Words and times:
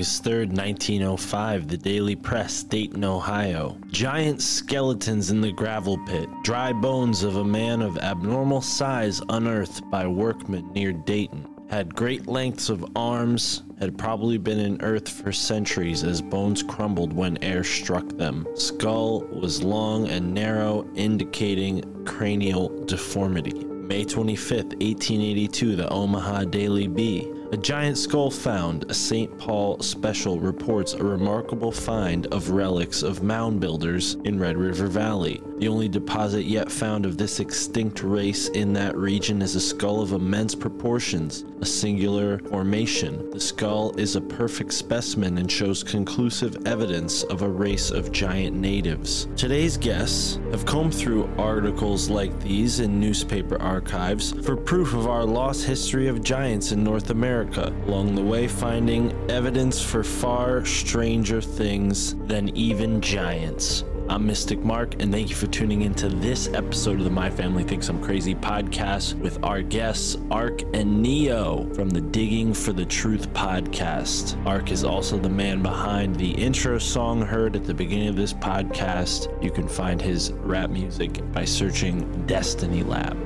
August 0.00 0.24
3rd, 0.24 0.56
1905, 0.56 1.68
the 1.68 1.76
Daily 1.76 2.16
Press, 2.16 2.62
Dayton, 2.62 3.04
Ohio. 3.04 3.76
Giant 3.88 4.40
skeletons 4.40 5.30
in 5.30 5.42
the 5.42 5.52
gravel 5.52 5.98
pit. 6.06 6.26
Dry 6.42 6.72
bones 6.72 7.22
of 7.22 7.36
a 7.36 7.44
man 7.44 7.82
of 7.82 7.98
abnormal 7.98 8.62
size 8.62 9.20
unearthed 9.28 9.90
by 9.90 10.06
workmen 10.06 10.72
near 10.72 10.94
Dayton. 10.94 11.46
Had 11.68 11.94
great 11.94 12.26
lengths 12.26 12.70
of 12.70 12.96
arms, 12.96 13.62
had 13.78 13.98
probably 13.98 14.38
been 14.38 14.58
in 14.58 14.80
earth 14.80 15.06
for 15.06 15.32
centuries 15.32 16.02
as 16.02 16.22
bones 16.22 16.62
crumbled 16.62 17.12
when 17.12 17.36
air 17.44 17.62
struck 17.62 18.08
them. 18.16 18.48
Skull 18.54 19.20
was 19.26 19.62
long 19.62 20.08
and 20.08 20.32
narrow, 20.32 20.88
indicating 20.94 22.06
cranial 22.06 22.70
deformity. 22.86 23.66
May 23.66 24.06
25th, 24.06 24.80
1882, 24.80 25.76
the 25.76 25.90
Omaha 25.90 26.44
Daily 26.44 26.88
Bee. 26.88 27.30
A 27.52 27.56
giant 27.56 27.98
skull 27.98 28.30
found. 28.30 28.88
A 28.90 28.94
St. 28.94 29.36
Paul 29.36 29.80
special 29.80 30.38
reports 30.38 30.92
a 30.92 31.02
remarkable 31.02 31.72
find 31.72 32.26
of 32.28 32.50
relics 32.50 33.02
of 33.02 33.24
mound 33.24 33.58
builders 33.58 34.16
in 34.24 34.38
Red 34.38 34.56
River 34.56 34.86
Valley. 34.86 35.42
The 35.58 35.66
only 35.66 35.88
deposit 35.88 36.44
yet 36.44 36.70
found 36.70 37.04
of 37.04 37.18
this 37.18 37.40
extinct 37.40 38.02
race 38.02 38.48
in 38.48 38.72
that 38.74 38.96
region 38.96 39.42
is 39.42 39.56
a 39.56 39.60
skull 39.60 40.00
of 40.00 40.12
immense 40.12 40.54
proportions, 40.54 41.44
a 41.60 41.66
singular 41.66 42.38
formation. 42.38 43.28
The 43.30 43.40
skull 43.40 43.94
is 43.98 44.14
a 44.14 44.20
perfect 44.20 44.72
specimen 44.72 45.36
and 45.36 45.50
shows 45.50 45.82
conclusive 45.82 46.66
evidence 46.66 47.24
of 47.24 47.42
a 47.42 47.48
race 47.48 47.90
of 47.90 48.12
giant 48.12 48.56
natives. 48.56 49.26
Today's 49.36 49.76
guests 49.76 50.38
have 50.52 50.64
combed 50.64 50.94
through 50.94 51.28
articles 51.36 52.08
like 52.08 52.38
these 52.40 52.78
in 52.80 53.00
newspaper 53.00 53.60
archives 53.60 54.32
for 54.46 54.56
proof 54.56 54.94
of 54.94 55.08
our 55.08 55.24
lost 55.24 55.64
history 55.64 56.06
of 56.06 56.22
giants 56.22 56.72
in 56.72 56.82
North 56.82 57.10
America, 57.10 57.39
along 57.40 58.14
the 58.14 58.22
way 58.22 58.46
finding 58.46 59.12
evidence 59.30 59.82
for 59.82 60.04
far 60.04 60.64
stranger 60.64 61.40
things 61.40 62.14
than 62.26 62.54
even 62.56 63.00
giants. 63.00 63.84
I'm 64.10 64.26
Mystic 64.26 64.58
Mark, 64.58 65.00
and 65.00 65.10
thank 65.10 65.30
you 65.30 65.36
for 65.36 65.46
tuning 65.46 65.82
into 65.82 66.08
this 66.08 66.48
episode 66.48 66.98
of 66.98 67.04
the 67.04 67.10
My 67.10 67.30
Family 67.30 67.64
Thinks 67.64 67.88
I'm 67.88 68.02
Crazy 68.02 68.34
podcast 68.34 69.14
with 69.14 69.42
our 69.42 69.62
guests, 69.62 70.18
Ark 70.30 70.62
and 70.74 71.00
Neo 71.00 71.72
from 71.74 71.88
the 71.88 72.00
Digging 72.00 72.52
for 72.52 72.72
the 72.72 72.84
Truth 72.84 73.32
podcast. 73.32 74.44
Ark 74.46 74.70
is 74.70 74.84
also 74.84 75.16
the 75.16 75.30
man 75.30 75.62
behind 75.62 76.16
the 76.16 76.30
intro 76.32 76.78
song 76.78 77.22
heard 77.22 77.56
at 77.56 77.64
the 77.64 77.72
beginning 77.72 78.08
of 78.08 78.16
this 78.16 78.34
podcast. 78.34 79.42
You 79.42 79.50
can 79.50 79.68
find 79.68 80.02
his 80.02 80.32
rap 80.32 80.70
music 80.70 81.22
by 81.32 81.44
searching 81.44 82.26
Destiny 82.26 82.82
Lab. 82.82 83.16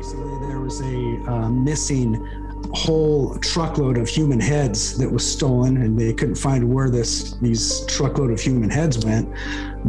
Recently, 0.00 0.48
there 0.48 0.60
was 0.60 0.80
a 0.80 1.30
uh, 1.30 1.50
missing 1.50 2.26
whole 2.72 3.36
truckload 3.40 3.98
of 3.98 4.08
human 4.08 4.40
heads 4.40 4.96
that 4.96 5.12
was 5.12 5.30
stolen, 5.30 5.76
and 5.76 6.00
they 6.00 6.14
couldn't 6.14 6.36
find 6.36 6.72
where 6.72 6.88
this 6.88 7.34
these 7.42 7.84
truckload 7.84 8.30
of 8.30 8.40
human 8.40 8.70
heads 8.70 9.04
went. 9.04 9.28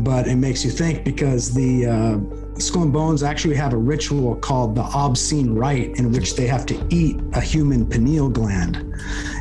But 0.03 0.27
it 0.27 0.35
makes 0.35 0.65
you 0.65 0.69
think 0.69 1.05
because 1.05 1.53
the 1.53 1.85
uh, 1.85 2.59
Skull 2.59 2.83
and 2.83 2.91
Bones 2.91 3.23
actually 3.23 3.55
have 3.55 3.71
a 3.71 3.77
ritual 3.77 4.35
called 4.35 4.75
the 4.75 4.83
obscene 4.83 5.55
rite, 5.55 5.95
in 5.95 6.11
which 6.11 6.35
they 6.35 6.45
have 6.45 6.65
to 6.65 6.85
eat 6.89 7.21
a 7.31 7.39
human 7.39 7.87
pineal 7.87 8.27
gland. 8.27 8.75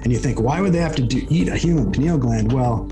And 0.04 0.12
you 0.12 0.18
think, 0.18 0.40
why 0.40 0.60
would 0.60 0.72
they 0.72 0.78
have 0.78 0.94
to 0.94 1.02
do, 1.02 1.26
eat 1.28 1.48
a 1.48 1.56
human 1.56 1.90
pineal 1.90 2.16
gland? 2.16 2.52
Well, 2.52 2.88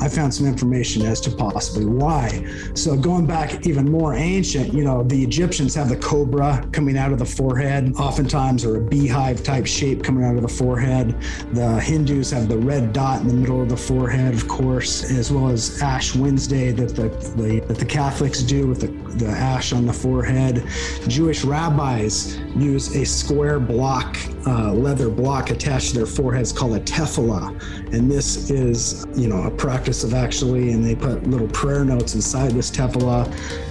I 0.00 0.08
found 0.08 0.32
some 0.32 0.46
information 0.46 1.02
as 1.02 1.20
to 1.22 1.30
possibly 1.30 1.84
why. 1.84 2.44
So 2.74 2.96
going 2.96 3.26
back 3.26 3.66
even 3.66 3.90
more 3.90 4.14
ancient, 4.14 4.72
you 4.72 4.82
know, 4.82 5.02
the 5.02 5.22
Egyptians 5.22 5.74
have 5.74 5.88
the 5.88 5.96
cobra 5.96 6.66
coming 6.72 6.96
out 6.96 7.12
of 7.12 7.18
the 7.18 7.26
forehead, 7.26 7.94
oftentimes, 7.96 8.64
or 8.64 8.76
a 8.76 8.80
beehive 8.80 9.42
type 9.42 9.66
shape 9.66 10.02
coming 10.02 10.24
out 10.24 10.36
of 10.36 10.42
the 10.42 10.48
forehead. 10.48 11.14
The 11.52 11.80
Hindus 11.80 12.30
have 12.30 12.48
the 12.48 12.58
red 12.58 12.92
dot 12.92 13.20
in 13.20 13.28
the 13.28 13.34
middle 13.34 13.60
of 13.60 13.68
the 13.68 13.76
forehead, 13.76 14.34
of 14.34 14.48
course, 14.48 15.10
as 15.10 15.30
well 15.30 15.48
as 15.48 15.82
Ash 15.82 16.14
Wednesday 16.14 16.72
that 16.72 16.96
the, 16.96 17.08
the 17.36 17.60
that 17.66 17.78
the 17.78 17.84
Catholics 17.84 18.42
do 18.42 18.66
with 18.66 18.80
the, 18.80 18.88
the 19.16 19.28
ash 19.28 19.72
on 19.72 19.86
the 19.86 19.92
forehead. 19.92 20.64
Jewish 21.08 21.44
rabbis 21.44 22.38
use 22.56 22.96
a 22.96 23.04
square 23.04 23.60
block, 23.60 24.16
uh, 24.46 24.72
leather 24.72 25.08
block 25.08 25.50
attached 25.50 25.90
to 25.90 25.96
their 25.96 26.06
foreheads 26.06 26.52
called 26.52 26.74
a 26.74 26.80
tefillah, 26.80 27.48
and 27.92 28.10
this 28.10 28.50
is, 28.50 29.06
you 29.14 29.28
know, 29.28 29.42
a 29.42 29.50
practice 29.50 30.04
of 30.04 30.14
actually, 30.14 30.72
and 30.72 30.84
they 30.84 30.94
put 30.94 31.26
little 31.26 31.48
prayer 31.48 31.84
notes 31.84 32.14
inside 32.14 32.52
this 32.52 32.70
tefillah. 32.70 33.26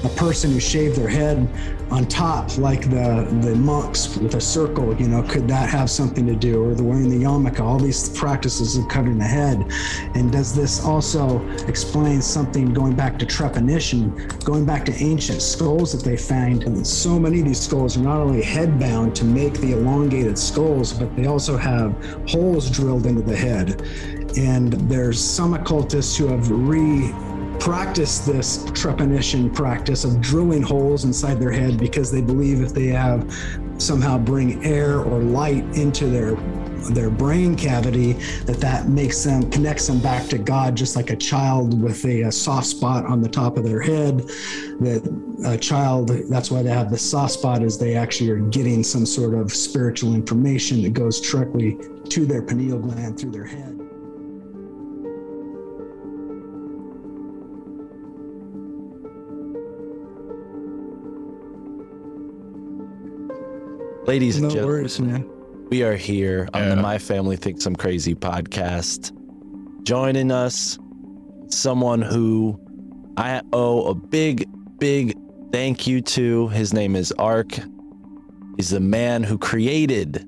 A 0.05 0.09
person 0.09 0.51
who 0.51 0.59
shaved 0.59 0.95
their 0.95 1.09
head 1.09 1.47
on 1.91 2.05
top, 2.05 2.57
like 2.57 2.83
the 2.89 3.27
the 3.41 3.55
monks 3.55 4.15
with 4.17 4.35
a 4.35 4.41
circle, 4.41 4.95
you 5.01 5.07
know, 5.07 5.23
could 5.23 5.47
that 5.47 5.69
have 5.69 5.89
something 5.89 6.25
to 6.27 6.35
do? 6.35 6.63
Or 6.63 6.75
the 6.75 6.83
wearing 6.83 7.09
the 7.09 7.25
yarmulke, 7.25 7.59
all 7.59 7.79
these 7.79 8.09
practices 8.09 8.77
of 8.77 8.87
covering 8.87 9.17
the 9.17 9.25
head. 9.25 9.65
And 10.15 10.31
does 10.31 10.53
this 10.53 10.83
also 10.83 11.45
explain 11.67 12.21
something 12.21 12.73
going 12.73 12.95
back 12.95 13.17
to 13.19 13.25
trepanation, 13.25 14.43
going 14.43 14.65
back 14.65 14.85
to 14.85 14.93
ancient 14.93 15.41
skulls 15.41 15.91
that 15.93 16.03
they 16.03 16.17
find? 16.17 16.63
And 16.63 16.85
so 16.85 17.19
many 17.19 17.39
of 17.39 17.45
these 17.45 17.59
skulls 17.59 17.97
are 17.97 18.01
not 18.01 18.17
only 18.17 18.43
head 18.43 18.79
bound 18.79 19.15
to 19.15 19.25
make 19.25 19.53
the 19.55 19.71
elongated 19.73 20.37
skulls, 20.59 20.91
but 20.91 21.15
they 21.15 21.25
also 21.25 21.55
have 21.55 21.95
holes 22.27 22.69
drilled 22.69 23.05
into 23.05 23.21
the 23.21 23.35
head. 23.35 23.81
And 24.37 24.73
there's 24.89 25.19
some 25.19 25.53
occultists 25.53 26.17
who 26.17 26.27
have 26.27 26.49
re 26.51 27.13
practiced 27.59 28.25
this 28.25 28.63
trepanation 28.71 29.53
practice 29.53 30.05
of 30.05 30.21
drilling 30.21 30.61
holes 30.61 31.03
inside 31.03 31.39
their 31.39 31.51
head 31.51 31.77
because 31.77 32.11
they 32.11 32.21
believe 32.21 32.61
if 32.61 32.73
they 32.73 32.87
have 32.87 33.31
somehow 33.77 34.17
bring 34.17 34.63
air 34.63 34.99
or 34.99 35.19
light 35.19 35.63
into 35.75 36.07
their 36.07 36.35
their 36.91 37.09
brain 37.09 37.55
cavity 37.55 38.13
that 38.45 38.57
that 38.61 38.87
makes 38.87 39.23
them 39.23 39.49
connects 39.51 39.87
them 39.87 39.99
back 39.99 40.25
to 40.27 40.37
god 40.37 40.75
just 40.75 40.95
like 40.95 41.09
a 41.09 41.15
child 41.15 41.81
with 41.81 42.03
a, 42.05 42.21
a 42.21 42.31
soft 42.31 42.67
spot 42.67 43.05
on 43.05 43.21
the 43.21 43.27
top 43.27 43.57
of 43.57 43.65
their 43.65 43.81
head 43.81 44.19
that 44.79 45.03
a 45.45 45.57
child 45.57 46.07
that's 46.29 46.49
why 46.49 46.61
they 46.61 46.69
have 46.69 46.89
the 46.89 46.97
soft 46.97 47.33
spot 47.33 47.61
is 47.61 47.77
they 47.77 47.95
actually 47.95 48.29
are 48.29 48.39
getting 48.39 48.81
some 48.81 49.05
sort 49.05 49.33
of 49.33 49.51
spiritual 49.51 50.15
information 50.15 50.81
that 50.81 50.93
goes 50.93 51.19
directly 51.19 51.77
to 52.07 52.25
their 52.25 52.41
pineal 52.41 52.79
gland 52.79 53.19
through 53.19 53.31
their 53.31 53.45
head 53.45 53.88
Ladies 64.09 64.37
and 64.37 64.45
no 64.45 64.49
gentlemen, 64.49 64.75
worries 64.75 64.99
man 64.99 65.29
we 65.69 65.83
are 65.83 65.95
here 65.95 66.49
on 66.55 66.67
the 66.69 66.75
My 66.75 66.97
Family 66.97 67.35
Thinks 67.35 67.67
I'm 67.67 67.75
Crazy 67.75 68.15
podcast. 68.15 69.11
Joining 69.83 70.31
us, 70.31 70.79
someone 71.49 72.01
who 72.01 72.59
I 73.17 73.43
owe 73.53 73.83
a 73.83 73.93
big, 73.93 74.49
big, 74.79 75.15
thank 75.51 75.85
you 75.85 76.01
to. 76.01 76.47
His 76.47 76.73
name 76.73 76.95
is 76.95 77.11
Ark. 77.19 77.59
He's 78.57 78.71
the 78.71 78.79
man 78.79 79.21
who 79.21 79.37
created 79.37 80.27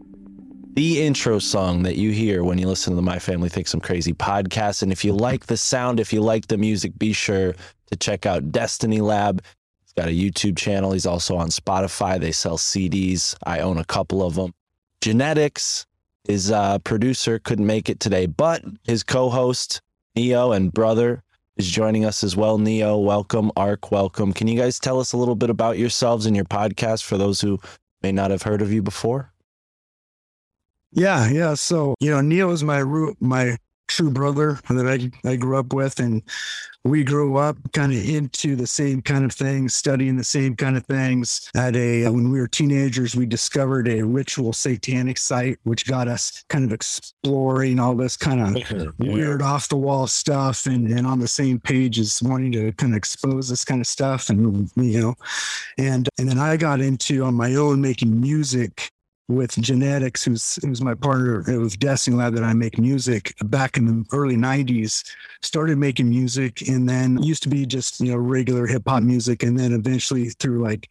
the 0.75 1.01
intro 1.01 1.39
song 1.39 1.81
that 1.81 1.95
you 1.95 2.12
hear 2.12 2.44
when 2.44 2.60
you 2.60 2.68
listen 2.68 2.92
to 2.92 2.95
the 2.95 3.01
My 3.01 3.18
Family 3.18 3.50
Thinks 3.50 3.74
I'm 3.74 3.81
Crazy 3.81 4.13
podcast. 4.13 4.83
And 4.83 4.92
if 4.92 5.04
you 5.04 5.12
like 5.12 5.48
the 5.48 5.57
sound, 5.57 6.00
if 6.00 6.13
you 6.13 6.22
like 6.22 6.50
the 6.50 6.57
music, 6.60 7.00
be 7.00 7.13
sure 7.13 7.56
to 7.89 7.98
check 7.98 8.28
out 8.28 8.51
Destiny 8.51 9.01
Lab. 9.01 9.42
He's 9.91 10.03
got 10.05 10.09
a 10.09 10.15
YouTube 10.15 10.57
channel. 10.57 10.93
He's 10.93 11.05
also 11.05 11.35
on 11.35 11.49
Spotify. 11.49 12.17
They 12.17 12.31
sell 12.31 12.57
CDs. 12.57 13.35
I 13.45 13.59
own 13.59 13.77
a 13.77 13.83
couple 13.83 14.23
of 14.23 14.35
them. 14.35 14.53
Genetics, 15.01 15.85
his 16.23 16.49
uh, 16.49 16.79
producer, 16.79 17.39
couldn't 17.39 17.65
make 17.65 17.89
it 17.89 17.99
today, 17.99 18.25
but 18.25 18.63
his 18.85 19.03
co 19.03 19.29
host, 19.29 19.81
Neo, 20.15 20.53
and 20.53 20.71
brother 20.71 21.23
is 21.57 21.69
joining 21.69 22.05
us 22.05 22.23
as 22.23 22.38
well. 22.38 22.57
Neo, 22.57 22.97
welcome. 22.97 23.51
Ark, 23.57 23.91
welcome. 23.91 24.31
Can 24.31 24.47
you 24.47 24.57
guys 24.57 24.79
tell 24.79 24.97
us 24.97 25.11
a 25.11 25.17
little 25.17 25.35
bit 25.35 25.49
about 25.49 25.77
yourselves 25.77 26.25
and 26.25 26.37
your 26.37 26.45
podcast 26.45 27.03
for 27.03 27.17
those 27.17 27.41
who 27.41 27.59
may 28.01 28.13
not 28.13 28.31
have 28.31 28.44
heard 28.44 28.61
of 28.61 28.71
you 28.71 28.81
before? 28.81 29.33
Yeah, 30.94 31.29
yeah. 31.29 31.55
So 31.55 31.95
you 31.99 32.11
know, 32.11 32.21
Neo 32.21 32.51
is 32.51 32.63
my 32.63 32.79
root, 32.79 33.17
my 33.19 33.57
true 33.91 34.09
brother 34.09 34.59
that 34.69 34.88
I 34.88 35.29
I 35.29 35.35
grew 35.35 35.57
up 35.57 35.73
with, 35.73 35.99
and 35.99 36.23
we 36.83 37.03
grew 37.03 37.38
up 37.38 37.57
kind 37.73 37.91
of 37.91 38.03
into 38.09 38.55
the 38.55 38.65
same 38.65 39.01
kind 39.01 39.25
of 39.25 39.33
things, 39.33 39.75
studying 39.75 40.15
the 40.15 40.23
same 40.23 40.55
kind 40.55 40.77
of 40.77 40.85
things. 40.85 41.49
At 41.55 41.75
a 41.75 42.05
uh, 42.05 42.11
when 42.11 42.31
we 42.31 42.39
were 42.39 42.47
teenagers, 42.47 43.15
we 43.15 43.25
discovered 43.25 43.88
a 43.88 44.01
ritual 44.01 44.53
satanic 44.53 45.17
site, 45.17 45.59
which 45.63 45.85
got 45.85 46.07
us 46.07 46.43
kind 46.47 46.63
of 46.63 46.71
exploring 46.71 47.79
all 47.79 47.95
this 47.95 48.15
kind 48.15 48.57
of 48.57 48.93
weird 48.97 49.41
off 49.41 49.67
the 49.67 49.77
wall 49.77 50.07
stuff, 50.07 50.65
and 50.65 50.87
and 50.87 51.05
on 51.05 51.19
the 51.19 51.27
same 51.27 51.59
page 51.59 51.99
as 51.99 52.21
wanting 52.23 52.53
to 52.53 52.71
kind 52.73 52.94
of 52.94 52.97
expose 52.97 53.49
this 53.49 53.65
kind 53.65 53.81
of 53.81 53.87
stuff, 53.87 54.29
and 54.29 54.71
you 54.75 55.01
know, 55.01 55.15
and 55.77 56.07
and 56.17 56.29
then 56.29 56.39
I 56.39 56.55
got 56.57 56.79
into 56.79 57.23
on 57.25 57.33
my 57.33 57.55
own 57.55 57.81
making 57.81 58.19
music 58.19 58.91
with 59.31 59.60
Genetics, 59.62 60.24
who's 60.24 60.60
who's 60.63 60.81
my 60.81 60.94
partner 60.94 61.44
with 61.60 61.80
Destiny 61.80 62.18
Lab 62.18 62.33
that 62.33 62.44
I 62.44 62.54
make 62.54 62.78
music 62.78 63.33
back 63.45 63.78
in 63.78 63.86
the 63.86 64.06
early 64.12 64.36
90s. 64.36 65.04
Started 65.42 65.78
making 65.78 66.10
music 66.10 66.68
and 66.68 66.88
then 66.88 67.22
used 67.22 67.44
to 67.44 67.50
be 67.50 67.66
just, 67.66 68.00
you 68.00 68.12
know, 68.12 68.18
regular 68.18 68.68
hip 68.68 68.83
hop 68.88 69.04
music. 69.04 69.44
And 69.44 69.57
then 69.57 69.74
eventually 69.74 70.30
through 70.30 70.62
like 70.62 70.89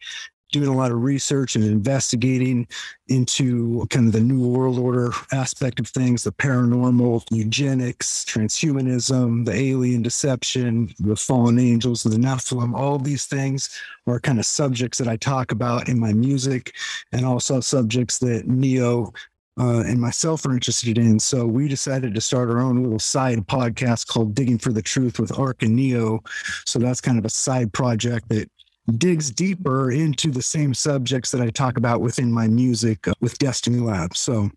doing 0.51 0.67
a 0.67 0.75
lot 0.75 0.91
of 0.91 1.01
research 1.01 1.55
and 1.55 1.63
investigating 1.63 2.67
into 3.07 3.85
kind 3.89 4.07
of 4.07 4.13
the 4.13 4.19
new 4.19 4.47
world 4.47 4.77
order 4.77 5.11
aspect 5.31 5.79
of 5.79 5.87
things, 5.87 6.23
the 6.23 6.31
paranormal, 6.31 7.23
eugenics, 7.31 8.23
transhumanism, 8.25 9.45
the 9.45 9.53
alien 9.53 10.01
deception, 10.01 10.93
the 10.99 11.15
fallen 11.15 11.59
angels, 11.59 12.03
the 12.03 12.17
Nephilim, 12.17 12.73
all 12.73 12.97
these 12.97 13.25
things 13.25 13.69
are 14.07 14.19
kind 14.19 14.39
of 14.39 14.45
subjects 14.45 14.97
that 14.97 15.07
I 15.07 15.17
talk 15.17 15.51
about 15.51 15.89
in 15.89 15.99
my 15.99 16.13
music 16.13 16.75
and 17.11 17.25
also 17.25 17.59
subjects 17.59 18.19
that 18.19 18.47
Neo 18.47 19.13
uh, 19.59 19.81
and 19.81 19.99
myself 19.99 20.45
are 20.45 20.53
interested 20.53 20.97
in. 20.97 21.19
So 21.19 21.45
we 21.45 21.67
decided 21.67 22.15
to 22.15 22.21
start 22.21 22.49
our 22.49 22.59
own 22.59 22.81
little 22.81 22.99
side 22.99 23.39
podcast 23.47 24.07
called 24.07 24.33
Digging 24.33 24.57
for 24.57 24.71
the 24.71 24.81
Truth 24.81 25.19
with 25.19 25.37
Ark 25.37 25.61
and 25.63 25.75
Neo. 25.75 26.23
So 26.65 26.79
that's 26.79 27.01
kind 27.01 27.19
of 27.19 27.25
a 27.25 27.29
side 27.29 27.73
project 27.73 28.29
that 28.29 28.49
digs 28.91 29.31
deeper 29.31 29.91
into 29.91 30.31
the 30.31 30.41
same 30.41 30.73
subjects 30.73 31.31
that 31.31 31.41
I 31.41 31.49
talk 31.49 31.77
about 31.77 32.01
within 32.01 32.31
my 32.31 32.47
music 32.47 33.07
uh, 33.07 33.13
with 33.19 33.37
Destiny 33.37 33.79
Lab. 33.79 34.15
So, 34.15 34.49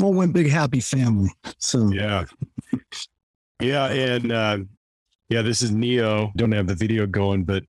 all 0.00 0.12
one 0.12 0.32
big 0.32 0.48
happy 0.50 0.80
family. 0.80 1.30
So, 1.58 1.90
Yeah. 1.92 2.24
Yeah. 3.60 3.86
And 3.86 4.32
uh, 4.32 4.58
yeah, 5.28 5.42
this 5.42 5.62
is 5.62 5.70
Neo. 5.70 6.32
Don't 6.36 6.52
have 6.52 6.66
the 6.66 6.74
video 6.74 7.06
going, 7.06 7.44
but 7.44 7.64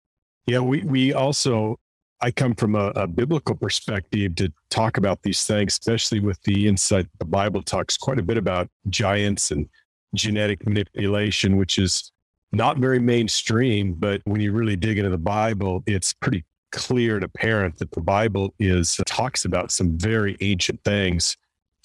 yeah, 0.47 0.61
we, 0.61 0.83
we 0.83 1.13
also, 1.13 1.79
I 2.21 2.31
come 2.31 2.55
from 2.55 2.75
a, 2.75 2.89
a 2.95 3.07
biblical 3.07 3.55
perspective 3.55 4.35
to 4.37 4.53
talk 4.71 4.97
about 4.97 5.23
these 5.23 5.45
things, 5.45 5.75
especially 5.75 6.21
with 6.21 6.43
the 6.43 6.69
insight 6.69 7.07
the 7.19 7.25
Bible 7.25 7.63
talks 7.63 7.97
quite 7.97 8.19
a 8.19 8.23
bit 8.23 8.37
about 8.37 8.69
giants 8.89 9.51
and 9.51 9.69
genetic 10.15 10.67
manipulation, 10.67 11.57
which 11.57 11.79
is 11.79 12.13
not 12.53 12.79
very 12.79 12.99
mainstream, 12.99 13.95
but 13.95 14.23
when 14.25 14.41
you 14.41 14.53
really 14.53 14.77
dig 14.77 14.99
into 14.99 15.11
the 15.11 15.19
Bible, 15.19 15.83
it's 15.87 16.13
pretty 16.13 16.45
clear 16.73 17.17
and 17.17 17.25
apparent 17.25 17.79
that 17.79 17.91
the 17.93 18.01
Bible 18.01 18.55
is 18.59 19.01
talks 19.07 19.45
about 19.45 19.71
some 19.71 19.99
very 19.99 20.37
ancient 20.41 20.83
things 20.85 21.37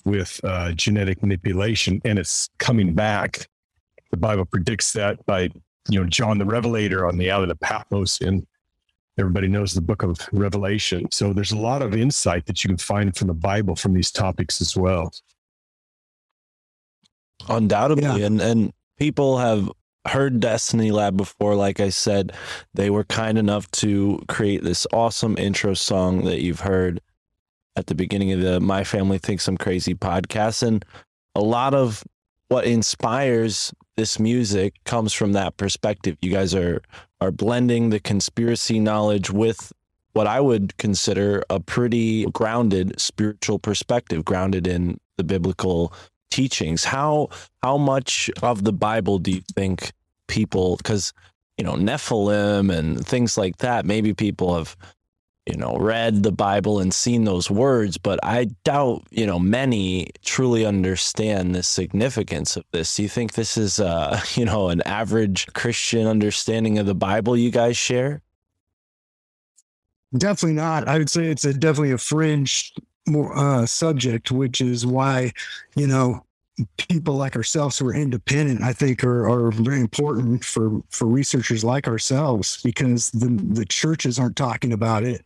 with 0.05 0.39
uh, 0.43 0.71
genetic 0.73 1.21
manipulation, 1.21 2.01
and 2.05 2.19
it's 2.19 2.49
coming 2.59 2.93
back. 2.93 3.47
The 4.11 4.17
Bible 4.17 4.45
predicts 4.45 4.93
that 4.93 5.25
by 5.25 5.49
you 5.89 5.99
know 5.99 6.05
John 6.07 6.37
the 6.37 6.45
Revelator 6.45 7.07
on 7.07 7.17
the 7.17 7.31
island 7.31 7.51
of 7.51 7.59
Patmos, 7.59 8.19
and 8.21 8.45
everybody 9.17 9.47
knows 9.47 9.73
the 9.73 9.81
book 9.81 10.03
of 10.03 10.17
Revelation. 10.31 11.07
So 11.11 11.33
there's 11.33 11.51
a 11.51 11.57
lot 11.57 11.81
of 11.81 11.95
insight 11.95 12.45
that 12.45 12.63
you 12.63 12.69
can 12.69 12.77
find 12.77 13.15
from 13.15 13.27
the 13.27 13.33
Bible 13.33 13.75
from 13.75 13.93
these 13.93 14.11
topics 14.11 14.61
as 14.61 14.75
well. 14.75 15.13
Undoubtedly. 17.49 18.03
Yeah. 18.03 18.25
And 18.25 18.41
and 18.41 18.73
people 18.97 19.37
have 19.37 19.69
heard 20.05 20.39
Destiny 20.39 20.91
Lab 20.91 21.17
before. 21.17 21.55
Like 21.55 21.79
I 21.79 21.89
said, 21.89 22.33
they 22.73 22.89
were 22.89 23.03
kind 23.05 23.37
enough 23.37 23.69
to 23.71 24.21
create 24.27 24.63
this 24.63 24.85
awesome 24.93 25.37
intro 25.37 25.73
song 25.73 26.25
that 26.25 26.41
you've 26.41 26.61
heard 26.61 27.01
at 27.75 27.87
the 27.87 27.95
beginning 27.95 28.31
of 28.31 28.41
the 28.41 28.59
My 28.59 28.83
Family 28.83 29.17
Thinks 29.17 29.47
I'm 29.47 29.57
Crazy 29.57 29.95
podcast. 29.95 30.63
And 30.63 30.85
a 31.35 31.41
lot 31.41 31.73
of 31.73 32.03
what 32.49 32.65
inspires 32.65 33.73
this 33.95 34.19
music 34.19 34.75
comes 34.85 35.13
from 35.13 35.33
that 35.33 35.57
perspective. 35.57 36.17
You 36.21 36.31
guys 36.31 36.53
are 36.53 36.81
are 37.21 37.31
blending 37.31 37.89
the 37.89 37.99
conspiracy 37.99 38.79
knowledge 38.79 39.31
with 39.31 39.71
what 40.11 40.27
I 40.27 40.39
would 40.41 40.77
consider 40.77 41.43
a 41.49 41.59
pretty 41.59 42.25
grounded 42.25 42.99
spiritual 42.99 43.59
perspective, 43.59 44.25
grounded 44.25 44.67
in 44.67 44.99
the 45.17 45.23
biblical 45.23 45.93
teachings. 46.33 46.83
How 46.83 47.29
how 47.61 47.77
much 47.77 48.31
of 48.41 48.63
the 48.63 48.73
Bible 48.73 49.19
do 49.19 49.31
you 49.31 49.41
think 49.55 49.91
people 50.27 50.77
because 50.77 51.13
you 51.57 51.63
know 51.63 51.73
Nephilim 51.73 52.75
and 52.75 53.05
things 53.05 53.37
like 53.37 53.57
that, 53.57 53.85
maybe 53.85 54.13
people 54.13 54.55
have 54.55 54.75
you 55.45 55.57
know 55.57 55.77
read 55.77 56.23
the 56.23 56.31
Bible 56.31 56.79
and 56.79 56.91
seen 56.91 57.25
those 57.25 57.51
words, 57.51 57.99
but 57.99 58.19
I 58.23 58.45
doubt 58.63 59.03
you 59.11 59.27
know 59.27 59.37
many 59.37 60.07
truly 60.25 60.65
understand 60.65 61.53
the 61.53 61.61
significance 61.61 62.57
of 62.57 62.63
this. 62.71 62.95
Do 62.95 63.03
you 63.03 63.09
think 63.09 63.33
this 63.33 63.55
is 63.55 63.79
uh 63.79 64.19
you 64.33 64.45
know 64.45 64.69
an 64.69 64.81
average 64.87 65.47
Christian 65.53 66.07
understanding 66.07 66.79
of 66.79 66.87
the 66.87 66.95
Bible 66.95 67.37
you 67.37 67.51
guys 67.51 67.77
share? 67.77 68.21
definitely 70.15 70.53
not. 70.53 70.87
I 70.87 70.99
would 70.99 71.09
say 71.09 71.25
it's 71.25 71.45
a, 71.45 71.53
definitely 71.53 71.91
a 71.91 71.97
fringe 71.97 72.73
uh, 73.07 73.65
subject, 73.65 74.31
which 74.31 74.61
is 74.61 74.85
why, 74.85 75.31
you 75.75 75.87
know, 75.87 76.25
people 76.77 77.15
like 77.15 77.35
ourselves 77.35 77.79
who 77.79 77.87
are 77.87 77.95
independent, 77.95 78.61
I 78.61 78.73
think 78.73 79.03
are, 79.03 79.27
are 79.27 79.51
very 79.51 79.79
important 79.79 80.45
for, 80.45 80.81
for 80.89 81.07
researchers 81.07 81.63
like 81.63 81.87
ourselves 81.87 82.61
because 82.63 83.09
the, 83.11 83.27
the 83.27 83.65
churches 83.65 84.19
aren't 84.19 84.35
talking 84.35 84.71
about 84.71 85.03
it. 85.03 85.23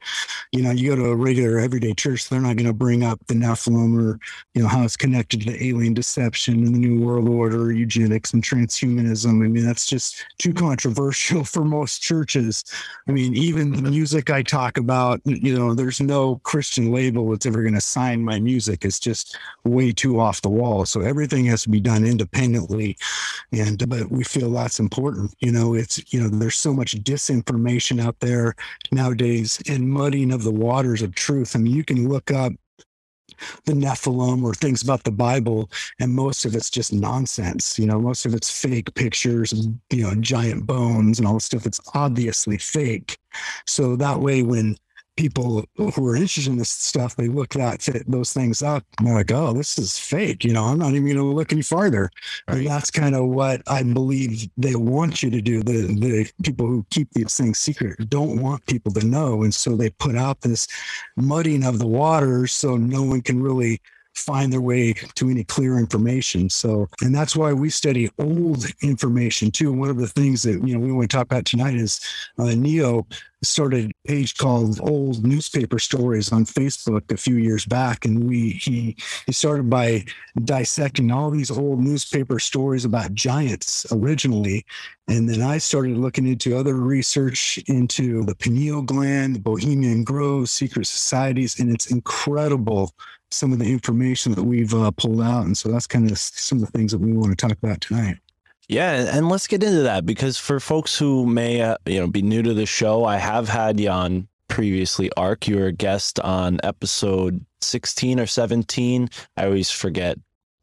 You 0.53 0.61
know, 0.61 0.71
you 0.71 0.89
go 0.89 0.95
to 0.95 1.09
a 1.09 1.15
regular 1.15 1.59
everyday 1.59 1.93
church, 1.93 2.29
they're 2.29 2.39
not 2.39 2.55
going 2.55 2.67
to 2.67 2.73
bring 2.73 3.03
up 3.03 3.19
the 3.27 3.33
Nephilim 3.33 3.99
or, 3.99 4.19
you 4.53 4.61
know, 4.61 4.69
how 4.69 4.83
it's 4.83 4.95
connected 4.95 5.41
to 5.41 5.65
alien 5.65 5.93
deception 5.93 6.65
and 6.65 6.73
the 6.73 6.79
New 6.79 7.05
World 7.05 7.27
Order, 7.27 7.73
eugenics 7.73 8.33
and 8.33 8.41
transhumanism. 8.41 9.43
I 9.43 9.47
mean, 9.49 9.65
that's 9.65 9.85
just 9.85 10.23
too 10.37 10.53
controversial 10.53 11.43
for 11.43 11.65
most 11.65 12.01
churches. 12.01 12.63
I 13.07 13.11
mean, 13.11 13.35
even 13.35 13.71
the 13.71 13.89
music 13.89 14.29
I 14.29 14.43
talk 14.43 14.77
about, 14.77 15.19
you 15.25 15.57
know, 15.57 15.73
there's 15.73 15.99
no 15.99 16.37
Christian 16.43 16.91
label 16.91 17.29
that's 17.29 17.45
ever 17.45 17.61
going 17.63 17.73
to 17.73 17.81
sign 17.81 18.23
my 18.23 18.39
music. 18.39 18.85
It's 18.85 18.99
just 18.99 19.37
way 19.65 19.91
too 19.91 20.21
off 20.21 20.41
the 20.41 20.49
wall. 20.49 20.85
So 20.85 21.01
everything 21.17 21.45
has 21.45 21.63
to 21.63 21.69
be 21.69 21.79
done 21.79 22.05
independently. 22.05 22.95
And, 23.51 23.89
but 23.89 24.11
we 24.11 24.23
feel 24.23 24.51
that's 24.51 24.79
important. 24.79 25.33
You 25.39 25.51
know, 25.51 25.73
it's, 25.73 26.13
you 26.13 26.21
know, 26.21 26.29
there's 26.29 26.55
so 26.55 26.73
much 26.73 26.95
disinformation 27.03 27.99
out 27.99 28.19
there 28.19 28.55
nowadays 28.91 29.59
and 29.67 29.89
muddying 29.89 30.31
of 30.31 30.43
the 30.43 30.51
waters 30.51 31.01
of 31.01 31.15
truth. 31.15 31.55
I 31.55 31.59
mean, 31.59 31.73
you 31.73 31.83
can 31.83 32.07
look 32.07 32.29
up 32.29 32.53
the 33.65 33.73
Nephilim 33.73 34.43
or 34.43 34.53
things 34.53 34.83
about 34.83 35.03
the 35.03 35.11
Bible, 35.11 35.71
and 35.99 36.13
most 36.13 36.45
of 36.45 36.55
it's 36.55 36.69
just 36.69 36.93
nonsense. 36.93 37.79
You 37.79 37.87
know, 37.87 37.99
most 37.99 38.25
of 38.27 38.35
it's 38.35 38.49
fake 38.49 38.93
pictures, 38.93 39.53
and, 39.53 39.79
you 39.91 40.03
know, 40.03 40.13
giant 40.15 40.67
bones 40.67 41.17
and 41.17 41.27
all 41.27 41.35
the 41.35 41.39
stuff. 41.39 41.63
that's 41.63 41.81
obviously 41.95 42.57
fake. 42.57 43.17
So 43.65 43.95
that 43.95 44.19
way, 44.19 44.43
when 44.43 44.77
people 45.17 45.65
who 45.75 46.07
are 46.07 46.15
interested 46.15 46.47
in 46.47 46.57
this 46.57 46.69
stuff, 46.69 47.15
they 47.15 47.27
look 47.27 47.49
that 47.49 48.03
those 48.07 48.31
things 48.31 48.61
up 48.61 48.85
and 48.97 49.07
they're 49.07 49.15
like, 49.15 49.31
oh, 49.31 49.51
this 49.51 49.77
is 49.77 49.97
fake. 49.97 50.45
You 50.45 50.53
know, 50.53 50.63
I'm 50.63 50.77
not 50.77 50.91
even 50.91 51.05
going 51.05 51.17
to 51.17 51.23
look 51.23 51.51
any 51.51 51.61
farther. 51.61 52.09
And 52.47 52.65
that's 52.65 52.91
kind 52.91 53.15
of 53.15 53.25
what 53.25 53.61
I 53.67 53.83
believe 53.83 54.47
they 54.55 54.75
want 54.75 55.21
you 55.21 55.29
to 55.31 55.41
do. 55.41 55.63
The 55.63 55.87
the 55.87 56.31
people 56.43 56.67
who 56.67 56.85
keep 56.91 57.11
these 57.11 57.35
things 57.35 57.57
secret 57.57 58.09
don't 58.09 58.41
want 58.41 58.65
people 58.67 58.91
to 58.93 59.05
know, 59.05 59.43
and 59.43 59.53
so 59.53 59.75
they 59.75 59.89
put 59.89 60.15
out 60.15 60.41
this 60.41 60.67
muddying 61.15 61.65
of 61.65 61.79
the 61.79 61.87
water 61.87 62.47
so 62.47 62.77
no 62.77 63.03
one 63.03 63.21
can 63.21 63.41
really 63.41 63.81
find 64.17 64.51
their 64.51 64.61
way 64.61 64.93
to 65.15 65.29
any 65.29 65.43
clear 65.43 65.77
information. 65.77 66.49
So, 66.49 66.87
and 67.01 67.13
that's 67.13 67.35
why 67.35 67.53
we 67.53 67.69
study 67.69 68.09
old 68.19 68.65
information 68.81 69.51
too. 69.51 69.71
One 69.71 69.89
of 69.89 69.97
the 69.97 70.07
things 70.07 70.41
that 70.43 70.67
you 70.67 70.73
know 70.73 70.79
we 70.79 70.91
want 70.91 71.09
to 71.09 71.15
talk 71.15 71.25
about 71.25 71.45
tonight 71.45 71.75
is 71.75 71.99
uh, 72.37 72.55
Neo 72.55 73.05
started 73.43 73.91
a 73.91 74.07
page 74.07 74.37
called 74.37 74.79
Old 74.81 75.25
Newspaper 75.25 75.79
Stories 75.79 76.31
on 76.31 76.45
Facebook 76.45 77.11
a 77.11 77.17
few 77.17 77.35
years 77.35 77.65
back, 77.65 78.05
and 78.05 78.27
we 78.27 78.51
he 78.51 78.95
he 79.25 79.31
started 79.31 79.69
by 79.69 80.05
dissecting 80.43 81.11
all 81.11 81.29
these 81.29 81.51
old 81.51 81.79
newspaper 81.79 82.39
stories 82.39 82.85
about 82.85 83.13
giants 83.13 83.85
originally, 83.91 84.65
and 85.07 85.29
then 85.29 85.41
I 85.41 85.57
started 85.59 85.97
looking 85.97 86.27
into 86.27 86.57
other 86.57 86.75
research 86.75 87.57
into 87.67 88.23
the 88.23 88.35
pineal 88.35 88.81
gland, 88.81 89.35
the 89.35 89.39
Bohemian 89.39 90.03
Grove, 90.03 90.49
secret 90.49 90.87
societies, 90.87 91.59
and 91.59 91.71
it's 91.71 91.91
incredible 91.91 92.93
some 93.29 93.51
of 93.51 93.59
the 93.59 93.71
information 93.71 94.33
that 94.33 94.43
we've 94.43 94.73
uh, 94.73 94.91
pulled 94.91 95.21
out, 95.21 95.45
and 95.45 95.57
so 95.57 95.69
that's 95.69 95.87
kind 95.87 96.09
of 96.09 96.17
some 96.17 96.59
of 96.59 96.65
the 96.65 96.71
things 96.71 96.91
that 96.91 96.99
we 96.99 97.13
want 97.13 97.37
to 97.37 97.47
talk 97.47 97.57
about 97.61 97.81
tonight. 97.81 98.17
Yeah, 98.69 99.17
and 99.17 99.29
let's 99.29 99.47
get 99.47 99.63
into 99.63 99.83
that 99.83 100.05
because 100.05 100.37
for 100.37 100.59
folks 100.59 100.97
who 100.97 101.25
may 101.25 101.61
uh, 101.61 101.77
you 101.85 101.99
know 102.01 102.07
be 102.07 102.21
new 102.21 102.41
to 102.43 102.53
the 102.53 102.65
show, 102.65 103.05
I 103.05 103.17
have 103.17 103.47
had 103.47 103.79
you 103.79 103.89
on 103.89 104.27
previously. 104.49 105.09
Ark, 105.15 105.47
you 105.47 105.57
were 105.57 105.67
a 105.67 105.71
guest 105.71 106.19
on 106.19 106.59
episode 106.63 107.45
sixteen 107.61 108.19
or 108.19 108.25
seventeen. 108.25 109.09
I 109.37 109.45
always 109.45 109.71
forget 109.71 110.17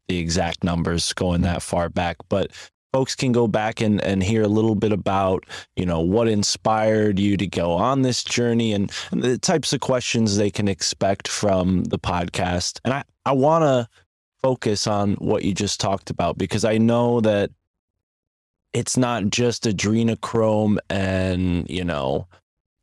the 0.07 0.19
exact 0.19 0.63
numbers 0.63 1.13
going 1.13 1.41
that 1.41 1.63
far 1.63 1.89
back, 1.89 2.17
but 2.29 2.51
folks 2.93 3.15
can 3.15 3.31
go 3.31 3.47
back 3.47 3.81
and, 3.81 3.99
and 4.03 4.21
hear 4.21 4.43
a 4.43 4.47
little 4.47 4.75
bit 4.75 4.91
about 4.91 5.43
you 5.75 5.85
know 5.87 5.99
what 5.99 6.27
inspired 6.27 7.17
you 7.17 7.37
to 7.37 7.47
go 7.47 7.71
on 7.71 8.03
this 8.03 8.23
journey 8.23 8.73
and, 8.73 8.91
and 9.11 9.23
the 9.23 9.39
types 9.39 9.73
of 9.73 9.79
questions 9.79 10.37
they 10.37 10.51
can 10.51 10.67
expect 10.67 11.27
from 11.27 11.85
the 11.85 11.97
podcast. 11.97 12.79
And 12.85 12.93
I 12.93 13.03
I 13.25 13.31
want 13.31 13.63
to 13.63 13.89
focus 14.43 14.85
on 14.85 15.15
what 15.15 15.43
you 15.43 15.55
just 15.55 15.79
talked 15.79 16.11
about 16.11 16.37
because 16.37 16.63
I 16.63 16.77
know 16.77 17.19
that 17.21 17.49
it's 18.75 18.97
not 18.97 19.29
just 19.29 19.63
adrenochrome 19.63 20.77
and 20.89 21.67
you 21.69 21.85
know 21.85 22.27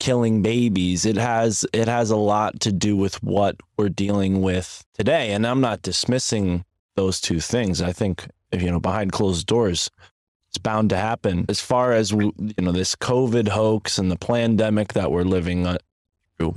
killing 0.01 0.43
babies. 0.43 1.05
It 1.05 1.17
has 1.17 1.67
it 1.75 1.87
has 1.87 2.11
a 2.11 2.17
lot 2.17 2.61
to 2.61 2.73
do 2.73 2.97
with 2.97 3.23
what 3.23 3.57
we're 3.77 3.91
dealing 3.91 4.41
with 4.41 4.85
today 4.95 5.33
and 5.33 5.47
i'm 5.47 5.61
not 5.61 5.83
dismissing 5.83 6.65
those 6.97 7.21
two 7.21 7.41
things. 7.41 7.83
I 7.83 7.93
think 7.93 8.27
you 8.53 8.71
know 8.71 8.81
behind 8.81 9.13
closed 9.13 9.47
doors 9.47 9.91
it's 10.49 10.59
bound 10.59 10.91
to 10.91 10.97
happen. 10.97 11.47
As 11.49 11.61
far 11.61 11.93
as 11.93 12.11
you 12.11 12.33
know 12.59 12.73
this 12.73 12.97
covid 12.97 13.49
hoax 13.49 13.99
and 13.99 14.11
the 14.11 14.19
pandemic 14.19 14.95
that 14.95 15.13
we're 15.13 15.23
living 15.23 15.67
uh, 15.67 15.77
through 16.39 16.55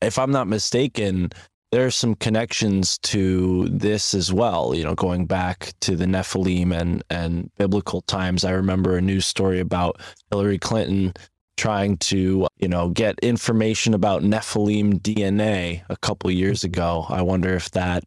if 0.00 0.18
i'm 0.18 0.30
not 0.30 0.46
mistaken 0.46 1.30
there 1.72 1.86
are 1.86 1.90
some 1.90 2.16
connections 2.16 2.98
to 2.98 3.68
this 3.68 4.12
as 4.12 4.32
well. 4.32 4.74
You 4.74 4.84
know, 4.84 4.94
going 4.94 5.26
back 5.26 5.72
to 5.80 5.96
the 5.96 6.06
Nephilim 6.06 6.76
and 6.76 7.02
and 7.10 7.50
biblical 7.56 8.02
times. 8.02 8.44
I 8.44 8.50
remember 8.50 8.96
a 8.96 9.00
news 9.00 9.26
story 9.26 9.60
about 9.60 10.00
Hillary 10.30 10.58
Clinton 10.58 11.12
trying 11.56 11.96
to 11.98 12.48
you 12.56 12.68
know 12.68 12.88
get 12.88 13.18
information 13.20 13.94
about 13.94 14.22
Nephilim 14.22 15.00
DNA 15.00 15.82
a 15.88 15.96
couple 15.96 16.30
years 16.30 16.64
ago. 16.64 17.06
I 17.08 17.22
wonder 17.22 17.54
if 17.54 17.70
that 17.72 18.04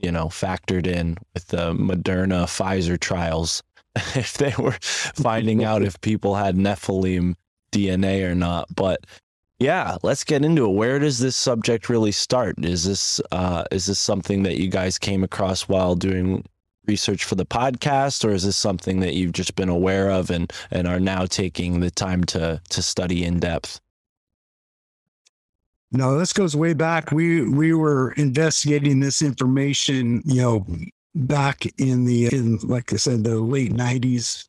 you 0.00 0.10
know 0.10 0.26
factored 0.26 0.86
in 0.86 1.16
with 1.34 1.48
the 1.48 1.72
Moderna 1.72 2.44
Pfizer 2.44 2.98
trials. 2.98 3.62
If 4.16 4.38
they 4.38 4.52
were 4.58 4.76
finding 4.82 5.62
out 5.62 5.84
if 5.84 6.00
people 6.00 6.34
had 6.34 6.56
Nephilim 6.56 7.36
DNA 7.70 8.28
or 8.28 8.34
not, 8.34 8.66
but 8.74 9.06
yeah, 9.58 9.96
let's 10.02 10.24
get 10.24 10.44
into 10.44 10.66
it. 10.66 10.74
Where 10.74 10.98
does 10.98 11.18
this 11.18 11.36
subject 11.36 11.88
really 11.88 12.12
start? 12.12 12.64
Is 12.64 12.84
this 12.84 13.20
uh, 13.30 13.64
is 13.70 13.86
this 13.86 13.98
something 13.98 14.42
that 14.42 14.58
you 14.58 14.68
guys 14.68 14.98
came 14.98 15.22
across 15.22 15.68
while 15.68 15.94
doing 15.94 16.44
research 16.86 17.24
for 17.24 17.34
the 17.34 17.46
podcast, 17.46 18.24
or 18.24 18.30
is 18.32 18.44
this 18.44 18.56
something 18.56 19.00
that 19.00 19.14
you've 19.14 19.32
just 19.32 19.54
been 19.54 19.68
aware 19.68 20.10
of 20.10 20.30
and 20.30 20.52
and 20.70 20.86
are 20.88 21.00
now 21.00 21.26
taking 21.26 21.80
the 21.80 21.90
time 21.90 22.24
to 22.24 22.60
to 22.70 22.82
study 22.82 23.24
in 23.24 23.38
depth? 23.38 23.80
No, 25.92 26.18
this 26.18 26.32
goes 26.32 26.56
way 26.56 26.74
back. 26.74 27.12
We 27.12 27.48
we 27.48 27.72
were 27.72 28.12
investigating 28.12 28.98
this 28.98 29.22
information, 29.22 30.22
you 30.24 30.42
know, 30.42 30.66
back 31.14 31.64
in 31.78 32.04
the 32.04 32.26
in 32.26 32.58
like 32.64 32.92
I 32.92 32.96
said, 32.96 33.22
the 33.22 33.36
late 33.36 33.72
nineties, 33.72 34.48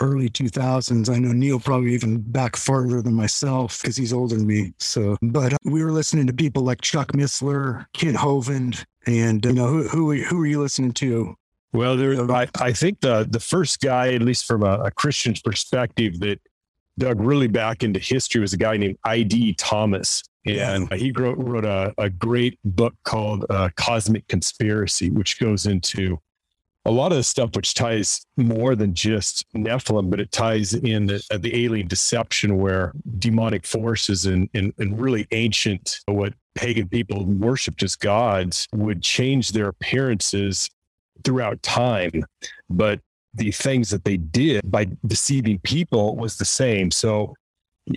early 0.00 0.28
2000s. 0.28 1.08
I 1.08 1.18
know 1.18 1.32
Neo 1.32 1.58
probably 1.58 1.94
even 1.94 2.20
back 2.20 2.56
farther 2.56 3.02
than 3.02 3.14
myself 3.14 3.80
because 3.80 3.96
he's 3.96 4.12
older 4.12 4.36
than 4.36 4.46
me. 4.46 4.72
So, 4.78 5.16
but 5.22 5.54
uh, 5.54 5.58
we 5.64 5.84
were 5.84 5.92
listening 5.92 6.26
to 6.26 6.32
people 6.32 6.62
like 6.62 6.80
Chuck 6.80 7.12
Missler, 7.12 7.86
Kent 7.92 8.16
Hovind, 8.16 8.84
and 9.06 9.44
uh, 9.44 9.50
you 9.50 9.54
know 9.54 9.66
who 9.66 9.88
who 9.88 10.12
who 10.22 10.40
are 10.40 10.46
you 10.46 10.60
listening 10.60 10.92
to? 10.92 11.36
Well, 11.72 11.96
there, 11.96 12.30
I, 12.30 12.48
I 12.58 12.72
think 12.72 13.00
the 13.00 13.26
the 13.28 13.40
first 13.40 13.80
guy, 13.80 14.14
at 14.14 14.22
least 14.22 14.46
from 14.46 14.62
a, 14.62 14.78
a 14.84 14.90
Christian's 14.90 15.42
perspective, 15.42 16.20
that 16.20 16.40
dug 16.98 17.20
really 17.20 17.48
back 17.48 17.82
into 17.82 18.00
history 18.00 18.40
was 18.40 18.52
a 18.52 18.56
guy 18.56 18.76
named 18.76 18.98
I.D. 19.04 19.54
Thomas. 19.54 20.22
And 20.46 20.92
he 20.92 21.10
wrote, 21.10 21.36
wrote 21.38 21.64
a, 21.64 21.92
a 21.98 22.08
great 22.08 22.56
book 22.64 22.94
called 23.02 23.44
uh, 23.50 23.68
Cosmic 23.74 24.28
Conspiracy, 24.28 25.10
which 25.10 25.40
goes 25.40 25.66
into 25.66 26.20
a 26.86 26.90
lot 26.90 27.10
of 27.10 27.18
the 27.18 27.24
stuff 27.24 27.50
which 27.56 27.74
ties 27.74 28.24
more 28.36 28.76
than 28.76 28.94
just 28.94 29.44
Nephilim, 29.54 30.08
but 30.08 30.20
it 30.20 30.30
ties 30.30 30.72
in 30.72 31.06
the, 31.06 31.26
uh, 31.32 31.38
the 31.38 31.64
alien 31.64 31.88
deception 31.88 32.58
where 32.58 32.92
demonic 33.18 33.66
forces 33.66 34.24
and, 34.24 34.48
and, 34.54 34.72
and 34.78 34.98
really 34.98 35.26
ancient, 35.32 35.98
what 36.06 36.32
pagan 36.54 36.88
people 36.88 37.24
worshipped 37.24 37.82
as 37.82 37.96
gods 37.96 38.68
would 38.72 39.02
change 39.02 39.50
their 39.50 39.68
appearances 39.68 40.70
throughout 41.24 41.60
time. 41.62 42.24
But 42.70 43.00
the 43.34 43.50
things 43.50 43.90
that 43.90 44.04
they 44.04 44.16
did 44.16 44.70
by 44.70 44.86
deceiving 45.06 45.58
people 45.58 46.16
was 46.16 46.36
the 46.36 46.44
same. 46.44 46.92
So 46.92 47.34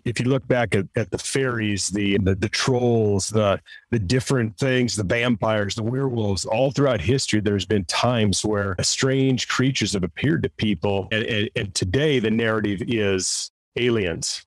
if 0.06 0.20
you 0.20 0.26
look 0.26 0.48
back 0.48 0.76
at, 0.76 0.86
at 0.96 1.10
the 1.10 1.18
fairies, 1.18 1.88
the, 1.88 2.18
the 2.20 2.36
the 2.36 2.50
trolls, 2.50 3.30
the 3.30 3.60
the 3.90 4.00
different 4.00 4.58
things, 4.58 4.96
the 4.96 5.04
vampires, 5.04 5.76
the 5.76 5.84
werewolves, 5.84 6.46
all 6.46 6.72
throughout 6.72 7.02
history, 7.02 7.40
there's 7.40 7.66
been 7.66 7.86
times 7.86 8.46
where 8.46 8.76
strange 8.82 9.48
creatures 9.48 9.94
have 9.94 10.04
appeared 10.04 10.44
to 10.44 10.50
people, 10.50 11.08
and, 11.12 11.24
and, 11.24 11.50
and 11.56 11.76
today 11.76 12.20
the 12.20 12.30
narrative 12.30 12.82
is 12.88 13.52
aliens, 13.76 14.46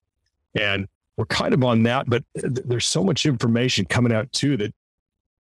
and 0.55 0.87
we're 1.17 1.25
kind 1.25 1.53
of 1.53 1.63
on 1.63 1.83
that, 1.83 2.09
but 2.09 2.23
there's 2.33 2.87
so 2.87 3.03
much 3.03 3.25
information 3.25 3.85
coming 3.85 4.13
out 4.13 4.31
too 4.31 4.57
that 4.57 4.73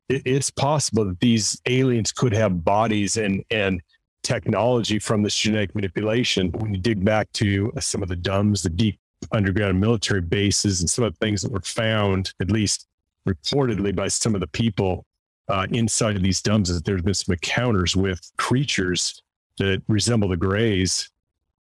it's 0.09 0.51
possible 0.51 1.05
that 1.05 1.21
these 1.21 1.61
aliens 1.67 2.13
could 2.13 2.33
have 2.33 2.65
bodies 2.65 3.17
and 3.17 3.45
and 3.51 3.81
technology 4.23 4.99
from 4.99 5.23
this 5.23 5.37
genetic 5.37 5.75
manipulation. 5.75 6.51
When 6.53 6.75
you 6.75 6.81
dig 6.81 7.05
back 7.05 7.33
to 7.35 7.73
some 7.81 8.03
of 8.03 8.09
the 8.09 8.17
DUMBs, 8.17 8.63
the 8.63 8.71
deep 8.71 8.99
underground 9.33 9.81
military 9.81 10.21
bases 10.21 10.81
and 10.81 10.91
some 10.91 11.05
of 11.05 11.12
the 11.12 11.19
things 11.25 11.43
that 11.43 11.52
were 11.52 11.61
found, 11.61 12.33
at 12.41 12.50
least 12.50 12.87
reportedly 13.29 13.95
by 13.95 14.09
some 14.09 14.35
of 14.35 14.41
the 14.41 14.47
people 14.49 15.05
uh, 15.49 15.67
inside 15.71 16.17
of 16.17 16.23
these 16.23 16.43
DUMBs, 16.43 16.71
is 16.71 16.76
that 16.76 16.85
there's 16.85 17.02
been 17.02 17.14
some 17.14 17.33
encounters 17.33 17.97
with 17.97 18.21
creatures 18.37 19.23
that 19.59 19.83
resemble 19.88 20.29
the 20.29 20.37
Greys, 20.37 21.11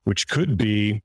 which 0.06 0.28
could 0.28 0.58
be 0.58 1.02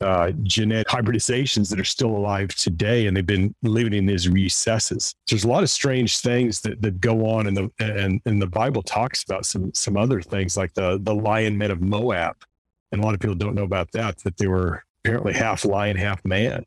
uh, 0.00 0.30
genetic 0.42 0.88
hybridizations 0.88 1.70
that 1.70 1.80
are 1.80 1.84
still 1.84 2.10
alive 2.10 2.54
today, 2.54 3.06
and 3.06 3.16
they've 3.16 3.26
been 3.26 3.54
living 3.62 3.94
in 3.94 4.06
these 4.06 4.28
recesses. 4.28 5.14
There's 5.28 5.44
a 5.44 5.48
lot 5.48 5.62
of 5.62 5.70
strange 5.70 6.18
things 6.18 6.60
that, 6.62 6.82
that 6.82 7.00
go 7.00 7.26
on, 7.26 7.46
in 7.46 7.54
the 7.54 7.70
and, 7.78 8.20
and 8.26 8.42
the 8.42 8.46
Bible 8.46 8.82
talks 8.82 9.22
about 9.22 9.46
some 9.46 9.72
some 9.72 9.96
other 9.96 10.20
things 10.20 10.56
like 10.56 10.74
the 10.74 10.98
the 11.02 11.14
lion 11.14 11.56
men 11.56 11.70
of 11.70 11.80
Moab, 11.80 12.36
and 12.92 13.00
a 13.00 13.04
lot 13.04 13.14
of 13.14 13.20
people 13.20 13.36
don't 13.36 13.54
know 13.54 13.64
about 13.64 13.90
that 13.92 14.18
that 14.18 14.36
they 14.36 14.48
were 14.48 14.84
apparently 15.06 15.32
half 15.32 15.64
lion, 15.64 15.96
half 15.96 16.24
man. 16.24 16.64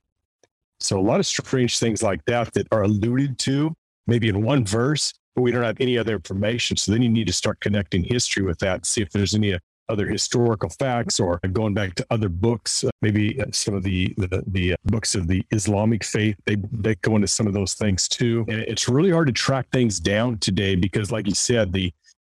So 0.80 0.98
a 0.98 1.02
lot 1.02 1.20
of 1.20 1.26
strange 1.26 1.78
things 1.78 2.02
like 2.02 2.24
that 2.26 2.54
that 2.54 2.68
are 2.72 2.84
alluded 2.84 3.38
to 3.40 3.76
maybe 4.08 4.30
in 4.30 4.42
one 4.42 4.66
verse, 4.66 5.14
but 5.36 5.42
we 5.42 5.52
don't 5.52 5.64
have 5.64 5.80
any 5.82 5.98
other 5.98 6.14
information. 6.14 6.78
So 6.78 6.94
then 6.94 7.02
you 7.02 7.10
need 7.10 7.28
to 7.28 7.34
start 7.34 7.60
connecting 7.60 8.04
history 8.04 8.44
with 8.44 8.58
that, 8.60 8.86
see 8.86 9.02
if 9.02 9.10
there's 9.12 9.36
any 9.36 9.58
other 9.90 10.08
historical 10.08 10.70
facts 10.70 11.20
or 11.20 11.40
going 11.52 11.74
back 11.74 11.96
to 11.96 12.06
other 12.12 12.30
books, 12.30 12.86
uh, 12.86 12.90
maybe 13.02 13.42
uh, 13.42 13.46
some 13.52 13.74
of 13.74 13.84
the 13.84 14.14
the, 14.18 14.44
the 14.48 14.74
uh, 14.74 14.76
books 14.86 15.16
of 15.16 15.28
the 15.28 15.44
Islamic 15.52 16.04
faith. 16.04 16.38
They 16.46 16.58
they 16.72 16.96
go 16.96 17.16
into 17.16 17.28
some 17.28 17.46
of 17.46 17.54
those 17.54 17.74
things 17.74 18.08
too. 18.08 18.46
And 18.48 18.62
it's 18.62 18.88
really 18.88 19.12
hard 19.12 19.28
to 19.28 19.34
track 19.34 19.68
things 19.72 20.00
down 20.00 20.38
today 20.38 20.76
because, 20.76 21.12
like 21.12 21.28
you 21.28 21.36
said, 21.36 21.74
the 21.74 21.92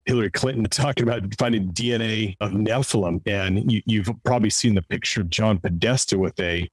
Hillary 0.07 0.31
Clinton 0.31 0.65
talking 0.65 1.05
about 1.05 1.23
finding 1.39 1.73
DNA 1.73 2.37
of 2.41 2.53
Nephilim, 2.53 3.21
and 3.27 3.71
you, 3.87 4.03
have 4.03 4.15
probably 4.25 4.51
seen 4.51 4.75
the 4.75 4.83
picture 4.83 5.23
of 5.23 5.31
John 5.31 5.59
Podesta 5.59 6.19
with 6.19 6.39
a 6.41 6.69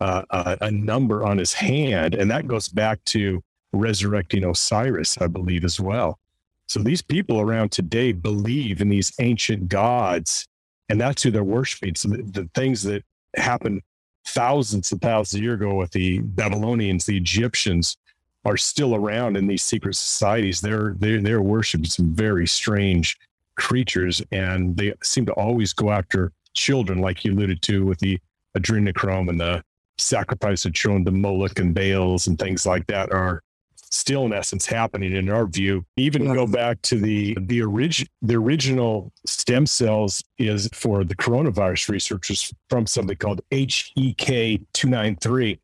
uh, 0.00 0.24
a, 0.30 0.58
a 0.62 0.70
number 0.70 1.24
on 1.24 1.38
his 1.38 1.52
hand, 1.52 2.14
and 2.14 2.28
that 2.28 2.48
goes 2.48 2.68
back 2.68 3.04
to 3.04 3.40
resurrecting 3.72 4.44
Osiris, 4.44 5.16
I 5.20 5.28
believe, 5.28 5.64
as 5.64 5.78
well. 5.78 6.18
So 6.66 6.80
these 6.80 7.02
people 7.02 7.40
around 7.40 7.70
today 7.70 8.10
believe 8.12 8.80
in 8.80 8.88
these 8.88 9.12
ancient 9.20 9.68
gods, 9.68 10.48
and 10.88 11.00
that's 11.00 11.22
who 11.22 11.30
they're 11.30 11.44
worshiping. 11.44 11.94
So 11.94 12.08
the, 12.08 12.22
the 12.22 12.50
things 12.54 12.82
that 12.82 13.04
happened 13.36 13.82
thousands 14.26 14.90
and 14.90 15.00
thousands 15.00 15.38
of 15.38 15.42
years 15.44 15.60
ago 15.60 15.74
with 15.74 15.92
the 15.92 16.18
Babylonians, 16.18 17.06
the 17.06 17.16
Egyptians, 17.16 17.96
are 18.44 18.56
still 18.56 18.94
around 18.94 19.36
in 19.36 19.46
these 19.46 19.62
secret 19.62 19.94
societies. 19.96 20.60
They're 20.60 20.94
they're 20.98 21.20
they're 21.20 21.42
worshiping 21.42 21.86
some 21.86 22.12
very 22.14 22.46
strange 22.46 23.18
creatures, 23.56 24.22
and 24.32 24.76
they 24.76 24.94
seem 25.02 25.26
to 25.26 25.32
always 25.32 25.72
go 25.72 25.90
after 25.90 26.32
children, 26.54 26.98
like 27.00 27.24
you 27.24 27.32
alluded 27.32 27.62
to 27.62 27.86
with 27.86 27.98
the 27.98 28.18
adrenochrome 28.56 29.28
and 29.28 29.40
the 29.40 29.62
sacrifice 29.98 30.64
of 30.64 30.74
children, 30.74 31.04
the 31.04 31.10
Moloch 31.10 31.58
and 31.58 31.74
Baals 31.74 32.26
and 32.26 32.38
things 32.38 32.66
like 32.66 32.86
that 32.88 33.12
are 33.12 33.42
still 33.76 34.24
in 34.24 34.32
essence 34.32 34.64
happening 34.66 35.12
in 35.12 35.28
our 35.28 35.46
view. 35.46 35.84
Even 35.98 36.24
Yeah. 36.24 36.34
go 36.34 36.46
back 36.46 36.80
to 36.82 36.98
the 36.98 37.36
the 37.42 37.62
origin 37.62 38.08
the 38.22 38.34
original 38.34 39.12
stem 39.26 39.66
cells 39.66 40.22
is 40.38 40.68
for 40.72 41.04
the 41.04 41.14
coronavirus 41.14 41.90
researchers 41.90 42.52
from 42.70 42.86
something 42.86 43.16
called 43.16 43.42
HEK 43.50 44.62
two 44.72 44.88
nine 44.88 45.16
three. 45.16 45.60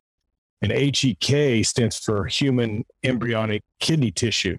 And 0.61 0.71
HEK 0.71 1.65
stands 1.65 1.97
for 1.97 2.25
human 2.25 2.85
embryonic 3.03 3.63
kidney 3.79 4.11
tissue. 4.11 4.57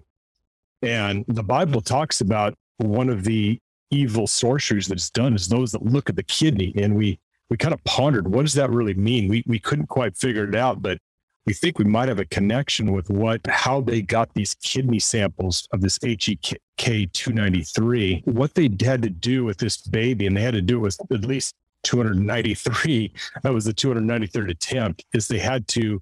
And 0.81 1.25
the 1.27 1.43
Bible 1.43 1.81
talks 1.81 2.21
about 2.21 2.55
one 2.77 3.09
of 3.09 3.23
the 3.23 3.59
evil 3.91 4.25
sorceries 4.25 4.87
that's 4.87 5.09
done 5.09 5.35
is 5.35 5.47
those 5.47 5.71
that 5.73 5.83
look 5.83 6.09
at 6.09 6.15
the 6.15 6.23
kidney. 6.23 6.73
And 6.75 6.95
we 6.95 7.19
we 7.49 7.57
kind 7.57 7.73
of 7.73 7.83
pondered 7.83 8.33
what 8.33 8.43
does 8.43 8.53
that 8.53 8.71
really 8.71 8.93
mean? 8.93 9.27
We 9.27 9.43
we 9.45 9.59
couldn't 9.59 9.87
quite 9.87 10.17
figure 10.17 10.47
it 10.47 10.55
out, 10.55 10.81
but 10.81 10.97
we 11.45 11.53
think 11.53 11.79
we 11.79 11.85
might 11.85 12.07
have 12.07 12.19
a 12.19 12.25
connection 12.25 12.91
with 12.93 13.09
what 13.09 13.41
how 13.47 13.81
they 13.81 14.01
got 14.01 14.33
these 14.33 14.55
kidney 14.55 14.99
samples 14.99 15.67
of 15.71 15.81
this 15.81 15.99
HEK 16.01 16.59
293, 16.77 18.23
what 18.25 18.53
they 18.55 18.69
had 18.81 19.01
to 19.01 19.09
do 19.09 19.43
with 19.43 19.57
this 19.57 19.77
baby, 19.77 20.25
and 20.25 20.35
they 20.35 20.41
had 20.41 20.53
to 20.53 20.61
do 20.61 20.77
it 20.77 20.81
with 20.81 20.97
at 21.11 21.25
least 21.25 21.55
293. 21.83 23.13
That 23.43 23.53
was 23.53 23.65
the 23.65 23.73
293rd 23.73 24.49
attempt, 24.49 25.05
is 25.13 25.27
they 25.27 25.39
had 25.39 25.67
to 25.69 26.01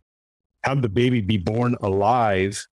have 0.63 0.81
the 0.81 0.89
baby 0.89 1.21
be 1.21 1.37
born 1.37 1.75
alive 1.81 2.67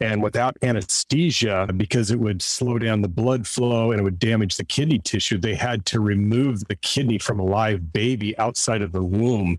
and 0.00 0.22
without 0.22 0.56
anesthesia 0.62 1.68
because 1.76 2.10
it 2.10 2.18
would 2.18 2.42
slow 2.42 2.78
down 2.78 3.02
the 3.02 3.08
blood 3.08 3.46
flow 3.46 3.92
and 3.92 4.00
it 4.00 4.02
would 4.02 4.18
damage 4.18 4.56
the 4.56 4.64
kidney 4.64 4.98
tissue. 4.98 5.38
They 5.38 5.54
had 5.54 5.86
to 5.86 6.00
remove 6.00 6.64
the 6.66 6.76
kidney 6.76 7.18
from 7.18 7.38
a 7.38 7.44
live 7.44 7.92
baby 7.92 8.36
outside 8.36 8.82
of 8.82 8.92
the 8.92 9.02
womb 9.02 9.58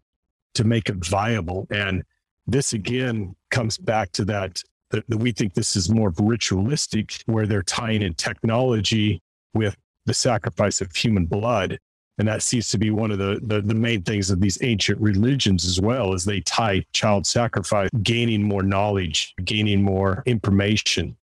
to 0.56 0.64
make 0.66 0.90
it 0.90 0.98
viable. 0.98 1.66
And 1.72 2.04
this 2.46 2.74
again 2.74 3.36
comes 3.52 3.78
back 3.78 4.12
to 4.14 4.26
that 4.26 4.62
that, 4.94 5.04
that 5.10 5.18
we 5.18 5.32
think 5.32 5.56
this 5.56 5.76
is 5.76 5.90
more 5.90 6.14
ritualistic, 6.20 7.24
where 7.26 7.48
they're 7.48 7.64
tying 7.64 8.02
in 8.02 8.14
technology 8.14 9.22
with 9.54 9.76
the 10.06 10.14
sacrifice 10.14 10.82
of 10.82 10.96
human 10.96 11.26
blood. 11.26 11.80
And 12.20 12.28
that 12.28 12.44
seems 12.44 12.70
to 12.70 12.78
be 12.78 12.92
one 12.92 13.12
of 13.12 13.18
the, 13.18 13.40
the, 13.42 13.62
the 13.62 13.74
main 13.74 14.04
things 14.04 14.30
of 14.30 14.40
these 14.40 14.60
ancient 14.62 15.02
religions 15.02 15.66
as 15.66 15.82
well, 15.82 16.14
as 16.14 16.26
they 16.26 16.42
tie 16.42 16.86
child 16.94 17.26
sacrifice, 17.26 17.90
gaining 18.04 18.44
more 18.44 18.62
knowledge, 18.62 19.34
gaining 19.44 19.82
more 19.82 20.22
information. 20.26 21.18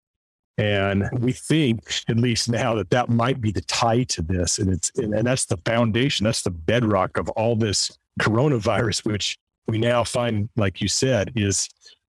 And 0.57 1.07
we 1.19 1.31
think, 1.31 2.01
at 2.09 2.17
least 2.17 2.49
now, 2.49 2.75
that 2.75 2.89
that 2.89 3.07
might 3.07 3.39
be 3.39 3.51
the 3.51 3.61
tie 3.61 4.03
to 4.03 4.21
this, 4.21 4.59
and 4.59 4.69
it's 4.69 4.91
and, 4.97 5.13
and 5.13 5.25
that's 5.25 5.45
the 5.45 5.55
foundation, 5.63 6.25
that's 6.25 6.41
the 6.41 6.51
bedrock 6.51 7.17
of 7.17 7.29
all 7.29 7.55
this 7.55 7.97
coronavirus, 8.19 9.05
which 9.05 9.37
we 9.69 9.77
now 9.77 10.03
find, 10.03 10.49
like 10.57 10.81
you 10.81 10.89
said, 10.89 11.31
is 11.35 11.69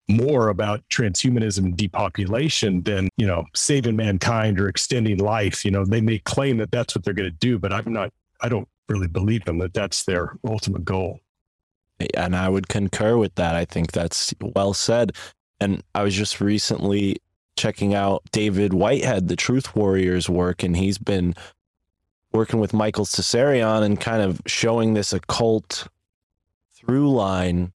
more 0.08 0.50
about 0.50 0.80
transhumanism 0.88 1.76
depopulation 1.76 2.82
than 2.82 3.08
you 3.16 3.26
know 3.26 3.44
saving 3.52 3.96
mankind 3.96 4.60
or 4.60 4.68
extending 4.68 5.18
life. 5.18 5.64
You 5.64 5.72
know, 5.72 5.84
they 5.84 6.00
may 6.00 6.20
claim 6.20 6.58
that 6.58 6.70
that's 6.70 6.94
what 6.94 7.04
they're 7.04 7.14
going 7.14 7.30
to 7.30 7.36
do, 7.38 7.58
but 7.58 7.72
I'm 7.72 7.92
not. 7.92 8.12
I 8.40 8.48
don't 8.48 8.68
really 8.88 9.08
believe 9.08 9.44
them 9.44 9.58
that 9.58 9.74
that's 9.74 10.04
their 10.04 10.36
ultimate 10.46 10.84
goal. 10.84 11.20
And 12.14 12.36
I 12.36 12.48
would 12.48 12.68
concur 12.68 13.16
with 13.16 13.34
that. 13.36 13.56
I 13.56 13.64
think 13.64 13.92
that's 13.92 14.34
well 14.40 14.74
said. 14.74 15.12
And 15.60 15.82
I 15.94 16.02
was 16.02 16.14
just 16.14 16.40
recently 16.40 17.16
checking 17.56 17.94
out 17.94 18.22
David 18.32 18.74
Whitehead, 18.74 19.28
the 19.28 19.36
Truth 19.36 19.74
Warriors 19.74 20.28
work, 20.28 20.62
and 20.62 20.76
he's 20.76 20.98
been 20.98 21.34
working 22.32 22.60
with 22.60 22.74
Michael 22.74 23.06
Tsarion 23.06 23.82
and 23.82 23.98
kind 23.98 24.22
of 24.22 24.42
showing 24.46 24.92
this 24.92 25.14
occult 25.14 25.88
through 26.74 27.10
line 27.10 27.72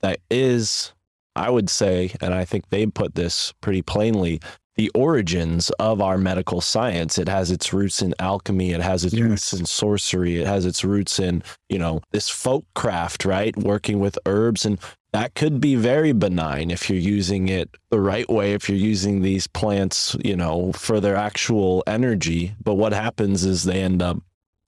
that 0.00 0.18
is, 0.30 0.92
I 1.36 1.48
would 1.50 1.70
say, 1.70 2.12
and 2.20 2.34
I 2.34 2.44
think 2.44 2.68
they 2.70 2.86
put 2.86 3.14
this 3.14 3.52
pretty 3.60 3.82
plainly, 3.82 4.40
the 4.76 4.90
origins 4.94 5.70
of 5.78 6.00
our 6.00 6.16
medical 6.16 6.60
science. 6.60 7.18
It 7.18 7.28
has 7.28 7.50
its 7.50 7.72
roots 7.72 8.02
in 8.02 8.14
alchemy, 8.18 8.72
it 8.72 8.80
has 8.80 9.04
its 9.04 9.14
Yes. 9.14 9.22
roots 9.22 9.52
in 9.52 9.66
sorcery, 9.66 10.40
it 10.40 10.46
has 10.46 10.64
its 10.64 10.84
roots 10.84 11.18
in, 11.18 11.42
you 11.68 11.78
know, 11.78 12.00
this 12.12 12.28
folk 12.28 12.64
craft, 12.74 13.24
right? 13.24 13.56
Working 13.56 14.00
with 14.00 14.18
herbs 14.26 14.64
and 14.64 14.78
that 15.12 15.34
could 15.34 15.60
be 15.60 15.74
very 15.74 16.12
benign 16.12 16.70
if 16.70 16.88
you're 16.88 16.98
using 16.98 17.48
it 17.48 17.68
the 17.90 18.00
right 18.00 18.30
way, 18.30 18.52
if 18.52 18.68
you're 18.68 18.78
using 18.78 19.22
these 19.22 19.48
plants, 19.48 20.16
you 20.24 20.36
know, 20.36 20.72
for 20.72 21.00
their 21.00 21.16
actual 21.16 21.82
energy. 21.86 22.54
But 22.62 22.74
what 22.74 22.92
happens 22.92 23.44
is 23.44 23.64
they 23.64 23.82
end 23.82 24.02
up 24.02 24.18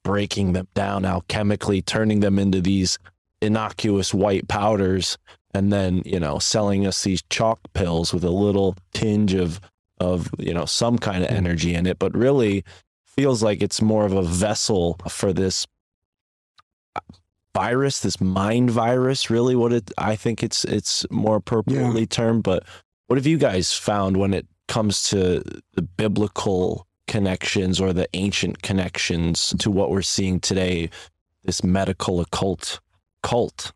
breaking 0.02 0.52
them 0.52 0.66
down 0.74 1.04
alchemically, 1.04 1.84
turning 1.84 2.20
them 2.20 2.40
into 2.40 2.60
these 2.60 2.98
innocuous 3.40 4.12
white 4.12 4.48
powders, 4.48 5.16
and 5.54 5.72
then, 5.72 6.02
you 6.04 6.18
know, 6.18 6.38
selling 6.38 6.86
us 6.86 7.04
these 7.04 7.22
chalk 7.30 7.60
pills 7.72 8.12
with 8.12 8.24
a 8.24 8.30
little 8.30 8.74
tinge 8.92 9.34
of 9.34 9.60
of, 10.02 10.28
you 10.38 10.52
know, 10.52 10.66
some 10.66 10.98
kind 10.98 11.22
of 11.22 11.28
mm-hmm. 11.28 11.46
energy 11.46 11.74
in 11.74 11.86
it, 11.86 11.98
but 11.98 12.14
really 12.14 12.64
feels 13.06 13.42
like 13.42 13.62
it's 13.62 13.80
more 13.80 14.04
of 14.04 14.12
a 14.12 14.22
vessel 14.22 14.98
for 15.08 15.32
this 15.32 15.66
uh, 16.96 17.00
virus, 17.54 18.00
this 18.00 18.20
mind 18.20 18.70
virus, 18.70 19.30
really 19.30 19.54
what 19.54 19.72
it 19.72 19.90
I 19.98 20.16
think 20.16 20.42
it's 20.42 20.64
it's 20.64 21.06
more 21.10 21.36
appropriately 21.36 22.06
termed. 22.06 22.42
But 22.42 22.64
what 23.06 23.18
have 23.18 23.26
you 23.26 23.38
guys 23.38 23.72
found 23.72 24.16
when 24.16 24.34
it 24.34 24.46
comes 24.68 25.04
to 25.10 25.42
the 25.74 25.82
biblical 25.82 26.86
connections 27.06 27.80
or 27.80 27.92
the 27.92 28.08
ancient 28.14 28.62
connections 28.62 29.54
to 29.58 29.70
what 29.70 29.90
we're 29.90 30.02
seeing 30.02 30.40
today, 30.40 30.90
this 31.44 31.62
medical 31.62 32.20
occult 32.20 32.80
cult? 33.22 33.72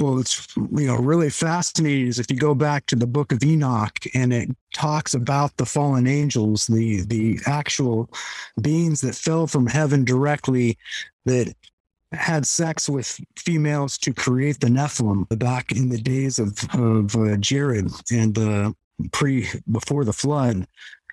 Well 0.00 0.18
it's 0.18 0.56
you 0.56 0.86
know 0.86 0.96
really 0.96 1.30
fascinating 1.30 2.06
is 2.06 2.18
if 2.18 2.30
you 2.30 2.36
go 2.36 2.54
back 2.54 2.86
to 2.86 2.96
the 2.96 3.06
book 3.06 3.32
of 3.32 3.42
enoch 3.44 3.98
and 4.14 4.32
it 4.32 4.48
talks 4.74 5.14
about 5.14 5.56
the 5.56 5.66
fallen 5.66 6.06
angels 6.06 6.66
the 6.66 7.02
the 7.02 7.38
actual 7.46 8.10
beings 8.60 9.00
that 9.00 9.14
fell 9.14 9.46
from 9.46 9.66
heaven 9.66 10.04
directly 10.04 10.76
that 11.24 11.54
had 12.12 12.46
sex 12.46 12.88
with 12.88 13.20
females 13.36 13.96
to 13.98 14.12
create 14.12 14.60
the 14.60 14.66
nephilim 14.66 15.26
back 15.38 15.70
in 15.72 15.88
the 15.88 16.00
days 16.00 16.38
of 16.38 16.58
of 16.74 17.14
uh, 17.16 17.36
jared 17.36 17.88
and 18.10 18.38
uh, 18.38 18.72
pre 19.12 19.46
before 19.70 20.04
the 20.04 20.12
flood. 20.12 20.66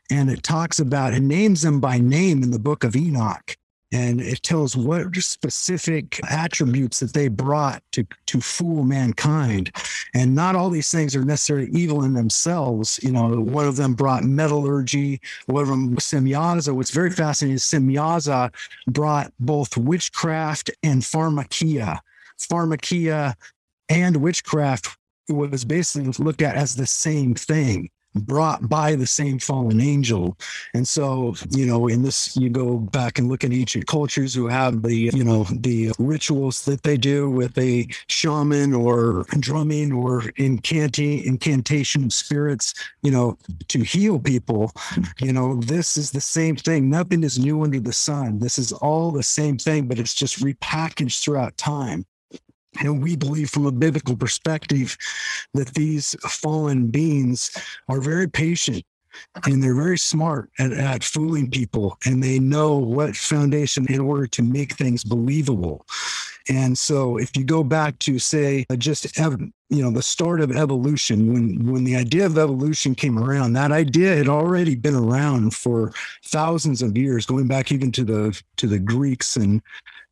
And 0.10 0.30
it 0.30 0.44
talks 0.44 0.80
about 0.80 1.14
it 1.14 1.22
names 1.22 1.62
them 1.62 1.80
by 1.80 2.00
name 2.00 2.42
in 2.42 2.52
the 2.52 2.60
book 2.60 2.84
of 2.84 2.96
enoch 2.96 3.58
and 3.92 4.20
it 4.20 4.44
tells 4.44 4.76
what 4.76 5.16
specific 5.16 6.20
attributes 6.30 7.00
that 7.00 7.14
they 7.14 7.28
brought 7.28 7.82
to 7.94 8.06
to 8.26 8.42
fool 8.42 8.84
mankind. 8.84 9.72
And 10.14 10.36
not 10.36 10.56
all 10.56 10.70
these 10.70 10.92
things 10.92 11.16
are 11.16 11.24
necessarily 11.24 11.70
evil 11.72 12.04
in 12.04 12.14
themselves. 12.14 13.00
You 13.02 13.12
know 13.12 13.40
one 13.40 13.66
of 13.66 13.78
them 13.78 13.94
brought 13.94 14.24
metallurgy 14.24 15.22
one 15.46 15.64
of 15.64 15.70
them 15.70 15.96
semyaza 15.98 16.74
what's 16.74 16.92
very 16.92 17.12
fascinating 17.12 17.56
is 17.56 17.64
semyaza 17.64 18.54
brought 18.88 19.32
both 19.40 19.78
witchcraft 19.78 20.70
and 20.84 21.02
pharmakia. 21.02 22.00
Pharmakia 22.40 23.36
and 23.90 24.18
witchcraft 24.18 24.98
was 25.30 25.66
basically 25.66 26.12
looked 26.24 26.42
at 26.42 26.56
as 26.56 26.76
the 26.76 26.88
same 26.88 27.36
thing 27.36 27.90
brought 28.26 28.68
by 28.68 28.96
the 28.96 29.08
same 29.08 29.40
fallen 29.40 29.80
angel 29.82 30.38
and 30.74 30.88
so, 30.88 31.36
you 31.50 31.66
know, 31.66 31.88
in 31.88 32.04
this, 32.04 32.36
you 32.36 32.50
go 32.50 32.78
back 32.78 33.20
and 33.20 33.30
look 33.30 33.44
at 33.44 33.52
ancient 33.52 33.88
cultures 33.88 34.34
who 34.34 34.48
have 34.48 34.82
the, 34.84 35.12
you 35.14 35.24
know, 35.24 35.44
the 35.46 35.92
rituals 36.00 36.66
that 36.66 36.84
they 36.84 36.98
do 36.98 37.30
with 37.30 37.58
a 37.58 37.88
shaman 38.08 38.74
or 38.74 39.26
drumming 39.40 39.92
or 39.92 40.22
incanting, 40.38 41.24
incantation 41.26 42.06
of 42.06 42.14
spirits, 42.14 42.74
you 43.02 43.12
know, 43.12 43.38
to 43.68 43.82
heal 43.82 44.20
people. 44.20 44.72
You 45.20 45.34
know, 45.34 45.56
this 45.62 45.98
is 45.98 46.12
the 46.12 46.22
same 46.22 46.56
thing. 46.56 46.90
Nothing 46.90 47.24
is 47.24 47.40
new 47.40 47.64
under 47.64 47.80
the 47.80 47.94
sun. 47.94 48.40
This 48.40 48.58
is 48.58 48.72
all 48.72 49.12
the 49.12 49.24
same 49.24 49.58
thing, 49.58 49.88
but 49.88 50.00
it's 50.00 50.14
just 50.14 50.40
repackaged 50.40 51.24
throughout 51.24 51.58
time. 51.58 52.06
And 52.82 53.02
we 53.02 53.16
believe 53.16 53.50
from 53.50 53.66
a 53.66 53.72
biblical 53.72 54.16
perspective 54.16 54.98
that 55.54 55.74
these 55.74 56.16
fallen 56.22 56.88
beings 56.88 57.52
are 57.88 58.02
very 58.02 58.28
patient 58.28 58.84
and 59.46 59.64
they're 59.64 59.76
very 59.76 59.98
smart 59.98 60.50
at, 60.60 60.72
at 60.72 61.04
fooling 61.04 61.50
people 61.50 61.98
and 62.06 62.22
they 62.22 62.40
know 62.40 62.78
what 62.78 63.16
foundation 63.16 63.86
in 63.88 64.00
order 64.00 64.28
to 64.28 64.44
make 64.44 64.74
things 64.74 65.04
believable. 65.04 65.86
And 66.50 66.78
so 66.78 67.18
if 67.18 67.36
you 67.36 67.44
go 67.44 67.64
back 67.64 68.00
to 68.00 68.20
say 68.20 68.66
uh, 68.70 68.76
just 68.76 69.20
ev- 69.20 69.40
you 69.70 69.82
know 69.82 69.92
the 69.92 70.02
start 70.02 70.40
of 70.40 70.56
evolution 70.56 71.34
when 71.34 71.70
when 71.70 71.84
the 71.84 71.96
idea 71.98 72.26
of 72.26 72.38
evolution 72.38 72.96
came 72.96 73.20
around 73.20 73.52
that 73.54 73.74
idea 73.74 74.16
had 74.16 74.30
already 74.30 74.76
been 74.76 74.96
around 74.96 75.54
for 75.54 75.92
thousands 76.24 76.82
of 76.82 76.98
years 76.98 77.26
going 77.26 77.48
back 77.48 77.70
even 77.70 77.92
to 77.92 78.06
the 78.06 78.42
to 78.56 78.66
the 78.66 78.80
greeks 78.80 79.36
and 79.36 79.62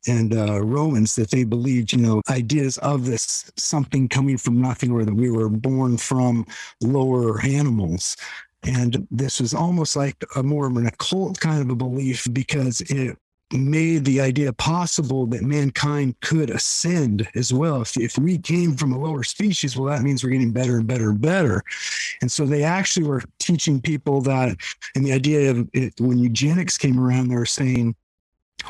and 0.06 0.34
uh, 0.34 0.62
Romans 0.62 1.16
that 1.16 1.30
they 1.30 1.44
believed, 1.44 1.92
you 1.92 1.98
know, 1.98 2.22
ideas 2.30 2.78
of 2.78 3.06
this 3.06 3.50
something 3.56 4.08
coming 4.08 4.38
from 4.38 4.60
nothing 4.60 4.90
or 4.92 5.04
that 5.04 5.14
we 5.14 5.30
were 5.30 5.48
born 5.48 5.96
from 5.96 6.46
lower 6.80 7.40
animals. 7.42 8.16
And 8.62 9.06
this 9.10 9.40
was 9.40 9.54
almost 9.54 9.96
like 9.96 10.16
a 10.34 10.42
more 10.42 10.66
of 10.66 10.76
an 10.76 10.86
occult 10.86 11.38
kind 11.38 11.62
of 11.62 11.70
a 11.70 11.76
belief 11.76 12.26
because 12.32 12.80
it 12.82 13.16
made 13.52 14.04
the 14.04 14.20
idea 14.20 14.52
possible 14.52 15.26
that 15.26 15.42
mankind 15.42 16.18
could 16.20 16.50
ascend 16.50 17.28
as 17.36 17.52
well. 17.52 17.82
If, 17.82 17.96
if 17.96 18.18
we 18.18 18.38
came 18.38 18.76
from 18.76 18.92
a 18.92 18.98
lower 18.98 19.22
species, 19.22 19.76
well, 19.76 19.94
that 19.94 20.02
means 20.02 20.24
we're 20.24 20.30
getting 20.30 20.52
better 20.52 20.78
and 20.78 20.86
better 20.86 21.10
and 21.10 21.20
better. 21.20 21.62
And 22.20 22.30
so 22.30 22.44
they 22.44 22.64
actually 22.64 23.06
were 23.06 23.22
teaching 23.38 23.80
people 23.80 24.20
that, 24.22 24.56
and 24.96 25.06
the 25.06 25.12
idea 25.12 25.50
of 25.52 25.68
it, 25.72 25.94
when 26.00 26.18
eugenics 26.18 26.76
came 26.76 26.98
around, 26.98 27.28
they 27.28 27.36
were 27.36 27.46
saying, 27.46 27.94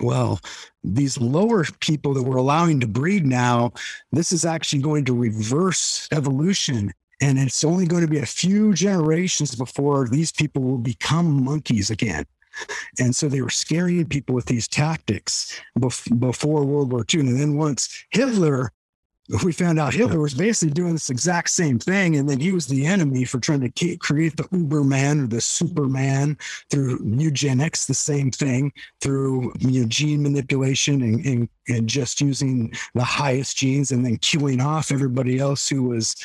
well, 0.00 0.40
these 0.84 1.18
lower 1.18 1.64
people 1.80 2.14
that 2.14 2.22
we're 2.22 2.36
allowing 2.36 2.80
to 2.80 2.86
breed 2.86 3.26
now, 3.26 3.72
this 4.12 4.32
is 4.32 4.44
actually 4.44 4.82
going 4.82 5.04
to 5.06 5.14
reverse 5.14 6.08
evolution. 6.12 6.92
And 7.20 7.38
it's 7.38 7.64
only 7.64 7.86
going 7.86 8.02
to 8.02 8.10
be 8.10 8.18
a 8.18 8.26
few 8.26 8.74
generations 8.74 9.54
before 9.54 10.06
these 10.08 10.32
people 10.32 10.62
will 10.62 10.78
become 10.78 11.44
monkeys 11.44 11.90
again. 11.90 12.26
And 12.98 13.14
so 13.14 13.28
they 13.28 13.42
were 13.42 13.50
scaring 13.50 14.04
people 14.06 14.34
with 14.34 14.46
these 14.46 14.68
tactics 14.68 15.60
before 16.18 16.64
World 16.64 16.92
War 16.92 17.04
II. 17.12 17.20
And 17.20 17.40
then 17.40 17.56
once 17.56 18.04
Hitler, 18.10 18.72
we 19.44 19.52
found 19.52 19.78
out 19.78 19.94
Hitler 19.94 20.20
was 20.20 20.34
basically 20.34 20.72
doing 20.72 20.92
this 20.92 21.10
exact 21.10 21.50
same 21.50 21.78
thing. 21.78 22.16
And 22.16 22.28
then 22.28 22.38
he 22.38 22.52
was 22.52 22.66
the 22.66 22.86
enemy 22.86 23.24
for 23.24 23.40
trying 23.40 23.70
to 23.70 23.96
create 23.98 24.36
the 24.36 24.44
Uberman 24.44 25.24
or 25.24 25.26
the 25.26 25.40
Superman 25.40 26.38
through 26.70 27.00
eugenics, 27.04 27.86
the 27.86 27.94
same 27.94 28.30
thing, 28.30 28.72
through 29.00 29.52
you 29.58 29.82
know, 29.82 29.88
gene 29.88 30.22
manipulation 30.22 31.02
and, 31.02 31.24
and, 31.26 31.48
and 31.68 31.88
just 31.88 32.20
using 32.20 32.72
the 32.94 33.04
highest 33.04 33.56
genes 33.56 33.90
and 33.90 34.04
then 34.04 34.16
killing 34.18 34.60
off 34.60 34.92
everybody 34.92 35.38
else 35.38 35.68
who 35.68 35.82
was 35.82 36.16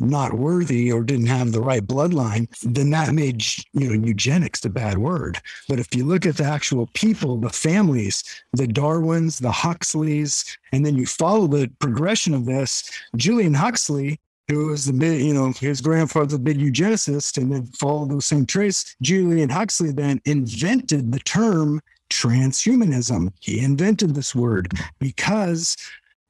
not 0.00 0.34
worthy 0.34 0.92
or 0.92 1.02
didn't 1.02 1.26
have 1.26 1.52
the 1.52 1.60
right 1.60 1.86
bloodline, 1.86 2.48
then 2.62 2.90
that 2.90 3.14
made 3.14 3.44
you 3.72 3.88
know 3.88 4.06
eugenics 4.06 4.64
a 4.64 4.70
bad 4.70 4.98
word. 4.98 5.38
But 5.68 5.80
if 5.80 5.94
you 5.94 6.04
look 6.04 6.26
at 6.26 6.36
the 6.36 6.44
actual 6.44 6.88
people, 6.94 7.38
the 7.38 7.50
families, 7.50 8.24
the 8.52 8.66
Darwins, 8.66 9.38
the 9.38 9.52
Huxleys, 9.52 10.58
and 10.72 10.84
then 10.84 10.96
you 10.96 11.06
follow 11.06 11.46
the 11.46 11.70
progression 11.78 12.34
of 12.34 12.46
this, 12.46 12.90
Julian 13.16 13.54
Huxley, 13.54 14.20
who 14.48 14.68
was 14.68 14.86
the 14.86 14.92
big, 14.92 15.20
you 15.20 15.34
know, 15.34 15.52
his 15.52 15.80
grandfather's 15.80 16.32
a 16.32 16.38
big 16.38 16.58
eugenicist, 16.58 17.36
and 17.36 17.52
then 17.52 17.66
followed 17.66 18.10
those 18.10 18.26
same 18.26 18.46
traits. 18.46 18.96
Julian 19.02 19.50
Huxley 19.50 19.92
then 19.92 20.20
invented 20.24 21.12
the 21.12 21.20
term 21.20 21.80
transhumanism. 22.10 23.30
He 23.40 23.60
invented 23.60 24.14
this 24.14 24.34
word 24.34 24.72
because 24.98 25.76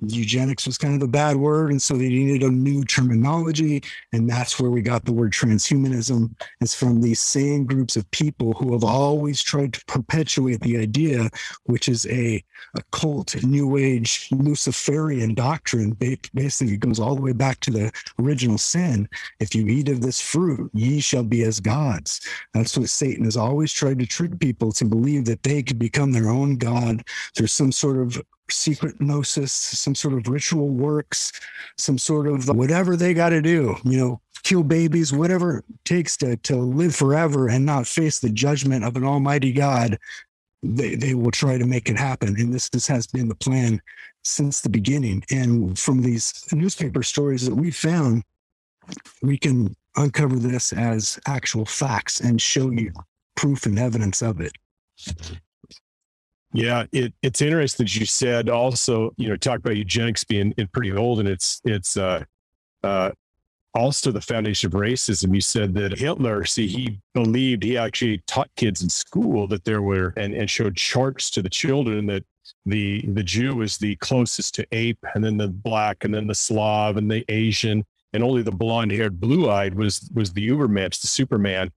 eugenics 0.01 0.67
was 0.67 0.79
kind 0.79 0.95
of 0.95 1.03
a 1.03 1.11
bad 1.11 1.37
word 1.37 1.71
and 1.71 1.83
so 1.83 1.97
they 1.97 2.09
needed 2.09 2.43
a 2.43 2.51
new 2.51 2.85
terminology 2.85 3.83
and 4.13 4.31
that's 4.31 4.61
where 4.61 4.71
we 4.71 4.81
got 4.81 5.05
the 5.05 5.13
word 5.13 5.33
transhumanism 5.33 6.33
it's 6.61 6.75
from 6.75 7.01
these 7.01 7.21
same 7.21 7.65
groups 7.65 7.97
of 7.97 8.09
people 8.13 8.53
who 8.55 8.73
have 8.73 8.85
always 8.85 9.43
tried 9.43 9.73
to 9.73 9.85
perpetuate 9.87 10.61
the 10.61 10.79
idea 10.79 11.29
which 11.65 11.89
is 11.89 12.07
a, 12.07 12.43
a 12.77 12.83
cult 12.93 13.43
new 13.43 13.77
age 13.77 14.29
luciferian 14.31 15.35
doctrine. 15.35 15.91
Basically 16.35 16.75
it 16.75 16.81
goes 16.81 17.01
all 17.01 17.15
the 17.15 17.23
way 17.23 17.33
back 17.33 17.61
to 17.61 17.71
the 17.71 17.93
original 18.19 18.59
sin. 18.59 19.09
If 19.41 19.55
you 19.55 19.67
eat 19.67 19.89
of 19.89 20.01
this 20.01 20.21
fruit 20.21 20.71
ye 20.75 21.01
shall 21.01 21.25
be 21.25 21.43
as 21.43 21.61
gods. 21.61 22.21
That's 22.55 22.77
what 22.77 22.89
satan 22.89 23.25
has 23.25 23.37
always 23.37 23.73
tried 23.73 23.99
to 23.99 24.07
trick 24.07 24.39
people 24.39 24.73
to 24.73 24.85
believe 24.85 25.25
that 25.27 25.43
they 25.43 25.63
could 25.63 25.79
become 25.79 26.13
their 26.13 26.29
own 26.29 26.57
god 26.57 27.05
through 27.35 27.49
some 27.49 27.73
sort 27.73 27.99
of 27.99 28.23
secret 28.51 29.01
gnosis, 29.01 29.53
some 29.53 29.95
sort 29.95 30.15
of 30.15 30.29
ritual 30.29 30.69
works, 30.69 31.33
some 31.77 31.99
sort 31.99 32.27
of 32.27 32.49
whatever 32.49 32.97
they 32.97 33.15
got 33.15 33.31
to 33.31 33.43
do, 33.43 33.77
you 33.85 33.99
know, 33.99 34.21
kill 34.43 34.63
babies, 34.63 35.13
whatever 35.13 35.59
it 35.59 35.65
takes 35.85 36.17
to, 36.17 36.37
to 36.39 36.57
live 36.57 36.95
forever 36.95 37.49
and 37.49 37.67
not 37.67 37.87
face 37.87 38.19
the 38.19 38.31
judgment 38.31 38.85
of 38.85 38.97
an 38.97 39.05
almighty 39.05 39.53
God. 39.53 39.99
They, 40.63 40.95
they 40.97 41.15
will 41.15 41.31
try 41.31 41.59
to 41.59 41.67
make 41.67 41.89
it 41.89 41.99
happen. 41.99 42.35
And 42.39 42.53
this, 42.53 42.69
this 42.69 42.87
has 42.89 43.07
been 43.07 43.29
the 43.29 43.35
plan 43.35 43.81
since 44.25 44.61
the 44.61 44.69
beginning. 44.69 45.25
And 45.31 45.79
from 45.79 46.03
these 46.03 46.45
newspaper 46.53 47.03
stories 47.03 47.47
that 47.47 47.55
we 47.55 47.71
found, 47.71 48.25
we 49.23 49.39
can 49.39 49.77
uncover 49.97 50.37
this 50.37 50.73
as 50.73 51.19
actual 51.27 51.65
facts 51.65 52.21
and 52.21 52.41
show 52.41 52.71
you 52.71 52.93
proof 53.37 53.67
and 53.67 53.79
evidence 53.79 54.23
of 54.23 54.41
it. 54.41 54.53
Yeah, 56.53 56.87
it, 56.93 57.13
it's 57.23 57.43
interesting 57.43 57.85
that 57.85 57.95
you 57.95 58.07
said 58.07 58.49
also, 58.49 59.13
you 59.17 59.29
know, 59.29 59.37
talk 59.37 59.59
about 59.59 59.77
eugenics 59.77 60.25
being 60.25 60.55
pretty 60.73 60.93
old, 60.93 61.21
and 61.21 61.29
it's 61.29 61.61
it's 61.65 61.97
uh, 61.97 62.25
uh, 62.83 63.11
also 63.75 64.11
the 64.11 64.21
foundation 64.21 64.69
of 64.69 64.73
racism. 64.73 65.35
You 65.35 65.43
said 65.43 65.75
that 65.75 65.99
Hitler, 65.99 66.45
see, 66.47 66.67
he 66.67 67.01
believed 67.13 67.63
he 67.63 67.77
actually 67.77 68.23
taught 68.27 68.49
kids 68.57 68.83
in 68.83 68.89
school 68.89 69.47
that 69.49 69.65
there 69.65 69.83
were 69.83 70.15
and, 70.17 70.33
and 70.33 70.49
showed 70.49 70.77
charts 70.77 71.31
to 71.33 71.43
the 71.43 71.51
children 71.51 72.07
that 72.07 72.25
the 72.65 73.05
the 73.09 73.23
Jew 73.23 73.57
was 73.57 73.77
the 73.77 73.97
closest 73.97 74.55
to 74.55 74.67
ape, 74.73 75.05
and 75.15 75.23
then 75.23 75.37
the 75.37 75.49
black, 75.49 76.05
and 76.05 76.15
then 76.15 76.27
the 76.27 76.35
Slav, 76.35 76.97
and 76.97 77.11
the 77.11 77.27
Asian, 77.29 77.85
and 78.15 78.23
only 78.23 78.41
the 78.41 78.51
blonde 78.51 78.93
haired, 78.93 79.21
blue 79.21 79.51
eyed 79.51 79.75
was 79.75 80.11
was 80.15 80.33
the 80.33 80.49
Ubermensch, 80.49 81.01
the 81.03 81.09
Superman. 81.09 81.71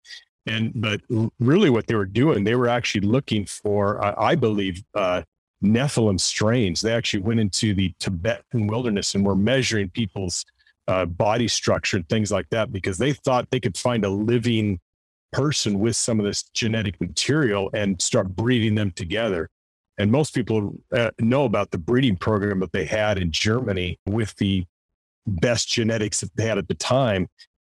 And 0.48 0.72
but 0.76 1.02
really, 1.40 1.70
what 1.70 1.88
they 1.88 1.96
were 1.96 2.06
doing, 2.06 2.44
they 2.44 2.56
were 2.56 2.68
actually 2.68 3.02
looking 3.02 3.46
for, 3.46 4.04
uh, 4.04 4.16
I 4.18 4.36
believe, 4.36 4.84
uh, 4.96 5.22
Nephilim 5.64 6.20
strains. 6.20 6.82
They 6.82 6.94
actually 6.94 7.22
went 7.22 7.40
into 7.40 7.74
the 7.74 7.94
Tibetan 8.00 8.68
wilderness 8.68 9.14
and 9.14 9.26
were 9.26 9.36
measuring 9.36 9.90
people's 9.90 10.46
uh, 10.88 11.06
body 11.06 11.48
structure 11.48 11.98
and 11.98 12.10
things 12.10 12.32
like 12.32 12.50
that 12.50 12.72
because 12.72 12.98
they 12.98 13.14
thought 13.14 13.50
they 13.52 13.60
could 13.60 13.78
find 13.78 14.04
a 14.04 14.10
living 14.10 14.80
person 15.32 15.80
with 15.80 15.96
some 15.96 16.20
of 16.20 16.26
this 16.26 16.44
genetic 16.54 17.00
material 17.00 17.70
and 17.74 18.02
start 18.02 18.36
breeding 18.36 18.76
them 18.76 18.92
together. 18.92 19.50
And 19.98 20.12
most 20.12 20.34
people 20.34 20.74
uh, 20.92 21.12
know 21.20 21.46
about 21.46 21.72
the 21.72 21.78
breeding 21.78 22.18
program 22.18 22.60
that 22.60 22.72
they 22.72 22.86
had 22.86 23.18
in 23.18 23.32
Germany 23.32 24.00
with 24.06 24.36
the 24.38 24.66
best 25.28 25.70
genetics 25.70 26.22
that 26.22 26.36
they 26.36 26.46
had 26.46 26.58
at 26.58 26.68
the 26.68 26.74
time. 26.74 27.28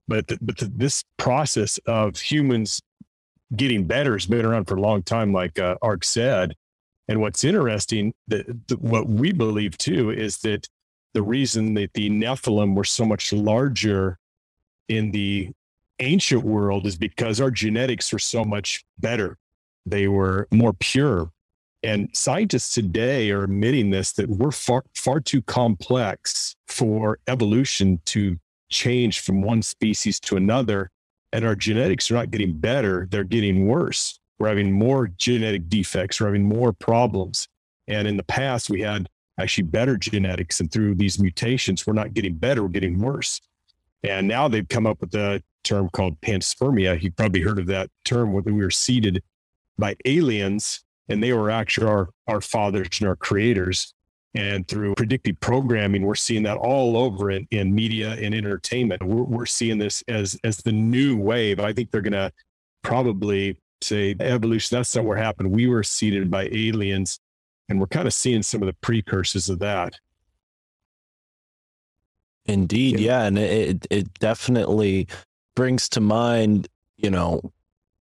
But 0.09 0.27
the, 0.27 0.39
but 0.41 0.57
the, 0.57 0.67
this 0.67 1.05
process 1.19 1.79
of 1.87 2.19
humans 2.19 2.81
getting 3.55 3.85
better 3.85 4.15
has 4.15 4.27
been 4.27 4.45
around 4.45 4.67
for 4.67 4.77
a 4.77 4.81
long 4.81 5.03
time, 5.03 5.33
like 5.33 5.59
uh, 5.59 5.77
Ark 5.83 6.05
said. 6.05 6.55
And 7.09 7.21
what's 7.21 7.45
interesting, 7.45 8.13
that 8.29 8.47
what 8.81 9.09
we 9.09 9.33
believe 9.33 9.79
too, 9.79 10.11
is 10.11 10.39
that 10.39 10.67
the 11.15 11.23
reason 11.23 11.75
that 11.75 11.95
the 11.95 12.11
Nephilim 12.11 12.75
were 12.75 12.85
so 12.85 13.05
much 13.05 13.33
larger 13.33 14.19
in 14.89 15.11
the 15.11 15.51
ancient 16.01 16.43
world 16.43 16.87
is 16.87 16.97
because 16.97 17.41
our 17.41 17.51
genetics 17.51 18.13
are 18.13 18.19
so 18.19 18.45
much 18.45 18.85
better. 18.99 19.37
They 19.87 20.09
were 20.09 20.49
more 20.51 20.75
pure. 20.75 21.31
And 21.83 22.11
scientists 22.13 22.75
today 22.75 23.31
are 23.31 23.45
admitting 23.45 23.91
this 23.91 24.13
that 24.13 24.29
we're 24.29 24.51
far, 24.51 24.85
far 24.95 25.21
too 25.21 25.43
complex 25.43 26.55
for 26.67 27.19
evolution 27.27 28.01
to 28.07 28.39
change 28.69 29.21
from 29.21 29.43
one 29.43 29.63
species 29.63 30.21
to 30.21 30.37
another. 30.37 30.91
And 31.33 31.45
our 31.45 31.55
genetics 31.55 32.11
are 32.11 32.15
not 32.15 32.31
getting 32.31 32.57
better, 32.57 33.07
they're 33.11 33.25
getting 33.25 33.67
worse. 33.67 34.19
We're 34.39 34.49
having 34.49 34.73
more 34.73 35.09
genetic 35.09 35.69
defects, 35.69 36.21
we're 36.21 36.29
having 36.29 36.45
more 36.45 36.73
problems. 36.73 37.49
And 37.87 38.07
in 38.07 38.17
the 38.17 38.23
past, 38.23 38.71
we 38.71 38.81
had 38.81 39.09
actually 39.39 39.65
better 39.65 39.97
genetics. 39.97 40.61
And 40.61 40.71
through 40.71 40.95
these 40.95 41.19
mutations, 41.19 41.87
we're 41.87 41.95
not 41.95 42.15
getting 42.15 42.35
better, 42.35 42.63
we're 42.63 42.69
getting 42.69 42.99
worse. 42.99 43.41
And 44.03 44.29
now 44.29 44.49
they've 44.49 44.69
come 44.69 44.87
up 44.87 45.01
with 45.01 45.15
a 45.15 45.43
term 45.65 45.89
called 45.91 46.21
panspermia. 46.21 47.01
You 47.03 47.11
probably 47.11 47.41
heard 47.41 47.59
of 47.59 47.67
that 47.67 47.91
term 48.05 48.33
where 48.33 48.43
we 48.43 48.53
were 48.53 48.71
seeded 48.71 49.23
by 49.77 49.97
aliens 50.05 50.83
and 51.09 51.23
they 51.23 51.33
were 51.33 51.51
actually 51.51 51.87
our, 51.87 52.09
our 52.27 52.41
fathers 52.41 52.89
and 53.01 53.09
our 53.09 53.17
creators. 53.17 53.95
And 54.39 54.69
through 54.69 54.95
predictive 54.95 55.41
programming, 55.41 56.03
we're 56.03 56.15
seeing 56.15 56.45
that 56.45 56.59
all 56.59 56.97
over 56.97 57.33
in, 57.33 57.49
in 57.51 57.75
media 57.75 58.13
and 58.13 58.33
entertainment. 58.33 59.03
We're, 59.03 59.25
we're 59.25 59.47
seeing 59.47 59.79
this 59.79 60.05
as, 60.07 60.39
as 60.45 60.59
the 60.59 60.71
new 60.71 61.17
wave. 61.17 61.59
I 61.59 61.73
think 61.73 61.91
they're 61.91 62.01
going 62.01 62.13
to 62.13 62.33
probably 62.83 63.59
say 63.83 64.15
evolution, 64.21 64.77
that's 64.77 64.95
not 64.95 65.05
what 65.05 65.19
happened. 65.19 65.51
We 65.51 65.67
were 65.67 65.83
seeded 65.83 66.31
by 66.31 66.49
aliens, 66.53 67.19
and 67.69 67.81
we're 67.81 67.87
kind 67.87 68.07
of 68.07 68.15
seeing 68.15 68.43
some 68.43 68.63
of 68.63 68.67
the 68.67 68.75
precursors 68.75 69.49
of 69.49 69.59
that. 69.59 69.95
Indeed, 72.47 72.99
yeah, 72.99 73.25
and 73.25 73.39
it 73.39 73.87
it 73.91 74.19
definitely 74.21 75.07
brings 75.55 75.89
to 75.91 76.01
mind, 76.01 76.67
you 76.97 77.11
know, 77.11 77.53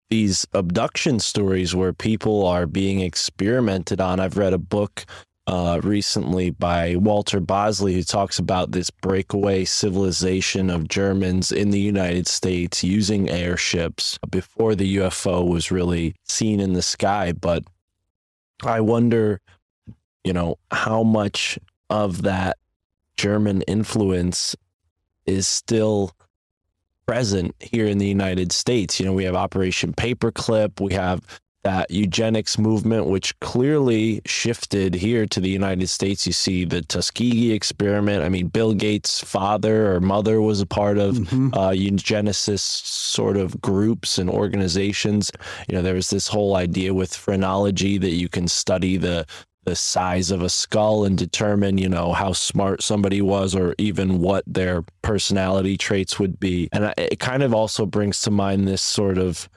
these 0.10 0.48
abduction 0.54 1.20
stories 1.20 1.76
where 1.76 1.92
people 1.92 2.46
are 2.46 2.66
being 2.66 3.02
experimented 3.02 4.00
on. 4.00 4.22
I've 4.22 4.38
read 4.38 4.54
a 4.54 4.58
book 4.58 5.06
uh, 5.48 5.80
recently 5.82 6.50
by 6.50 6.98
Walter 6.98 7.40
Bosley, 7.40 7.94
who 7.94 8.04
talks 8.04 8.38
about 8.38 8.72
this 8.72 8.90
breakaway 8.90 9.64
civilization 9.64 10.70
of 10.70 10.90
Germans 10.90 11.54
in 11.54 11.72
the 11.72 11.80
United 11.80 12.28
States 12.28 12.84
using 12.84 13.30
airships 13.30 14.20
before 14.30 14.76
the 14.76 14.98
UFO 14.98 15.48
was 15.48 15.72
really 15.72 16.16
seen 16.26 16.60
in 16.60 16.74
the 16.74 16.82
sky. 16.82 17.32
But 17.32 17.64
I 18.62 18.82
wonder, 18.82 19.40
you 20.26 20.34
know, 20.34 20.58
how 20.72 21.04
much 21.04 21.58
of 21.90 22.24
that 22.24 22.58
German 23.16 23.62
influence 23.64 24.54
is 25.26 25.48
still 25.48 26.12
present 27.08 27.56
here 27.62 27.88
in 27.88 28.00
the 28.00 28.08
United 28.08 28.52
States. 28.52 29.00
You 29.00 29.06
know, 29.06 29.14
we 29.14 29.24
have 29.24 29.36
Operation 29.36 29.94
Paperclip, 29.94 30.82
we 30.82 30.94
have 30.94 31.22
that 31.64 31.92
eugenics 31.92 32.58
movement, 32.58 33.08
which 33.08 33.38
clearly 33.40 34.22
shifted 34.26 34.94
here 34.94 35.26
to 35.26 35.40
the 35.42 35.50
United 35.50 35.88
States. 35.88 36.26
You 36.26 36.34
see 36.34 36.64
the 36.66 36.82
Tuskegee 36.82 37.52
experiment. 37.52 38.24
I 38.24 38.30
mean, 38.30 38.48
Bill 38.48 38.74
Gates' 38.74 39.20
father 39.20 39.94
or 39.94 40.00
mother 40.00 40.42
was 40.42 40.62
a 40.62 40.66
part 40.66 40.98
of 40.98 41.16
Mhm. 41.18 41.54
uh, 41.54 41.72
eugenicist 41.72 42.86
sort 42.86 43.38
of 43.38 43.60
groups 43.62 44.18
and 44.18 44.30
organizations. 44.30 45.32
You 45.68 45.76
know, 45.76 45.82
there 45.82 45.96
was 45.96 46.10
this 46.10 46.28
whole 46.28 46.56
idea 46.56 46.94
with 46.94 47.14
phrenology 47.14 47.98
that 47.98 48.14
you 48.14 48.30
can 48.30 48.48
study 48.48 48.98
the 48.98 49.26
the 49.66 49.76
size 49.76 50.32
of 50.32 50.42
a 50.42 50.48
skull 50.48 51.04
and 51.04 51.18
determine, 51.18 51.78
you 51.78 51.90
know, 51.90 52.14
how 52.14 52.32
smart 52.32 52.82
somebody 52.82 53.22
was 53.22 53.54
or 53.54 53.76
even 53.78 54.22
what 54.22 54.42
their 54.48 54.82
personality 55.02 55.76
traits 55.76 56.18
would 56.18 56.40
be. 56.40 56.70
And 56.72 56.94
it 56.98 57.20
kind 57.20 57.44
of 57.44 57.54
also 57.54 57.86
brings 57.86 58.22
to 58.22 58.32
mind 58.32 58.66
this 58.66 58.82
sort 58.82 59.18
of 59.18 59.50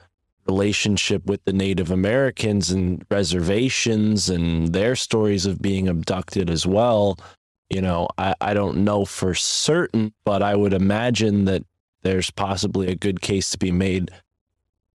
relationship 0.47 1.25
with 1.25 1.43
the 1.45 1.53
Native 1.53 1.91
Americans 1.91 2.71
and 2.71 3.05
reservations 3.09 4.29
and 4.29 4.73
their 4.73 4.95
stories 4.95 5.45
of 5.45 5.61
being 5.61 5.87
abducted 5.87 6.49
as 6.49 6.65
well. 6.65 7.17
You 7.69 7.81
know, 7.81 8.07
I, 8.17 8.35
I 8.41 8.53
don't 8.53 8.83
know 8.83 9.05
for 9.05 9.33
certain, 9.33 10.13
but 10.25 10.41
I 10.41 10.55
would 10.55 10.73
imagine 10.73 11.45
that 11.45 11.63
there's 12.01 12.31
possibly 12.31 12.87
a 12.87 12.95
good 12.95 13.21
case 13.21 13.51
to 13.51 13.57
be 13.57 13.71
made 13.71 14.09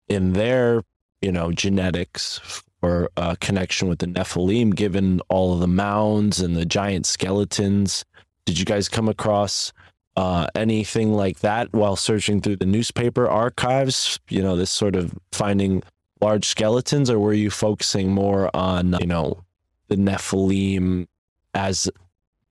in 0.08 0.34
their, 0.34 0.84
you 1.22 1.32
know, 1.32 1.52
genetics 1.52 2.40
for 2.80 3.10
a 3.18 3.38
connection 3.40 3.88
with 3.88 4.00
the 4.00 4.08
Nephilim, 4.08 4.76
given 4.76 5.22
all 5.30 5.54
of 5.54 5.60
the 5.60 5.68
mounds 5.68 6.40
and 6.40 6.56
the 6.56 6.66
giant 6.66 7.06
skeletons. 7.06 8.04
Did 8.46 8.60
you 8.60 8.66
guys 8.66 8.90
come 8.90 9.08
across 9.08 9.72
uh, 10.16 10.48
anything 10.56 11.14
like 11.14 11.40
that 11.40 11.72
while 11.74 11.96
searching 11.96 12.42
through 12.42 12.58
the 12.58 12.66
newspaper 12.66 13.28
archives? 13.28 14.20
You 14.30 14.42
know, 14.42 14.56
this 14.56 14.72
sort 14.72 14.96
of 14.96 15.14
finding 15.32 15.84
large 16.22 16.46
skeletons, 16.46 17.10
or 17.10 17.20
were 17.20 17.34
you 17.34 17.50
focusing 17.50 18.12
more 18.12 18.50
on, 18.56 18.96
you 19.00 19.08
know, 19.08 19.44
the 19.88 19.96
Nephilim 19.96 21.08
as 21.54 21.90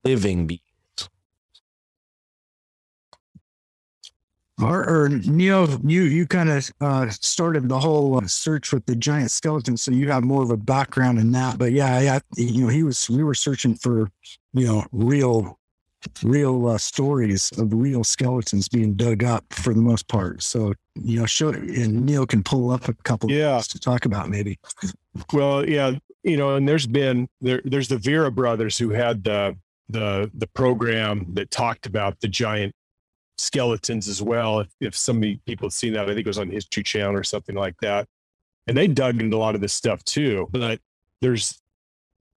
living 0.05 0.47
beings? 0.47 0.61
Or, 4.63 4.89
or 4.89 5.09
Neo, 5.09 5.67
you 5.83 6.03
you 6.03 6.29
kind 6.29 6.49
of 6.49 6.71
uh, 6.81 7.09
started 7.11 7.69
the 7.69 7.81
whole 7.81 8.19
uh, 8.19 8.27
search 8.29 8.73
with 8.73 8.87
the 8.87 8.95
giant 8.95 9.33
skeleton, 9.33 9.77
so 9.77 9.91
you 9.91 10.09
have 10.13 10.23
more 10.23 10.45
of 10.45 10.51
a 10.51 10.57
background 10.57 11.19
in 11.19 11.33
that. 11.33 11.59
But 11.59 11.73
yeah, 11.73 11.99
yeah, 11.99 12.21
you 12.37 12.63
know, 12.63 12.69
he 12.69 12.85
was. 12.85 13.11
We 13.11 13.25
were 13.25 13.35
searching 13.35 13.75
for, 13.75 14.09
you 14.53 14.67
know, 14.69 14.85
real, 14.93 15.59
real 16.23 16.69
uh, 16.69 16.79
stories 16.79 17.51
of 17.59 17.73
real 17.73 18.05
skeletons 18.05 18.69
being 18.69 18.95
dug 18.95 19.25
up 19.25 19.45
for 19.53 19.75
the 19.75 19.81
most 19.81 20.09
part. 20.09 20.43
So 20.43 20.75
you 20.95 21.19
know, 21.19 21.27
show 21.27 21.49
and 21.49 22.07
Neo 22.07 22.25
can 22.27 22.43
pull 22.43 22.71
up 22.71 22.89
a 22.89 22.95
couple 22.95 23.31
Yeah. 23.31 23.61
to 23.61 23.79
talk 23.79 24.05
about 24.05 24.29
maybe. 24.29 24.59
Well, 25.33 25.69
yeah, 25.69 25.93
you 26.23 26.37
know, 26.37 26.55
and 26.57 26.69
there's 26.69 26.87
been 26.87 27.29
there 27.41 27.61
there's 27.65 27.89
the 27.89 27.97
Vieira 27.97 28.35
brothers 28.35 28.79
who 28.79 28.91
had 28.91 29.25
the 29.25 29.57
the 29.89 30.31
the 30.35 30.47
program 30.49 31.27
that 31.35 31.51
talked 31.51 31.87
about 31.87 32.21
the 32.21 32.29
giant 32.29 32.73
skeletons 33.39 34.09
as 34.09 34.23
well. 34.23 34.61
If 34.61 34.69
if 34.81 34.97
some 34.97 35.21
people 35.47 35.67
have 35.67 35.73
seen 35.75 35.93
that, 35.95 36.05
I 36.05 36.09
think 36.09 36.21
it 36.21 36.27
was 36.27 36.39
on 36.39 36.51
History 36.51 36.83
Channel 36.83 37.17
or 37.17 37.25
something 37.25 37.55
like 37.57 37.75
that. 37.83 38.07
And 38.67 38.77
they 38.77 38.87
dug 38.87 39.21
into 39.21 39.37
a 39.37 39.39
lot 39.39 39.55
of 39.55 39.61
this 39.61 39.73
stuff 39.75 40.03
too. 40.05 40.49
But 40.51 40.81
there's 41.21 41.61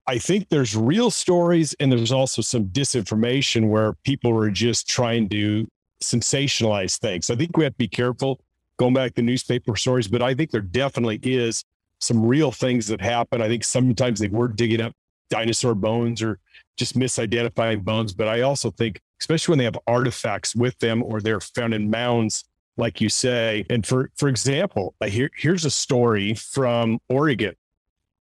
I 0.07 0.17
think 0.17 0.47
there's 0.47 0.75
real 0.75 1.11
stories 1.11 1.75
and 1.79 1.91
there's 1.91 2.13
also 2.13 2.41
some 2.41 2.67
disinformation 2.67 3.67
where 3.67 3.93
people 4.03 4.37
are 4.41 4.49
just 4.49 4.87
trying 4.87 5.27
to 5.29 5.67
sensationalize 6.01 6.97
things. 6.97 7.29
I 7.29 7.35
think 7.35 7.57
we 7.57 7.65
have 7.65 7.73
to 7.73 7.77
be 7.77 7.89
careful 7.89 8.39
going 8.77 8.93
back 8.93 9.15
to 9.15 9.21
newspaper 9.21 9.75
stories, 9.75 10.07
but 10.07 10.21
I 10.21 10.33
think 10.33 10.51
there 10.51 10.61
definitely 10.61 11.19
is 11.23 11.63
some 11.99 12.25
real 12.25 12.51
things 12.51 12.87
that 12.87 13.01
happen. 13.01 13.41
I 13.41 13.47
think 13.47 13.63
sometimes 13.63 14.19
they 14.19 14.29
were 14.29 14.47
digging 14.47 14.81
up 14.81 14.93
dinosaur 15.29 15.75
bones 15.75 16.21
or 16.21 16.39
just 16.77 16.97
misidentifying 16.97 17.83
bones. 17.83 18.13
But 18.13 18.27
I 18.27 18.41
also 18.41 18.71
think, 18.71 19.01
especially 19.19 19.53
when 19.53 19.59
they 19.59 19.65
have 19.65 19.79
artifacts 19.87 20.55
with 20.55 20.77
them 20.79 21.03
or 21.03 21.19
they're 21.19 21.41
found 21.41 21.73
in 21.73 21.89
mounds, 21.89 22.45
like 22.77 23.01
you 23.01 23.09
say. 23.09 23.65
And 23.69 23.85
for 23.85 24.11
for 24.15 24.29
example, 24.29 24.93
here 25.03 25.31
here's 25.35 25.65
a 25.65 25.71
story 25.71 26.35
from 26.35 26.99
Oregon. 27.09 27.55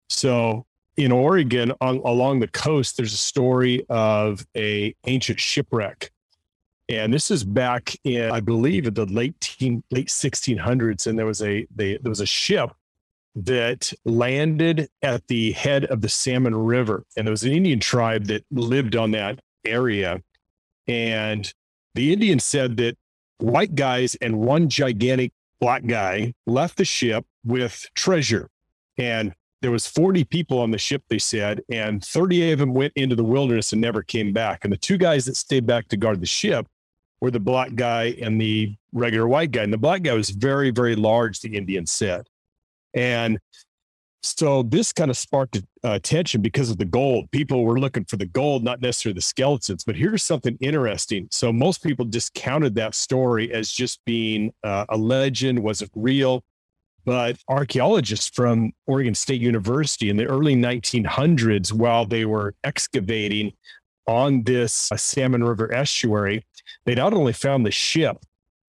So 0.09 0.67
in 0.97 1.13
Oregon, 1.13 1.73
on, 1.81 1.97
along 1.99 2.41
the 2.41 2.49
coast, 2.49 2.97
there's 2.97 3.13
a 3.13 3.19
story 3.19 3.85
of 3.89 4.47
a 4.57 4.95
ancient 5.07 5.41
shipwreck. 5.41 6.11
And 6.89 7.13
this 7.13 7.31
is 7.31 7.45
back 7.45 7.97
in, 8.05 8.31
I 8.31 8.41
believe, 8.41 8.87
in 8.87 8.95
the 8.95 9.07
late 9.07 9.41
teen, 9.41 9.83
late 9.91 10.09
1600s, 10.09 11.07
and 11.07 11.19
there 11.19 11.27
was 11.27 11.43
a 11.43 11.67
they, 11.75 11.97
there 11.97 12.11
was 12.11 12.21
a 12.21 12.27
ship 12.27 12.73
that 13.37 13.93
landed 14.05 14.89
at 15.03 15.27
the 15.27 15.53
head 15.53 15.85
of 15.87 16.03
the 16.03 16.09
Salmon 16.09 16.55
River. 16.55 17.05
And 17.17 17.27
there 17.27 17.33
was 17.33 17.43
an 17.43 17.53
Indian 17.53 17.81
tribe 17.81 18.27
that 18.27 18.45
lived 18.51 18.95
on 18.95 19.11
that 19.13 19.41
area. 19.65 20.23
And 20.87 21.53
the 21.95 22.13
Indians 22.13 22.45
said 22.45 22.77
that 22.77 22.97
white 23.39 23.75
guys 23.75 24.15
and 24.17 24.39
one 24.39 24.69
gigantic 24.69 25.33
black 25.61 25.87
guy 25.87 26.35
left 26.47 26.77
the 26.77 26.85
ship 26.85 27.25
with 27.45 27.87
treasure. 27.95 28.49
And 28.99 29.35
there 29.63 29.71
was 29.71 29.87
40 29.87 30.25
people 30.25 30.59
on 30.59 30.71
the 30.71 30.79
ship, 30.79 31.03
they 31.09 31.19
said, 31.19 31.63
and 31.71 32.05
38 32.05 32.53
of 32.53 32.59
them 32.59 32.75
went 32.75 32.93
into 32.97 33.17
the 33.17 33.25
wilderness 33.25 33.73
and 33.73 33.81
never 33.81 34.03
came 34.03 34.33
back. 34.33 34.65
And 34.65 34.73
the 34.73 34.77
two 34.77 34.99
guys 34.99 35.25
that 35.25 35.37
stayed 35.37 35.67
back 35.67 35.89
to 35.89 35.97
guard 35.97 36.21
the 36.21 36.27
ship 36.27 36.67
were 37.21 37.31
the 37.31 37.41
black 37.41 37.75
guy 37.75 38.15
and 38.21 38.41
the 38.41 38.77
regular 38.93 39.27
white 39.27 39.51
guy. 39.51 39.63
And 39.63 39.73
the 39.73 39.79
black 39.79 40.03
guy 40.03 40.13
was 40.13 40.31
very, 40.31 40.71
very 40.71 40.95
large, 40.95 41.41
the 41.41 41.57
Indians 41.57 41.91
said. 41.91 42.29
And 42.93 43.39
so 44.23 44.63
this 44.63 44.93
kind 44.93 45.11
of 45.11 45.17
sparked 45.17 45.57
uh, 45.57 45.61
attention 45.93 46.41
because 46.41 46.71
of 46.71 46.79
the 46.79 46.85
gold. 46.85 47.31
People 47.31 47.65
were 47.65 47.79
looking 47.79 48.05
for 48.05 48.17
the 48.17 48.27
gold, 48.27 48.65
not 48.65 48.81
necessarily 48.81 49.15
the 49.15 49.23
skeletons. 49.23 49.85
But 49.85 49.97
here's 49.97 50.23
something 50.23 50.57
interesting. 50.61 51.29
So 51.31 51.53
most 51.53 51.83
people 51.83 52.05
discounted 52.05 52.75
that 52.77 52.95
story 52.95 53.53
as 53.53 53.71
just 53.71 54.03
being 54.05 54.53
uh, 54.63 54.87
a 54.89 54.97
legend, 54.97 55.59
wasn't 55.59 55.91
real. 55.95 56.43
But 57.05 57.37
archaeologists 57.49 58.29
from 58.29 58.73
Oregon 58.87 59.15
State 59.15 59.41
University 59.41 60.09
in 60.09 60.17
the 60.17 60.27
early 60.27 60.57
1900s, 60.57 61.73
while 61.73 62.07
they 62.07 62.25
were 62.25 62.55
excavating 62.65 63.53
on 64.07 64.43
this 64.45 64.91
uh, 64.93 64.97
Salmon 64.97 65.45
River 65.45 65.73
estuary, 65.73 66.45
they 66.87 66.95
not 66.95 67.15
only 67.15 67.33
found 67.33 67.65
the 67.65 67.71
ship, 67.71 68.19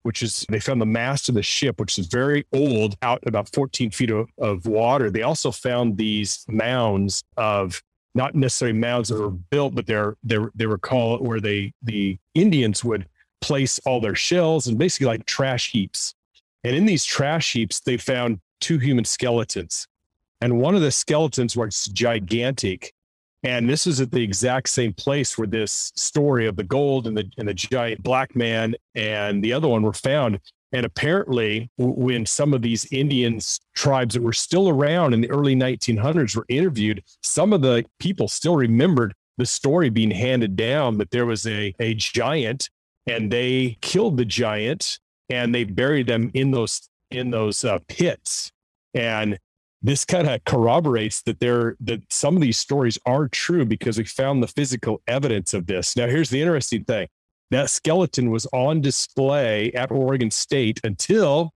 which 0.03 0.21
is 0.21 0.45
they 0.49 0.59
found 0.59 0.81
the 0.81 0.85
mast 0.85 1.29
of 1.29 1.35
the 1.35 1.43
ship, 1.43 1.79
which 1.79 1.97
is 1.97 2.07
very 2.07 2.45
old, 2.53 2.95
out 3.01 3.23
about 3.25 3.49
14 3.53 3.91
feet 3.91 4.11
of, 4.11 4.29
of 4.37 4.65
water. 4.65 5.09
They 5.09 5.23
also 5.23 5.51
found 5.51 5.97
these 5.97 6.45
mounds 6.47 7.23
of 7.37 7.81
not 8.15 8.33
necessarily 8.33 8.77
mounds 8.77 9.09
that 9.09 9.19
were 9.19 9.29
built, 9.29 9.75
but 9.75 9.85
they're 9.85 10.15
they 10.23 10.37
they 10.55 10.65
were 10.65 10.77
called 10.77 11.25
where 11.25 11.39
they 11.39 11.73
the 11.83 12.17
Indians 12.33 12.83
would 12.83 13.07
place 13.41 13.79
all 13.85 13.99
their 13.99 14.15
shells 14.15 14.67
and 14.67 14.77
basically 14.77 15.07
like 15.07 15.25
trash 15.25 15.71
heaps. 15.71 16.14
And 16.65 16.75
in 16.75 16.87
these 16.87 17.05
trash 17.05 17.53
heaps, 17.53 17.79
they 17.79 17.95
found 17.95 18.39
two 18.59 18.79
human 18.79 19.05
skeletons. 19.05 19.87
And 20.41 20.59
one 20.59 20.73
of 20.73 20.81
the 20.81 20.89
skeletons 20.89 21.55
was 21.55 21.85
gigantic. 21.85 22.91
And 23.43 23.69
this 23.69 23.85
is 23.85 24.01
at 24.01 24.09
the 24.09 24.23
exact 24.23 24.69
same 24.69 24.91
place 24.91 25.37
where 25.37 25.45
this 25.45 25.91
story 25.95 26.47
of 26.47 26.55
the 26.55 26.63
gold 26.63 27.05
and 27.05 27.15
the 27.15 27.29
and 27.37 27.47
the 27.47 27.53
giant 27.53 28.01
black 28.01 28.35
man 28.35 28.73
and 28.95 29.43
the 29.43 29.53
other 29.53 29.67
one 29.67 29.83
were 29.83 29.93
found. 29.93 30.39
And 30.71 30.87
apparently, 30.87 31.69
when 31.77 32.25
some 32.25 32.51
of 32.51 32.63
these 32.63 32.91
Indians 32.91 33.59
tribes 33.75 34.15
that 34.15 34.23
were 34.23 34.33
still 34.33 34.67
around 34.67 35.13
in 35.13 35.21
the 35.21 35.29
early 35.29 35.55
1900s 35.55 36.35
were 36.35 36.47
interviewed, 36.49 37.03
some 37.21 37.53
of 37.53 37.61
the 37.61 37.85
people 37.99 38.27
still 38.27 38.55
remembered 38.55 39.13
the 39.37 39.45
story 39.45 39.91
being 39.91 40.09
handed 40.09 40.55
down 40.55 40.97
that 40.97 41.11
there 41.11 41.27
was 41.27 41.45
a, 41.45 41.75
a 41.79 41.93
giant 41.93 42.71
and 43.05 43.31
they 43.31 43.77
killed 43.81 44.17
the 44.17 44.25
giant 44.25 44.97
and 45.29 45.53
they 45.53 45.63
buried 45.63 46.07
them 46.07 46.31
in 46.33 46.51
those 46.51 46.89
in 47.11 47.31
those 47.31 47.63
uh, 47.63 47.79
pits. 47.87 48.51
And 48.93 49.39
this 49.81 50.05
kind 50.05 50.27
of 50.27 50.43
corroborates 50.45 51.21
that 51.23 51.39
there 51.39 51.75
that 51.79 52.01
some 52.11 52.35
of 52.35 52.41
these 52.41 52.57
stories 52.57 52.97
are 53.05 53.27
true 53.27 53.65
because 53.65 53.97
we 53.97 54.05
found 54.05 54.41
the 54.41 54.47
physical 54.47 55.01
evidence 55.07 55.53
of 55.53 55.67
this. 55.67 55.95
Now, 55.95 56.07
here's 56.07 56.29
the 56.29 56.41
interesting 56.41 56.83
thing: 56.83 57.07
that 57.51 57.69
skeleton 57.69 58.31
was 58.31 58.47
on 58.53 58.81
display 58.81 59.71
at 59.73 59.91
Oregon 59.91 60.31
State 60.31 60.79
until 60.83 61.51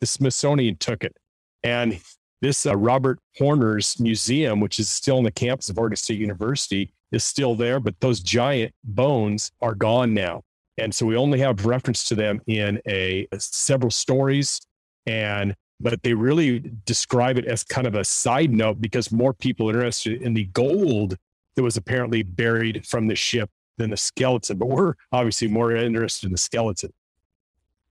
the 0.00 0.06
Smithsonian 0.06 0.76
took 0.76 1.04
it, 1.04 1.16
and 1.62 2.00
this 2.44 2.66
uh, 2.66 2.76
Robert 2.76 3.18
Horner's 3.38 3.98
museum, 3.98 4.60
which 4.60 4.78
is 4.78 4.90
still 4.90 5.16
on 5.16 5.24
the 5.24 5.30
campus 5.30 5.70
of 5.70 5.78
Oregon 5.78 5.96
State 5.96 6.18
University, 6.18 6.92
is 7.10 7.24
still 7.24 7.54
there, 7.54 7.80
but 7.80 7.98
those 8.00 8.20
giant 8.20 8.74
bones 8.84 9.50
are 9.62 9.74
gone 9.74 10.12
now, 10.12 10.42
and 10.78 10.94
so 10.94 11.06
we 11.06 11.16
only 11.16 11.38
have 11.38 11.66
reference 11.66 12.04
to 12.04 12.14
them 12.14 12.40
in 12.46 12.80
a, 12.86 13.26
a 13.32 13.40
several 13.40 13.90
stories 13.90 14.60
and 15.06 15.54
but 15.80 16.02
they 16.02 16.14
really 16.14 16.72
describe 16.86 17.36
it 17.36 17.44
as 17.44 17.64
kind 17.64 17.86
of 17.86 17.94
a 17.94 18.04
side 18.04 18.52
note 18.52 18.80
because 18.80 19.10
more 19.12 19.34
people 19.34 19.68
are 19.68 19.74
interested 19.74 20.22
in 20.22 20.34
the 20.34 20.44
gold 20.44 21.16
that 21.56 21.62
was 21.62 21.76
apparently 21.76 22.22
buried 22.22 22.86
from 22.86 23.08
the 23.08 23.16
ship 23.16 23.50
than 23.76 23.90
the 23.90 23.96
skeleton. 23.96 24.56
But 24.56 24.68
we're 24.68 24.94
obviously 25.12 25.48
more 25.48 25.74
interested 25.74 26.26
in 26.26 26.32
the 26.32 26.38
skeleton. 26.38 26.92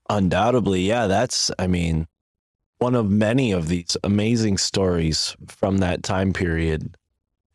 Undoubtedly, 0.10 0.82
yeah. 0.82 1.08
That's, 1.08 1.52
I 1.60 1.68
mean, 1.68 2.08
one 2.78 2.96
of 2.96 3.10
many 3.10 3.52
of 3.52 3.68
these 3.68 3.96
amazing 4.04 4.58
stories 4.58 5.36
from 5.48 5.78
that 5.78 6.04
time 6.04 6.34
period. 6.34 6.98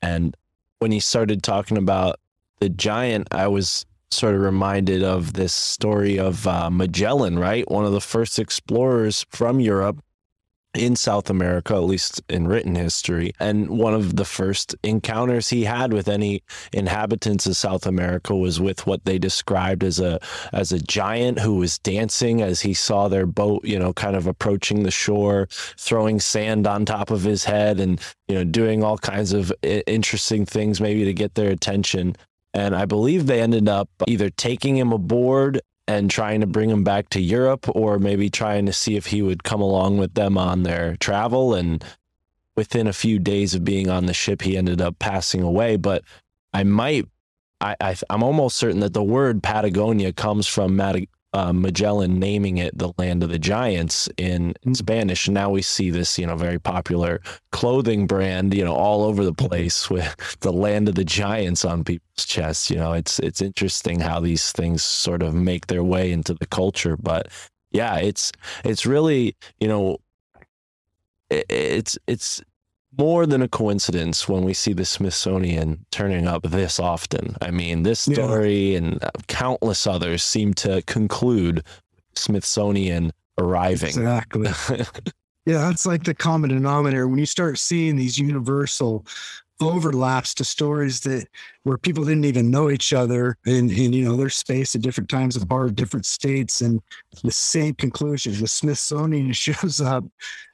And 0.01 0.37
when 0.79 0.93
he 0.93 1.01
started 1.01 1.43
talking 1.43 1.77
about 1.77 2.21
the 2.61 2.69
giant, 2.69 3.29
I 3.31 3.49
was 3.49 3.85
sort 4.11 4.35
of 4.35 4.41
reminded 4.41 5.03
of 5.03 5.35
this 5.35 5.53
story 5.53 6.19
of 6.19 6.47
uh, 6.47 6.71
Magellan, 6.71 7.39
right? 7.39 7.69
One 7.71 7.85
of 7.85 7.93
the 7.93 8.01
first 8.01 8.39
explorers 8.39 9.27
from 9.31 9.61
Europe 9.61 10.03
in 10.75 10.97
South 10.97 11.31
America, 11.31 11.75
at 11.75 11.85
least 11.85 12.23
in 12.29 12.47
written 12.47 12.75
history. 12.75 13.33
And 13.41 13.69
one 13.71 13.95
of 13.95 14.17
the 14.17 14.25
first 14.25 14.75
encounters 14.83 15.49
he 15.49 15.65
had 15.65 15.93
with 15.93 16.09
any 16.09 16.43
inhabitants 16.73 17.47
of 17.47 17.57
South 17.57 17.87
America 17.87 18.35
was 18.37 18.61
with 18.61 18.87
what 18.87 19.05
they 19.05 19.19
described 19.19 19.83
as 19.83 19.99
a 19.99 20.21
as 20.53 20.71
a 20.71 20.79
giant 20.79 21.41
who 21.41 21.57
was 21.57 21.79
dancing 21.79 22.43
as 22.43 22.61
he 22.61 22.75
saw 22.75 23.09
their 23.09 23.27
boat, 23.27 23.65
you 23.65 23.79
know, 23.79 23.93
kind 23.93 24.15
of 24.15 24.27
approaching 24.27 24.83
the 24.83 24.91
shore, 24.91 25.49
throwing 25.51 26.21
sand 26.21 26.67
on 26.67 26.85
top 26.85 27.11
of 27.11 27.23
his 27.23 27.45
head 27.45 27.81
and, 27.81 28.01
you 28.29 28.35
know, 28.35 28.45
doing 28.45 28.85
all 28.85 28.99
kinds 28.99 29.33
of 29.33 29.53
interesting 29.63 30.45
things 30.45 30.81
maybe 30.81 31.05
to 31.05 31.15
get 31.15 31.35
their 31.35 31.51
attention. 31.51 32.15
And 32.55 32.75
I 32.75 32.87
believe 32.87 33.27
they 33.27 33.41
ended 33.41 33.69
up 33.69 33.89
either 34.07 34.31
taking 34.31 34.77
him 34.77 34.93
aboard 34.93 35.61
and 35.87 36.11
trying 36.11 36.41
to 36.41 36.47
bring 36.47 36.71
him 36.71 36.85
back 36.85 37.09
to 37.11 37.21
Europe 37.21 37.67
or 37.75 37.99
maybe 37.99 38.29
trying 38.29 38.67
to 38.67 38.73
see 38.73 38.97
if 38.97 39.07
he 39.07 39.23
would 39.23 39.43
come 39.45 39.61
along 39.61 39.99
with 39.99 40.15
them 40.15 40.37
on 40.37 40.63
their 40.63 40.97
travel. 40.97 41.55
And 41.55 41.83
within 42.57 42.87
a 42.87 42.93
few 42.93 43.19
days 43.19 43.55
of 43.55 43.65
being 43.65 43.89
on 43.89 44.07
the 44.07 44.15
ship, 44.15 44.43
he 44.43 44.57
ended 44.57 44.81
up 44.81 44.99
passing 44.99 45.43
away. 45.43 45.77
But 45.77 46.05
I 46.53 46.65
might, 46.65 47.07
I, 47.61 47.77
I 47.81 47.97
I'm 48.11 48.23
almost 48.23 48.57
certain 48.57 48.81
that 48.81 48.93
the 48.93 49.03
word 49.03 49.43
Patagonia 49.43 50.13
comes 50.13 50.47
from 50.47 50.77
Mad- 50.77 51.07
uh, 51.33 51.53
Magellan 51.53 52.19
naming 52.19 52.59
it 52.59 52.77
the 52.79 52.93
land 52.99 53.23
of 53.23 53.31
the 53.31 53.39
giants 53.39 54.09
in, 54.17 54.55
in 54.63 54.75
Spanish. 54.75 55.29
And 55.29 55.35
now 55.35 55.51
we 55.51 55.63
see 55.63 55.91
this, 55.91 56.19
you 56.19 56.27
know, 56.27 56.37
very 56.37 56.59
popular 56.59 57.21
clothing 57.53 58.07
brand, 58.07 58.55
you 58.55 58.65
know, 58.65 58.75
all 58.75 59.05
over 59.05 59.25
the 59.25 59.35
place 59.35 59.91
with 59.91 60.39
the 60.41 60.53
land 60.53 60.89
of 60.89 60.95
the 60.95 61.05
giants 61.05 61.65
on 61.65 61.85
people's 61.85 62.27
chests. 62.27 62.71
You 62.71 62.77
know, 62.79 62.93
it's 62.95 63.19
it's 63.21 63.43
interesting 63.43 64.01
how 64.01 64.21
these 64.21 64.53
things 64.53 64.83
sort 64.83 65.23
of 65.23 65.35
make 65.35 65.67
their 65.69 65.85
way 65.85 66.13
into 66.13 66.35
the 66.35 66.47
culture. 66.47 66.97
But 66.97 67.29
yeah, 67.73 67.97
it's 67.99 68.33
it's 68.65 68.87
really, 68.87 69.37
you 69.61 69.69
know, 69.69 69.99
i- 71.33 71.45
it's 71.49 71.99
it's 72.07 72.43
more 72.99 73.27
than 73.27 73.43
a 73.43 73.49
coincidence 73.49 74.29
when 74.29 74.45
we 74.45 74.53
see 74.53 74.73
the 74.73 74.85
Smithsonian 74.85 75.85
turning 75.91 76.27
up 76.27 76.43
this 76.43 76.81
often. 76.81 77.37
I 77.41 77.51
mean, 77.51 77.85
this 77.85 78.09
Yeah. 78.09 78.15
story 78.15 78.75
and 78.75 79.03
uh, 79.03 79.11
countless 79.29 79.87
others 79.87 80.23
seem 80.23 80.53
to 80.55 80.83
conclude 80.83 81.63
Smithsonian 82.15 83.13
arriving. 83.39 83.89
Exactly. 83.89 84.51
Yeah, 85.47 85.61
that's 85.61 85.87
like 85.87 86.05
the 86.05 86.13
common 86.13 86.51
denominator. 86.51 87.09
When 87.09 87.19
you 87.19 87.25
start 87.25 87.59
seeing 87.59 87.97
these 87.97 88.19
universal 88.19 89.07
overlaps 89.63 90.35
to 90.35 90.45
stories 90.45 91.01
that 91.01 91.27
where 91.63 91.79
people 91.79 92.05
didn't 92.05 92.27
even 92.27 92.51
know 92.51 92.69
each 92.69 92.93
other 92.93 93.39
and, 93.47 93.71
and 93.71 93.95
you 93.95 94.05
know 94.05 94.15
they're 94.15 94.29
spaced 94.29 94.75
at 94.75 94.83
different 94.83 95.09
times 95.09 95.37
apart, 95.37 95.75
different 95.75 96.05
states, 96.05 96.61
and 96.61 96.83
the 97.25 97.31
same 97.31 97.75
conclusion. 97.77 98.39
The 98.39 98.47
Smithsonian 98.47 99.33
shows 99.33 99.81
up 99.81 100.05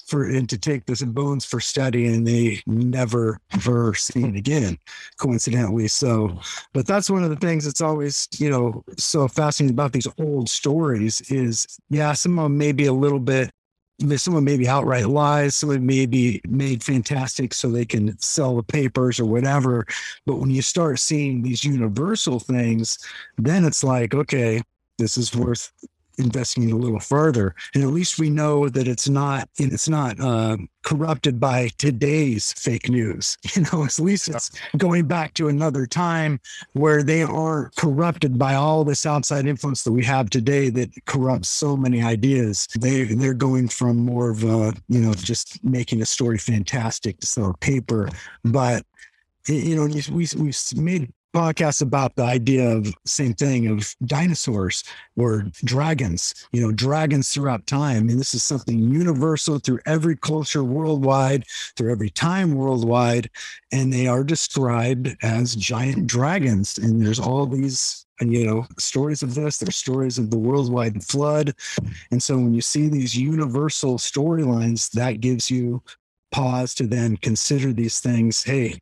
for 0.07 0.25
and 0.25 0.49
to 0.49 0.59
take 0.59 0.87
this 0.87 1.01
in 1.01 1.12
bones 1.12 1.45
for 1.45 1.61
study 1.61 2.07
and 2.07 2.27
they 2.27 2.62
never 2.67 3.40
ever 3.53 3.95
seen 3.95 4.37
again, 4.37 4.79
coincidentally. 5.19 5.88
So 5.88 6.38
but 6.73 6.87
that's 6.87 7.11
one 7.11 7.25
of 7.25 7.31
the 7.31 7.37
things 7.37 7.64
that's 7.64 7.81
always, 7.81 8.29
you 8.38 8.51
know, 8.51 8.85
so 8.97 9.29
fascinating 9.29 9.75
about 9.75 9.93
these 9.93 10.09
old 10.19 10.49
stories 10.49 11.21
is 11.31 11.67
yeah, 11.90 12.12
some 12.12 12.38
of 12.38 12.45
them 12.45 12.59
may 12.59 12.73
be 12.73 12.87
a 12.87 12.93
little 12.93 13.21
bit 13.21 13.51
some 14.17 14.35
of 14.35 14.38
them 14.38 14.45
maybe 14.45 14.69
outright 14.69 15.07
lies, 15.07 15.55
some 15.55 15.71
of 15.71 15.77
them 15.77 15.87
may 15.87 16.07
be 16.07 16.40
made 16.49 16.83
fantastic 16.83 17.55
so 17.55 17.69
they 17.69 17.85
can 17.85 18.19
sell 18.19 18.57
the 18.57 18.62
papers 18.62 19.21
or 19.21 19.25
whatever. 19.25 19.87
But 20.27 20.37
when 20.37 20.51
you 20.51 20.62
start 20.62 20.99
seeing 20.99 21.43
these 21.43 21.64
universal 21.64 22.40
things, 22.40 22.99
then 23.38 23.64
it's 23.64 23.85
like, 23.85 24.14
okay, 24.14 24.62
this 24.99 25.17
is 25.17 25.35
worth 25.35 25.73
investigating 26.18 26.74
a 26.74 26.79
little 26.79 27.00
further. 27.00 27.55
And 27.74 27.83
at 27.83 27.90
least 27.90 28.18
we 28.18 28.31
know 28.31 28.68
that 28.68 28.88
it's 28.88 29.09
not 29.09 29.48
it's 29.59 29.88
not 29.88 30.18
uh, 30.20 30.57
corrupted 30.85 31.40
by 31.40 31.70
today's 31.79 32.53
fake 32.53 32.88
news. 32.88 33.38
You 33.55 33.62
know, 33.72 33.85
at 33.85 34.00
least 34.00 34.29
it's 34.29 34.50
going 34.77 35.07
back 35.07 35.35
to 35.35 35.46
another 35.48 35.87
time 35.87 36.40
where 36.72 37.05
they 37.05 37.22
aren't 37.22 37.77
corrupted 37.77 38.37
by 38.37 38.55
all 38.55 38.83
this 38.83 39.07
outside 39.07 39.46
influence 39.46 39.85
that 39.85 39.92
we 39.92 40.03
have 40.05 40.29
today 40.29 40.70
that 40.70 40.90
corrupts 41.07 41.48
so 41.48 41.77
many 41.77 42.03
ideas. 42.03 42.66
They 42.79 43.05
they're 43.05 43.33
going 43.33 43.68
from 43.68 43.96
more 43.98 44.31
of 44.31 44.42
a 44.42 44.74
you 44.88 45.00
know 45.00 45.14
just 45.14 45.62
making 45.62 46.03
a 46.03 46.07
story 46.07 46.38
fantastic 46.38 47.20
to 47.20 47.27
sell 47.27 47.50
a 47.50 47.57
paper, 47.59 48.09
but 48.44 48.85
you 49.46 49.77
know 49.77 49.87
we 50.11 50.27
we 50.37 50.53
made 50.74 51.12
podcasts 51.35 51.83
about 51.83 52.14
the 52.14 52.23
idea 52.23 52.68
of 52.70 52.94
same 53.05 53.35
thing 53.35 53.66
of 53.66 53.94
dinosaurs 54.07 54.85
or 55.16 55.47
dragons 55.64 56.33
you 56.53 56.61
know 56.61 56.70
dragons 56.73 57.29
throughout 57.31 57.66
time. 57.66 58.09
And 58.09 58.18
this 58.18 58.35
is 58.35 58.42
something 58.42 58.79
universal 58.79 59.59
through 59.59 59.81
every 59.87 60.16
culture 60.16 60.62
worldwide 60.62 61.44
through 61.77 61.90
every 61.90 62.11
time 62.11 62.55
worldwide. 62.55 63.29
And 63.73 63.92
they 63.92 64.07
are 64.07 64.23
described 64.23 65.16
as 65.23 65.57
giant 65.57 66.07
dragons. 66.07 66.79
And 66.79 67.05
there's 67.05 67.20
all 67.20 67.47
these 67.47 68.07
you 68.20 68.47
know 68.47 68.66
stories 68.79 69.23
of 69.25 69.35
this. 69.35 69.59
There's 69.59 69.77
stories 69.77 70.18
of 70.18 70.31
the 70.31 70.38
worldwide 70.38 71.03
flood. 71.03 71.55
And 72.12 72.23
so 72.23 72.37
when 72.37 72.55
you 72.55 72.61
see 72.61 72.88
these 72.88 73.16
universal 73.16 73.99
storylines 73.99 74.90
that 74.92 75.20
gives 75.20 75.51
you 75.51 75.83
pause 76.31 76.75
to 76.75 76.87
then 76.87 77.16
consider 77.16 77.73
these 77.73 77.99
things. 78.01 78.44
Hey 78.44 78.79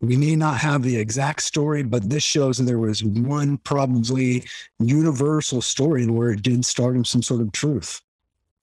we 0.00 0.16
may 0.16 0.36
not 0.36 0.58
have 0.58 0.82
the 0.82 0.96
exact 0.96 1.42
story, 1.42 1.82
but 1.82 2.08
this 2.08 2.22
shows 2.22 2.58
that 2.58 2.64
there 2.64 2.78
was 2.78 3.02
one 3.02 3.58
probably 3.58 4.44
universal 4.78 5.60
story 5.60 6.06
where 6.06 6.30
it 6.30 6.42
did 6.42 6.64
start 6.64 6.96
in 6.96 7.04
some 7.04 7.22
sort 7.22 7.40
of 7.40 7.52
truth. 7.52 8.00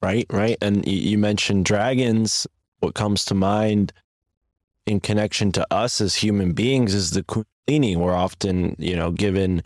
Right, 0.02 0.26
right. 0.30 0.58
And 0.62 0.88
you 0.88 1.18
mentioned 1.18 1.66
dragons. 1.66 2.48
What 2.80 2.94
comes 2.94 3.26
to 3.26 3.34
mind 3.34 3.92
in 4.86 5.00
connection 5.00 5.52
to 5.54 5.66
us 5.72 6.00
as 6.00 6.16
human 6.16 6.54
beings 6.54 6.94
is 6.94 7.12
the 7.12 7.24
Kundalini. 7.24 7.98
We're 7.98 8.14
often, 8.14 8.76
you 8.78 8.96
know, 8.96 9.12
given 9.12 9.64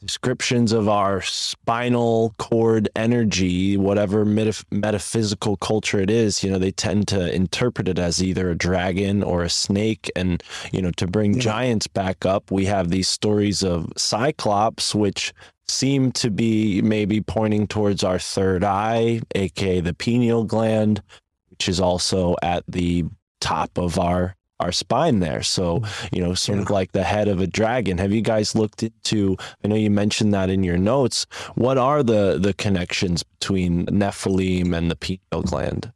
descriptions 0.00 0.72
of 0.72 0.88
our 0.88 1.20
spinal 1.22 2.34
cord 2.38 2.88
energy, 2.94 3.76
whatever 3.76 4.24
metaph- 4.24 4.64
metaphysical 4.70 5.56
culture 5.56 6.00
it 6.00 6.10
is, 6.10 6.44
you 6.44 6.50
know, 6.50 6.58
they 6.58 6.70
tend 6.70 7.08
to 7.08 7.34
interpret 7.34 7.88
it 7.88 7.98
as 7.98 8.22
either 8.22 8.50
a 8.50 8.54
dragon 8.56 9.22
or 9.22 9.42
a 9.42 9.50
snake. 9.50 10.10
And, 10.14 10.42
you 10.72 10.80
know, 10.80 10.92
to 10.92 11.06
bring 11.06 11.34
Yeah. 11.34 11.40
giants 11.40 11.86
back 11.86 12.24
up, 12.24 12.50
we 12.50 12.66
have 12.66 12.90
these 12.90 13.08
stories 13.08 13.62
of 13.62 13.92
Cyclops, 13.96 14.94
which 14.94 15.32
seem 15.66 16.12
to 16.12 16.30
be 16.30 16.80
maybe 16.80 17.20
pointing 17.20 17.66
towards 17.66 18.02
our 18.04 18.18
third 18.18 18.64
eye, 18.64 19.20
aka 19.34 19.80
the 19.80 19.94
pineal 19.94 20.44
gland, 20.44 21.02
which 21.50 21.68
is 21.68 21.80
also 21.80 22.36
at 22.42 22.64
the 22.68 23.04
top 23.40 23.76
of 23.76 23.98
our 23.98 24.34
our 24.60 24.72
spine 24.72 25.20
there. 25.20 25.42
So, 25.42 25.80
mm-hmm. 25.80 26.16
you 26.16 26.22
know, 26.22 26.34
sort 26.34 26.58
of 26.58 26.70
like 26.70 26.92
the 26.92 27.04
head 27.04 27.28
of 27.28 27.40
a 27.40 27.46
dragon. 27.46 27.98
Have 27.98 28.12
you 28.12 28.22
guys 28.22 28.54
looked 28.54 28.82
into 28.82 29.36
I 29.64 29.68
know 29.68 29.76
you 29.76 29.90
mentioned 29.90 30.34
that 30.34 30.50
in 30.50 30.64
your 30.64 30.78
notes. 30.78 31.26
What 31.54 31.78
are 31.78 32.02
the 32.02 32.38
the 32.40 32.54
connections 32.54 33.22
between 33.22 33.86
Nephilim 33.86 34.76
and 34.76 34.90
the 34.90 34.96
pineal 34.96 35.42
gland? 35.42 35.92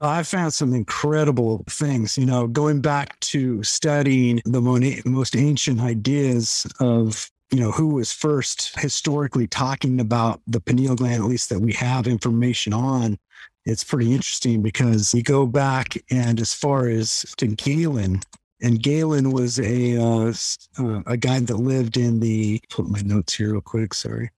I 0.00 0.22
found 0.22 0.54
some 0.54 0.72
incredible 0.72 1.62
things, 1.68 2.16
you 2.16 2.24
know, 2.24 2.46
going 2.46 2.80
back 2.80 3.20
to 3.20 3.62
studying 3.62 4.40
the 4.46 4.62
most 5.04 5.36
ancient 5.36 5.80
ideas 5.80 6.66
of, 6.80 7.30
you 7.52 7.60
know, 7.60 7.70
who 7.70 7.88
was 7.88 8.10
first 8.10 8.78
historically 8.80 9.46
talking 9.46 10.00
about 10.00 10.40
the 10.46 10.60
pineal 10.60 10.96
gland, 10.96 11.22
at 11.22 11.28
least 11.28 11.50
that 11.50 11.60
we 11.60 11.74
have 11.74 12.06
information 12.06 12.72
on. 12.72 13.18
It's 13.66 13.84
pretty 13.84 14.12
interesting 14.12 14.62
because 14.62 15.12
we 15.14 15.22
go 15.22 15.46
back 15.46 15.96
and 16.10 16.40
as 16.40 16.54
far 16.54 16.88
as 16.88 17.24
to 17.36 17.46
Galen, 17.46 18.20
and 18.62 18.82
Galen 18.82 19.32
was 19.32 19.58
a 19.58 19.96
uh, 19.96 20.32
uh, 20.78 21.02
a 21.06 21.16
guy 21.16 21.40
that 21.40 21.56
lived 21.56 21.96
in 21.96 22.20
the 22.20 22.60
put 22.70 22.88
my 22.88 23.00
notes 23.00 23.34
here 23.34 23.52
real 23.52 23.60
quick. 23.60 23.94
Sorry, 23.94 24.30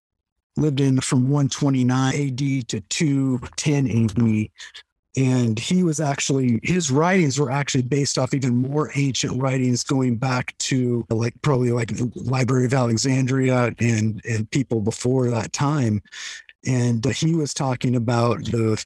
lived 0.57 0.81
in 0.81 1.01
from 1.01 1.29
129 1.29 2.15
AD 2.15 2.69
to 2.69 2.81
210 2.81 3.89
AD 3.89 4.49
and 5.17 5.59
he 5.59 5.83
was 5.83 6.01
actually 6.01 6.59
his 6.63 6.91
writings 6.91 7.39
were 7.39 7.51
actually 7.51 7.83
based 7.83 8.17
off 8.17 8.33
even 8.33 8.55
more 8.55 8.91
ancient 8.95 9.41
writings 9.41 9.85
going 9.85 10.17
back 10.17 10.57
to 10.59 11.05
like 11.11 11.35
probably 11.43 11.71
like 11.71 11.89
the 11.89 12.11
library 12.15 12.65
of 12.65 12.73
alexandria 12.73 13.75
and 13.79 14.23
and 14.25 14.51
people 14.51 14.81
before 14.81 15.29
that 15.29 15.53
time 15.53 16.01
and 16.67 17.05
he 17.07 17.35
was 17.35 17.53
talking 17.53 17.95
about 17.95 18.43
the 18.47 18.83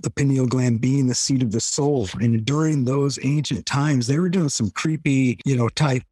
the 0.00 0.10
pineal 0.10 0.46
gland 0.46 0.80
being 0.80 1.06
the 1.06 1.14
seat 1.14 1.42
of 1.42 1.52
the 1.52 1.60
soul. 1.60 2.08
And 2.20 2.44
during 2.44 2.84
those 2.84 3.18
ancient 3.22 3.66
times 3.66 4.06
they 4.06 4.18
were 4.18 4.28
doing 4.28 4.48
some 4.48 4.70
creepy 4.70 5.38
you 5.44 5.56
know 5.56 5.68
type 5.68 6.02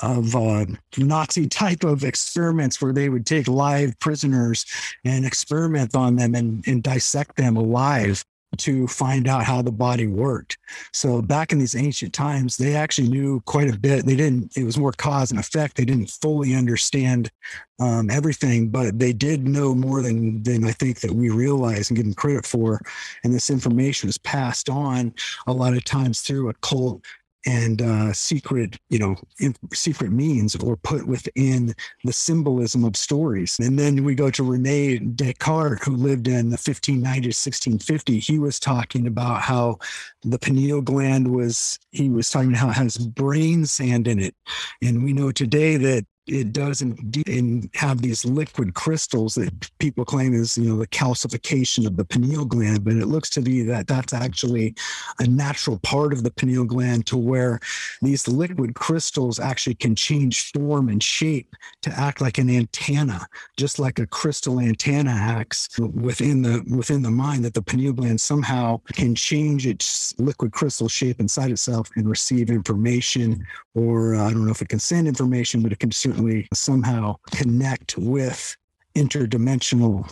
of 0.00 0.36
uh, 0.36 0.64
Nazi 0.96 1.48
type 1.48 1.84
of 1.84 2.04
experiments 2.04 2.80
where 2.80 2.92
they 2.92 3.08
would 3.08 3.26
take 3.26 3.48
live 3.48 3.98
prisoners 3.98 4.64
and 5.04 5.24
experiment 5.24 5.96
on 5.96 6.16
them 6.16 6.34
and, 6.34 6.66
and 6.66 6.82
dissect 6.82 7.36
them 7.36 7.56
alive 7.56 8.24
to 8.56 8.86
find 8.88 9.28
out 9.28 9.44
how 9.44 9.62
the 9.62 9.72
body 9.72 10.06
worked. 10.06 10.58
So 10.92 11.20
back 11.20 11.52
in 11.52 11.58
these 11.58 11.76
ancient 11.76 12.12
times, 12.12 12.56
they 12.56 12.74
actually 12.74 13.08
knew 13.08 13.40
quite 13.42 13.72
a 13.72 13.78
bit. 13.78 14.06
They 14.06 14.16
didn't, 14.16 14.56
it 14.56 14.64
was 14.64 14.78
more 14.78 14.92
cause 14.92 15.30
and 15.30 15.38
effect. 15.38 15.76
They 15.76 15.84
didn't 15.84 16.10
fully 16.10 16.54
understand 16.54 17.30
um, 17.78 18.10
everything, 18.10 18.70
but 18.70 18.98
they 18.98 19.12
did 19.12 19.46
know 19.46 19.74
more 19.74 20.02
than, 20.02 20.42
than 20.42 20.64
I 20.64 20.72
think 20.72 21.00
that 21.00 21.12
we 21.12 21.30
realize 21.30 21.90
and 21.90 21.96
give 21.96 22.06
them 22.06 22.14
credit 22.14 22.46
for. 22.46 22.80
And 23.22 23.32
this 23.32 23.50
information 23.50 24.08
was 24.08 24.18
passed 24.18 24.68
on 24.68 25.14
a 25.46 25.52
lot 25.52 25.74
of 25.74 25.84
times 25.84 26.22
through 26.22 26.48
occult 26.48 27.04
and 27.48 27.80
uh, 27.80 28.12
secret, 28.12 28.78
you 28.90 28.98
know, 28.98 29.16
in, 29.40 29.54
secret 29.72 30.12
means 30.12 30.54
or 30.56 30.76
put 30.76 31.06
within 31.06 31.74
the 32.04 32.12
symbolism 32.12 32.84
of 32.84 32.94
stories. 32.94 33.58
And 33.58 33.78
then 33.78 34.04
we 34.04 34.14
go 34.14 34.30
to 34.30 34.42
Rene 34.42 34.98
Descartes, 34.98 35.82
who 35.82 35.96
lived 35.96 36.28
in 36.28 36.50
1590 36.50 37.20
to 37.22 37.28
1650. 37.28 38.18
He 38.18 38.38
was 38.38 38.60
talking 38.60 39.06
about 39.06 39.40
how 39.40 39.78
the 40.22 40.38
pineal 40.38 40.82
gland 40.82 41.34
was, 41.34 41.78
he 41.90 42.10
was 42.10 42.28
talking 42.28 42.50
about 42.50 42.58
how 42.58 42.68
it 42.68 42.74
has 42.74 42.98
brain 42.98 43.64
sand 43.64 44.06
in 44.06 44.18
it. 44.18 44.34
And 44.82 45.02
we 45.02 45.14
know 45.14 45.32
today 45.32 45.78
that 45.78 46.04
it 46.28 46.52
does 46.52 46.82
indeed 46.82 47.70
have 47.74 48.02
these 48.02 48.24
liquid 48.24 48.74
crystals 48.74 49.34
that 49.34 49.70
people 49.78 50.04
claim 50.04 50.34
is 50.34 50.58
you 50.58 50.68
know 50.68 50.76
the 50.76 50.86
calcification 50.86 51.86
of 51.86 51.96
the 51.96 52.04
pineal 52.04 52.44
gland 52.44 52.84
but 52.84 52.94
it 52.94 53.06
looks 53.06 53.30
to 53.30 53.40
be 53.40 53.62
that 53.62 53.86
that's 53.86 54.12
actually 54.12 54.74
a 55.20 55.26
natural 55.26 55.78
part 55.78 56.12
of 56.12 56.22
the 56.22 56.30
pineal 56.30 56.64
gland 56.64 57.06
to 57.06 57.16
where 57.16 57.58
these 58.02 58.28
liquid 58.28 58.74
crystals 58.74 59.40
actually 59.40 59.74
can 59.74 59.94
change 59.94 60.52
form 60.52 60.88
and 60.88 61.02
shape 61.02 61.54
to 61.80 61.90
act 61.98 62.20
like 62.20 62.38
an 62.38 62.50
antenna 62.50 63.26
just 63.56 63.78
like 63.78 63.98
a 63.98 64.06
crystal 64.06 64.60
antenna 64.60 65.10
acts 65.10 65.68
within 65.78 66.42
the 66.42 66.62
within 66.76 67.02
the 67.02 67.10
mind 67.10 67.44
that 67.44 67.54
the 67.54 67.62
pineal 67.62 67.92
gland 67.92 68.20
somehow 68.20 68.78
can 68.92 69.14
change 69.14 69.66
its 69.66 70.14
liquid 70.18 70.52
crystal 70.52 70.88
shape 70.88 71.20
inside 71.20 71.50
itself 71.50 71.88
and 71.96 72.08
receive 72.08 72.50
information 72.50 73.44
or 73.74 74.14
uh, 74.14 74.26
i 74.26 74.30
don't 74.30 74.44
know 74.44 74.50
if 74.50 74.62
it 74.62 74.68
can 74.68 74.78
send 74.78 75.08
information 75.08 75.62
but 75.62 75.72
it 75.72 75.78
can 75.78 75.90
certainly 75.90 76.17
somehow 76.52 77.16
connect 77.30 77.96
with 77.98 78.56
interdimensional 78.94 80.10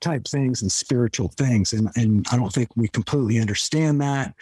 type 0.00 0.26
things 0.26 0.62
and 0.62 0.70
spiritual 0.70 1.28
things. 1.28 1.72
And, 1.72 1.88
and 1.96 2.26
I 2.30 2.36
don't 2.36 2.52
think 2.52 2.68
we 2.76 2.88
completely 2.88 3.40
understand 3.40 4.00
that. 4.00 4.34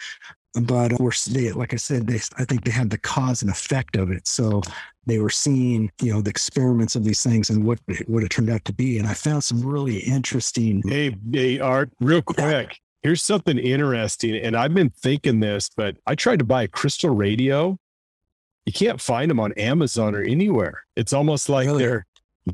But 0.63 0.99
we're 0.99 1.11
they, 1.29 1.51
like 1.53 1.73
I 1.73 1.77
said, 1.77 2.07
they 2.07 2.19
I 2.37 2.43
think 2.43 2.65
they 2.65 2.71
had 2.71 2.89
the 2.89 2.97
cause 2.97 3.41
and 3.41 3.49
effect 3.49 3.95
of 3.95 4.11
it. 4.11 4.27
So 4.27 4.61
they 5.05 5.19
were 5.19 5.29
seeing, 5.29 5.89
you 6.01 6.13
know, 6.13 6.21
the 6.21 6.29
experiments 6.29 6.95
of 6.97 7.05
these 7.05 7.23
things 7.23 7.49
and 7.49 7.63
what 7.63 7.79
what 8.07 8.23
it 8.23 8.29
turned 8.31 8.49
out 8.49 8.65
to 8.65 8.73
be. 8.73 8.97
And 8.97 9.07
I 9.07 9.13
found 9.13 9.45
some 9.45 9.65
really 9.65 9.99
interesting. 9.99 10.81
Hey, 10.85 11.15
hey, 11.31 11.59
Art, 11.59 11.89
real 12.01 12.21
quick. 12.21 12.77
Here's 13.01 13.23
something 13.23 13.57
interesting, 13.57 14.35
and 14.35 14.55
I've 14.55 14.75
been 14.75 14.91
thinking 14.91 15.39
this, 15.39 15.71
but 15.75 15.95
I 16.05 16.13
tried 16.13 16.39
to 16.39 16.45
buy 16.45 16.63
a 16.63 16.67
crystal 16.67 17.15
radio 17.15 17.79
you 18.65 18.73
can't 18.73 19.01
find 19.01 19.29
them 19.29 19.39
on 19.39 19.53
Amazon 19.53 20.15
or 20.15 20.21
anywhere. 20.21 20.83
It's 20.95 21.13
almost 21.13 21.49
like 21.49 21.65
Really? 21.67 21.83
they're 21.83 22.05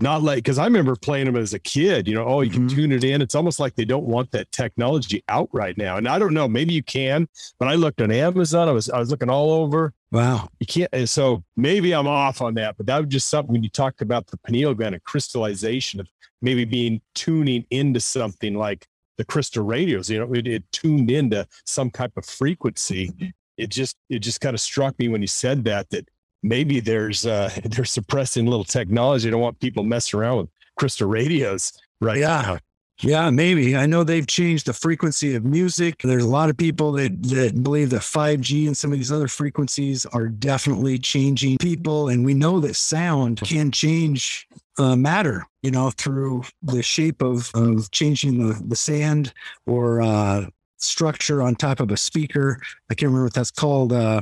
not 0.01 0.21
like 0.21 0.37
because 0.37 0.57
I 0.57 0.65
remember 0.65 0.95
playing 0.95 1.25
them 1.27 1.35
as 1.37 1.53
a 1.53 1.59
kid. 1.59 2.07
You 2.07 2.15
know, 2.15 2.25
oh, 2.25 2.41
you 2.41 2.51
can 2.51 2.67
Mhm. 2.67 2.75
tune 2.75 2.91
it 2.91 3.03
in. 3.03 3.21
It's 3.21 3.35
almost 3.35 3.59
like 3.59 3.75
they 3.75 3.85
don't 3.85 4.05
want 4.05 4.31
that 4.31 4.51
technology 4.51 5.23
out 5.29 5.49
right 5.53 5.77
now. 5.77 5.95
And 5.97 6.07
I 6.07 6.19
don't 6.19 6.33
know, 6.33 6.47
maybe 6.47 6.73
you 6.73 6.83
can, 6.83 7.27
but 7.59 7.67
I 7.69 7.75
looked 7.75 8.01
on 8.01 8.11
Amazon. 8.11 8.67
I 8.67 8.71
was 8.73 8.89
I 8.89 8.99
was 8.99 9.09
looking 9.11 9.29
all 9.29 9.51
over. 9.51 9.93
Wow. 10.11 10.49
You 10.59 10.65
can't. 10.67 11.09
So 11.09 11.43
maybe 11.55 11.93
I'm 11.93 12.07
off 12.07 12.41
on 12.41 12.53
that, 12.55 12.75
but 12.77 12.85
that 12.87 12.99
was 12.99 13.07
just 13.09 13.29
something 13.29 13.53
when 13.53 13.63
you 13.63 13.69
talked 13.69 14.01
about 14.01 14.27
the 14.27 14.37
pineal 14.37 14.73
gland 14.73 14.95
and 14.95 15.03
crystallization 15.03 15.99
of 15.99 16.07
maybe 16.41 16.65
being 16.65 17.01
tuning 17.15 17.65
into 17.69 17.99
something 17.99 18.53
like 18.55 18.87
the 19.17 19.25
crystal 19.25 19.65
radios. 19.65 20.09
You 20.09 20.19
know, 20.19 20.33
it, 20.33 20.47
it 20.47 20.63
tuned 20.71 21.09
into 21.11 21.47
some 21.65 21.89
type 21.91 22.11
of 22.17 22.25
frequency. 22.25 23.11
It 23.57 23.69
just 23.69 23.95
it 24.09 24.19
just 24.19 24.41
kind 24.41 24.53
of 24.53 24.61
struck 24.61 24.97
me 24.99 25.07
when 25.07 25.21
you 25.21 25.27
said 25.27 25.63
that 25.65 25.89
that 25.89 26.07
maybe 26.43 26.79
there's 26.79 27.25
uh 27.25 27.49
they're 27.65 27.85
suppressing 27.85 28.45
little 28.45 28.63
technology. 28.65 29.25
They 29.25 29.31
don't 29.31 29.41
want 29.41 29.59
people 29.59 29.83
messing 29.83 30.19
around 30.19 30.37
with 30.37 30.49
crystal 30.77 31.07
radios 31.07 31.73
right 32.01 32.17
Yeah. 32.19 32.41
now. 32.41 32.57
Yeah, 33.01 33.29
maybe. 33.29 33.75
I 33.75 33.85
know 33.85 34.03
they've 34.03 34.25
changed 34.25 34.65
the 34.65 34.73
frequency 34.73 35.35
of 35.35 35.45
music. 35.45 35.99
There's 36.03 36.23
a 36.23 36.27
lot 36.27 36.49
of 36.49 36.57
people 36.57 36.93
that, 36.93 37.21
that 37.29 37.61
believe 37.61 37.91
that 37.91 38.01
5G 38.01 38.65
and 38.65 38.75
some 38.75 38.91
of 38.91 38.97
these 38.97 39.11
other 39.11 39.27
frequencies 39.27 40.07
are 40.07 40.27
definitely 40.27 40.97
changing 40.97 41.57
people. 41.59 42.09
And 42.09 42.25
we 42.25 42.33
know 42.33 42.59
that 42.61 42.75
sound 42.75 43.39
can 43.41 43.69
change 43.69 44.47
uh, 44.79 44.95
matter, 44.95 45.45
you 45.61 45.69
know, 45.69 45.91
through 45.91 46.41
the 46.63 46.81
shape 46.81 47.21
of, 47.21 47.51
of 47.53 47.91
changing 47.91 48.47
the, 48.47 48.59
the 48.67 48.75
sand 48.75 49.31
or 49.67 50.01
uh, 50.01 50.47
structure 50.77 51.41
on 51.41 51.55
top 51.55 51.79
of 51.79 51.91
a 51.91 51.97
speaker. 51.97 52.61
I 52.89 52.95
can't 52.95 53.09
remember 53.09 53.25
what 53.25 53.33
that's 53.33 53.51
called. 53.51 53.93
Uh, 53.93 54.21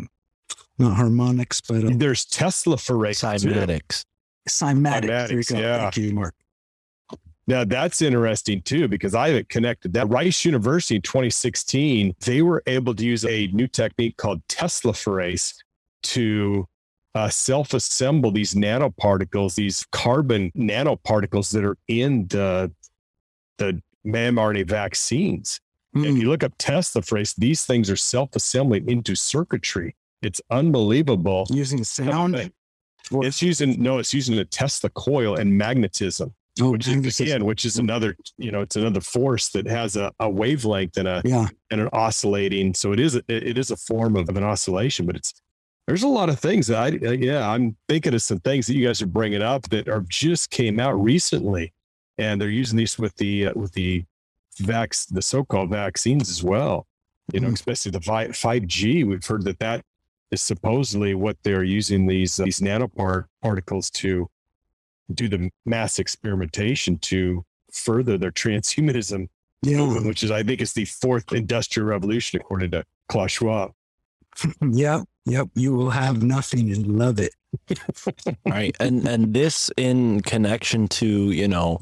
not 0.77 0.95
harmonics, 0.95 1.61
but 1.61 1.83
uh, 1.85 1.89
There's 1.93 2.25
Tesla 2.25 2.77
for 2.77 2.97
Cymatics. 2.97 4.03
cymatic. 4.49 5.07
There 5.07 5.31
you 5.37 5.43
go. 5.43 5.57
yeah. 5.57 5.81
Thank 5.81 5.97
you, 5.97 6.13
Mark. 6.13 6.35
Now 7.47 7.63
that's 7.63 8.01
interesting 8.01 8.61
too, 8.61 8.87
because 8.87 9.13
I 9.13 9.29
haven't 9.29 9.49
connected 9.49 9.93
that. 9.93 10.09
Rice 10.09 10.43
University 10.45 10.95
in 10.95 11.01
2016, 11.03 12.15
they 12.21 12.41
were 12.41 12.63
able 12.65 12.95
to 12.95 13.05
use 13.05 13.23
a 13.25 13.47
new 13.47 13.67
technique 13.67 14.17
called 14.17 14.41
Tesla 14.47 14.93
Teslaphoresis 14.93 15.53
to 16.03 16.67
uh, 17.13 17.29
self-assemble 17.29 18.31
these 18.31 18.55
nanoparticles, 18.55 19.55
these 19.55 19.85
carbon 19.91 20.51
nanoparticles 20.55 21.51
that 21.53 21.63
are 21.63 21.77
in 21.87 22.27
the 22.27 22.71
the 23.57 23.81
mRNA 24.05 24.67
vaccines. 24.67 25.61
If 25.95 26.01
Mm, 26.01 26.19
you 26.19 26.29
look 26.29 26.43
up 26.43 26.57
Teslaphoresis, 26.57 27.35
these 27.37 27.65
things 27.65 27.89
are 27.89 27.95
self-assembling 27.95 28.89
into 28.89 29.15
circuitry. 29.15 29.95
It's 30.21 30.41
unbelievable. 30.51 31.47
using 31.49 31.83
sound. 31.83 32.51
It's 33.11 33.41
using 33.41 33.81
no, 33.81 33.99
it's 33.99 34.13
using 34.13 34.37
a 34.39 34.45
Tesla 34.45 34.89
coil 34.89 35.35
and 35.35 35.57
magnetism 35.57 36.33
oh, 36.59 36.71
which 36.71 36.87
is 36.87 37.19
again, 37.19 37.45
which 37.45 37.63
is 37.65 37.77
another, 37.77 38.17
you 38.37 38.51
know, 38.51 38.61
it's 38.61 38.75
another 38.75 39.01
force 39.01 39.49
that 39.49 39.67
has 39.67 39.95
a, 39.95 40.11
a 40.19 40.29
wavelength 40.29 40.97
and 40.97 41.07
a 41.07 41.21
Yeah. 41.23 41.47
and 41.71 41.81
an 41.81 41.89
oscillating. 41.93 42.73
So 42.73 42.91
it 42.93 42.99
is 42.99 43.15
a, 43.15 43.21
it 43.27 43.57
is 43.57 43.71
a 43.71 43.77
form 43.77 44.15
of, 44.15 44.27
of 44.29 44.35
an 44.37 44.43
oscillation, 44.43 45.05
but 45.05 45.15
it's 45.15 45.33
there's 45.87 46.03
a 46.03 46.07
lot 46.07 46.29
of 46.29 46.39
things 46.39 46.67
that 46.67 46.77
I 46.77 47.07
uh, 47.07 47.11
yeah 47.11 47.47
I'm 47.47 47.77
thinking 47.87 48.13
of 48.15 48.21
some 48.23 48.39
things 48.39 48.65
that 48.67 48.73
you 48.75 48.85
guys 48.87 49.01
are 49.01 49.07
bringing 49.07 49.43
up 49.43 49.69
that 49.69 49.87
are 49.87 50.03
just 50.09 50.49
came 50.49 50.79
out 50.79 50.93
recently, 50.93 51.73
and 52.17 52.41
they're 52.41 52.49
using 52.49 52.77
these 52.77 52.97
with 52.97 53.15
the 53.17 53.47
uh, 53.47 53.53
with 53.55 53.73
the 53.73 54.03
vax 54.59 55.07
the 55.11 55.21
so-called 55.21 55.69
vaccines 55.69 56.29
as 56.29 56.43
well. 56.43 56.87
You 57.33 57.39
know, 57.39 57.49
Mhm. 57.49 57.53
especially 57.53 57.91
the 57.91 58.31
five 58.33 58.67
G. 58.67 59.03
We've 59.03 59.25
heard 59.25 59.43
that 59.45 59.59
that 59.59 59.83
is 60.31 60.41
supposedly 60.41 61.13
what 61.15 61.37
they're 61.43 61.63
using 61.63 62.05
these 62.07 62.39
uh, 62.39 62.45
these 62.45 62.59
nanopart 62.59 63.25
particles 63.41 63.89
to 63.91 64.29
do 65.13 65.27
the 65.27 65.49
mass 65.65 65.99
experimentation 65.99 66.97
to 66.99 67.43
further 67.71 68.17
their 68.17 68.31
transhumanism 68.31 69.27
Yeah. 69.61 69.77
movement, 69.77 70.05
which 70.07 70.23
is 70.23 70.31
I 70.31 70.43
think 70.43 70.61
is 70.61 70.73
the 70.73 70.85
fourth 70.85 71.31
industrial 71.33 71.87
revolution 71.89 72.39
according 72.39 72.71
to 72.71 72.83
Klaus 73.09 73.31
Schwab. 73.31 73.71
Yep. 74.61 75.03
Yep. 75.25 75.47
You 75.55 75.73
will 75.73 75.89
have 75.91 76.21
nothing 76.21 76.71
and 76.71 76.85
love 76.99 77.19
it. 77.19 77.33
right 78.45 78.75
and 78.81 79.07
and 79.07 79.33
this 79.33 79.71
in 79.77 80.21
connection 80.21 80.87
to 80.89 81.31
you 81.31 81.47
know 81.47 81.79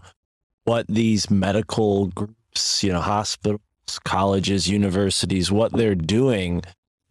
what 0.66 0.86
these 0.88 1.30
medical 1.32 2.08
groups 2.08 2.36
you 2.82 2.92
know 2.92 3.02
hospitals 3.02 3.60
colleges 4.06 4.70
universities 4.70 5.52
what 5.52 5.72
they're 5.74 5.96
doing 5.96 6.62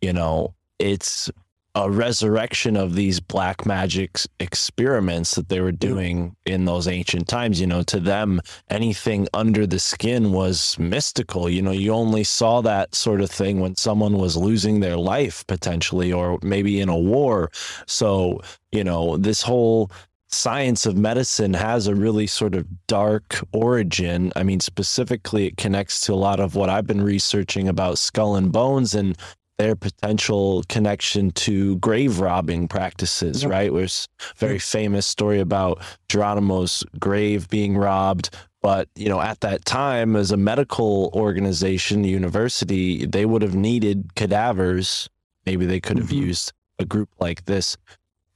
you 0.01 0.12
know 0.12 0.55
it's 0.78 1.30
a 1.74 1.90
resurrection 1.90 2.76
of 2.76 2.95
these 2.95 3.18
black 3.18 3.64
magic 3.64 4.18
experiments 4.40 5.34
that 5.36 5.49
they 5.49 5.61
were 5.61 5.72
doing 5.72 6.36
in 6.45 6.66
those 6.66 6.86
ancient 6.86 7.26
times. 7.28 7.61
You 7.61 7.66
know 7.66 7.82
to 7.84 7.99
them 7.99 8.40
anything 8.68 9.26
under 9.32 9.66
the 9.66 9.78
skin 9.78 10.32
was 10.32 10.78
mystical. 10.78 11.49
You 11.49 11.62
know 11.62 11.70
you 11.70 11.93
only 11.93 12.24
saw 12.24 12.61
that 12.61 12.95
sort 12.95 13.20
of 13.20 13.30
thing 13.30 13.61
when 13.61 13.76
someone 13.76 14.18
was 14.18 14.36
losing 14.36 14.80
their 14.80 14.97
life 14.97 15.47
potentially 15.47 16.12
or 16.12 16.38
maybe 16.43 16.80
in 16.80 16.88
a 16.88 16.99
war. 16.99 17.51
So 17.86 18.43
you 18.70 18.84
know 18.84 19.16
this 19.16 19.40
whole 19.40 19.90
science 20.32 20.86
of 20.86 20.96
medicine 20.96 21.52
has 21.54 21.86
a 21.86 21.94
really 21.94 22.26
sort 22.26 22.54
of 22.54 22.66
dark 22.86 23.38
origin. 23.52 24.32
I 24.34 24.42
mean 24.42 24.60
specifically 24.60 25.46
it 25.46 25.56
connects 25.58 26.00
to 26.02 26.14
a 26.14 26.16
lot 26.16 26.40
of 26.40 26.54
what 26.54 26.70
i've 26.70 26.86
been 26.86 27.02
researching 27.02 27.68
about 27.68 27.98
skull 27.98 28.34
and 28.36 28.50
bones 28.50 28.94
and 28.94 29.16
their 29.58 29.76
potential 29.76 30.64
connection 30.68 31.30
to 31.32 31.76
grave 31.76 32.18
robbing 32.18 32.66
practices 32.66 33.42
Yep. 33.42 33.52
right? 33.52 33.72
There's 33.72 34.08
a 34.20 34.34
very 34.38 34.58
famous 34.58 35.06
story 35.06 35.38
about 35.40 35.82
geronimo's 36.08 36.82
grave 36.98 37.48
being 37.48 37.76
robbed. 37.76 38.30
But 38.62 38.88
you 38.96 39.08
know 39.08 39.20
at 39.20 39.40
that 39.40 39.64
time 39.66 40.16
as 40.16 40.30
a 40.30 40.36
medical 40.36 41.10
organization 41.14 42.04
university 42.04 43.04
they 43.06 43.26
would 43.26 43.42
have 43.42 43.54
needed 43.54 44.14
cadavers. 44.16 45.08
Maybe 45.44 45.66
they 45.66 45.80
could 45.80 45.98
have 45.98 46.08
Mhm. 46.08 46.26
used 46.28 46.52
a 46.78 46.84
group 46.86 47.10
like 47.20 47.44
this 47.44 47.76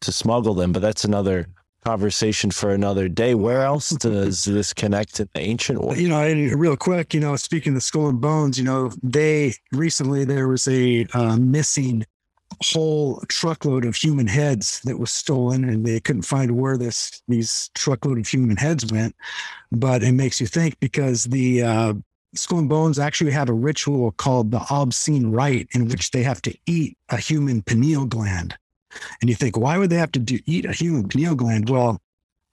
to 0.02 0.12
smuggle 0.12 0.52
them, 0.54 0.72
but 0.72 0.82
that's 0.82 1.04
another 1.04 1.46
conversation 1.86 2.50
for 2.50 2.70
another 2.70 3.08
day. 3.08 3.36
Where 3.36 3.62
else 3.62 3.90
does 4.08 4.44
this 4.44 4.72
connect 4.72 5.14
to 5.16 5.28
the 5.32 5.40
ancient 5.40 5.80
world? 5.80 5.98
you 5.98 6.08
know, 6.08 6.20
and 6.20 6.58
real 6.58 6.76
quick, 6.76 7.14
you 7.14 7.20
know, 7.20 7.36
speaking 7.36 7.76
of 7.76 7.82
skull 7.82 8.08
and 8.08 8.20
bones, 8.20 8.58
you 8.58 8.64
know, 8.64 8.90
they 9.04 9.54
recently 9.70 10.24
there 10.24 10.48
was 10.48 10.66
a 10.66 11.06
uh, 11.14 11.36
missing 11.36 12.04
whole 12.62 13.22
truckload 13.28 13.84
of 13.84 13.94
human 13.94 14.26
heads 14.26 14.80
that 14.84 14.98
was 14.98 15.12
stolen, 15.12 15.62
and 15.64 15.86
they 15.86 16.00
couldn't 16.00 16.22
find 16.22 16.50
where 16.56 16.76
this 16.76 17.22
these 17.28 17.70
truckload 17.74 18.18
of 18.18 18.26
human 18.26 18.56
heads 18.56 18.90
went. 18.90 19.14
But 19.70 20.02
it 20.02 20.12
makes 20.12 20.40
you 20.40 20.48
think 20.48 20.80
because 20.80 21.24
the 21.24 21.62
uh, 21.62 21.94
skull 22.34 22.58
and 22.58 22.68
bones 22.68 22.98
actually 22.98 23.30
have 23.30 23.48
a 23.48 23.52
ritual 23.52 24.10
called 24.12 24.50
the 24.50 24.64
obscene 24.70 25.30
rite, 25.30 25.68
in 25.72 25.86
which 25.86 26.10
they 26.10 26.24
have 26.24 26.42
to 26.42 26.54
eat 26.66 26.96
a 27.10 27.16
human 27.16 27.62
pineal 27.62 28.06
gland. 28.06 28.56
And 29.20 29.30
you 29.30 29.36
think, 29.36 29.56
why 29.56 29.78
would 29.78 29.90
they 29.90 29.96
have 29.96 30.12
to 30.12 30.18
do, 30.18 30.38
eat 30.46 30.64
a 30.64 30.72
human 30.72 31.08
pineal 31.08 31.34
gland? 31.34 31.68
Well, 31.68 32.00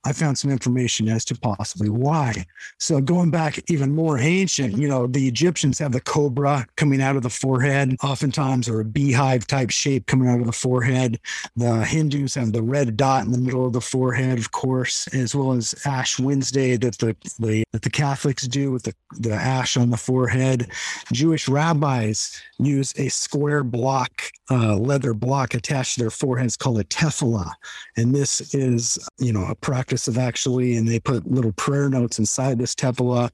I 0.05 0.13
found 0.13 0.37
some 0.37 0.51
information 0.51 1.07
as 1.07 1.23
to 1.25 1.35
possibly 1.35 1.89
why. 1.89 2.45
So 2.79 2.99
going 2.99 3.31
back 3.31 3.59
even 3.69 3.95
more 3.95 4.17
ancient, 4.17 4.77
you 4.77 4.87
know, 4.87 5.07
the 5.07 5.27
Egyptians 5.27 5.79
have 5.79 5.91
the 5.91 6.01
cobra 6.01 6.67
coming 6.75 7.01
out 7.01 7.15
of 7.15 7.23
the 7.23 7.29
forehead, 7.29 7.95
oftentimes, 8.03 8.67
or 8.67 8.81
a 8.81 8.85
beehive 8.85 9.47
type 9.47 9.69
shape 9.69 10.07
coming 10.07 10.27
out 10.27 10.39
of 10.39 10.45
the 10.45 10.51
forehead. 10.51 11.19
The 11.55 11.85
Hindus 11.85 12.35
have 12.35 12.51
the 12.51 12.61
red 12.61 12.97
dot 12.97 13.25
in 13.25 13.31
the 13.31 13.37
middle 13.37 13.65
of 13.65 13.73
the 13.73 13.81
forehead, 13.81 14.39
of 14.39 14.51
course, 14.51 15.07
as 15.13 15.35
well 15.35 15.53
as 15.53 15.75
Ash 15.85 16.19
Wednesday 16.19 16.75
that 16.77 16.97
the, 16.97 17.15
the 17.39 17.63
that 17.71 17.81
the 17.81 17.89
Catholics 17.89 18.47
do 18.47 18.71
with 18.71 18.83
the, 18.83 18.93
the 19.19 19.33
ash 19.33 19.77
on 19.77 19.89
the 19.89 19.97
forehead. 19.97 20.67
Jewish 21.11 21.47
rabbis 21.47 22.41
use 22.59 22.93
a 22.97 23.09
square 23.09 23.63
block, 23.63 24.23
uh, 24.49 24.75
leather 24.75 25.13
block 25.13 25.53
attached 25.53 25.95
to 25.95 26.01
their 26.01 26.09
foreheads 26.09 26.55
called 26.57 26.79
a 26.79 26.83
tefillah. 26.83 27.51
And 27.97 28.13
this 28.13 28.53
is, 28.53 28.99
you 29.17 29.33
know, 29.33 29.45
a 29.45 29.55
practice 29.55 29.92
of 30.07 30.17
actually, 30.17 30.75
and 30.75 30.87
they 30.87 30.99
put 30.99 31.29
little 31.29 31.53
prayer 31.53 31.89
notes 31.89 32.19
inside 32.19 32.57
this 32.57 32.75
tefillah. 32.75 33.29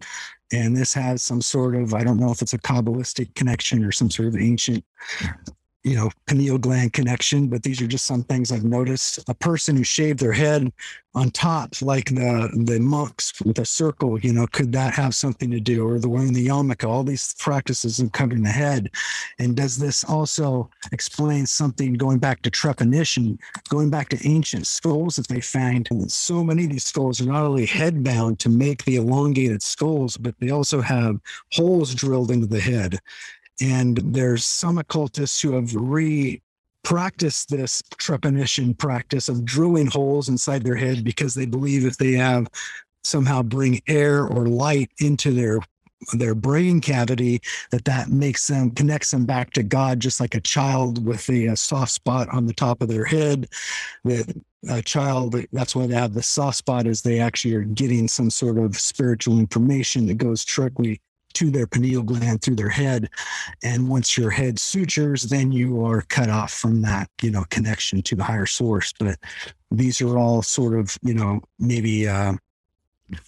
And 0.52 0.76
this 0.76 0.94
has 0.94 1.22
some 1.22 1.42
sort 1.42 1.76
of, 1.76 1.94
I 1.94 2.04
don't 2.04 2.20
know 2.20 2.32
if 2.32 2.42
it's 2.42 2.54
a 2.54 2.58
Kabbalistic 2.58 3.36
connection 3.36 3.84
or 3.84 3.92
some 3.92 4.10
sort 4.10 4.30
of 4.30 4.36
ancient, 4.36 4.84
you 5.84 5.96
know, 5.96 6.10
pineal 6.28 6.58
gland 6.58 6.92
connection, 6.94 7.48
but 7.48 7.64
these 7.64 7.82
are 7.82 7.88
just 7.88 8.06
some 8.06 8.24
things 8.24 8.52
I've 8.52 8.66
noticed. 8.66 9.28
A 9.30 9.34
person 9.34 9.78
who 9.78 9.84
shaved 9.84 10.20
their 10.20 10.34
head 10.34 10.72
on 11.16 11.32
top, 11.32 11.82
like 11.82 12.10
the 12.10 12.50
the 12.66 12.80
monks 12.80 13.34
with 13.42 13.58
a 13.60 13.66
circle, 13.66 14.20
you 14.20 14.32
know, 14.34 14.46
could 14.48 14.72
that 14.74 14.94
have 14.94 15.16
something 15.16 15.50
to 15.52 15.60
do? 15.60 15.88
Or 15.88 15.98
the 15.98 16.10
one 16.10 16.28
in 16.28 16.34
the 16.34 16.48
yarmulke, 16.48 16.88
all 16.88 17.04
these 17.04 17.34
practices 17.40 18.00
of 18.00 18.12
covering 18.12 18.44
the 18.44 18.50
head. 18.50 18.92
And 19.40 19.56
does 19.56 19.78
this 19.78 20.04
also 20.04 20.70
explain 20.92 21.46
something 21.46 21.94
going 21.94 22.20
back 22.20 22.42
to 22.44 22.52
trepanation, 22.52 23.40
going 23.70 23.90
back 23.90 24.10
to 24.10 24.28
ancient 24.28 24.68
skulls 24.68 25.16
that 25.16 25.28
they 25.30 25.42
find? 25.42 25.88
So 26.08 26.44
many 26.44 26.66
of 26.66 26.72
these 26.72 26.86
skulls 26.86 27.22
are 27.22 27.26
not 27.26 27.44
only 27.44 27.66
head 27.66 28.04
bound 28.04 28.40
to 28.40 28.50
make 28.50 28.84
the 28.84 28.98
elongated 28.98 29.64
skulls, 29.64 30.18
but 30.18 30.36
they 30.40 30.50
also 30.50 30.82
have 30.82 31.20
holes 31.54 31.96
drilled 31.96 32.32
into 32.32 32.48
the 32.48 32.60
head. 32.60 33.00
And 33.62 33.98
there's 33.98 34.46
some 34.46 34.78
occultists 34.78 35.42
who 35.42 35.54
have 35.54 35.74
re 35.76 36.42
practiced 36.84 37.50
this 37.50 37.82
trepanation 37.98 38.78
practice 38.78 39.28
of 39.28 39.46
drilling 39.46 39.88
holes 39.88 40.30
inside 40.30 40.64
their 40.64 40.76
head 40.76 41.04
because 41.04 41.34
they 41.34 41.46
believe 41.46 41.86
if 41.86 41.98
they 41.98 42.14
have 42.14 42.48
somehow 43.04 43.42
bring 43.42 43.82
air 43.88 44.26
or 44.26 44.48
light 44.48 44.90
into 45.00 45.32
their 45.32 45.60
their 46.14 46.34
brain 46.34 46.80
cavity 46.80 47.42
that 47.72 47.84
that 47.84 48.10
makes 48.10 48.48
them 48.48 48.72
connects 48.72 49.12
them 49.12 49.26
back 49.26 49.52
to 49.52 49.62
god 49.62 50.00
just 50.00 50.22
like 50.22 50.34
a 50.34 50.40
child 50.40 51.06
with 51.06 51.30
a, 51.30 51.48
a 51.48 51.52
uh, 51.52 51.56
soft 51.56 51.92
spot 51.92 52.28
on 52.30 52.46
the 52.46 52.54
top 52.54 52.82
of 52.82 52.88
their 52.88 53.06
head. 53.06 53.48
That 54.06 54.34
a 54.70 54.82
child 54.82 55.36
that's 55.52 55.76
why 55.76 55.88
they 55.88 55.96
have 55.96 56.14
the 56.14 56.24
soft 56.24 56.58
spot 56.58 56.88
is 56.88 57.02
they 57.02 57.20
actually 57.20 57.56
are 57.56 57.64
getting 57.64 58.08
some 58.08 58.30
sort 58.30 58.58
of 58.58 58.78
spiritual 58.78 59.40
information 59.40 60.06
that 60.08 60.16
goes 60.16 60.44
directly 60.44 61.02
to 61.34 61.50
their 61.50 61.68
pineal 61.68 62.04
gland 62.04 62.42
through 62.42 62.56
their 62.56 62.70
head 62.70 63.10
and 63.64 63.90
once 63.90 64.18
your 64.18 64.30
head 64.30 64.60
sutures 64.60 65.24
then 65.24 65.52
you 65.52 65.86
are 65.86 66.02
cut 66.04 66.30
off 66.30 66.52
from 66.52 66.82
that 66.82 67.10
you 67.22 67.32
know 67.32 67.44
connection 67.50 68.02
to 68.02 68.16
the 68.16 68.24
higher 68.24 68.46
source 68.46 68.94
but 69.00 69.18
these 69.72 70.02
are 70.02 70.18
all 70.18 70.42
sort 70.42 70.78
of 70.78 70.98
you 71.02 71.14
know 71.14 71.42
maybe 71.60 72.08
uh 72.08 72.34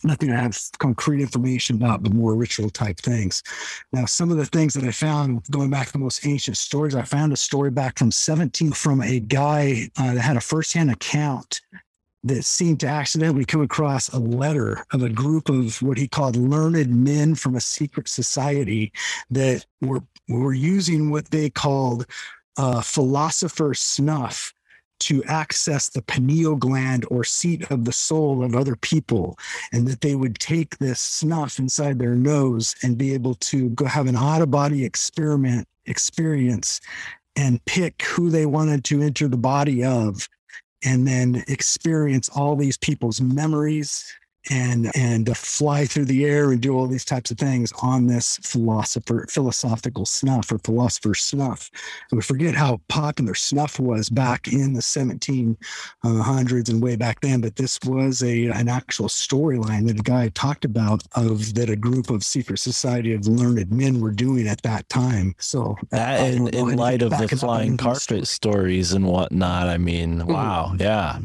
nothing 0.04 0.32
I 0.32 0.40
have 0.40 0.58
concrete 0.80 1.22
information 1.22 1.76
about, 1.76 2.04
but 2.04 2.14
more 2.14 2.36
ritual 2.36 2.70
type 2.70 2.98
things. 2.98 3.44
Now, 3.92 4.06
some 4.06 4.32
of 4.32 4.38
the 4.38 4.46
things 4.46 4.74
that 4.74 4.84
I 4.84 4.92
found 4.92 5.44
going 5.50 5.70
back 5.70 5.88
to 5.88 5.94
the 5.94 6.00
most 6.00 6.26
ancient 6.26 6.58
stories, 6.58 6.96
I 6.96 7.04
found 7.04 7.34
a 7.34 7.38
story 7.38 7.72
back 7.72 7.98
from 7.98 8.12
17 8.12 8.72
from 8.74 9.02
a 9.02 9.20
guy 9.20 9.90
uh, 9.98 10.14
that 10.14 10.22
had 10.22 10.38
a 10.38 10.42
firsthand 10.42 10.92
account 10.92 11.62
that 12.24 12.44
seemed 12.44 12.80
to 12.80 12.88
accidentally 12.88 13.46
come 13.46 13.62
across 13.62 14.10
a 14.10 14.20
letter 14.20 14.86
of 14.92 15.02
a 15.02 15.10
group 15.10 15.50
of 15.50 15.82
what 15.82 15.98
he 15.98 16.08
called 16.08 16.36
learned 16.36 16.96
men 16.96 17.36
from 17.36 17.56
a 17.56 17.62
secret 17.62 18.08
society 18.08 18.92
that 19.30 19.66
were 19.82 20.04
were 20.30 20.54
using 20.54 21.10
what 21.10 21.32
they 21.32 21.50
called 21.50 22.06
uh, 22.58 22.82
philosopher 22.82 23.74
snuff 23.74 24.54
to 25.00 25.24
access 25.24 25.90
the 25.90 26.02
pineal 26.04 26.56
gland 26.56 27.06
or 27.10 27.24
seat 27.24 27.70
of 27.72 27.86
the 27.86 27.92
soul 27.92 28.44
of 28.44 28.56
other 28.56 28.76
people, 28.76 29.36
and 29.74 29.88
that 29.88 30.02
they 30.02 30.14
would 30.14 30.38
take 30.38 30.78
this 30.78 31.02
snuff 31.02 31.58
inside 31.58 31.98
their 31.98 32.14
nose 32.14 32.76
and 32.84 33.00
be 33.00 33.14
able 33.14 33.34
to 33.34 33.70
go 33.72 33.86
have 33.86 34.06
an 34.06 34.16
out 34.16 34.44
of 34.44 34.52
body 34.52 34.86
experiment 34.86 35.68
experience 35.88 36.80
and 37.36 37.64
pick 37.66 38.04
who 38.04 38.30
they 38.30 38.46
wanted 38.46 38.84
to 38.84 39.02
enter 39.02 39.28
the 39.28 39.38
body 39.38 39.84
of 39.84 40.30
and 40.84 41.08
then 41.08 41.44
experience 41.48 42.30
all 42.30 42.56
these 42.56 42.78
people's 42.78 43.22
memories 43.22 44.12
and 44.50 44.90
and 44.96 45.30
uh, 45.30 45.34
fly 45.34 45.86
through 45.86 46.06
the 46.06 46.26
air 46.26 46.52
and 46.52 46.62
do 46.62 46.74
all 46.76 46.88
these 46.88 47.06
types 47.06 47.30
of 47.32 47.38
things 47.38 47.72
on 47.82 48.08
this 48.08 48.38
philosopher 48.38 49.26
philosophical 49.30 50.06
snuff 50.06 50.52
or 50.52 50.58
philosopher 50.60 51.14
snuff. 51.14 51.70
And 52.10 52.18
we 52.18 52.22
forget 52.24 52.56
how 52.56 52.82
popular 52.88 53.36
snuff 53.36 53.80
was 53.80 54.10
back 54.10 54.48
in 54.48 54.74
the 54.74 54.82
1700s 54.82 56.70
and 56.70 56.82
way 56.82 56.96
back 56.96 57.20
then, 57.22 57.42
but 57.42 57.56
this 57.56 57.80
was 57.86 58.24
a 58.24 58.46
an 58.48 58.68
actual 58.68 59.08
storyline 59.08 59.88
that 59.88 60.00
a 60.00 60.04
guy 60.04 60.30
talked 60.30 60.66
about 60.66 61.04
of 61.16 61.54
that 61.56 61.70
a 61.70 61.76
group 61.76 62.10
of 62.10 62.24
secret 62.24 62.58
society 62.60 63.14
of 63.14 63.28
learned 63.28 63.72
men 63.72 64.00
were 64.02 64.12
doing 64.12 64.48
at 64.48 64.62
that 64.64 64.88
time. 64.90 65.36
So 65.40 65.76
That 65.92 66.34
in, 66.34 66.48
in 66.50 66.76
light 66.78 67.02
of 67.02 67.12
the 67.12 67.28
flying 67.28 67.78
carpet 67.78 68.28
stories. 68.28 68.92
and 68.94 69.06
whatnot. 69.06 69.68
I 69.68 69.78
mean, 69.78 70.20
Mm-hmm. 70.22 70.32
wow, 70.32 70.74
yeah. 70.80 71.20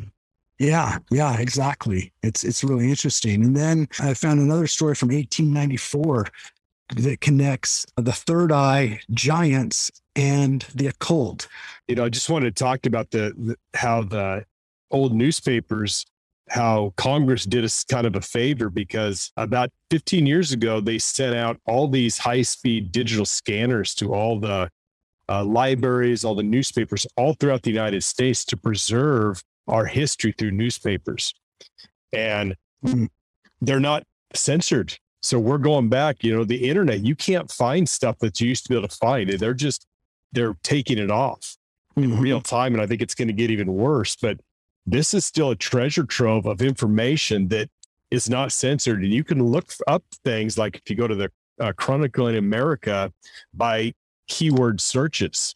Yeah, 0.59 0.99
yeah, 1.11 1.39
exactly. 1.39 2.13
It's 2.23 2.43
it's 2.45 2.65
really 2.65 2.89
interesting. 2.89 3.45
And 3.45 3.57
then 3.57 3.89
I 4.01 4.15
found 4.15 4.41
another 4.41 4.67
story 4.67 4.95
from 4.95 5.09
1894 5.09 6.27
that 6.97 7.21
connects 7.21 7.85
the 7.97 8.13
third 8.13 8.53
eye 8.53 9.01
giants 9.11 9.91
and 10.15 10.63
the 10.75 10.87
occult. 10.87 11.49
you 11.89 11.97
know, 11.97 12.05
I 12.05 12.09
just 12.09 12.31
wanted 12.31 12.57
to 12.57 12.65
talk 12.65 12.87
about 12.87 13.11
the, 13.11 13.35
the 13.37 13.57
how 13.75 14.03
the 14.03 14.45
old 14.91 15.15
newspapers, 15.15 16.07
how 16.49 16.95
Congress 16.97 17.45
did 17.45 17.65
us 17.65 17.85
kind 17.85 18.07
of 18.07 18.17
a 18.17 18.21
favor 18.21 18.71
because 18.71 19.33
about 19.37 19.71
15 19.91 20.27
years 20.27 20.53
ago 20.53 20.81
they 20.81 20.99
sent 20.99 21.35
out 21.35 21.61
all 21.67 21.89
these 21.89 22.19
high-speed 22.19 22.93
digital 22.93 23.27
scanners 23.27 23.95
to 23.97 24.15
all 24.15 24.39
the 24.39 24.71
uh, 25.29 25.45
libraries, 25.45 26.25
all 26.25 26.37
the 26.37 26.43
newspapers, 26.43 27.05
all 27.17 27.35
throughout 27.35 27.63
the 27.63 27.71
United 27.71 28.05
States 28.05 28.45
to 28.45 28.57
preserve 28.57 29.43
our 29.69 29.87
history 29.87 30.33
through 30.37 30.53
newspapers, 30.53 31.35
and 32.13 32.57
Mm. 32.85 33.09
they're 33.61 33.81
not 33.81 34.05
censored. 34.35 34.99
So 35.23 35.39
we're 35.39 35.59
going 35.59 35.89
back. 35.89 36.23
You 36.23 36.37
know, 36.37 36.45
the 36.45 36.69
internet, 36.69 37.01
you 37.01 37.17
can't 37.17 37.51
find 37.51 37.89
stuff 37.89 38.19
that 38.21 38.41
you 38.41 38.49
used 38.49 38.65
to 38.65 38.69
be 38.69 38.77
able 38.77 38.89
to 38.89 38.97
find. 38.97 39.29
They're 39.31 39.55
just 39.55 39.87
they're 40.33 40.57
taking 40.63 40.99
it 40.99 41.11
off 41.11 41.57
in 41.97 42.19
real 42.21 42.41
time. 42.41 42.75
And 42.75 42.83
I 42.83 42.87
think 42.87 43.01
it's 43.01 43.15
going 43.15 43.29
to 43.29 43.35
get 43.35 43.51
even 43.51 43.73
worse. 43.73 44.15
But 44.17 44.39
this 44.85 45.15
is 45.15 45.25
still 45.25 45.51
a 45.51 45.57
treasure 45.57 46.05
trove 46.05 46.47
of 46.47 46.61
information 46.61 47.49
that 47.49 47.71
is 48.11 48.29
not 48.29 48.53
censored. 48.53 49.03
And 49.03 49.13
you 49.13 49.25
can 49.25 49.43
look 49.43 49.73
up 49.89 50.05
things 50.25 50.59
like 50.59 50.77
if 50.77 50.91
you 50.91 50.97
go 50.97 51.09
to 51.09 51.15
the 51.15 51.31
uh, 51.59 51.73
Chronicling 51.73 52.37
America 52.37 53.13
by 53.55 53.95
keyword 54.29 54.81
searches, 54.81 55.55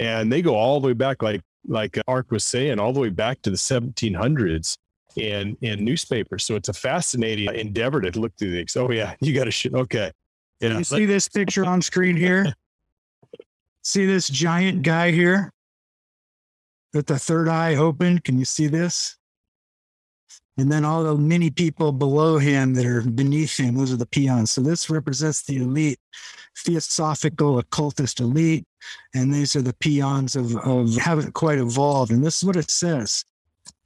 and 0.00 0.32
they 0.32 0.42
go 0.42 0.56
all 0.56 0.80
the 0.80 0.88
way 0.88 0.92
back, 0.94 1.22
like 1.22 1.40
like 1.66 1.98
uh, 1.98 2.02
Ark 2.08 2.30
was 2.30 2.44
saying, 2.44 2.78
all 2.78 2.92
the 2.92 3.00
way 3.00 3.10
back 3.10 3.42
to 3.42 3.50
the 3.50 3.56
1700s 3.56 4.76
in 5.16 5.56
in 5.60 5.84
newspapers. 5.84 6.44
So 6.44 6.56
it's 6.56 6.68
a 6.68 6.72
fascinating 6.72 7.52
endeavor 7.54 8.00
to 8.00 8.20
look 8.20 8.36
through 8.36 8.52
these. 8.52 8.76
Oh 8.76 8.90
yeah, 8.90 9.14
you 9.20 9.34
got 9.34 9.44
to 9.44 9.50
shit. 9.50 9.74
Okay, 9.74 10.10
yeah. 10.60 10.78
You 10.78 10.84
see 10.84 11.06
this 11.06 11.28
picture 11.28 11.64
on 11.64 11.82
screen 11.82 12.16
here? 12.16 12.52
see 13.82 14.06
this 14.06 14.28
giant 14.28 14.82
guy 14.82 15.10
here 15.10 15.52
with 16.92 17.06
the 17.06 17.18
third 17.18 17.48
eye 17.48 17.76
open? 17.76 18.18
Can 18.18 18.38
you 18.38 18.44
see 18.44 18.66
this? 18.66 19.16
And 20.58 20.70
then 20.70 20.84
all 20.84 21.02
the 21.04 21.14
many 21.16 21.50
people 21.50 21.92
below 21.92 22.38
him 22.38 22.74
that 22.74 22.84
are 22.84 23.02
beneath 23.02 23.56
him, 23.56 23.76
those 23.76 23.92
are 23.92 23.96
the 23.96 24.06
peons. 24.06 24.50
So 24.50 24.60
this 24.60 24.90
represents 24.90 25.42
the 25.42 25.56
elite, 25.56 25.98
theosophical 26.58 27.58
occultist 27.58 28.20
elite. 28.20 28.66
And 29.14 29.32
these 29.32 29.56
are 29.56 29.62
the 29.62 29.74
peons 29.74 30.36
of, 30.36 30.56
of 30.56 30.96
haven't 30.96 31.32
quite 31.32 31.58
evolved. 31.58 32.12
And 32.12 32.24
this 32.24 32.38
is 32.38 32.44
what 32.44 32.56
it 32.56 32.70
says. 32.70 33.24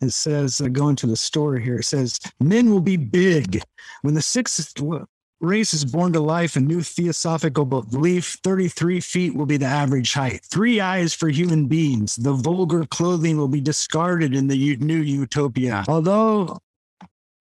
It 0.00 0.10
says, 0.10 0.60
uh, 0.60 0.68
going 0.68 0.96
to 0.96 1.06
the 1.06 1.16
story 1.16 1.62
here, 1.62 1.76
it 1.76 1.84
says, 1.84 2.18
men 2.40 2.70
will 2.70 2.80
be 2.80 2.96
big. 2.96 3.62
When 4.02 4.14
the 4.14 4.22
sixth 4.22 4.74
race 5.44 5.74
is 5.74 5.84
born 5.84 6.12
to 6.14 6.20
life, 6.20 6.56
a 6.56 6.60
new 6.60 6.82
theosophical 6.82 7.64
belief, 7.64 8.38
33 8.42 9.00
feet 9.00 9.34
will 9.34 9.46
be 9.46 9.56
the 9.56 9.66
average 9.66 10.14
height. 10.14 10.40
Three 10.44 10.80
eyes 10.80 11.14
for 11.14 11.28
human 11.28 11.66
beings. 11.66 12.16
The 12.16 12.32
vulgar 12.32 12.86
clothing 12.86 13.36
will 13.36 13.48
be 13.48 13.60
discarded 13.60 14.34
in 14.34 14.48
the 14.48 14.76
new 14.76 15.00
utopia. 15.00 15.84
Although 15.88 16.58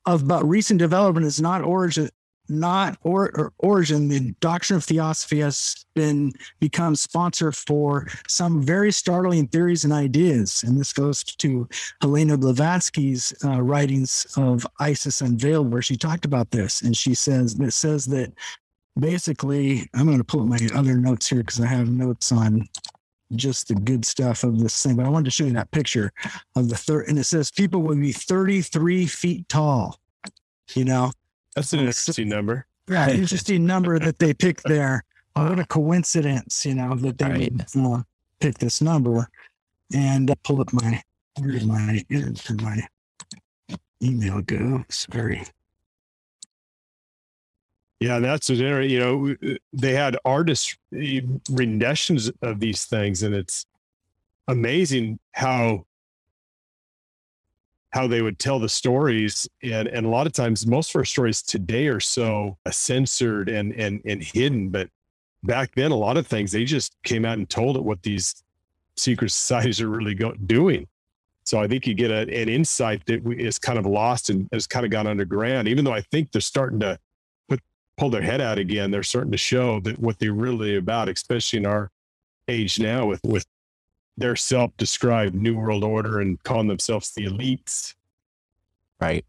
of 0.05 0.27
but 0.27 0.45
recent 0.45 0.79
development 0.79 1.25
is 1.25 1.39
not 1.41 1.61
origin 1.61 2.09
not 2.49 2.97
or, 3.03 3.31
or 3.35 3.53
origin 3.59 4.07
the 4.07 4.31
doctrine 4.39 4.77
of 4.77 4.83
theosophy 4.83 5.39
has 5.39 5.85
been 5.95 6.31
become 6.59 6.95
sponsor 6.95 7.51
for 7.51 8.07
some 8.27 8.61
very 8.61 8.91
startling 8.91 9.47
theories 9.47 9.83
and 9.83 9.93
ideas. 9.93 10.63
And 10.63 10.77
this 10.77 10.93
goes 10.93 11.23
to 11.23 11.67
helena 12.01 12.37
blavatsky's 12.37 13.33
uh, 13.43 13.61
writings 13.61 14.27
of 14.35 14.67
isis 14.79 15.21
unveiled 15.21 15.71
where 15.71 15.81
she 15.81 15.95
talked 15.95 16.25
about 16.25 16.51
this. 16.51 16.81
And 16.81 16.95
she 16.95 17.15
says 17.15 17.59
it 17.59 17.73
says 17.73 18.05
that 18.05 18.33
basically 18.99 19.89
i'm 19.93 20.05
going 20.05 20.17
to 20.17 20.23
pull 20.23 20.41
up 20.41 20.47
my 20.47 20.59
other 20.75 20.95
notes 20.95 21.27
here 21.27 21.39
because 21.39 21.59
i 21.59 21.65
have 21.65 21.89
notes 21.89 22.31
on 22.31 22.67
just 23.35 23.67
the 23.67 23.75
good 23.75 24.05
stuff 24.05 24.43
of 24.43 24.59
this 24.59 24.83
thing 24.83 24.95
but 24.95 25.05
i 25.05 25.09
wanted 25.09 25.25
to 25.25 25.31
show 25.31 25.45
you 25.45 25.53
that 25.53 25.71
picture 25.71 26.11
of 26.55 26.69
the 26.69 26.77
third 26.77 27.07
and 27.07 27.17
it 27.17 27.23
says 27.23 27.49
people 27.49 27.81
will 27.81 27.95
be 27.95 28.11
33 28.11 29.07
feet 29.07 29.49
tall 29.49 29.99
you 30.75 30.85
know 30.85 31.11
That's 31.55 31.73
an 31.73 31.79
interesting 31.79 32.29
number. 32.29 32.65
yeah, 32.89 33.09
interesting 33.11 33.65
number 33.65 33.99
that 33.99 34.19
they 34.19 34.33
picked 34.33 34.63
there. 34.67 35.03
What 35.33 35.59
a 35.59 35.65
coincidence, 35.65 36.65
you 36.65 36.75
know, 36.75 36.95
that 36.95 37.17
they 37.17 37.25
Right. 37.25 37.51
would 37.51 37.85
uh, 37.85 38.03
pick 38.39 38.57
this 38.59 38.81
number. 38.81 39.27
And 39.93 40.29
uh, 40.31 40.35
pull 40.43 40.61
up 40.61 40.73
my 40.73 41.01
where 41.39 41.51
did 41.51 41.65
my 41.67 42.03
where 42.09 42.29
did 42.29 42.61
my 42.61 42.81
email 44.01 44.41
go? 44.41 44.83
It's 44.87 45.05
very 45.07 45.43
Yeah, 47.99 48.19
that's 48.19 48.49
what 48.49 48.57
they're- 48.57 48.81
you 48.81 48.99
know 48.99 49.35
they 49.71 49.93
had 49.93 50.17
artist 50.25 50.77
renditions 50.91 52.31
of 52.41 52.59
these 52.59 52.85
things, 52.85 53.23
and 53.23 53.33
it's 53.35 53.65
amazing 54.47 55.19
how 55.33 55.85
how 57.93 58.07
they 58.07 58.23
would 58.23 58.39
tell 58.39 58.59
the 58.59 58.67
stories 58.67 59.47
and 59.61 59.87
and 59.87 60.05
a 60.05 60.09
lot 60.09 60.25
of 60.25 60.33
times 60.33 60.65
most 60.65 60.89
of 60.89 60.95
our 60.95 61.05
stories 61.05 61.43
today 61.43 61.87
are 61.87 61.99
so 61.99 62.57
censored 62.71 63.49
and 63.49 63.71
and 63.73 64.01
and 64.05 64.23
hidden 64.23 64.69
but 64.69 64.89
back 65.43 65.73
then 65.75 65.91
a 65.91 65.95
lot 65.95 66.17
of 66.17 66.25
things 66.25 66.51
they 66.51 66.65
just 66.65 66.95
came 67.03 67.23
out 67.23 67.37
and 67.37 67.49
told 67.49 67.77
it 67.77 67.83
what 67.83 68.01
these 68.01 68.43
secret 68.97 69.29
societies 69.31 69.79
are 69.79 69.89
really 69.89 70.15
go, 70.15 70.33
doing. 70.45 70.87
So 71.45 71.61
i 71.61 71.67
think 71.67 71.85
you 71.85 71.93
get 71.93 72.09
a, 72.09 72.21
an 72.21 72.49
insight 72.49 73.05
that 73.05 73.21
is 73.37 73.59
kind 73.59 73.77
of 73.77 73.85
lost 73.85 74.29
and 74.29 74.49
has 74.51 74.65
kind 74.65 74.85
of 74.85 74.91
gone 74.91 75.07
underground. 75.07 75.67
Even 75.67 75.85
though 75.85 75.93
i 75.93 76.01
think 76.01 76.31
they're 76.31 76.41
starting 76.41 76.79
to 76.79 76.97
put 77.47 77.59
pull 77.97 78.09
their 78.09 78.21
head 78.23 78.41
out 78.41 78.57
again 78.57 78.89
they're 78.89 79.03
starting 79.03 79.31
to 79.31 79.37
show 79.37 79.79
that 79.81 79.99
what 79.99 80.17
they're 80.17 80.33
really 80.33 80.77
about 80.77 81.09
especially 81.09 81.59
in 81.59 81.65
our 81.67 81.91
age 82.47 82.79
now 82.79 83.05
with 83.05 83.21
with 83.23 83.45
their 84.17 84.35
self-described 84.35 85.35
new 85.35 85.55
world 85.57 85.83
order 85.83 86.19
and 86.19 86.41
calling 86.43 86.67
themselves 86.67 87.11
the 87.11 87.25
elites 87.25 87.95
Right. 89.03 89.25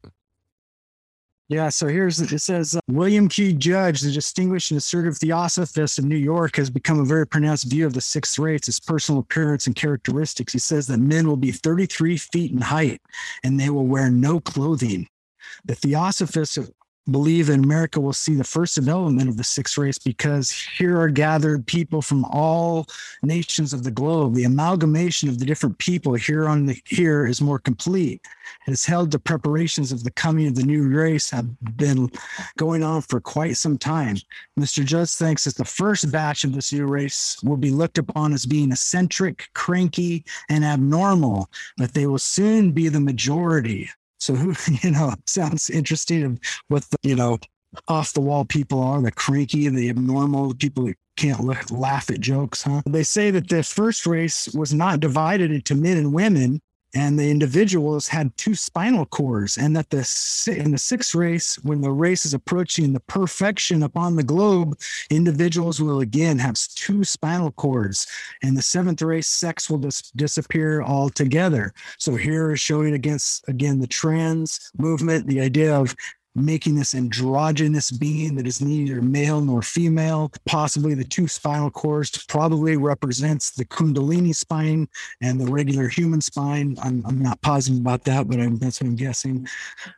Yeah, 1.49 1.69
so 1.69 1.89
here's 1.89 2.21
it 2.21 2.39
says 2.39 2.77
uh, 2.77 2.81
William 2.89 3.29
Q. 3.29 3.53
Judge, 3.55 4.01
the 4.01 4.13
distinguished 4.13 4.71
and 4.71 4.79
assertive 4.79 5.19
theosophist 5.19 5.99
of 5.99 6.05
New 6.05 6.17
York, 6.17 6.57
has 6.57 6.71
become 6.71 7.01
a 7.01 7.05
very 7.05 7.27
pronounced 7.27 7.69
view 7.69 7.85
of 7.85 7.93
the 7.93 8.01
sixth 8.01 8.39
race, 8.39 8.69
its 8.69 8.79
personal 8.79 9.21
appearance 9.21 9.67
and 9.67 9.75
characteristics. 9.75 10.53
He 10.53 10.61
says 10.61 10.87
that 10.87 10.99
men 10.99 11.27
will 11.27 11.37
be 11.37 11.51
33 11.51 12.17
feet 12.17 12.53
in 12.53 12.61
height 12.61 13.03
and 13.43 13.59
they 13.59 13.69
will 13.69 13.87
wear 13.87 14.11
no 14.11 14.39
clothing. 14.39 15.09
The 15.65 15.75
theosophists 15.75 16.57
believe 17.11 17.49
that 17.49 17.59
America 17.59 18.01
will 18.01 18.13
see 18.13 18.35
the 18.35 18.45
first 18.45 18.75
development 18.75 19.29
of 19.29 19.37
the 19.37 19.45
sixth 19.45 19.77
race 19.77 19.99
because 19.99 20.51
here 20.51 20.99
are 20.99 21.09
gathered 21.09 21.67
people 21.67 22.01
from 22.01 22.25
all 22.27 22.87
nations 23.23 23.73
of 23.73 23.85
the 23.85 23.91
globe. 23.91 24.35
The 24.35 24.45
amalgamation 24.45 25.29
of 25.29 25.39
the 25.39 25.45
different 25.45 25.79
people 25.79 26.15
here 26.15 26.49
on 26.49 26.67
the 26.67 26.81
here 26.87 27.27
is 27.27 27.41
more 27.41 27.59
complete 27.59 28.23
It 28.67 28.71
has 28.71 28.85
held 28.85 29.11
the 29.11 29.19
preparations 29.19 29.93
of 29.93 30.03
the 30.03 30.11
coming 30.13 30.47
of 30.47 30.55
the 30.55 30.63
new 30.63 30.89
race 30.89 31.31
have 31.31 31.47
been 31.77 32.11
going 32.57 32.83
on 32.83 33.03
for 33.03 33.21
quite 33.21 33.57
some 33.57 33.77
time. 33.77 34.17
Mr. 34.59 34.85
Judge 34.85 35.11
thinks 35.11 35.45
that 35.45 35.57
the 35.57 35.65
first 35.65 36.11
batch 36.11 36.45
of 36.45 36.55
this 36.55 36.73
new 36.73 36.87
race 36.87 37.37
will 37.43 37.57
be 37.57 37.71
looked 37.71 37.99
upon 37.99 38.33
as 38.33 38.47
being 38.47 38.73
eccentric, 38.73 39.49
cranky, 39.55 40.25
and 40.49 40.65
abnormal, 40.65 41.51
but 41.77 41.93
they 41.93 42.07
will 42.07 42.19
soon 42.19 42.73
be 42.73 42.89
the 42.89 43.01
majority. 43.01 43.91
So 44.25 44.35
you 44.83 44.91
know, 44.91 45.13
sounds 45.27 45.69
interesting 45.69 46.41
what 46.69 46.85
the, 46.85 46.97
you 47.03 47.15
know, 47.15 47.39
off 47.89 48.15
the 48.15 48.21
wall 48.21 48.45
people 48.45 48.83
are, 48.83 49.03
the 49.03 49.13
cranky, 49.13 49.67
and 49.67 49.77
the 49.77 49.91
abnormal 49.91 50.55
people 50.55 50.87
that 50.87 50.97
can't 51.17 51.41
la- 51.41 51.57
laugh 51.71 52.09
at 52.11 52.21
jokes, 52.21 52.63
huh? 52.63 52.83
They 52.87 53.03
say 53.03 53.31
that 53.31 53.49
the 53.49 53.63
first 53.63 54.07
race 54.07 54.49
was 54.55 54.73
not 54.73 55.01
divided 55.01 55.51
into 55.51 55.75
men 55.75 55.99
and 55.99 56.15
women, 56.15 56.61
and 56.95 57.19
the 57.19 57.31
individuals 57.31 58.09
had 58.09 58.37
two 58.37 58.55
spinal 58.55 59.07
cords 59.07 59.59
and 59.59 59.75
that 59.77 59.91
the 59.91 60.05
in 60.47 60.71
the 60.71 60.79
sixth 60.79 61.15
race 61.15 61.57
when 61.63 61.81
the 61.81 61.91
race 61.91 62.25
is 62.25 62.35
approaching 62.35 62.93
the 62.93 63.01
perfection 63.01 63.83
upon 63.83 64.17
the 64.17 64.23
globe 64.23 64.79
individuals 65.11 65.81
will 65.81 66.01
again 66.01 66.39
have 66.39 66.57
two 66.75 67.05
spinal 67.05 67.51
cords. 67.53 68.07
And 68.43 68.57
the 68.57 68.63
seventh 68.63 69.03
race 69.03 69.29
sex 69.29 69.69
will 69.69 69.79
dis- 69.79 70.13
disappear 70.13 70.83
altogether. 70.83 71.73
So 71.99 72.17
here 72.17 72.53
is 72.53 72.61
showing 72.61 72.95
against 72.95 73.49
again 73.49 73.81
the 73.81 73.87
trans 73.87 74.71
movement 74.79 75.27
the 75.27 75.41
idea 75.41 75.75
of 75.75 75.95
making 76.35 76.75
this 76.75 76.95
androgynous 76.95 77.91
being 77.91 78.35
that 78.35 78.47
is 78.47 78.61
neither 78.61 79.01
male 79.01 79.41
nor 79.41 79.63
female 79.63 80.33
possibly 80.47 80.95
the 80.95 81.05
two 81.05 81.29
spinal 81.29 81.71
cords 81.71 82.25
probably 82.27 82.77
represents 82.77 83.53
the 83.53 83.65
kundalini 83.65 84.35
spine 84.35 84.89
and 85.21 85.41
the 85.41 85.47
regular 85.47 85.89
human 85.89 86.21
spine. 86.21 86.77
I'm, 86.83 87.05
I'm 87.07 87.23
not 87.23 87.41
positive 87.43 87.81
about 87.81 88.05
that, 88.05 88.29
but 88.29 88.41
I'm, 88.41 88.57
that's 88.57 88.81
what 88.81 88.89
I'm 88.89 88.97
guessing. 88.97 89.47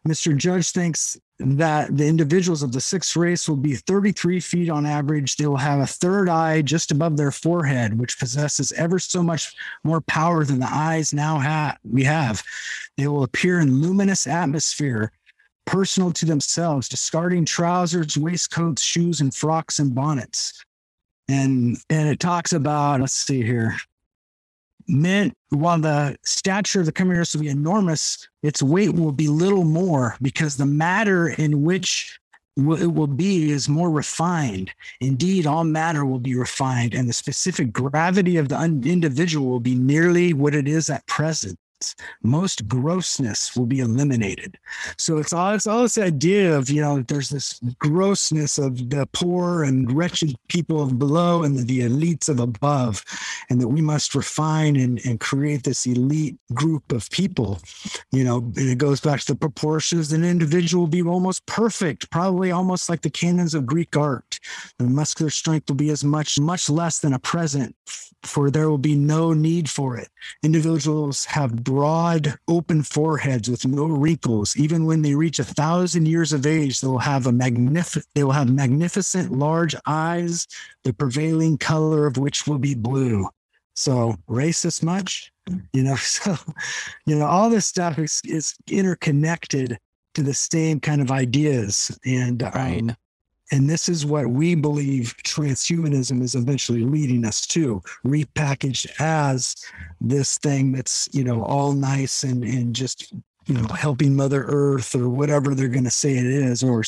Mr. 0.06 0.36
Judge 0.36 0.70
thinks 0.70 1.18
that 1.38 1.94
the 1.96 2.06
individuals 2.06 2.62
of 2.62 2.72
the 2.72 2.80
sixth 2.80 3.14
race 3.16 3.48
will 3.48 3.56
be 3.56 3.76
33 3.76 4.40
feet 4.40 4.70
on 4.70 4.86
average. 4.86 5.36
They 5.36 5.46
will 5.46 5.56
have 5.56 5.80
a 5.80 5.86
third 5.86 6.28
eye 6.28 6.62
just 6.62 6.90
above 6.90 7.16
their 7.16 7.30
forehead, 7.30 7.98
which 7.98 8.18
possesses 8.18 8.72
ever 8.72 8.98
so 8.98 9.22
much 9.22 9.54
more 9.84 10.00
power 10.00 10.44
than 10.44 10.60
the 10.60 10.68
eyes 10.70 11.12
now 11.12 11.38
ha- 11.38 11.76
we 11.84 12.04
have. 12.04 12.42
They 12.96 13.06
will 13.06 13.22
appear 13.22 13.60
in 13.60 13.82
luminous 13.82 14.26
atmosphere. 14.26 15.12
Personal 15.66 16.12
to 16.12 16.26
themselves, 16.26 16.88
discarding 16.88 17.44
trousers, 17.44 18.16
waistcoats, 18.16 18.82
shoes, 18.82 19.20
and 19.20 19.34
frocks 19.34 19.78
and 19.78 19.94
bonnets. 19.94 20.64
And 21.28 21.76
and 21.90 22.08
it 22.08 22.20
talks 22.20 22.52
about, 22.52 23.00
let's 23.00 23.12
see 23.12 23.42
here 23.42 23.76
meant 24.88 25.34
while 25.50 25.78
the 25.78 26.16
stature 26.24 26.80
of 26.80 26.86
the 26.86 26.92
coming 26.92 27.16
race 27.16 27.34
will 27.34 27.42
be 27.42 27.48
enormous, 27.48 28.28
its 28.42 28.62
weight 28.62 28.94
will 28.94 29.12
be 29.12 29.28
little 29.28 29.64
more 29.64 30.16
because 30.22 30.56
the 30.56 30.66
matter 30.66 31.28
in 31.28 31.62
which 31.62 32.18
it 32.56 32.62
will 32.62 33.06
be 33.06 33.50
is 33.50 33.68
more 33.68 33.90
refined. 33.90 34.70
Indeed, 35.00 35.46
all 35.46 35.64
matter 35.64 36.06
will 36.06 36.18
be 36.18 36.34
refined, 36.34 36.94
and 36.94 37.06
the 37.08 37.12
specific 37.12 37.70
gravity 37.70 38.38
of 38.38 38.48
the 38.48 38.56
individual 38.56 39.46
will 39.48 39.60
be 39.60 39.74
nearly 39.74 40.32
what 40.32 40.54
it 40.54 40.66
is 40.66 40.88
at 40.88 41.06
present. 41.06 41.58
Most 42.22 42.68
grossness 42.68 43.56
will 43.56 43.66
be 43.66 43.80
eliminated. 43.80 44.58
So 44.98 45.18
it's 45.18 45.32
all 45.32 45.54
it's 45.54 45.66
all 45.66 45.82
this 45.82 45.98
idea 45.98 46.56
of 46.56 46.70
you 46.70 46.80
know 46.80 47.02
there's 47.02 47.30
this 47.30 47.60
grossness 47.78 48.58
of 48.58 48.90
the 48.90 49.08
poor 49.12 49.64
and 49.64 49.90
wretched 49.92 50.36
people 50.48 50.82
of 50.82 50.98
below 50.98 51.42
and 51.42 51.58
the 51.58 51.80
elites 51.80 52.28
of 52.28 52.40
above, 52.40 53.04
and 53.50 53.60
that 53.60 53.68
we 53.68 53.80
must 53.80 54.14
refine 54.14 54.76
and, 54.76 55.00
and 55.04 55.20
create 55.20 55.64
this 55.64 55.86
elite 55.86 56.36
group 56.54 56.92
of 56.92 57.10
people. 57.10 57.60
You 58.12 58.24
know, 58.24 58.38
and 58.38 58.68
it 58.70 58.78
goes 58.78 59.00
back 59.00 59.20
to 59.20 59.32
the 59.32 59.38
proportions. 59.38 60.12
An 60.12 60.24
individual 60.24 60.84
will 60.84 60.88
be 60.88 61.02
almost 61.02 61.46
perfect, 61.46 62.10
probably 62.10 62.50
almost 62.50 62.88
like 62.88 63.02
the 63.02 63.10
canons 63.10 63.54
of 63.54 63.66
Greek 63.66 63.96
art. 63.96 64.38
The 64.78 64.84
muscular 64.84 65.30
strength 65.30 65.68
will 65.68 65.76
be 65.76 65.90
as 65.90 66.04
much, 66.04 66.38
much 66.38 66.68
less 66.68 67.00
than 67.00 67.12
a 67.12 67.18
present, 67.18 67.74
for 68.22 68.50
there 68.50 68.68
will 68.68 68.78
be 68.78 68.94
no 68.94 69.32
need 69.32 69.68
for 69.68 69.96
it. 69.96 70.08
Individuals 70.42 71.24
have 71.26 71.64
broad, 71.66 72.38
open 72.46 72.82
foreheads 72.82 73.50
with 73.50 73.66
no 73.66 73.84
wrinkles. 73.86 74.56
Even 74.56 74.86
when 74.86 75.02
they 75.02 75.14
reach 75.14 75.40
a 75.40 75.44
thousand 75.44 76.06
years 76.06 76.32
of 76.32 76.46
age, 76.46 76.80
they 76.80 76.86
will 76.86 76.98
have 76.98 77.26
a 77.26 77.32
magnificent. 77.32 78.06
They 78.14 78.24
will 78.24 78.32
have 78.32 78.48
magnificent 78.48 79.32
large 79.32 79.74
eyes, 79.84 80.46
the 80.84 80.94
prevailing 80.94 81.58
color 81.58 82.06
of 82.06 82.16
which 82.16 82.46
will 82.46 82.58
be 82.58 82.74
blue. 82.74 83.28
So 83.74 84.14
racist 84.30 84.82
much, 84.82 85.32
you 85.72 85.82
know. 85.82 85.96
So, 86.06 86.36
you 87.04 87.18
know, 87.18 87.26
all 87.26 87.50
this 87.50 87.66
stuff 87.66 87.98
is 87.98 88.22
is 88.24 88.54
interconnected 88.70 89.78
to 90.14 90.22
the 90.22 90.34
same 90.34 90.80
kind 90.80 91.02
of 91.02 91.10
ideas, 91.10 91.98
and 92.06 92.42
um, 92.42 92.52
Right. 92.54 92.96
And 93.52 93.70
this 93.70 93.88
is 93.88 94.04
what 94.04 94.26
we 94.26 94.54
believe 94.54 95.14
transhumanism 95.24 96.20
is 96.22 96.34
eventually 96.34 96.82
leading 96.82 97.24
us 97.24 97.46
to, 97.48 97.80
repackaged 98.04 98.90
as 99.00 99.54
this 100.00 100.38
thing 100.38 100.72
that's, 100.72 101.08
you 101.12 101.22
know, 101.22 101.42
all 101.44 101.72
nice 101.72 102.24
and, 102.24 102.42
and 102.42 102.74
just, 102.74 103.12
you 103.46 103.54
know, 103.54 103.66
helping 103.68 104.16
Mother 104.16 104.44
Earth 104.48 104.96
or 104.96 105.08
whatever 105.08 105.54
they're 105.54 105.68
going 105.68 105.84
to 105.84 105.90
say 105.90 106.16
it 106.16 106.26
is, 106.26 106.64
or, 106.64 106.82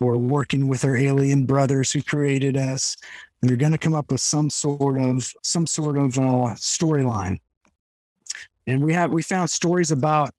or 0.00 0.18
working 0.18 0.68
with 0.68 0.84
our 0.84 0.96
alien 0.96 1.46
brothers 1.46 1.90
who 1.90 2.02
created 2.02 2.58
us. 2.58 2.96
And 3.40 3.48
they're 3.48 3.56
going 3.56 3.72
to 3.72 3.78
come 3.78 3.94
up 3.94 4.12
with 4.12 4.20
some 4.20 4.50
sort 4.50 5.00
of, 5.00 5.32
some 5.42 5.66
sort 5.66 5.96
of 5.96 6.18
uh, 6.18 6.54
storyline. 6.56 7.40
And 8.66 8.84
we 8.84 8.92
have, 8.92 9.10
we 9.10 9.22
found 9.22 9.48
stories 9.48 9.90
about 9.90 10.34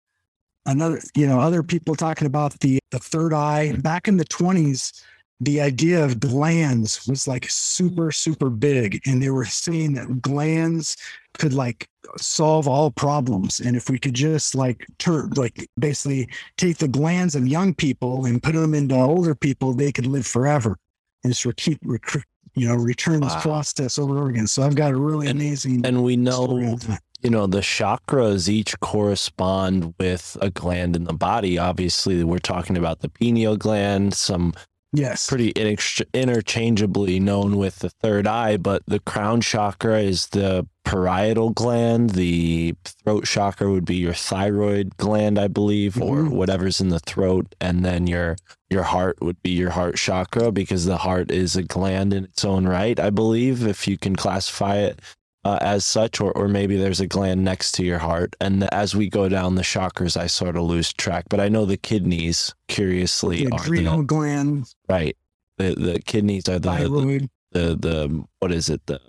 another, 0.68 1.02
you 1.16 1.26
know, 1.28 1.40
other 1.40 1.64
people 1.64 1.96
talking 1.96 2.28
about 2.28 2.60
the, 2.60 2.80
the 2.92 3.00
third 3.00 3.34
eye 3.34 3.74
back 3.78 4.08
in 4.08 4.18
the 4.18 4.26
20s 4.26 5.04
the 5.40 5.60
idea 5.62 6.04
of 6.04 6.20
glands 6.20 7.06
was 7.08 7.28
like 7.28 7.46
super 7.50 8.12
super 8.12 8.50
big 8.50 9.02
and 9.06 9.22
they 9.22 9.30
were 9.30 9.46
saying 9.46 9.94
that 9.94 10.22
glands 10.22 10.96
could 11.38 11.54
like 11.54 11.88
solve 12.18 12.68
all 12.68 12.92
problems 12.92 13.60
and 13.60 13.76
if 13.76 13.90
we 13.90 13.98
could 13.98 14.14
just 14.14 14.54
like 14.56 14.86
turn 15.00 15.30
like 15.36 15.68
basically 15.80 16.30
take 16.58 16.78
the 16.78 16.88
glands 16.88 17.34
of 17.36 17.48
young 17.48 17.74
people 17.74 18.26
and 18.26 18.44
put 18.44 18.54
them 18.54 18.74
into 18.74 18.96
older 18.96 19.34
people 19.36 19.74
they 19.74 19.92
could 19.92 20.06
live 20.06 20.26
forever. 20.28 20.78
And 21.24 21.32
just 21.34 21.46
re- 21.46 21.54
keep 21.56 21.80
recruit 21.84 22.26
you 22.56 22.68
know 22.68 22.76
return 22.76 23.22
this 23.22 23.34
Wow. 23.34 23.42
process 23.42 23.98
over 23.98 24.12
and 24.12 24.20
over 24.20 24.30
again. 24.30 24.48
So 24.48 24.62
i've 24.64 24.76
got 24.76 24.92
a 24.92 24.98
really 24.98 25.28
And- 25.28 25.40
amazing 25.40 25.86
And 25.86 26.04
we 26.04 26.16
know 26.18 26.78
you 27.24 27.30
know 27.30 27.48
the 27.48 27.62
chakras 27.62 28.48
each 28.50 28.78
correspond 28.82 29.94
with 30.00 30.38
a 30.42 30.50
gland 30.52 30.96
in 30.96 31.06
the 31.06 31.14
body. 31.14 31.58
Obviously 31.58 32.24
we're 32.24 32.40
talking 32.40 32.78
about 32.78 33.00
the 33.00 33.10
pineal 33.10 33.58
gland 33.58 34.14
some 34.14 34.54
yes 34.94 35.28
pretty 35.28 35.52
inex- 35.54 36.06
interchangeably 36.14 37.20
known 37.20 37.58
with 37.58 37.80
the 37.80 37.90
third 37.90 38.28
eye 38.28 38.58
but 38.58 38.84
the 38.86 39.00
crown 39.00 39.42
chakra 39.42 40.00
is 40.00 40.28
the 40.28 40.66
parietal 40.86 41.50
gland 41.52 42.12
the 42.12 42.76
throat 42.86 43.26
chakra 43.26 43.72
would 43.72 43.86
be 43.86 43.96
your 43.96 44.14
thyroid 44.14 44.96
gland 44.98 45.40
i 45.40 45.48
believe 45.48 46.00
or 46.02 46.18
Mhm. 46.18 46.30
whatever's 46.32 46.80
in 46.82 46.90
the 46.90 47.00
throat 47.00 47.56
and 47.60 47.84
then 47.84 48.06
your 48.08 48.36
your 48.70 48.84
heart 48.84 49.18
would 49.22 49.42
be 49.42 49.52
your 49.52 49.70
heart 49.72 49.96
chakra 49.96 50.52
because 50.52 50.86
the 50.86 50.98
heart 50.98 51.32
is 51.32 51.56
a 51.56 51.64
gland 51.64 52.14
in 52.14 52.26
its 52.26 52.44
own 52.46 52.68
right 52.68 53.00
i 53.00 53.10
believe 53.10 53.66
if 53.66 53.88
you 53.88 53.98
can 53.98 54.16
classify 54.16 54.76
it 54.78 55.00
uh, 55.46 55.58
as 55.62 55.86
such, 55.86 56.22
or, 56.22 56.32
or 56.34 56.48
maybe 56.48 56.78
there's 56.78 57.02
a 57.02 57.08
gland 57.08 57.44
next 57.44 57.74
to 57.74 57.84
your 57.84 58.00
heart. 58.00 58.36
And 58.40 58.64
as 58.74 58.96
we 58.96 59.10
go 59.10 59.28
down 59.30 59.56
the 59.56 59.62
chakras, 59.62 60.16
I 60.16 60.28
sort 60.28 60.56
of 60.56 60.64
lose 60.64 60.94
track. 60.94 61.26
But 61.30 61.40
I 61.40 61.50
know 61.50 61.66
the 61.66 61.78
kidneys, 61.78 62.54
curiously, 62.68 63.46
the 63.46 63.52
are 63.54 63.62
adrenal 63.62 63.98
the, 64.00 64.04
gland 64.04 64.74
right. 64.90 65.18
The 65.58 65.76
the 65.76 66.00
kidneys 66.06 66.48
are 66.50 66.60
the 66.60 66.70
the, 66.72 66.78
thyroid 66.78 67.30
the 67.52 67.76
the 67.76 68.24
what 68.40 68.52
is 68.52 68.70
it 68.70 68.82
the 68.88 69.00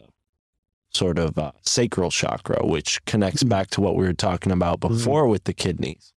sort 0.92 1.18
of 1.18 1.38
uh, 1.38 1.52
sacral 1.62 2.10
chakra, 2.10 2.64
which 2.64 3.04
connects 3.04 3.42
Mhm. 3.42 3.48
back 3.48 3.70
to 3.70 3.80
what 3.80 3.96
we 3.96 4.04
were 4.04 4.12
talking 4.12 4.52
about 4.52 4.80
before 4.80 5.26
with 5.26 5.44
the 5.44 5.52
kidneys. 5.54 6.12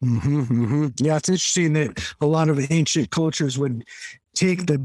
hmm 0.00 0.42
hmm 0.44 0.86
Yeah, 0.98 1.16
it's 1.16 1.28
interesting 1.28 1.72
that 1.72 2.14
a 2.20 2.26
lot 2.26 2.48
of 2.48 2.70
ancient 2.70 3.10
cultures 3.10 3.58
would 3.58 3.84
take 4.34 4.66
the 4.66 4.78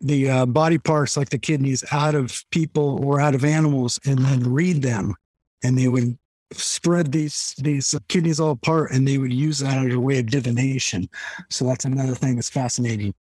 the 0.00 0.30
uh, 0.30 0.46
body 0.46 0.78
parts 0.78 1.16
like 1.16 1.30
the 1.30 1.38
kidneys 1.38 1.84
out 1.92 2.14
of 2.14 2.44
people 2.50 3.04
or 3.04 3.20
out 3.20 3.34
of 3.34 3.44
animals 3.44 3.98
and 4.04 4.18
then 4.18 4.52
read 4.52 4.82
them, 4.82 5.14
and 5.62 5.78
they 5.78 5.88
would 5.88 6.16
spread 6.52 7.12
these 7.12 7.54
these 7.58 7.94
kidneys 8.08 8.38
all 8.38 8.50
apart 8.50 8.92
and 8.92 9.06
they 9.06 9.18
would 9.18 9.32
use 9.32 9.58
that 9.60 9.86
as 9.86 9.94
a 9.94 10.00
way 10.00 10.18
of 10.18 10.26
divination. 10.26 11.08
So 11.50 11.64
that's 11.66 11.84
another 11.84 12.14
thing 12.14 12.36
that's 12.36 12.50
fascinating. 12.50 13.14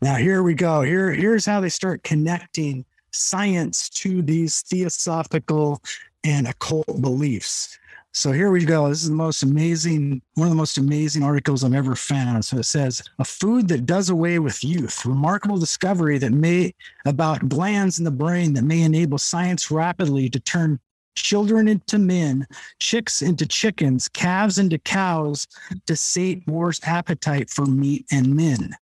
Now 0.00 0.16
here 0.16 0.42
we 0.42 0.54
go. 0.54 0.82
Here 0.82 1.12
here's 1.12 1.46
how 1.46 1.60
they 1.60 1.68
start 1.68 2.02
connecting 2.02 2.84
science 3.12 3.88
to 3.90 4.22
these 4.22 4.62
theosophical 4.62 5.80
and 6.24 6.48
occult 6.48 7.00
beliefs. 7.00 7.78
So 8.14 8.30
here 8.30 8.50
we 8.50 8.66
go. 8.66 8.90
This 8.90 9.02
is 9.02 9.08
the 9.08 9.14
most 9.14 9.42
amazing, 9.42 10.20
one 10.34 10.46
of 10.46 10.50
the 10.50 10.56
most 10.56 10.76
amazing 10.76 11.22
articles 11.22 11.64
I've 11.64 11.72
ever 11.72 11.96
found. 11.96 12.44
So 12.44 12.58
it 12.58 12.64
says 12.64 13.02
a 13.18 13.24
food 13.24 13.68
that 13.68 13.86
does 13.86 14.10
away 14.10 14.38
with 14.38 14.62
youth. 14.62 15.06
Remarkable 15.06 15.56
discovery 15.56 16.18
that 16.18 16.30
may 16.30 16.74
about 17.06 17.48
glands 17.48 17.98
in 17.98 18.04
the 18.04 18.10
brain 18.10 18.52
that 18.52 18.64
may 18.64 18.82
enable 18.82 19.16
science 19.16 19.70
rapidly 19.70 20.28
to 20.28 20.38
turn 20.40 20.78
children 21.14 21.68
into 21.68 21.98
men, 21.98 22.46
chicks 22.78 23.22
into 23.22 23.46
chickens, 23.46 24.08
calves 24.08 24.58
into 24.58 24.78
cows 24.78 25.46
to 25.86 25.96
sate 25.96 26.42
war's 26.46 26.80
appetite 26.84 27.48
for 27.48 27.64
meat 27.64 28.04
and 28.12 28.36
men. 28.36 28.76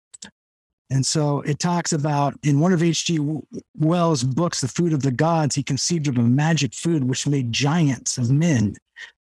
And 0.93 1.07
so 1.07 1.41
it 1.43 1.61
talks 1.61 1.93
about 1.93 2.35
in 2.43 2.59
one 2.59 2.73
of 2.73 2.83
H.G. 2.83 3.21
Wells' 3.79 4.25
books, 4.25 4.61
The 4.61 4.67
Food 4.67 4.93
of 4.93 5.03
the 5.03 5.13
Gods, 5.13 5.55
he 5.55 5.63
conceived 5.63 6.09
of 6.09 6.19
a 6.19 6.23
magic 6.23 6.75
food 6.75 7.05
which 7.05 7.29
made 7.29 7.53
giants 7.53 8.19
of 8.19 8.29
men 8.29 8.75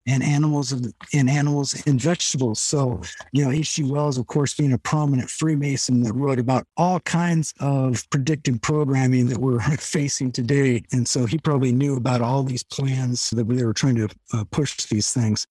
and 0.07 0.22
animals 0.22 0.72
and 0.72 1.31
animals 1.31 1.83
and 1.87 2.01
vegetables. 2.01 2.61
So, 2.61 3.01
you 3.33 3.45
know, 3.45 3.51
H.G. 3.51 3.85
Wells, 3.85 4.18
of 4.18 4.26
course, 4.26 4.55
being 4.55 4.72
a 4.72 4.78
prominent 4.78 5.31
Freemason 5.31 6.03
that 6.03 6.14
wrote 6.14 6.39
about 6.39 6.66
all 6.76 7.01
kinds 7.01 7.55
of 7.61 8.09
predictive 8.11 8.61
programming 8.62 9.26
that 9.28 9.39
we're 9.39 9.61
facing 9.78 10.33
today. 10.33 10.83
And 10.93 11.07
so 11.07 11.26
he 11.26 11.39
probably 11.39 11.72
knew 11.72 11.97
about 11.97 12.22
all 12.22 12.43
these 12.43 12.62
plans 12.62 13.31
that 13.31 13.49
they 13.49 13.64
were 13.64 13.74
trying 13.74 13.97
to 13.97 14.09
uh, 14.33 14.45
push 14.51 14.87
these 14.87 15.12
things. 15.12 15.47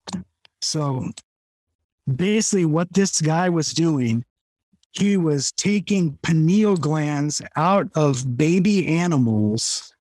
So 0.60 1.10
basically, 2.16 2.66
what 2.66 2.92
this 2.92 3.20
guy 3.20 3.48
was 3.48 3.72
doing, 3.72 4.24
he 4.92 5.16
was 5.16 5.52
taking 5.52 6.18
pineal 6.22 6.76
glands 6.76 7.40
out 7.56 7.88
of 7.94 8.36
baby 8.36 8.88
animals 8.88 9.94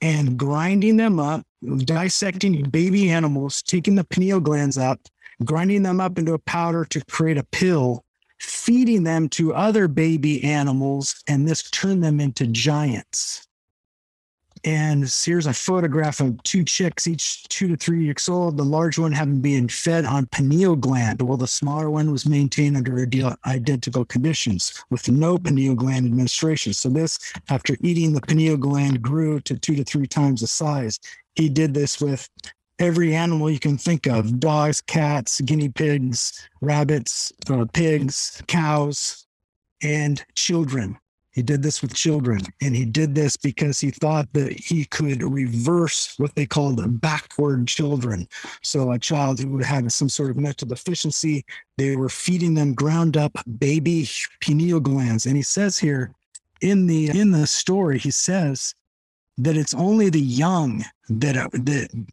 and 0.00 0.36
grinding 0.38 0.96
them 0.96 1.18
up, 1.18 1.42
dissecting 1.78 2.62
baby 2.70 3.10
animals, 3.10 3.62
taking 3.62 3.94
the 3.94 4.04
pineal 4.04 4.40
glands 4.40 4.78
out, 4.78 5.00
grinding 5.44 5.82
them 5.82 6.00
up 6.00 6.18
into 6.18 6.34
a 6.34 6.38
powder 6.38 6.84
to 6.86 7.04
create 7.06 7.38
a 7.38 7.44
pill, 7.44 8.04
feeding 8.38 9.04
them 9.04 9.28
to 9.30 9.54
other 9.54 9.88
baby 9.88 10.42
animals, 10.44 11.22
and 11.26 11.48
this 11.48 11.70
turned 11.70 12.04
them 12.04 12.20
into 12.20 12.46
giants. 12.46 13.45
And 14.66 15.08
here's 15.24 15.46
a 15.46 15.54
photograph 15.54 16.18
of 16.18 16.42
two 16.42 16.64
chicks, 16.64 17.06
each 17.06 17.44
two 17.44 17.68
to 17.68 17.76
three 17.76 18.04
years 18.04 18.28
old. 18.28 18.56
The 18.56 18.64
large 18.64 18.98
one 18.98 19.12
having 19.12 19.40
been 19.40 19.68
fed 19.68 20.04
on 20.04 20.26
pineal 20.26 20.74
gland, 20.74 21.22
while 21.22 21.36
the 21.36 21.46
smaller 21.46 21.88
one 21.88 22.10
was 22.10 22.26
maintained 22.26 22.76
under 22.76 23.06
identical 23.46 24.04
conditions 24.04 24.84
with 24.90 25.08
no 25.08 25.38
pineal 25.38 25.76
gland 25.76 26.04
administration. 26.04 26.72
So 26.72 26.88
this, 26.88 27.32
after 27.48 27.76
eating 27.80 28.12
the 28.12 28.20
pineal 28.20 28.56
gland, 28.56 29.00
grew 29.00 29.38
to 29.42 29.56
two 29.56 29.76
to 29.76 29.84
three 29.84 30.08
times 30.08 30.40
the 30.40 30.48
size. 30.48 30.98
He 31.36 31.48
did 31.48 31.72
this 31.72 32.00
with 32.00 32.28
every 32.80 33.14
animal 33.14 33.48
you 33.48 33.60
can 33.60 33.78
think 33.78 34.08
of: 34.08 34.40
dogs, 34.40 34.80
cats, 34.80 35.40
guinea 35.42 35.68
pigs, 35.68 36.48
rabbits, 36.60 37.32
uh, 37.48 37.66
pigs, 37.72 38.42
cows, 38.48 39.28
and 39.80 40.24
children. 40.34 40.98
He 41.36 41.42
did 41.42 41.62
this 41.62 41.82
with 41.82 41.92
children, 41.92 42.40
and 42.62 42.74
he 42.74 42.86
did 42.86 43.14
this 43.14 43.36
because 43.36 43.78
he 43.78 43.90
thought 43.90 44.26
that 44.32 44.52
he 44.52 44.86
could 44.86 45.22
reverse 45.22 46.14
what 46.16 46.34
they 46.34 46.46
called 46.46 46.98
backward 47.02 47.68
children. 47.68 48.26
So, 48.62 48.90
a 48.90 48.98
child 48.98 49.40
who 49.40 49.58
had 49.58 49.92
some 49.92 50.08
sort 50.08 50.30
of 50.30 50.38
mental 50.38 50.66
deficiency, 50.66 51.44
they 51.76 51.94
were 51.94 52.08
feeding 52.08 52.54
them 52.54 52.72
ground 52.72 53.18
up 53.18 53.32
baby 53.58 54.08
pineal 54.40 54.80
glands. 54.80 55.26
And 55.26 55.36
he 55.36 55.42
says 55.42 55.76
here 55.76 56.10
in 56.62 56.86
the 56.86 57.10
in 57.10 57.32
the 57.32 57.46
story, 57.46 57.98
he 57.98 58.10
says 58.10 58.74
that 59.36 59.58
it's 59.58 59.74
only 59.74 60.08
the 60.08 60.18
young 60.18 60.86
that 61.10 61.50
that 61.52 62.06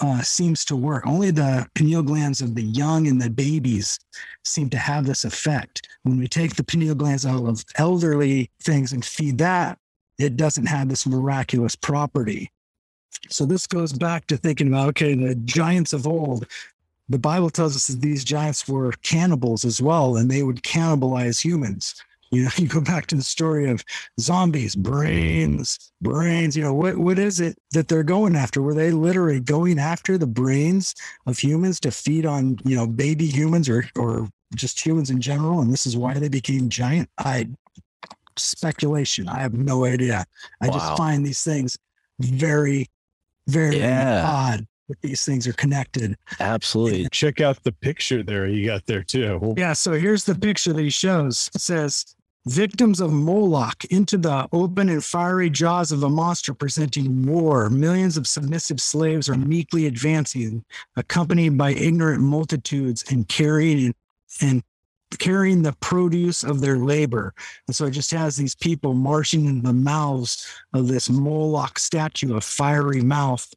uh, 0.00 0.22
seems 0.22 0.64
to 0.66 0.76
work. 0.76 1.06
Only 1.06 1.30
the 1.30 1.68
pineal 1.74 2.02
glands 2.02 2.40
of 2.40 2.54
the 2.54 2.62
young 2.62 3.06
and 3.06 3.20
the 3.20 3.30
babies 3.30 3.98
seem 4.44 4.70
to 4.70 4.78
have 4.78 5.06
this 5.06 5.24
effect. 5.24 5.88
When 6.02 6.18
we 6.18 6.28
take 6.28 6.56
the 6.56 6.64
pineal 6.64 6.94
glands 6.94 7.26
out 7.26 7.44
of 7.44 7.64
elderly 7.76 8.50
things 8.62 8.92
and 8.92 9.04
feed 9.04 9.38
that, 9.38 9.78
it 10.18 10.36
doesn't 10.36 10.66
have 10.66 10.88
this 10.88 11.06
miraculous 11.06 11.76
property. 11.76 12.50
So 13.28 13.44
this 13.44 13.66
goes 13.66 13.92
back 13.92 14.26
to 14.28 14.36
thinking 14.36 14.68
about 14.68 14.88
okay, 14.90 15.14
the 15.14 15.34
giants 15.34 15.92
of 15.92 16.06
old. 16.06 16.46
The 17.08 17.18
Bible 17.18 17.50
tells 17.50 17.74
us 17.74 17.88
that 17.88 18.00
these 18.00 18.22
giants 18.22 18.68
were 18.68 18.92
cannibals 19.02 19.64
as 19.64 19.82
well, 19.82 20.16
and 20.16 20.30
they 20.30 20.42
would 20.42 20.62
cannibalize 20.62 21.40
humans. 21.40 22.00
You 22.30 22.44
know, 22.44 22.50
you 22.56 22.68
go 22.68 22.80
back 22.80 23.06
to 23.08 23.16
the 23.16 23.22
story 23.22 23.68
of 23.70 23.84
zombies, 24.18 24.74
brains, 24.76 25.92
brains. 26.00 26.56
You 26.56 26.62
know, 26.62 26.74
what 26.74 26.96
what 26.96 27.18
is 27.18 27.40
it 27.40 27.58
that 27.72 27.88
they're 27.88 28.02
going 28.02 28.36
after? 28.36 28.62
Were 28.62 28.74
they 28.74 28.90
literally 28.92 29.40
going 29.40 29.78
after 29.78 30.16
the 30.16 30.26
brains 30.26 30.94
of 31.26 31.38
humans 31.38 31.80
to 31.80 31.90
feed 31.90 32.26
on, 32.26 32.58
you 32.64 32.76
know, 32.76 32.86
baby 32.86 33.26
humans 33.26 33.68
or 33.68 33.84
or 33.96 34.28
just 34.54 34.84
humans 34.84 35.10
in 35.10 35.20
general? 35.20 35.60
And 35.60 35.72
this 35.72 35.86
is 35.86 35.96
why 35.96 36.14
they 36.14 36.28
became 36.28 36.68
giant. 36.68 37.08
I 37.18 37.48
speculation. 38.36 39.28
I 39.28 39.40
have 39.40 39.54
no 39.54 39.84
idea. 39.84 40.24
I 40.60 40.68
Wow. 40.68 40.74
just 40.74 40.96
find 40.96 41.26
these 41.26 41.42
things 41.42 41.76
very, 42.20 42.86
very 43.46 43.78
Yeah. 43.78 44.24
odd 44.26 44.66
that 44.88 45.00
these 45.02 45.24
things 45.24 45.46
are 45.46 45.52
connected. 45.52 46.16
Absolutely. 46.40 47.08
Check 47.12 47.40
out 47.40 47.62
the 47.64 47.72
picture 47.72 48.22
there 48.22 48.46
you 48.46 48.66
got 48.66 48.86
there 48.86 49.02
too. 49.02 49.54
Yeah, 49.56 49.72
so 49.74 49.92
here's 49.92 50.24
the 50.24 50.34
picture 50.34 50.72
that 50.72 50.82
he 50.82 50.90
shows. 50.90 51.50
It 51.54 51.60
says 51.60 52.14
victims 52.46 53.00
of 53.00 53.12
Moloch 53.12 53.84
into 53.86 54.16
the 54.16 54.48
open 54.52 54.88
and 54.88 55.04
fiery 55.04 55.50
jaws 55.50 55.92
of 55.92 56.02
a 56.02 56.08
monster 56.08 56.54
presenting 56.54 57.26
war. 57.26 57.68
Millions 57.68 58.16
of 58.16 58.26
submissive 58.26 58.80
slaves 58.80 59.28
are 59.28 59.36
meekly 59.36 59.86
advancing, 59.86 60.64
accompanied 60.96 61.58
by 61.58 61.72
ignorant 61.72 62.22
multitudes 62.22 63.04
and 63.10 63.28
carrying 63.28 63.94
and, 64.40 64.62
carrying 65.18 65.62
the 65.62 65.72
produce 65.80 66.44
of 66.44 66.60
their 66.60 66.78
labor. 66.78 67.34
And 67.66 67.74
so 67.74 67.86
it 67.86 67.90
just 67.90 68.12
has 68.12 68.36
these 68.36 68.54
people 68.54 68.94
marching 68.94 69.46
in 69.46 69.62
the 69.62 69.72
mouths 69.72 70.46
of 70.72 70.88
this 70.88 71.10
Moloch 71.10 71.78
statue, 71.78 72.36
a 72.36 72.40
fiery 72.40 73.02
mouth, 73.02 73.52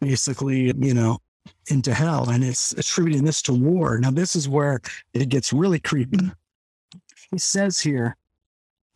basically, 0.00 0.74
you 0.78 0.94
know, 0.94 1.18
into 1.68 1.94
hell. 1.94 2.28
And 2.28 2.42
it's 2.42 2.72
attributing 2.72 3.24
this 3.24 3.40
to 3.42 3.52
war. 3.52 3.98
Now, 3.98 4.10
this 4.10 4.34
is 4.34 4.48
where 4.48 4.80
it 5.14 5.28
gets 5.28 5.52
really 5.52 5.78
creepy. 5.78 6.18
He 7.30 7.38
says 7.38 7.80
here, 7.80 8.16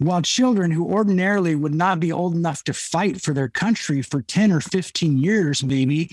while 0.00 0.22
children 0.22 0.70
who 0.70 0.86
ordinarily 0.86 1.54
would 1.54 1.74
not 1.74 2.00
be 2.00 2.10
old 2.10 2.34
enough 2.34 2.64
to 2.64 2.72
fight 2.72 3.20
for 3.20 3.34
their 3.34 3.48
country 3.48 4.00
for 4.00 4.22
10 4.22 4.50
or 4.50 4.60
15 4.60 5.18
years, 5.18 5.62
maybe, 5.62 6.10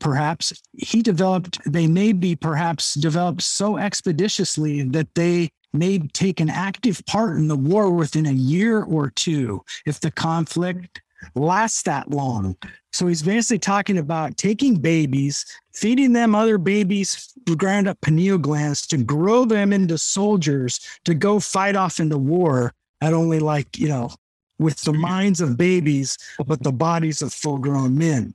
perhaps, 0.00 0.54
he 0.72 1.02
developed, 1.02 1.58
they 1.70 1.86
may 1.86 2.12
be 2.12 2.34
perhaps 2.34 2.94
developed 2.94 3.42
so 3.42 3.76
expeditiously 3.76 4.82
that 4.84 5.14
they 5.14 5.50
may 5.74 5.98
take 5.98 6.40
an 6.40 6.48
active 6.48 7.04
part 7.04 7.36
in 7.36 7.46
the 7.46 7.56
war 7.56 7.90
within 7.90 8.24
a 8.24 8.32
year 8.32 8.82
or 8.82 9.10
two 9.10 9.62
if 9.84 10.00
the 10.00 10.10
conflict 10.10 11.02
lasts 11.34 11.82
that 11.82 12.10
long. 12.10 12.56
So 12.94 13.06
he's 13.06 13.22
basically 13.22 13.58
talking 13.58 13.98
about 13.98 14.38
taking 14.38 14.76
babies, 14.76 15.44
feeding 15.74 16.14
them 16.14 16.34
other 16.34 16.56
babies' 16.56 17.34
ground 17.58 17.86
up 17.86 18.00
pineal 18.00 18.38
glands 18.38 18.86
to 18.86 18.96
grow 18.96 19.44
them 19.44 19.74
into 19.74 19.98
soldiers 19.98 20.80
to 21.04 21.12
go 21.12 21.38
fight 21.38 21.76
off 21.76 22.00
into 22.00 22.16
war 22.16 22.72
at 23.00 23.12
only 23.12 23.38
like, 23.38 23.78
you 23.78 23.88
know, 23.88 24.10
with 24.58 24.80
the 24.82 24.92
minds 24.92 25.40
of 25.40 25.56
babies, 25.56 26.16
but 26.46 26.62
the 26.62 26.72
bodies 26.72 27.22
of 27.22 27.32
full 27.32 27.58
grown 27.58 27.96
men. 27.96 28.34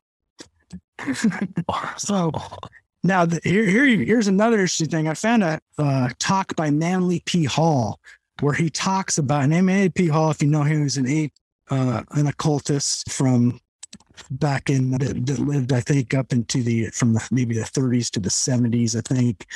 so 1.98 2.32
now 3.04 3.26
the, 3.26 3.40
here, 3.44 3.66
here, 3.66 3.86
here's 3.86 4.28
another 4.28 4.58
interesting 4.58 4.90
thing. 4.90 5.08
I 5.08 5.14
found 5.16 5.44
a 5.44 5.60
uh, 5.78 6.10
talk 6.20 6.56
by 6.56 6.70
Manly 6.70 7.22
P. 7.26 7.46
Hall 7.46 8.00
where 8.42 8.54
he 8.54 8.70
talks 8.70 9.18
about, 9.18 9.44
and 9.44 9.66
Manly 9.66 9.90
P. 9.90 10.08
Hall, 10.08 10.32
if 10.32 10.42
you 10.42 10.50
know 10.50 10.64
him, 10.64 10.78
he 10.78 10.84
was 10.84 10.98
an, 10.98 11.08
a- 11.08 11.32
uh, 11.70 12.04
an 12.12 12.28
occultist 12.28 13.10
from 13.12 13.60
back 14.30 14.70
in 14.70 14.92
that, 14.92 15.26
that 15.26 15.40
lived, 15.40 15.74
I 15.74 15.80
think, 15.80 16.14
up 16.14 16.32
into 16.32 16.62
the 16.62 16.88
from 16.88 17.14
the, 17.14 17.28
maybe 17.32 17.56
the 17.56 17.62
30s 17.62 18.10
to 18.12 18.20
the 18.20 18.30
70s, 18.30 18.96
I 18.96 19.02
think. 19.02 19.48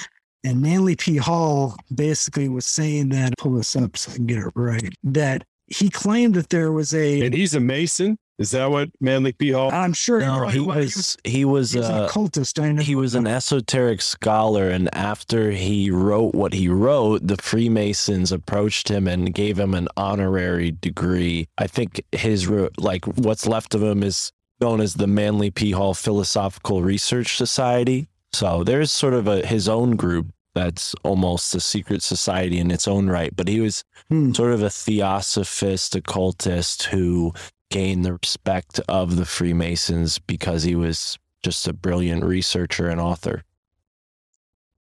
And 0.45 0.61
Manly 0.61 0.95
P. 0.95 1.17
Hall 1.17 1.75
basically 1.93 2.49
was 2.49 2.67
saying 2.67 3.09
that, 3.09 3.33
pull 3.39 3.55
this 3.55 3.75
up 3.75 3.97
so 3.97 4.11
I 4.11 4.15
can 4.15 4.27
get 4.27 4.37
it 4.37 4.51
right, 4.53 4.93
that 5.03 5.43
he 5.65 5.89
claimed 5.89 6.35
that 6.35 6.49
there 6.49 6.71
was 6.71 6.93
a, 6.93 7.25
And 7.25 7.33
he's 7.33 7.55
a 7.55 7.59
Mason. 7.59 8.19
Is 8.37 8.51
that 8.51 8.69
what 8.69 8.89
Manly 8.99 9.31
P. 9.31 9.51
Hall? 9.51 9.71
I'm 9.71 9.93
sure 9.93 10.19
No, 10.19 10.47
he 10.47 10.59
was 10.59 11.17
he 11.23 11.45
was 11.45 11.71
he 11.71 11.79
was 11.79 11.87
an 11.87 11.95
uh, 11.95 12.05
occultist. 12.05 12.59
I 12.59 12.73
know. 12.73 12.81
he 12.83 12.93
was 12.93 13.15
an 13.15 13.25
esoteric 13.25 14.01
scholar 14.01 14.69
and 14.69 14.93
after 14.93 15.51
he 15.51 15.89
wrote 15.89 16.35
what 16.35 16.53
he 16.53 16.67
wrote 16.67 17.25
the 17.25 17.37
freemasons 17.37 18.33
approached 18.33 18.89
him 18.89 19.07
and 19.07 19.33
gave 19.33 19.57
him 19.57 19.73
an 19.73 19.87
honorary 19.95 20.71
degree 20.71 21.47
i 21.57 21.65
think 21.65 22.03
his 22.11 22.49
like 22.77 23.05
what's 23.05 23.47
left 23.47 23.73
of 23.73 23.81
him 23.81 24.03
is 24.03 24.33
known 24.59 24.81
as 24.81 24.95
the 24.95 25.07
manly 25.07 25.49
p 25.49 25.71
hall 25.71 25.93
philosophical 25.93 26.81
research 26.81 27.37
society 27.37 28.09
so 28.35 28.63
there's 28.63 28.91
sort 28.91 29.13
of 29.13 29.27
a 29.27 29.45
his 29.45 29.67
own 29.69 29.95
group 29.95 30.27
that's 30.53 30.93
almost 31.03 31.53
a 31.55 31.59
secret 31.59 32.01
society 32.01 32.59
in 32.59 32.71
its 32.71 32.87
own 32.87 33.09
right 33.09 33.35
but 33.35 33.47
he 33.47 33.59
was 33.59 33.83
Hmm. 34.09 34.33
sort 34.33 34.53
of 34.53 34.61
a 34.61 34.69
theosophist 34.69 35.95
occultist 35.95 36.83
who 36.83 37.33
gained 37.71 38.05
the 38.05 38.13
respect 38.13 38.79
of 38.87 39.15
the 39.15 39.25
freemasons 39.25 40.19
because 40.19 40.61
he 40.63 40.75
was 40.75 41.17
just 41.43 41.67
a 41.67 41.73
brilliant 41.73 42.23
researcher 42.23 42.87
and 42.87 43.01
author 43.01 43.43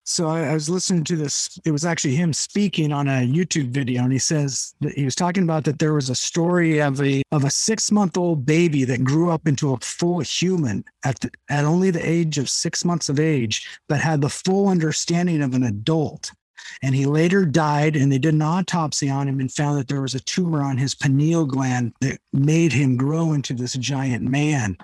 So 0.09 0.29
I, 0.29 0.47
I 0.47 0.55
was 0.55 0.71
listening 0.71 1.05
to 1.05 1.17
this. 1.17 1.61
It 1.67 1.71
was 1.71 1.85
actually 1.85 2.17
him 2.17 2.33
speaking 2.33 2.93
on 2.93 3.09
a 3.09 3.29
YouTube 3.29 3.69
video, 3.69 4.05
and 4.05 4.13
he 4.13 4.19
says 4.19 4.75
that 4.81 4.95
he 4.95 5.05
was 5.05 5.15
talking 5.15 5.43
about 5.43 5.65
that 5.65 5.79
there 5.79 5.93
was 5.93 6.09
a 6.09 6.15
story 6.15 6.81
of 6.81 7.03
a 7.03 7.23
of 7.31 7.45
a 7.45 7.51
six 7.51 7.93
month 7.93 8.17
old 8.17 8.47
baby 8.47 8.85
that 8.85 9.05
grew 9.05 9.31
up 9.31 9.47
into 9.47 9.75
a 9.75 9.79
full 9.81 10.21
human 10.21 10.83
at 11.05 11.21
the, 11.21 11.31
at 11.51 11.67
only 11.67 11.91
the 11.91 12.09
age 12.09 12.39
of 12.39 12.49
six 12.49 12.87
months 12.87 13.11
of 13.11 13.21
age, 13.21 13.69
but 13.87 14.01
had 14.01 14.23
the 14.23 14.31
full 14.31 14.69
understanding 14.69 15.43
of 15.43 15.53
an 15.53 15.65
adult. 15.65 16.33
And 16.83 16.95
he 16.95 17.05
later 17.05 17.45
died, 17.45 17.95
and 17.95 18.11
they 18.11 18.19
did 18.19 18.33
an 18.35 18.43
autopsy 18.43 19.11
on 19.11 19.29
him 19.29 19.41
and 19.41 19.53
found 19.53 19.79
that 19.79 19.89
there 19.89 20.01
was 20.01 20.15
a 20.15 20.21
tumor 20.21 20.63
on 20.63 20.79
his 20.79 20.95
pineal 20.95 21.45
gland 21.45 21.93
that 22.01 22.19
made 22.33 22.73
him 22.73 22.97
grow 22.97 23.35
into 23.35 23.53
this 23.53 23.75
giant 23.75 24.25
man. 24.25 24.77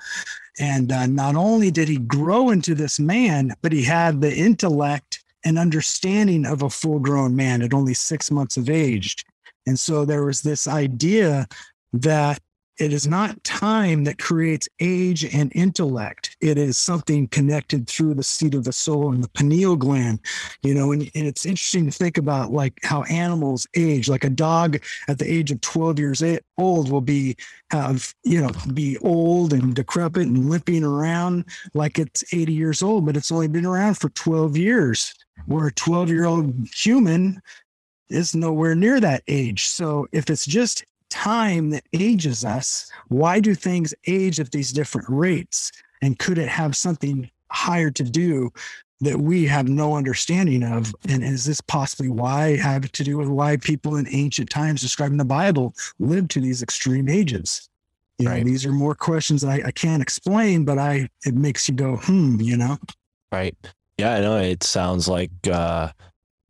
And 0.59 0.93
uh, 0.93 1.07
not 1.07 1.37
only 1.37 1.71
did 1.71 1.89
he 1.89 1.97
grow 1.97 2.51
into 2.51 2.75
this 2.75 3.01
man, 3.01 3.55
but 3.63 3.73
he 3.73 3.83
had 3.83 4.21
the 4.21 4.35
intellect 4.35 5.25
and 5.45 5.59
understanding 5.59 6.47
of 6.47 6.63
a 6.63 6.71
full 6.71 6.99
grown 6.99 7.37
man 7.37 7.63
at 7.63 7.75
only 7.75 7.95
six 7.95 8.31
months 8.31 8.57
of 8.57 8.71
age. 8.71 9.25
And 9.67 9.79
so 9.79 10.05
there 10.05 10.25
was 10.25 10.43
this 10.43 10.67
idea 10.67 11.47
that 11.93 12.41
it 12.79 12.93
is 12.93 13.07
not 13.07 13.43
time 13.45 14.05
that 14.05 14.19
creates 14.19 14.69
age 14.81 15.25
and 15.25 15.53
intellect. 15.55 16.37
It 16.41 16.59
is 16.59 16.77
something 16.77 17.29
connected 17.29 17.89
through 17.89 18.15
the 18.15 18.23
seat 18.25 18.55
of 18.55 18.65
the 18.65 18.73
soul 18.73 19.13
and 19.13 19.23
the 19.23 19.29
pineal 19.29 19.77
gland, 19.77 20.21
you 20.63 20.75
know. 20.75 20.91
And, 20.91 21.03
and 21.15 21.27
it's 21.27 21.47
interesting 21.47 21.87
to 21.87 21.93
think 21.93 22.19
about 22.19 22.51
like 22.51 22.79
how 22.83 23.05
animals 23.05 23.67
age. 23.75 24.09
Like 24.09 24.25
a 24.25 24.31
dog 24.31 24.83
at 25.07 25.19
the 25.19 25.31
age 25.31 25.53
of 25.53 25.61
12 25.61 25.99
years 26.01 26.23
old 26.59 26.91
will 26.91 27.01
be 27.01 27.37
have 27.71 28.13
you 28.25 28.41
know 28.41 28.51
be 28.73 28.99
old 28.99 29.53
and 29.53 29.75
decrepit 29.75 30.27
and 30.27 30.51
limping 30.51 30.85
around 30.85 31.45
like 31.75 31.99
it's 31.99 32.25
80 32.33 32.53
years 32.53 32.83
old, 32.83 33.07
but 33.07 33.17
it's 33.17 33.31
only 33.31 33.49
been 33.49 33.67
around 33.67 33.95
for 33.95 34.09
12 34.11 34.57
years. 34.57 35.15
Where 35.47 35.69
a 35.69 35.73
12 35.73 36.11
year 36.11 36.25
old 36.25 36.53
human 36.75 37.41
is 38.09 38.35
nowhere 38.35 38.75
near 38.75 39.01
that 39.01 39.23
age. 39.29 39.67
So 39.69 40.07
if 40.13 40.31
it's 40.31 40.47
just 40.47 40.85
time 41.15 41.71
that 41.71 41.85
ages 41.93 42.45
us, 42.45 42.91
why 43.09 43.39
do 43.41 43.55
things 43.55 43.95
age 44.07 44.41
at 44.41 44.51
these 44.51 44.73
different 44.73 45.09
rates? 45.09 45.71
And 46.03 46.19
could 46.19 46.39
it 46.39 46.49
have 46.49 46.77
something 46.77 47.31
higher 47.51 47.91
to 47.93 48.03
do 48.03 48.53
that 49.01 49.21
we 49.21 49.47
have 49.47 49.69
no 49.69 49.95
understanding 49.95 50.65
of? 50.65 50.93
And 51.09 51.23
is 51.23 51.45
this 51.45 51.61
possibly 51.61 52.09
why 52.09 52.57
have 52.57 52.91
to 52.91 53.05
do 53.05 53.17
with 53.17 53.29
why 53.29 53.57
people 53.57 53.97
in 53.97 54.09
ancient 54.09 54.51
times 54.51 54.81
describing 54.81 55.19
the 55.19 55.25
Bible 55.25 55.73
lived 55.99 56.31
to 56.33 56.41
these 56.41 56.63
extreme 56.63 57.09
ages? 57.09 57.69
You 58.19 58.27
know, 58.27 58.33
Right. 58.33 58.45
these 58.45 58.67
are 58.67 58.73
more 58.73 58.95
questions 58.95 59.43
that 59.43 59.51
I, 59.51 59.69
I 59.69 59.71
can't 59.71 60.03
explain, 60.03 60.65
but 60.65 60.79
I 60.79 61.09
it 61.25 61.35
makes 61.35 61.69
you 61.69 61.75
go, 61.75 61.97
hmm, 61.97 62.41
you 62.41 62.57
know? 62.57 62.79
right 63.33 63.57
yeah 63.99 64.15
i 64.15 64.21
know 64.21 64.37
it 64.37 64.63
sounds 64.63 65.09
like 65.09 65.31
uh 65.51 65.89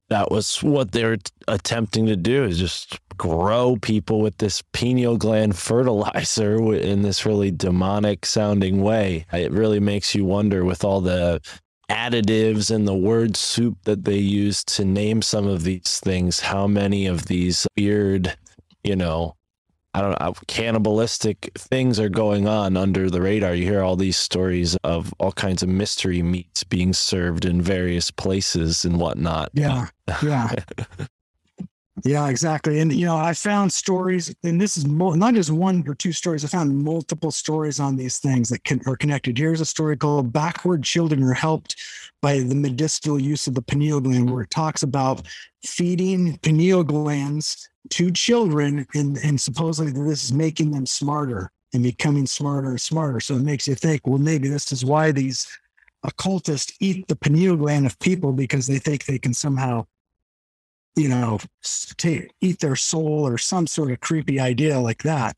that 0.09 0.30
was 0.30 0.62
what 0.62 0.92
they're 0.92 1.18
attempting 1.48 2.07
to 2.07 2.16
do 2.16 2.44
is 2.44 2.59
just 2.59 2.98
grow 3.16 3.76
people 3.80 4.20
with 4.20 4.36
this 4.38 4.62
pineal 4.72 5.16
gland 5.16 5.57
fertilizer 5.57 6.74
in 6.74 7.02
this 7.02 7.24
really 7.24 7.50
demonic 7.50 8.26
sounding 8.26 8.82
way. 8.82 9.26
It 9.32 9.52
really 9.52 9.80
makes 9.80 10.14
you 10.14 10.24
wonder 10.24 10.64
with 10.64 10.84
all 10.84 11.00
the 11.00 11.40
additives 11.90 12.74
and 12.74 12.88
the 12.88 12.94
word 12.94 13.36
soup 13.36 13.76
that 13.84 14.05
they 14.05 14.16
use 14.16 14.64
to 14.64 14.84
name 14.84 15.20
some 15.20 15.46
of 15.46 15.64
these 15.64 16.00
things 16.02 16.40
how 16.40 16.66
many 16.66 17.07
of 17.07 17.26
these 17.26 17.66
weird 17.76 18.34
you 18.82 18.96
know 18.96 19.34
I 19.95 20.01
don't 20.01 20.11
know, 20.11 20.16
uh, 20.20 20.32
cannibalistic 20.49 21.53
things 21.57 22.01
are 22.01 22.09
going 22.09 22.49
on 22.49 22.76
under 22.76 23.09
the 23.09 23.22
radar. 23.22 23.55
You 23.55 23.64
hear 23.64 23.82
all 23.82 23.95
these 23.95 24.16
stories 24.16 24.76
of 24.82 25.14
all 25.18 25.32
kinds 25.32 25.62
of 25.62 25.68
mystery 25.68 26.20
meats 26.20 26.64
being 26.64 26.92
served 26.92 27.45
in 27.45 27.62
various 27.62 28.11
places 28.11 28.84
and 28.84 28.99
whatnot. 28.99 29.51
Yeah. 29.55 29.86
Yeah. 30.22 30.53
yeah, 32.03 32.28
exactly. 32.28 32.80
And, 32.80 32.92
you 32.92 33.07
know, 33.07 33.16
I 33.16 33.34
found 33.34 33.72
stories, 33.72 34.34
and 34.42 34.61
this 34.61 34.76
is 34.76 34.84
mo- 34.84 35.14
not 35.14 35.34
just 35.34 35.51
one 35.51 35.84
or 35.86 35.95
two 35.95 36.12
stories. 36.12 36.45
I 36.45 36.49
found 36.49 36.76
multiple 36.76 37.30
stories 37.30 37.78
on 37.78 37.97
these 37.97 38.18
things 38.18 38.49
that 38.49 38.64
can, 38.64 38.80
are 38.86 38.97
connected. 38.97 39.38
Here's 39.38 39.61
a 39.61 39.64
story 39.66 39.97
called 39.97 40.32
Backward 40.32 40.82
Children 40.82 41.22
Are 41.22 41.32
Helped 41.32 41.76
by 42.20 42.40
the 42.40 42.55
Medicinal 42.55 43.20
Use 43.20 43.47
of 43.47 43.55
the 43.55 43.62
Pineal 43.62 44.01
Gland, 44.01 44.28
where 44.28 44.42
it 44.42 44.51
talks 44.51 44.82
about 44.82 45.22
feeding 45.64 46.36
pineal 46.38 46.82
glands 46.82 47.68
to 47.90 48.11
children, 48.11 48.86
and, 48.95 49.18
and 49.18 49.40
supposedly 49.40 49.92
this 49.92 50.24
is 50.24 50.32
making 50.32 50.72
them 50.72 50.86
smarter 50.86 51.53
and 51.74 51.82
becoming 51.82 52.26
smarter 52.26 52.70
and 52.70 52.80
smarter. 52.80 53.20
So 53.20 53.36
it 53.36 53.42
makes 53.42 53.68
you 53.68 53.74
think, 53.74 54.07
well, 54.07 54.18
maybe 54.18 54.49
this 54.49 54.72
is 54.72 54.84
why 54.84 55.12
these 55.12 55.47
occultists 56.03 56.72
eat 56.80 57.07
the 57.09 57.16
pineal 57.16 57.57
gland 57.57 57.86
of 57.86 57.99
people 57.99 58.32
because 58.32 58.66
they 58.66 58.78
think 58.78 59.05
they 59.05 59.18
can 59.18 59.34
somehow, 59.34 59.86
you 60.97 61.09
know, 61.09 61.38
take, 61.97 62.30
eat 62.40 62.61
their 62.61 62.76
soul 62.76 63.26
or 63.26 63.38
some 63.38 63.66
sort 63.66 63.90
of 63.90 64.01
creepy 64.01 64.38
idea 64.40 64.78
like 64.78 65.03
that. 65.03 65.36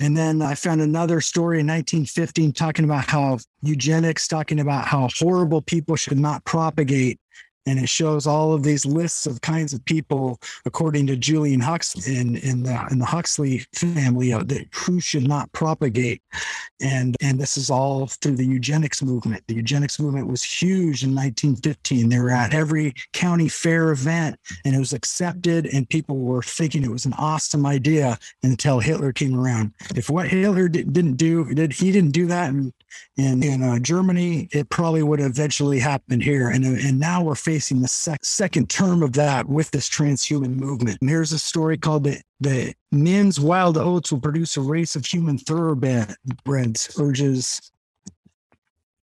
And 0.00 0.16
then 0.16 0.42
I 0.42 0.54
found 0.54 0.80
another 0.80 1.20
story 1.20 1.60
in 1.60 1.66
1915 1.66 2.52
talking 2.52 2.84
about 2.84 3.06
how 3.06 3.38
eugenics, 3.62 4.28
talking 4.28 4.60
about 4.60 4.86
how 4.86 5.08
horrible 5.18 5.60
people 5.60 5.96
should 5.96 6.18
not 6.18 6.44
propagate 6.44 7.20
and 7.68 7.78
it 7.78 7.88
shows 7.88 8.26
all 8.26 8.54
of 8.54 8.62
these 8.62 8.86
lists 8.86 9.26
of 9.26 9.42
kinds 9.42 9.74
of 9.74 9.84
people 9.84 10.40
according 10.64 11.06
to 11.06 11.16
Julian 11.16 11.60
Huxley 11.60 12.16
in, 12.16 12.36
in 12.36 12.62
the 12.62 12.86
in 12.90 12.98
the 12.98 13.04
Huxley 13.04 13.66
family 13.74 14.32
uh, 14.32 14.42
that 14.44 14.66
who 14.74 15.00
should 15.00 15.28
not 15.28 15.52
propagate. 15.52 16.22
And 16.80 17.14
and 17.20 17.38
this 17.38 17.56
is 17.56 17.68
all 17.68 18.06
through 18.06 18.36
the 18.36 18.46
eugenics 18.46 19.02
movement. 19.02 19.44
The 19.48 19.54
eugenics 19.54 20.00
movement 20.00 20.28
was 20.28 20.42
huge 20.42 21.02
in 21.02 21.14
1915 21.14 22.08
they 22.08 22.18
were 22.18 22.30
at 22.30 22.54
every 22.54 22.94
county 23.12 23.48
fair 23.48 23.90
event 23.90 24.38
and 24.64 24.74
it 24.74 24.78
was 24.78 24.92
accepted 24.92 25.66
and 25.66 25.88
people 25.88 26.16
were 26.16 26.42
thinking 26.42 26.82
it 26.82 26.90
was 26.90 27.04
an 27.04 27.14
awesome 27.18 27.66
idea 27.66 28.18
until 28.42 28.80
Hitler 28.80 29.12
came 29.12 29.38
around. 29.38 29.74
If 29.94 30.08
what 30.08 30.28
Hitler 30.28 30.68
di- 30.68 30.84
didn't 30.84 31.16
do 31.16 31.52
did 31.52 31.72
he 31.72 31.92
didn't 31.92 32.12
do 32.12 32.26
that 32.26 32.48
in 32.48 32.72
in, 33.16 33.42
in 33.42 33.62
uh, 33.62 33.78
Germany 33.78 34.48
it 34.52 34.70
probably 34.70 35.02
would 35.02 35.18
have 35.18 35.30
eventually 35.30 35.78
happened 35.78 36.22
here. 36.22 36.48
And 36.48 36.64
uh, 36.64 36.88
and 36.88 36.98
now 36.98 37.22
we're 37.22 37.34
facing 37.34 37.57
the 37.58 37.88
sec- 37.88 38.24
second 38.24 38.70
term 38.70 39.02
of 39.02 39.12
that 39.14 39.48
with 39.48 39.70
this 39.70 39.88
transhuman 39.88 40.56
movement 40.56 40.98
and 41.00 41.10
here's 41.10 41.32
a 41.32 41.38
story 41.38 41.76
called 41.76 42.04
the 42.04 42.20
the 42.40 42.72
Nin's 42.92 43.40
wild 43.40 43.76
oats 43.76 44.12
will 44.12 44.20
produce 44.20 44.56
a 44.56 44.60
race 44.60 44.94
of 44.94 45.04
human 45.04 45.38
thoroughbreds, 45.38 46.96
urges 46.98 47.72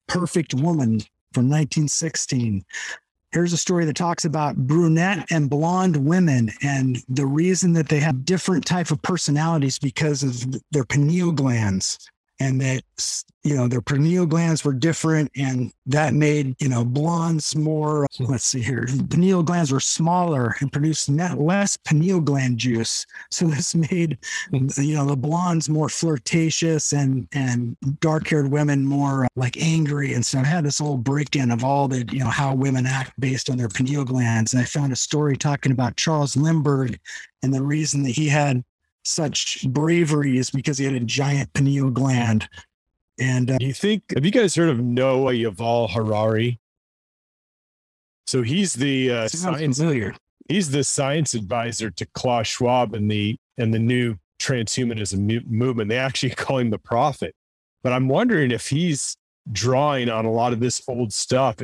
Perfect 0.06 0.54
Woman 0.54 1.00
from 1.32 1.48
1916. 1.48 2.62
Here's 3.32 3.54
a 3.54 3.56
story 3.56 3.86
that 3.86 3.96
talks 3.96 4.26
about 4.26 4.56
brunette 4.56 5.26
and 5.30 5.48
blonde 5.48 5.96
women 5.96 6.50
and 6.62 6.98
the 7.08 7.24
reason 7.24 7.72
that 7.72 7.88
they 7.88 8.00
have 8.00 8.26
different 8.26 8.66
type 8.66 8.90
of 8.90 9.00
personalities 9.00 9.78
because 9.78 10.22
of 10.22 10.60
their 10.70 10.84
pineal 10.84 11.32
glands 11.32 11.98
and 12.42 12.60
that 12.60 12.82
you 13.44 13.54
know 13.56 13.68
their 13.68 13.80
pineal 13.80 14.26
glands 14.26 14.64
were 14.64 14.72
different 14.72 15.30
and 15.36 15.72
that 15.86 16.14
made 16.14 16.54
you 16.60 16.68
know 16.68 16.84
blondes 16.84 17.54
more 17.56 18.06
let's 18.20 18.44
see 18.44 18.62
here 18.62 18.86
pineal 19.10 19.42
glands 19.42 19.72
were 19.72 19.80
smaller 19.80 20.54
and 20.60 20.72
produced 20.72 21.08
net 21.08 21.38
less 21.38 21.76
pineal 21.76 22.20
gland 22.20 22.58
juice. 22.58 23.06
So 23.30 23.46
this 23.46 23.74
made 23.74 24.18
you 24.52 24.94
know 24.94 25.06
the 25.06 25.16
blondes 25.16 25.68
more 25.68 25.88
flirtatious 25.88 26.92
and 26.92 27.26
and 27.32 27.76
dark 28.00 28.28
haired 28.28 28.50
women 28.50 28.84
more 28.84 29.24
uh, 29.24 29.28
like 29.36 29.56
angry. 29.56 30.12
And 30.12 30.24
so 30.24 30.38
i 30.38 30.44
had 30.44 30.64
this 30.64 30.78
whole 30.78 30.98
breakdown 30.98 31.50
of 31.50 31.64
all 31.64 31.88
the 31.88 32.06
you 32.12 32.20
know 32.20 32.30
how 32.30 32.54
women 32.54 32.86
act 32.86 33.18
based 33.18 33.48
on 33.48 33.56
their 33.56 33.68
pineal 33.68 34.04
glands. 34.04 34.52
And 34.52 34.62
i 34.62 34.64
found 34.64 34.92
a 34.92 34.96
story 34.96 35.36
talking 35.36 35.72
about 35.72 35.96
charles 35.96 36.36
lindbergh 36.36 36.98
and 37.42 37.54
the 37.54 37.62
reason 37.62 38.02
that 38.02 38.10
he 38.10 38.28
had 38.28 38.62
such 39.04 39.66
bravery 39.68 40.38
is 40.38 40.50
because 40.50 40.78
he 40.78 40.84
had 40.84 40.94
a 40.94 41.00
giant 41.00 41.52
pineal 41.52 41.90
gland. 41.90 42.48
And 43.18 43.50
uh, 43.50 43.58
Do 43.58 43.66
you 43.66 43.72
think, 43.74 44.04
have 44.14 44.24
you 44.24 44.30
guys 44.30 44.54
heard 44.54 44.68
of 44.70 44.80
Noah 44.80 45.32
Yuval 45.32 45.90
Harari? 45.90 46.58
So 48.26 48.42
he's 48.42 48.74
the 48.74 49.10
uh, 49.10 49.28
science 49.28 49.78
familiar. 49.78 50.14
he's 50.48 50.70
the 50.70 50.84
science 50.84 51.34
advisor 51.34 51.90
to 51.90 52.06
Klaus 52.14 52.46
Schwab 52.46 52.94
and 52.94 53.10
the 53.10 53.36
and 53.58 53.74
the 53.74 53.78
new 53.78 54.16
transhumanism 54.40 55.18
mu- 55.18 55.40
movement. 55.46 55.88
They 55.88 55.98
actually 55.98 56.30
call 56.34 56.58
him 56.58 56.70
the 56.70 56.78
prophet. 56.78 57.34
But 57.82 57.92
I'm 57.92 58.08
wondering 58.08 58.50
if 58.50 58.68
he's 58.68 59.16
drawing 59.50 60.08
on 60.08 60.24
a 60.24 60.30
lot 60.30 60.52
of 60.52 60.60
this 60.60 60.80
old 60.88 61.12
stuff 61.12 61.56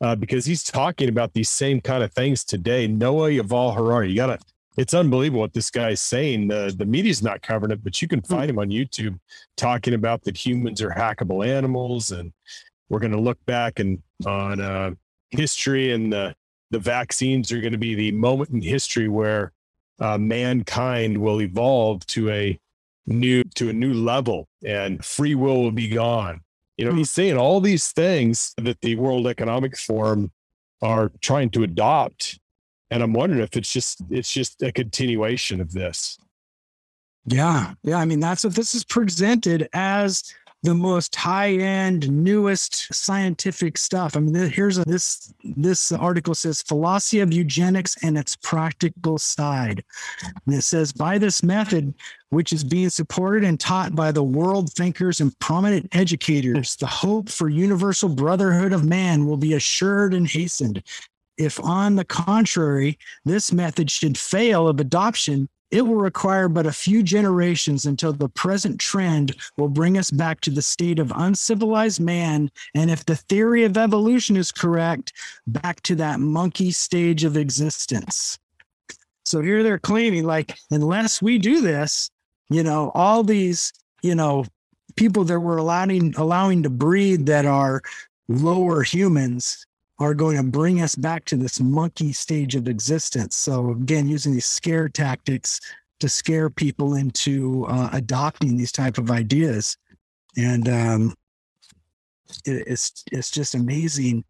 uh, 0.00 0.14
because 0.14 0.44
he's 0.44 0.62
talking 0.62 1.08
about 1.08 1.32
these 1.32 1.48
same 1.48 1.80
kind 1.80 2.02
of 2.04 2.12
things 2.12 2.44
today. 2.44 2.86
Noah 2.86 3.30
Yuval 3.30 3.74
Harari, 3.74 4.10
you 4.10 4.16
gotta. 4.16 4.38
It's 4.76 4.94
unbelievable 4.94 5.40
what 5.40 5.52
this 5.52 5.70
guy's 5.70 6.00
saying. 6.00 6.48
The 6.48 6.74
the 6.76 6.86
media's 6.86 7.22
not 7.22 7.42
covering 7.42 7.72
it, 7.72 7.84
but 7.84 8.00
you 8.02 8.08
can 8.08 8.22
find 8.22 8.50
him 8.50 8.58
on 8.58 8.70
YouTube 8.70 9.18
talking 9.56 9.94
about 9.94 10.24
that 10.24 10.36
humans 10.36 10.82
are 10.82 10.90
hackable 10.90 11.46
animals, 11.46 12.10
and 12.10 12.32
we're 12.88 12.98
going 12.98 13.12
to 13.12 13.20
look 13.20 13.38
back 13.46 13.78
and 13.78 14.02
on 14.26 14.60
uh, 14.60 14.90
history 15.30 15.92
and 15.92 16.12
the 16.12 16.34
the 16.70 16.78
vaccines 16.78 17.52
are 17.52 17.60
going 17.60 17.72
to 17.72 17.78
be 17.78 17.94
the 17.94 18.10
moment 18.12 18.50
in 18.50 18.60
history 18.60 19.08
where 19.08 19.52
uh, 20.00 20.18
mankind 20.18 21.16
will 21.16 21.40
evolve 21.40 22.04
to 22.06 22.30
a 22.30 22.58
new 23.06 23.44
to 23.54 23.68
a 23.68 23.72
new 23.72 23.94
level 23.94 24.48
and 24.64 25.04
free 25.04 25.34
will 25.34 25.62
will 25.62 25.70
be 25.70 25.88
gone. 25.88 26.40
You 26.76 26.86
know 26.86 26.94
he's 26.94 27.10
saying 27.10 27.36
all 27.36 27.60
these 27.60 27.92
things 27.92 28.54
that 28.56 28.80
the 28.80 28.96
world 28.96 29.28
economic 29.28 29.76
forum 29.76 30.32
are 30.82 31.12
trying 31.20 31.50
to 31.50 31.62
adopt 31.62 32.40
and 32.94 33.02
i'm 33.02 33.12
wondering 33.12 33.42
if 33.42 33.56
it's 33.56 33.72
just 33.72 34.00
it's 34.10 34.32
just 34.32 34.62
a 34.62 34.72
continuation 34.72 35.60
of 35.60 35.72
this 35.72 36.18
Yeah. 37.26 37.72
Yeah. 37.82 37.96
I 37.96 38.04
mean, 38.04 38.20
that's 38.20 38.44
what 38.44 38.54
this 38.54 38.74
is 38.74 38.84
presented 38.84 39.68
as 39.72 40.22
the 40.62 40.74
most 40.74 41.14
high 41.14 41.52
end, 41.52 42.10
newest 42.10 42.92
scientific 42.92 43.76
stuff. 43.76 44.16
I 44.16 44.20
mean, 44.20 44.34
here's 44.50 44.78
a, 44.78 44.84
this 44.84 45.32
this 45.42 45.92
article 45.92 46.34
says 46.34 46.62
philosophy 46.62 47.20
of 47.20 47.34
eugenics 47.34 48.02
and 48.02 48.16
its 48.16 48.34
practical 48.36 49.18
side. 49.18 49.84
And 50.46 50.54
it 50.54 50.62
says 50.62 50.90
by 50.90 51.18
this 51.18 51.42
method, 51.42 51.92
which 52.30 52.52
is 52.52 52.64
being 52.64 52.88
supported 52.88 53.44
and 53.44 53.60
taught 53.60 53.94
by 53.94 54.10
the 54.10 54.22
world 54.22 54.72
thinkers 54.72 55.20
and 55.20 55.38
prominent 55.38 55.94
educators, 55.94 56.76
the 56.76 56.86
hope 56.86 57.28
for 57.28 57.50
universal 57.50 58.08
brotherhood 58.08 58.72
of 58.72 58.84
man 58.84 59.26
will 59.26 59.36
be 59.36 59.52
assured 59.52 60.14
and 60.14 60.26
hastened. 60.26 60.82
If, 61.36 61.58
on 61.60 61.96
the 61.96 62.04
contrary, 62.04 62.98
this 63.24 63.52
method 63.52 63.90
should 63.90 64.16
fail 64.16 64.68
of 64.68 64.80
adoption, 64.80 65.48
it 65.70 65.82
will 65.82 65.96
require 65.96 66.48
but 66.48 66.66
a 66.66 66.72
few 66.72 67.02
generations 67.02 67.84
until 67.84 68.12
the 68.12 68.28
present 68.28 68.78
trend 68.78 69.34
will 69.56 69.68
bring 69.68 69.98
us 69.98 70.10
back 70.10 70.40
to 70.42 70.50
the 70.50 70.62
state 70.62 71.00
of 71.00 71.12
uncivilized 71.16 72.00
man. 72.00 72.50
And 72.74 72.90
if 72.90 73.04
the 73.04 73.16
theory 73.16 73.64
of 73.64 73.76
evolution 73.76 74.36
is 74.36 74.52
correct, 74.52 75.12
back 75.48 75.80
to 75.82 75.96
that 75.96 76.20
monkey 76.20 76.70
stage 76.70 77.24
of 77.24 77.36
existence. 77.36 78.38
So 79.24 79.40
here 79.40 79.64
they're 79.64 79.80
claiming, 79.80 80.24
like, 80.24 80.56
unless 80.70 81.20
we 81.20 81.38
do 81.38 81.60
this, 81.60 82.08
you 82.50 82.62
know, 82.62 82.92
all 82.94 83.24
these, 83.24 83.72
you 84.02 84.14
know, 84.14 84.44
people 84.94 85.24
that 85.24 85.40
we're 85.40 85.56
allowing 85.56 86.14
allowing 86.16 86.62
to 86.62 86.70
breed 86.70 87.26
that 87.26 87.46
are 87.46 87.82
lower 88.28 88.82
humans 88.82 89.66
are 89.98 90.14
going 90.14 90.36
to 90.36 90.42
bring 90.42 90.80
us 90.80 90.94
back 90.94 91.24
to 91.26 91.36
this 91.36 91.60
monkey 91.60 92.12
stage 92.12 92.54
of 92.54 92.68
existence. 92.68 93.36
So 93.36 93.70
again, 93.70 94.08
using 94.08 94.32
these 94.32 94.46
scare 94.46 94.88
tactics 94.88 95.60
to 96.00 96.08
scare 96.08 96.50
people 96.50 96.94
into 96.94 97.64
uh, 97.66 97.90
adopting 97.92 98.56
these 98.56 98.72
type 98.72 98.98
of 98.98 99.10
ideas, 99.10 99.76
and 100.36 100.68
um, 100.68 101.14
it, 102.44 102.64
it's 102.66 103.04
it's 103.12 103.30
just 103.30 103.54
amazing 103.54 104.24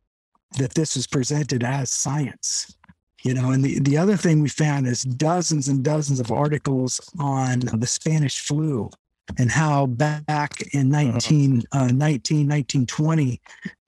that 0.58 0.74
this 0.74 0.96
is 0.96 1.06
presented 1.06 1.64
as 1.64 1.90
science. 1.90 2.76
You 3.24 3.32
know, 3.32 3.52
and 3.52 3.64
the, 3.64 3.80
the 3.80 3.96
other 3.96 4.18
thing 4.18 4.42
we 4.42 4.50
found 4.50 4.86
is 4.86 5.02
dozens 5.02 5.68
and 5.68 5.82
dozens 5.82 6.20
of 6.20 6.30
articles 6.30 7.00
on 7.18 7.60
the 7.60 7.86
Spanish 7.86 8.40
flu 8.40 8.90
and 9.38 9.50
how 9.50 9.86
back 9.86 10.62
in 10.72 10.90
19, 10.90 11.62
uh, 11.72 11.86
19, 11.86 11.96
1920, 11.96 13.40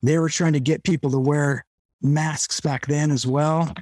they 0.03 0.19
were 0.19 0.29
trying 0.29 0.55
to 0.55 0.61
get 0.61 0.83
people 0.83 1.11
to 1.11 1.19
wear 1.19 1.65
masks 2.03 2.61
back 2.61 2.87
then 2.87 3.11
as 3.11 3.27
well 3.27 3.73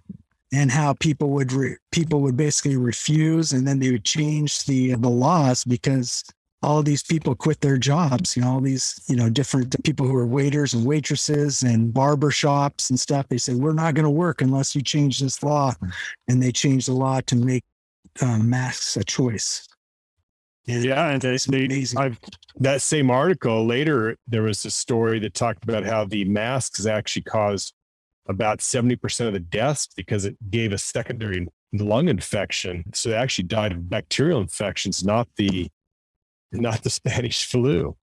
and 0.53 0.71
how 0.71 0.95
people 0.95 1.31
would 1.31 1.53
re- 1.53 1.77
people 1.91 2.21
would 2.21 2.37
basically 2.37 2.77
refuse 2.77 3.53
and 3.53 3.67
then 3.67 3.79
they 3.79 3.91
would 3.91 4.05
change 4.05 4.65
the 4.65 4.95
the 4.95 5.09
laws 5.09 5.65
because 5.65 6.25
all 6.63 6.83
these 6.83 7.03
people 7.03 7.35
quit 7.35 7.61
their 7.61 7.77
jobs 7.77 8.37
you 8.37 8.43
know 8.43 8.53
all 8.53 8.61
these 8.61 9.01
you 9.09 9.17
know 9.17 9.29
different 9.29 9.75
people 9.85 10.07
who 10.07 10.17
are 10.17 10.27
waiters 10.27 10.73
and 10.73 10.87
waitresses 10.87 11.63
and 11.63 11.93
barber 11.93 12.31
shops 12.31 12.89
and 12.89 12.99
stuff 12.99 13.27
they 13.29 13.39
said 13.39 13.57
we're 13.57 13.73
not 13.73 13.95
going 13.95 14.05
to 14.05 14.11
work 14.11 14.41
unless 14.41 14.75
you 14.75 14.83
change 14.83 15.19
this 15.19 15.43
law 15.43 15.73
and 16.29 16.43
they 16.43 16.53
changed 16.53 16.89
the 16.89 16.93
law 16.93 17.21
to 17.21 17.37
make 17.37 17.65
uh, 18.23 18.39
masks 18.39 18.97
a 18.97 19.05
choice 19.05 19.67
yeah 20.67 21.11
and 21.11 21.25
amazing. 21.25 21.99
I've, 21.99 22.19
that 22.57 22.83
same 22.83 23.11
article 23.11 23.67
later 23.67 24.17
there 24.27 24.43
was 24.43 24.65
a 24.65 24.71
story 24.71 25.19
that 25.21 25.35
talked 25.35 25.65
about 25.65 25.85
how 25.85 26.05
the 26.05 26.25
masks 26.25 26.87
actually 26.87 27.23
caused 27.23 27.75
about 28.27 28.61
70% 28.61 29.27
of 29.27 29.33
the 29.35 29.41
deaths 29.41 29.89
because 29.97 30.25
it 30.25 30.37
gave 30.51 30.73
a 30.73 30.79
secondary 30.79 31.47
lung 31.73 32.09
infection. 32.09 32.85
So 32.95 33.11
they 33.11 33.17
actually 33.17 33.45
died 33.45 33.73
of 33.73 33.91
bacterial 33.91 34.41
infections, 34.41 35.05
not 35.05 35.29
the 35.37 35.69
not 36.53 36.83
the 36.83 36.91
Spanish 36.91 37.47
flu. 37.47 37.97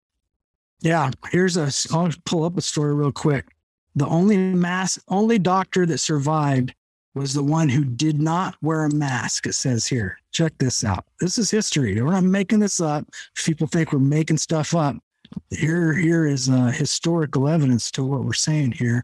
Yeah, 0.82 1.12
here's 1.32 1.57
a. 1.57 1.72
I'll 1.93 2.10
pull 2.26 2.43
up 2.43 2.57
a 2.57 2.62
story 2.62 2.93
real 2.93 3.12
quick. 3.12 3.47
The 3.95 4.07
only 4.07 4.38
mask, 4.38 5.01
only 5.07 5.39
doctor 5.39 5.86
that 5.86 5.97
survived 5.97 6.74
was 7.20 7.34
the 7.34 7.43
one 7.43 7.70
who 7.70 7.84
did 7.84 8.20
not 8.20 8.55
wear 8.61 8.86
a 8.86 8.93
mask. 8.93 9.45
It 9.45 9.53
says 9.53 9.86
here. 9.86 10.17
Check 10.32 10.53
this 10.57 10.84
out. 10.84 11.05
This 11.20 11.38
is 11.38 11.51
history. 11.51 12.01
We're 12.01 12.11
not 12.11 12.24
making 12.24 12.59
this 12.59 12.80
up. 12.80 13.05
People 13.36 13.67
think 13.67 13.91
we're 13.91 13.99
making 13.99 14.38
stuff 14.38 14.74
up. 14.76 14.95
Here, 15.51 15.93
here 15.93 16.26
is 16.26 16.49
uh, 16.49 16.67
historical 16.67 17.47
evidence 17.47 17.91
to 17.91 18.03
what 18.03 18.24
we're 18.24 18.34
saying 18.34 18.72
here. 18.74 19.03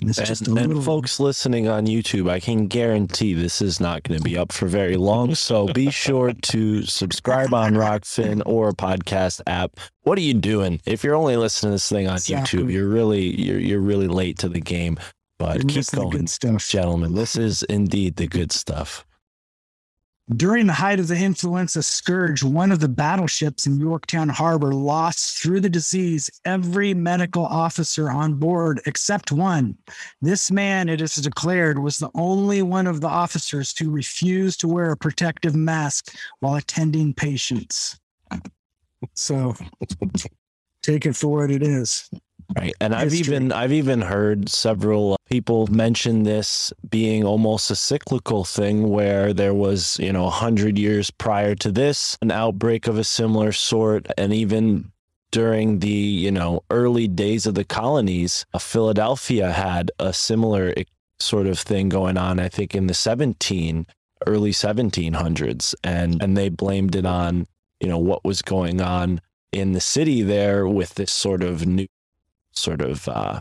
And 0.00 0.10
it's 0.10 0.18
just 0.18 0.46
a 0.46 0.50
And, 0.50 0.58
and 0.58 0.68
little. 0.68 0.82
folks 0.82 1.18
listening 1.18 1.68
on 1.68 1.86
YouTube, 1.86 2.30
I 2.30 2.38
can 2.38 2.66
guarantee 2.66 3.32
this 3.32 3.62
is 3.62 3.80
not 3.80 4.02
going 4.02 4.18
to 4.18 4.24
be 4.24 4.36
up 4.36 4.52
for 4.52 4.66
very 4.66 4.96
long. 4.96 5.34
So 5.34 5.68
be 5.68 5.90
sure 5.90 6.32
to 6.34 6.82
subscribe 6.82 7.54
on 7.54 7.72
Rokfin 7.74 8.42
or 8.44 8.68
a 8.68 8.74
podcast 8.74 9.40
app. 9.46 9.80
What 10.02 10.18
are 10.18 10.22
you 10.22 10.34
doing? 10.34 10.80
If 10.84 11.02
you're 11.02 11.14
only 11.14 11.36
listening 11.38 11.70
to 11.70 11.74
this 11.76 11.88
thing 11.88 12.08
on 12.08 12.16
Exactly. 12.16 12.60
YouTube, 12.60 12.72
you're 12.72 12.88
really 12.88 13.40
you're 13.40 13.58
you're 13.58 13.80
really 13.80 14.06
late 14.08 14.38
to 14.40 14.50
the 14.50 14.60
game. 14.60 14.98
But 15.38 15.56
You're 15.56 15.64
keep 15.64 15.86
going, 15.90 16.10
good 16.10 16.30
stuff. 16.30 16.68
gentlemen. 16.68 17.14
This 17.14 17.36
is 17.36 17.62
indeed 17.64 18.16
the 18.16 18.26
good 18.26 18.52
stuff. 18.52 19.04
During 20.34 20.66
the 20.66 20.72
height 20.72 20.98
of 20.98 21.06
the 21.06 21.16
influenza 21.16 21.84
scourge, 21.84 22.42
one 22.42 22.72
of 22.72 22.80
the 22.80 22.88
battleships 22.88 23.64
in 23.64 23.78
Yorktown 23.78 24.28
Harbor 24.28 24.74
lost 24.74 25.38
through 25.38 25.60
the 25.60 25.70
disease 25.70 26.28
every 26.44 26.94
medical 26.94 27.46
officer 27.46 28.10
on 28.10 28.34
board 28.34 28.80
except 28.86 29.30
one. 29.30 29.78
This 30.20 30.50
man, 30.50 30.88
it 30.88 31.00
is 31.00 31.14
declared, 31.14 31.78
was 31.78 31.98
the 31.98 32.10
only 32.16 32.62
one 32.62 32.88
of 32.88 33.00
the 33.00 33.06
officers 33.06 33.72
to 33.74 33.88
refuse 33.88 34.56
to 34.56 34.66
wear 34.66 34.90
a 34.90 34.96
protective 34.96 35.54
mask 35.54 36.12
while 36.40 36.56
attending 36.56 37.14
patients. 37.14 38.00
So 39.14 39.54
take 40.82 41.06
it 41.06 41.14
for 41.14 41.28
what 41.28 41.52
it 41.52 41.62
is. 41.62 42.10
Right. 42.54 42.74
And 42.80 42.94
I've 42.94 43.14
even 43.14 43.50
I've 43.50 43.72
even 43.72 44.02
heard 44.02 44.48
several 44.48 45.16
people 45.28 45.66
mention 45.66 46.22
this 46.22 46.72
being 46.88 47.24
almost 47.24 47.70
a 47.70 47.76
cyclical 47.76 48.44
thing 48.44 48.88
where 48.88 49.32
there 49.32 49.54
was, 49.54 49.98
you 49.98 50.12
know, 50.12 50.22
a 50.22 50.40
100 50.40 50.78
years 50.78 51.10
prior 51.10 51.54
to 51.56 51.72
this 51.72 52.16
an 52.22 52.30
outbreak 52.30 52.86
of 52.86 52.98
a 52.98 53.04
similar 53.04 53.52
sort. 53.52 54.06
And 54.16 54.32
even 54.32 54.92
during 55.32 55.80
the, 55.80 55.88
you 55.88 56.30
know, 56.30 56.62
early 56.70 57.08
days 57.08 57.46
of 57.46 57.54
the 57.54 57.64
colonies, 57.64 58.46
uh, 58.54 58.58
Philadelphia 58.58 59.50
had 59.50 59.90
a 59.98 60.12
similar 60.12 60.72
sort 61.18 61.46
of 61.46 61.58
thing 61.58 61.88
going 61.88 62.18
on 62.18 62.38
I 62.38 62.48
think 62.48 62.74
in 62.74 62.88
the 62.88 62.94
17 62.94 63.86
early 64.26 64.50
1700s 64.50 65.74
and 65.82 66.22
and 66.22 66.36
they 66.36 66.48
blamed 66.50 66.94
it 66.94 67.06
on, 67.06 67.46
you 67.80 67.88
know, 67.88 67.98
what 67.98 68.24
was 68.24 68.40
going 68.42 68.80
on 68.80 69.20
in 69.52 69.72
the 69.72 69.80
city 69.80 70.22
there 70.22 70.68
with 70.68 70.94
this 70.94 71.10
sort 71.10 71.42
of 71.42 71.66
new 71.66 71.86
sort 72.56 72.80
of 72.80 73.08
uh, 73.08 73.40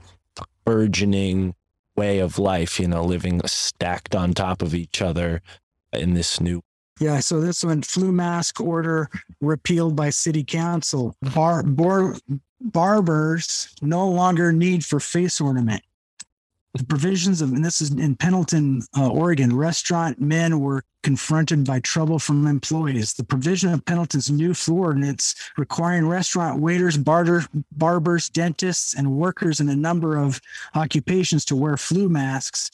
burgeoning 0.66 1.56
way 1.96 2.20
of 2.20 2.38
life, 2.38 2.80
you 2.80 2.88
know, 2.88 3.04
living 3.04 3.42
stacked 3.46 4.16
on 4.16 4.34
top 4.34 4.62
of 4.62 4.76
each 4.76 5.02
other 5.02 5.42
in 5.94 6.14
this 6.14 6.40
new. 6.40 6.62
Yeah, 7.00 7.20
so 7.20 7.42
this 7.42 7.64
one 7.64 7.82
flu 7.82 8.12
mask 8.12 8.62
order 8.62 9.10
repealed 9.42 9.96
by 9.96 10.10
city 10.12 10.44
council. 10.44 11.16
Bar, 11.34 11.64
bar, 11.64 12.16
barbers 12.62 13.76
no 13.82 14.08
longer 14.08 14.54
need 14.54 14.86
for 14.86 15.00
face 15.00 15.42
ornament. 15.42 15.84
The 16.76 16.84
provisions 16.84 17.42
of, 17.42 17.54
and 17.54 17.64
this 17.64 17.80
is 17.80 17.92
in 17.92 18.16
Pendleton, 18.18 18.82
uh, 18.98 19.08
Oregon, 19.08 19.56
restaurant 19.56 20.20
men 20.20 20.60
were 20.60 20.84
confronted 21.04 21.66
by 21.66 21.80
trouble 21.80 22.20
from 22.20 22.46
employees. 22.48 23.14
The 23.14 23.24
provision 23.24 23.72
of 23.72 23.86
Pendleton's 23.86 24.30
new 24.30 24.54
flu 24.54 24.76
ordinance 24.76 25.36
requiring 25.58 26.06
restaurant 26.06 26.60
waiters, 26.60 26.98
barter, 26.98 27.46
barbers, 27.72 28.28
dentists, 28.28 28.94
and 28.94 29.16
workers 29.16 29.62
in 29.62 29.70
a 29.70 29.76
number 29.76 30.18
of 30.18 30.42
occupations 30.74 31.46
to 31.46 31.56
wear 31.56 31.78
flu 31.78 32.10
masks 32.10 32.72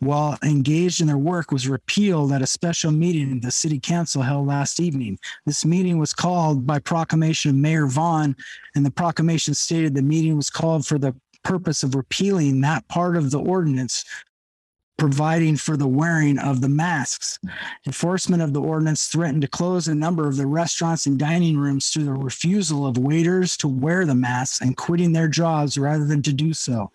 while 0.00 0.36
engaged 0.42 1.00
in 1.00 1.06
their 1.06 1.18
work 1.18 1.52
was 1.52 1.68
repealed 1.68 2.32
at 2.32 2.42
a 2.42 2.46
special 2.46 2.90
meeting 2.90 3.40
the 3.40 3.50
city 3.50 3.78
council 3.78 4.22
held 4.22 4.46
last 4.46 4.80
evening. 4.80 5.18
This 5.46 5.64
meeting 5.64 5.98
was 5.98 6.12
called 6.12 6.66
by 6.66 6.80
proclamation 6.80 7.50
of 7.50 7.56
Mayor 7.56 7.86
Vaughn, 7.86 8.34
and 8.74 8.84
the 8.84 8.90
proclamation 8.90 9.54
stated 9.54 9.94
the 9.94 10.02
meeting 10.02 10.36
was 10.36 10.50
called 10.50 10.86
for 10.86 10.98
the 10.98 11.14
purpose 11.44 11.82
of 11.82 11.94
repealing 11.94 12.60
that 12.62 12.86
part 12.88 13.16
of 13.16 13.30
the 13.30 13.38
ordinance 13.38 14.04
providing 14.96 15.56
for 15.56 15.76
the 15.76 15.86
wearing 15.86 16.38
of 16.38 16.60
the 16.60 16.68
masks. 16.68 17.38
Mm-hmm. 17.38 17.56
Enforcement 17.86 18.42
of 18.42 18.52
the 18.52 18.60
ordinance 18.60 19.06
threatened 19.06 19.42
to 19.42 19.48
close 19.48 19.88
a 19.88 19.94
number 19.94 20.26
of 20.28 20.36
the 20.36 20.46
restaurants 20.46 21.06
and 21.06 21.18
dining 21.18 21.58
rooms 21.58 21.88
through 21.88 22.04
the 22.04 22.12
refusal 22.12 22.86
of 22.86 22.98
waiters 22.98 23.56
to 23.58 23.68
wear 23.68 24.04
the 24.04 24.14
masks 24.14 24.60
and 24.60 24.76
quitting 24.76 25.12
their 25.12 25.28
jobs 25.28 25.76
rather 25.78 26.04
than 26.04 26.22
to 26.22 26.32
do 26.32 26.52
so. 26.52 26.90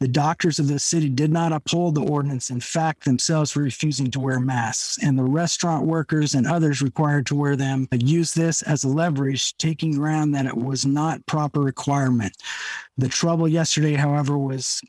The 0.00 0.08
doctors 0.08 0.58
of 0.58 0.68
the 0.68 0.78
city 0.78 1.08
did 1.08 1.32
not 1.32 1.52
uphold 1.52 1.94
the 1.94 2.02
ordinance. 2.02 2.50
In 2.50 2.60
fact, 2.60 3.04
themselves 3.04 3.54
were 3.54 3.62
refusing 3.62 4.10
to 4.12 4.20
wear 4.20 4.40
masks, 4.40 4.98
and 5.02 5.18
the 5.18 5.24
restaurant 5.24 5.86
workers 5.86 6.34
and 6.34 6.46
others 6.46 6.82
required 6.82 7.26
to 7.26 7.34
wear 7.34 7.56
them 7.56 7.88
used 7.92 8.36
this 8.36 8.62
as 8.62 8.84
a 8.84 8.88
leverage, 8.88 9.56
taking 9.56 9.92
ground 9.92 10.34
that 10.34 10.46
it 10.46 10.56
was 10.56 10.84
not 10.84 11.24
proper 11.26 11.60
requirement. 11.60 12.36
The 12.96 13.08
trouble 13.08 13.48
yesterday, 13.48 13.94
however, 13.94 14.38
was 14.38 14.80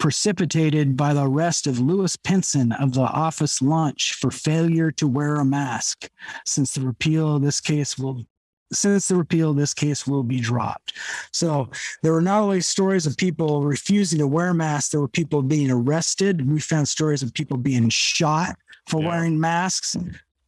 precipitated 0.00 0.96
by 0.96 1.14
the 1.14 1.22
arrest 1.24 1.66
of 1.68 1.78
Lewis 1.78 2.16
Pinson 2.16 2.72
of 2.72 2.94
the 2.94 3.02
office 3.02 3.62
lunch 3.62 4.14
for 4.14 4.30
failure 4.32 4.90
to 4.92 5.06
wear 5.06 5.36
a 5.36 5.44
mask. 5.44 6.08
Since 6.44 6.74
the 6.74 6.80
repeal 6.80 7.36
of 7.36 7.42
this 7.42 7.60
case 7.60 7.96
will 7.96 8.24
since 8.72 9.08
the 9.08 9.16
repeal, 9.16 9.52
this 9.52 9.74
case 9.74 10.06
will 10.06 10.22
be 10.22 10.38
dropped. 10.38 10.92
So 11.32 11.68
there 12.04 12.12
were 12.12 12.20
not 12.20 12.40
only 12.40 12.60
stories 12.60 13.04
of 13.04 13.16
people 13.16 13.64
refusing 13.64 14.20
to 14.20 14.28
wear 14.28 14.54
masks, 14.54 14.90
there 14.90 15.00
were 15.00 15.08
people 15.08 15.42
being 15.42 15.72
arrested. 15.72 16.48
We 16.48 16.60
found 16.60 16.86
stories 16.86 17.24
of 17.24 17.34
people 17.34 17.56
being 17.56 17.88
shot 17.88 18.56
for 18.88 19.02
Yeah. 19.02 19.08
wearing 19.08 19.40
masks. 19.40 19.96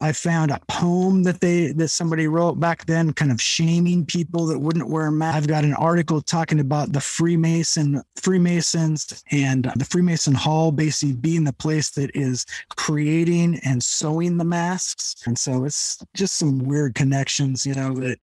I 0.03 0.13
found 0.13 0.51
a 0.51 0.61
poem 0.69 1.23
that 1.23 1.41
they 1.41 1.73
that 1.73 1.89
somebody 1.89 2.27
wrote 2.27 2.59
back 2.59 2.87
then, 2.87 3.13
kind 3.13 3.31
of 3.31 3.41
shaming 3.41 4.05
people 4.05 4.47
that 4.47 4.59
wouldn't 4.59 4.89
wear 4.89 5.07
a 5.07 5.13
mask. 5.13 5.37
I've 5.37 5.49
got 5.49 5.65
an 5.65 5.75
article 5.75 6.21
talking 6.21 6.59
about 6.61 6.93
the 6.93 7.01
Freemason 7.01 8.03
Freemasons 8.17 9.23
and 9.31 9.69
uh, 9.69 9.73
the 9.77 9.85
Freemason 9.85 10.35
Hall 10.35 10.73
basically 10.73 11.15
being 11.15 11.45
the 11.45 11.53
place 11.53 11.91
that 11.91 12.11
is 12.15 12.45
creating 12.77 13.61
and 13.65 13.83
sewing 13.83 14.37
the 14.39 14.45
masks. 14.45 15.15
And 15.25 15.39
so 15.39 15.65
it's 15.65 16.05
just 16.15 16.35
some 16.37 16.59
weird 16.59 16.95
connections, 16.97 17.65
you 17.65 17.75
know, 17.75 17.95
that 17.95 18.19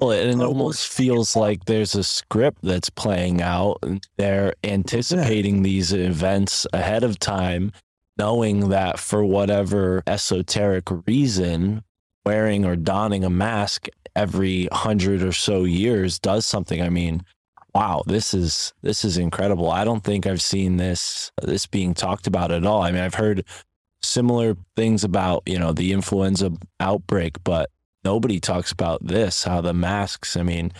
Well, 0.00 0.10
and 0.10 0.40
it 0.40 0.44
almost 0.44 0.88
feels 0.88 1.36
like 1.36 1.66
there's 1.66 1.94
a 1.94 2.02
script 2.02 2.58
that's 2.62 2.90
playing 2.90 3.40
out. 3.40 3.78
They're 4.16 4.54
anticipating 4.64 5.62
these 5.62 5.92
events 5.92 6.66
ahead 6.72 7.04
of 7.04 7.20
time, 7.20 7.70
knowing 8.18 8.68
that 8.68 8.98
for 8.98 9.24
whatever 9.24 10.02
esoteric 10.06 10.84
reason, 11.06 11.82
wearing 12.24 12.64
or 12.64 12.76
donning 12.76 13.24
a 13.24 13.30
mask 13.30 13.88
every 14.16 14.68
hundred 14.72 15.22
or 15.22 15.32
so 15.32 15.64
years 15.64 16.18
does 16.18 16.46
something. 16.46 16.80
I 16.80 16.88
mean, 16.88 17.24
wow, 17.74 18.02
this 18.06 18.32
is 18.34 18.72
this 18.82 19.04
is 19.04 19.18
incredible. 19.18 19.70
I 19.70 19.84
don't 19.84 20.04
think 20.04 20.26
I've 20.26 20.42
seen 20.42 20.76
this 20.76 21.32
this 21.42 21.66
being 21.66 21.94
talked 21.94 22.26
about 22.26 22.50
at 22.50 22.64
all. 22.64 22.82
I 22.82 22.92
mean, 22.92 23.02
I've 23.02 23.14
heard 23.14 23.44
similar 24.02 24.56
things 24.76 25.04
about 25.04 25.42
you 25.46 25.58
know 25.58 25.72
the 25.72 25.92
influenza 25.92 26.52
outbreak, 26.80 27.42
but 27.44 27.70
nobody 28.04 28.40
talks 28.40 28.72
about 28.72 29.04
this. 29.06 29.44
How 29.44 29.60
the 29.60 29.74
masks. 29.74 30.36
I 30.36 30.42
mean, 30.42 30.72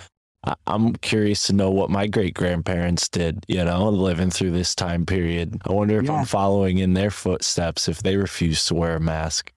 I'm 0.67 0.95
curious 0.97 1.47
to 1.47 1.53
know 1.53 1.71
what 1.71 1.91
my 1.91 2.07
great 2.07 2.35
grandparents 2.35 3.09
did. 3.09 3.45
You 3.49 3.65
know, 3.65 3.89
living 3.89 4.31
through 4.31 4.51
this 4.53 4.75
time 4.75 5.07
period. 5.07 5.61
I 5.69 5.73
wonder 5.73 5.99
if 5.99 6.07
Yeah. 6.07 6.13
I'm 6.15 6.25
following 6.27 6.79
in 6.79 6.95
their 6.95 7.11
footsteps 7.11 7.89
if 7.89 8.03
they 8.03 8.17
refuse 8.17 8.67
to 8.67 8.75
wear 8.75 8.97
a 8.97 9.01
mask. 9.01 9.53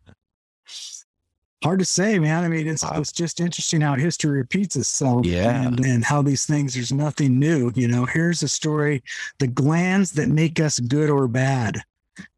hard 1.63 1.79
to 1.79 1.85
say, 1.85 2.19
man. 2.19 2.43
I 2.43 2.47
mean, 2.47 2.67
it's 2.67 2.83
it's 2.83 3.11
just 3.11 3.39
interesting 3.41 3.81
how 3.81 3.95
history 3.95 4.38
repeats 4.38 4.75
itself. 4.75 5.25
Yeah. 5.25 5.63
And, 5.67 5.79
and 5.85 6.05
how 6.05 6.21
these 6.21 6.45
things, 6.45 6.73
there's 6.75 6.93
nothing 6.93 7.39
new. 7.39 7.71
You 7.75 7.88
know, 7.88 8.05
here's 8.05 8.43
a 8.43 8.47
story 8.47 9.03
the 9.39 9.47
glands 9.47 10.11
that 10.13 10.29
make 10.29 10.59
us 10.59 10.79
good 10.79 11.09
or 11.09 11.27
bad. 11.27 11.81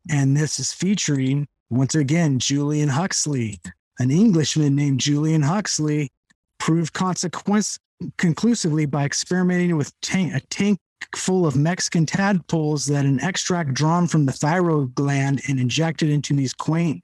And 0.09 0.35
this 0.35 0.59
is 0.59 0.73
featuring, 0.73 1.47
once 1.69 1.95
again, 1.95 2.39
Julian 2.39 2.89
Huxley, 2.89 3.59
an 3.99 4.09
Englishman 4.09 4.75
named 4.75 4.99
Julian 5.01 5.41
Huxley, 5.43 6.11
proved 6.59 6.93
consequence 6.93 7.79
conclusively 8.17 8.85
by 8.85 9.05
experimenting 9.05 9.75
with 9.75 9.91
tank, 10.01 10.33
a 10.33 10.39
tank 10.49 10.79
full 11.15 11.45
of 11.45 11.55
Mexican 11.55 12.05
tadpoles 12.05 12.85
that 12.85 13.05
an 13.05 13.19
extract 13.21 13.73
drawn 13.73 14.07
from 14.07 14.25
the 14.25 14.31
thyroid 14.31 14.93
gland 14.95 15.41
and 15.47 15.59
injected 15.59 16.09
into 16.09 16.35
these 16.35 16.53
quaint 16.53 17.01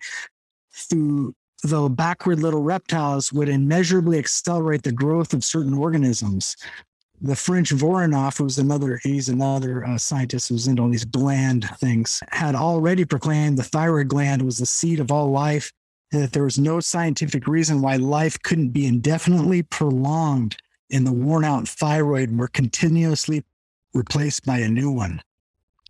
through 0.73 1.33
though 1.63 1.89
backward 1.89 2.39
little 2.39 2.61
reptiles 2.61 3.33
would 3.33 3.49
immeasurably 3.49 4.19
accelerate 4.19 4.83
the 4.83 4.91
growth 4.91 5.33
of 5.33 5.43
certain 5.43 5.73
organisms. 5.73 6.55
The 7.21 7.35
French 7.35 7.71
Voronoff, 7.71 8.37
who's 8.37 8.59
another, 8.59 8.99
he's 9.01 9.29
another 9.29 9.85
uh, 9.85 9.97
scientist 9.97 10.49
who's 10.49 10.67
into 10.67 10.83
all 10.83 10.89
these 10.89 11.05
gland 11.05 11.67
things, 11.79 12.21
had 12.29 12.55
already 12.55 13.05
proclaimed 13.05 13.57
the 13.57 13.63
thyroid 13.63 14.09
gland 14.09 14.41
was 14.41 14.57
the 14.57 14.65
seat 14.65 14.99
of 14.99 15.11
all 15.11 15.31
life 15.31 15.71
and 16.11 16.23
that 16.23 16.33
there 16.33 16.43
was 16.43 16.59
no 16.59 16.79
scientific 16.79 17.47
reason 17.47 17.81
why 17.81 17.95
life 17.95 18.41
couldn't 18.43 18.69
be 18.69 18.85
indefinitely 18.85 19.63
prolonged 19.63 20.57
in 20.89 21.03
the 21.03 21.11
worn 21.11 21.43
out 21.43 21.67
thyroid 21.67 22.29
and 22.29 22.39
were 22.39 22.47
continuously 22.47 23.43
replaced 23.93 24.45
by 24.45 24.59
a 24.59 24.69
new 24.69 24.91
one. 24.91 25.21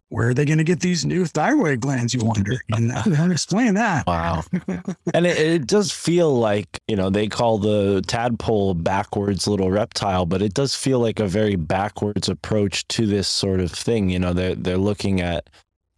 Where 0.09 0.29
are 0.29 0.33
they 0.33 0.45
going 0.45 0.59
to 0.59 0.63
get 0.63 0.79
these 0.79 1.03
new 1.03 1.25
thyroid 1.25 1.81
glands, 1.81 2.13
you 2.13 2.23
wonder? 2.23 2.53
And 2.69 2.91
how 3.15 3.25
to 3.25 3.31
explain 3.31 3.73
that? 3.73 4.05
Wow. 4.07 4.43
and 5.13 5.25
it, 5.25 5.37
it 5.37 5.67
does 5.67 5.91
feel 5.91 6.33
like, 6.33 6.79
you 6.87 6.95
know, 6.95 7.09
they 7.09 7.27
call 7.27 7.57
the 7.57 8.01
tadpole 8.07 8.75
backwards 8.75 9.47
little 9.47 9.71
reptile, 9.71 10.25
but 10.25 10.41
it 10.41 10.53
does 10.53 10.75
feel 10.75 10.99
like 10.99 11.19
a 11.19 11.27
very 11.27 11.55
backwards 11.55 12.29
approach 12.29 12.87
to 12.89 13.07
this 13.07 13.27
sort 13.27 13.59
of 13.59 13.71
thing. 13.71 14.09
You 14.09 14.19
know, 14.19 14.31
they're, 14.31 14.55
they're 14.55 14.77
looking 14.77 15.21
at 15.21 15.49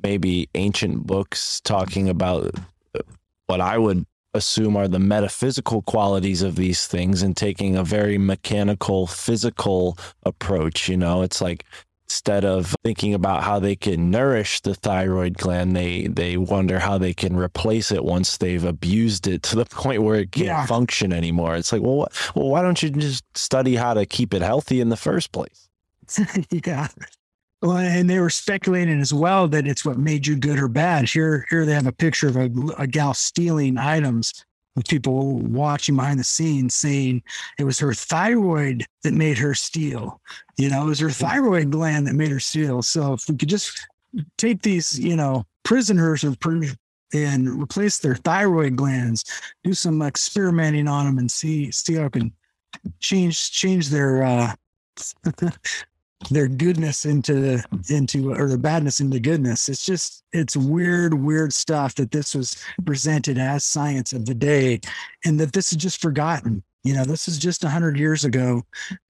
maybe 0.02 0.50
ancient 0.56 1.06
books 1.06 1.60
talking 1.62 2.08
about 2.08 2.56
what 3.48 3.62
I 3.62 3.78
would 3.78 4.06
assume 4.34 4.78
are 4.78 4.88
the 4.88 5.00
metaphysical 5.00 5.82
qualities 5.82 6.42
of 6.44 6.56
these 6.56 6.86
things 6.88 7.24
and 7.24 7.36
taking 7.36 7.76
a 7.76 7.84
very 7.84 8.18
mechanical, 8.18 9.08
physical 9.08 9.98
approach. 10.24 10.88
You 10.88 10.98
know, 10.98 11.24
it's 11.24 11.42
like, 11.42 11.66
instead 12.10 12.46
of 12.46 12.74
thinking 12.86 13.14
about 13.14 13.44
how 13.44 13.60
they 13.60 13.76
can 13.76 14.10
nourish 14.12 14.62
the 14.62 14.76
thyroid 14.76 15.38
gland, 15.38 15.76
they 15.76 16.08
they 16.08 16.38
wonder 16.38 16.80
how 16.80 16.98
they 16.98 17.14
can 17.14 17.36
replace 17.36 17.92
it 17.92 18.04
once 18.06 18.38
they've 18.38 18.64
abused 18.64 19.28
it 19.28 19.44
to 19.44 19.56
the 19.56 19.66
point 19.82 20.04
where 20.04 20.20
it 20.20 20.32
can't 20.32 20.46
Yeah. 20.48 20.66
function 20.66 21.12
anymore. 21.12 21.56
It's 21.56 21.72
like, 21.74 21.82
well, 21.82 21.96
what, 21.98 22.32
well, 22.36 22.50
why 22.50 22.62
don't 22.62 22.82
you 22.84 22.90
just 22.92 23.24
study 23.36 23.76
how 23.76 23.94
to 23.94 24.06
keep 24.06 24.34
it 24.34 24.42
healthy 24.42 24.80
in 24.82 24.90
the 24.90 24.98
first 24.98 25.32
place? 25.32 25.68
yeah. 26.66 26.88
Well, 27.62 27.78
and 27.78 28.10
they 28.10 28.20
were 28.20 28.30
speculating 28.30 29.02
as 29.02 29.14
well 29.14 29.48
that 29.48 29.66
it's 29.66 29.84
what 29.84 29.98
made 29.98 30.28
you 30.28 30.36
good 30.36 30.60
or 30.60 30.68
bad. 30.68 31.10
Here, 31.10 31.46
here 31.50 31.66
they 31.66 31.74
have 31.74 31.88
a 31.88 31.92
picture 31.92 32.28
of 32.28 32.36
a, 32.36 32.50
a 32.78 32.86
gal 32.86 33.16
stealing 33.16 33.78
items 33.78 34.46
with 34.76 34.88
people 34.88 35.40
watching 35.40 35.96
behind 35.96 36.20
the 36.20 36.24
scenes 36.24 36.76
saying 36.76 37.24
it 37.58 37.64
was 37.64 37.80
her 37.80 37.96
thyroid 37.96 38.86
that 39.02 39.16
made 39.16 39.40
her 39.40 39.56
steal. 39.56 40.22
You 40.58 40.70
know, 40.70 40.84
it 40.84 40.90
was 40.90 41.00
her 41.00 41.10
thyroid 41.10 41.72
gland 41.72 42.06
that 42.06 42.14
made 42.14 42.30
her 42.30 42.40
steal. 42.40 42.84
So 42.84 43.14
if 43.14 43.28
we 43.28 43.36
could 43.36 43.50
just 43.50 43.88
take 44.38 44.62
these, 44.62 45.00
you 45.00 45.16
know, 45.16 45.44
prisoners 45.64 46.24
or 46.24 46.36
pr- 46.36 46.66
and 47.12 47.60
replace 47.60 47.98
their 47.98 48.16
thyroid 48.16 48.76
glands, 48.76 49.24
do 49.64 49.74
some 49.74 50.04
experimenting 50.04 50.88
on 50.88 51.06
them 51.06 51.18
and 51.18 51.32
see 51.32 51.72
see 51.72 51.96
how 51.96 52.06
it 52.06 52.14
can 52.14 52.32
change 53.00 53.52
change 53.52 53.90
their 53.90 54.24
uh 54.24 54.54
their 56.32 56.48
goodness 56.48 57.06
into 57.06 57.62
into 57.90 58.34
or 58.34 58.48
the 58.48 58.58
badness 58.58 59.00
into 59.00 59.20
goodness. 59.20 59.70
It's 59.70 59.86
just 59.86 60.24
it's 60.34 60.58
weird, 60.58 61.14
weird 61.14 61.54
stuff 61.54 61.96
that 61.96 62.12
this 62.12 62.36
was 62.36 62.58
presented 62.86 63.38
as 63.38 63.64
science 63.64 64.14
of 64.14 64.26
the 64.26 64.34
day, 64.34 64.82
and 65.26 65.40
that 65.40 65.54
this 65.54 65.72
is 65.72 65.78
just 65.78 66.02
forgotten. 66.02 66.64
You 66.84 66.94
know, 66.94 67.04
this 67.04 67.28
is 67.28 67.38
just 67.38 67.64
hundred 67.64 68.00
years 68.00 68.26
ago, 68.26 68.64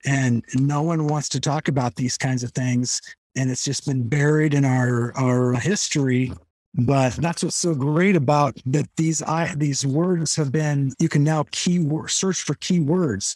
and 0.05 0.43
no 0.55 0.81
one 0.81 1.07
wants 1.07 1.29
to 1.29 1.39
talk 1.39 1.67
about 1.67 1.95
these 1.95 2.17
kinds 2.17 2.43
of 2.43 2.51
things, 2.51 3.01
and 3.35 3.49
it's 3.49 3.63
just 3.63 3.85
been 3.85 4.07
buried 4.07 4.53
in 4.53 4.65
our 4.65 5.15
our 5.17 5.53
history. 5.53 6.33
But 6.77 7.15
that's 7.15 7.43
what's 7.43 7.55
so 7.55 7.73
great 7.73 8.15
about 8.15 8.59
that 8.67 8.87
these 8.97 9.23
I 9.23 9.53
these 9.55 9.85
words 9.85 10.35
have 10.35 10.51
been 10.51 10.93
you 10.99 11.09
can 11.09 11.23
now 11.23 11.45
keyword 11.51 12.11
search 12.11 12.43
for 12.43 12.53
keywords 12.55 13.35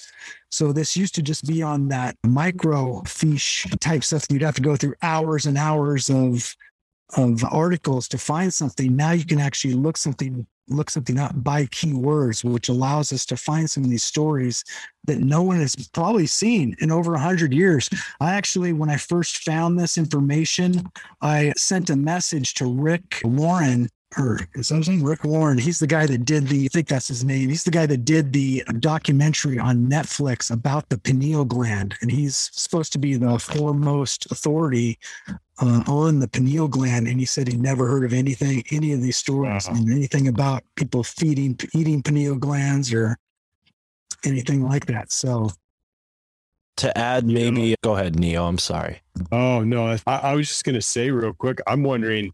so 0.51 0.73
this 0.73 0.97
used 0.97 1.15
to 1.15 1.21
just 1.21 1.47
be 1.47 1.63
on 1.63 1.87
that 1.87 2.17
microfiche 2.25 3.79
type 3.79 4.03
stuff. 4.03 4.25
You'd 4.29 4.41
have 4.41 4.55
to 4.55 4.61
go 4.61 4.75
through 4.75 4.95
hours 5.01 5.45
and 5.45 5.57
hours 5.57 6.09
of 6.09 6.55
of 7.17 7.43
articles 7.45 8.07
to 8.09 8.17
find 8.17 8.53
something. 8.53 8.95
Now 8.95 9.11
you 9.11 9.25
can 9.25 9.39
actually 9.39 9.73
look 9.73 9.97
something 9.97 10.45
look 10.67 10.89
something 10.89 11.19
up 11.19 11.31
by 11.43 11.65
keywords, 11.67 12.43
which 12.43 12.69
allows 12.69 13.11
us 13.11 13.25
to 13.25 13.37
find 13.37 13.69
some 13.69 13.83
of 13.83 13.89
these 13.89 14.03
stories 14.03 14.63
that 15.05 15.19
no 15.19 15.41
one 15.41 15.57
has 15.57 15.75
probably 15.89 16.27
seen 16.27 16.75
in 16.79 16.91
over 16.91 17.15
a 17.15 17.19
hundred 17.19 17.53
years. 17.53 17.89
I 18.19 18.33
actually, 18.33 18.73
when 18.73 18.89
I 18.89 18.97
first 18.97 19.39
found 19.39 19.79
this 19.79 19.97
information, 19.97 20.83
I 21.21 21.53
sent 21.57 21.89
a 21.89 21.95
message 21.95 22.53
to 22.55 22.65
Rick 22.65 23.21
Warren 23.23 23.89
or 24.17 24.39
is 24.55 24.67
that 24.69 24.75
his 24.77 24.89
name? 24.89 25.03
Rick 25.03 25.23
Warren. 25.23 25.57
He's 25.57 25.79
the 25.79 25.87
guy 25.87 26.05
that 26.05 26.25
did 26.25 26.47
the, 26.47 26.65
I 26.65 26.67
think 26.67 26.87
that's 26.89 27.07
his 27.07 27.23
name. 27.23 27.47
He's 27.49 27.63
the 27.63 27.71
guy 27.71 27.85
that 27.85 28.03
did 28.03 28.33
the 28.33 28.63
documentary 28.79 29.57
on 29.57 29.87
Netflix 29.89 30.51
about 30.51 30.89
the 30.89 30.97
pineal 30.97 31.45
gland. 31.45 31.95
And 32.01 32.11
he's 32.11 32.49
supposed 32.53 32.91
to 32.93 32.99
be 32.99 33.15
the 33.15 33.39
foremost 33.39 34.29
authority 34.31 34.99
uh, 35.61 35.83
on 35.87 36.19
the 36.19 36.27
pineal 36.27 36.67
gland. 36.67 37.07
And 37.07 37.19
he 37.19 37.25
said 37.25 37.47
he 37.47 37.55
never 37.55 37.87
heard 37.87 38.03
of 38.03 38.11
anything, 38.11 38.63
any 38.71 38.91
of 38.91 39.01
these 39.01 39.15
stories, 39.17 39.67
Wow. 39.69 39.75
and 39.75 39.89
anything 39.91 40.27
about 40.27 40.63
people 40.75 41.03
feeding, 41.03 41.57
eating 41.73 42.03
pineal 42.03 42.35
glands 42.35 42.93
or 42.93 43.17
anything 44.25 44.63
like 44.67 44.85
that. 44.87 45.11
So, 45.11 45.49
To 46.77 46.97
add, 46.97 47.29
Yeah. 47.29 47.49
maybe 47.51 47.75
go 47.83 47.95
ahead, 47.95 48.17
Neo. 48.19 48.45
I'm 48.45 48.57
sorry. 48.57 49.01
Oh 49.31 49.63
no, 49.63 49.85
I, 49.87 49.99
I 50.05 50.33
was 50.35 50.47
just 50.47 50.63
going 50.63 50.75
to 50.75 50.81
say 50.81 51.11
real 51.11 51.33
quick. 51.33 51.59
I'm 51.67 51.83
wondering, 51.83 52.31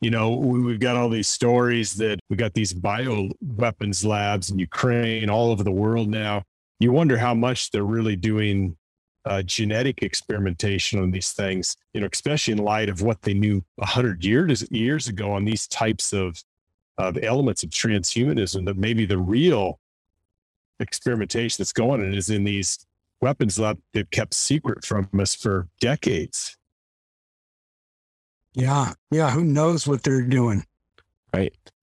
you 0.00 0.10
know, 0.10 0.30
we, 0.30 0.60
we've 0.60 0.80
got 0.80 0.96
all 0.96 1.08
these 1.08 1.28
stories 1.28 1.94
that 1.94 2.18
we 2.28 2.36
got 2.36 2.54
these 2.54 2.72
bio 2.72 3.28
weapons 3.40 4.04
labs 4.04 4.50
in 4.50 4.58
Ukraine, 4.58 5.30
all 5.30 5.50
over 5.50 5.64
the 5.64 5.72
world 5.72 6.08
now. 6.08 6.42
You 6.78 6.92
wonder 6.92 7.16
how 7.16 7.34
much 7.34 7.70
they're 7.70 7.84
really 7.84 8.16
doing 8.16 8.76
uh, 9.24 9.42
genetic 9.42 10.02
experimentation 10.02 11.00
on 11.00 11.10
these 11.10 11.32
things. 11.32 11.76
You 11.94 12.00
know, 12.00 12.08
especially 12.12 12.52
in 12.52 12.58
light 12.58 12.88
of 12.88 13.02
what 13.02 13.22
they 13.22 13.34
knew 13.34 13.64
a 13.80 13.86
hundred 13.86 14.24
years 14.24 14.70
years 14.70 15.08
ago 15.08 15.32
on 15.32 15.44
these 15.44 15.66
types 15.66 16.12
of 16.12 16.42
of 16.98 17.18
elements 17.22 17.62
of 17.62 17.70
transhumanism. 17.70 18.66
That 18.66 18.76
maybe 18.76 19.06
the 19.06 19.18
real 19.18 19.80
experimentation 20.78 21.62
that's 21.62 21.72
going 21.72 22.02
on 22.02 22.12
is 22.12 22.28
in 22.28 22.44
these 22.44 22.86
weapons 23.22 23.58
lab 23.58 23.80
they've 23.94 24.10
kept 24.10 24.34
secret 24.34 24.84
from 24.84 25.08
us 25.18 25.34
for 25.34 25.68
decades. 25.80 26.56
Yeah, 28.56 28.94
yeah, 29.10 29.30
who 29.30 29.44
knows 29.44 29.86
what 29.86 30.02
they're 30.02 30.22
doing? 30.22 30.64
Right. 31.32 31.54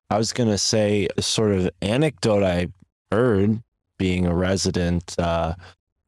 I 0.09 0.17
was 0.17 0.33
going 0.33 0.49
to 0.49 0.57
say 0.57 1.07
a 1.17 1.21
sort 1.21 1.53
of 1.53 1.69
anecdote 1.81 2.43
I 2.43 2.67
heard 3.11 3.63
being 3.97 4.25
a 4.25 4.35
resident, 4.35 5.15
uh, 5.17 5.55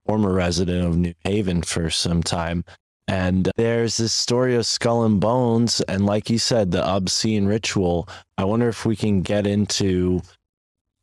former 0.06 0.34
resident 0.34 0.86
of 0.86 0.98
New 0.98 1.14
Haven 1.23 1.61
for 1.61 1.90
some 1.90 2.22
time. 2.22 2.65
And 3.07 3.49
there's 3.56 3.98
this 3.98 4.14
story 4.14 4.56
of 4.56 4.65
skull 4.65 5.06
and 5.06 5.22
bones. 5.22 5.80
And 5.82 6.06
like 6.06 6.30
you 6.30 6.38
said, 6.38 6.72
the 6.72 6.86
obscene 6.86 7.45
ritual. 7.45 8.10
I 8.38 8.44
wonder 8.44 8.68
if 8.68 8.86
we 8.86 8.95
can 8.95 9.22
get 9.22 9.48
into 9.48 10.22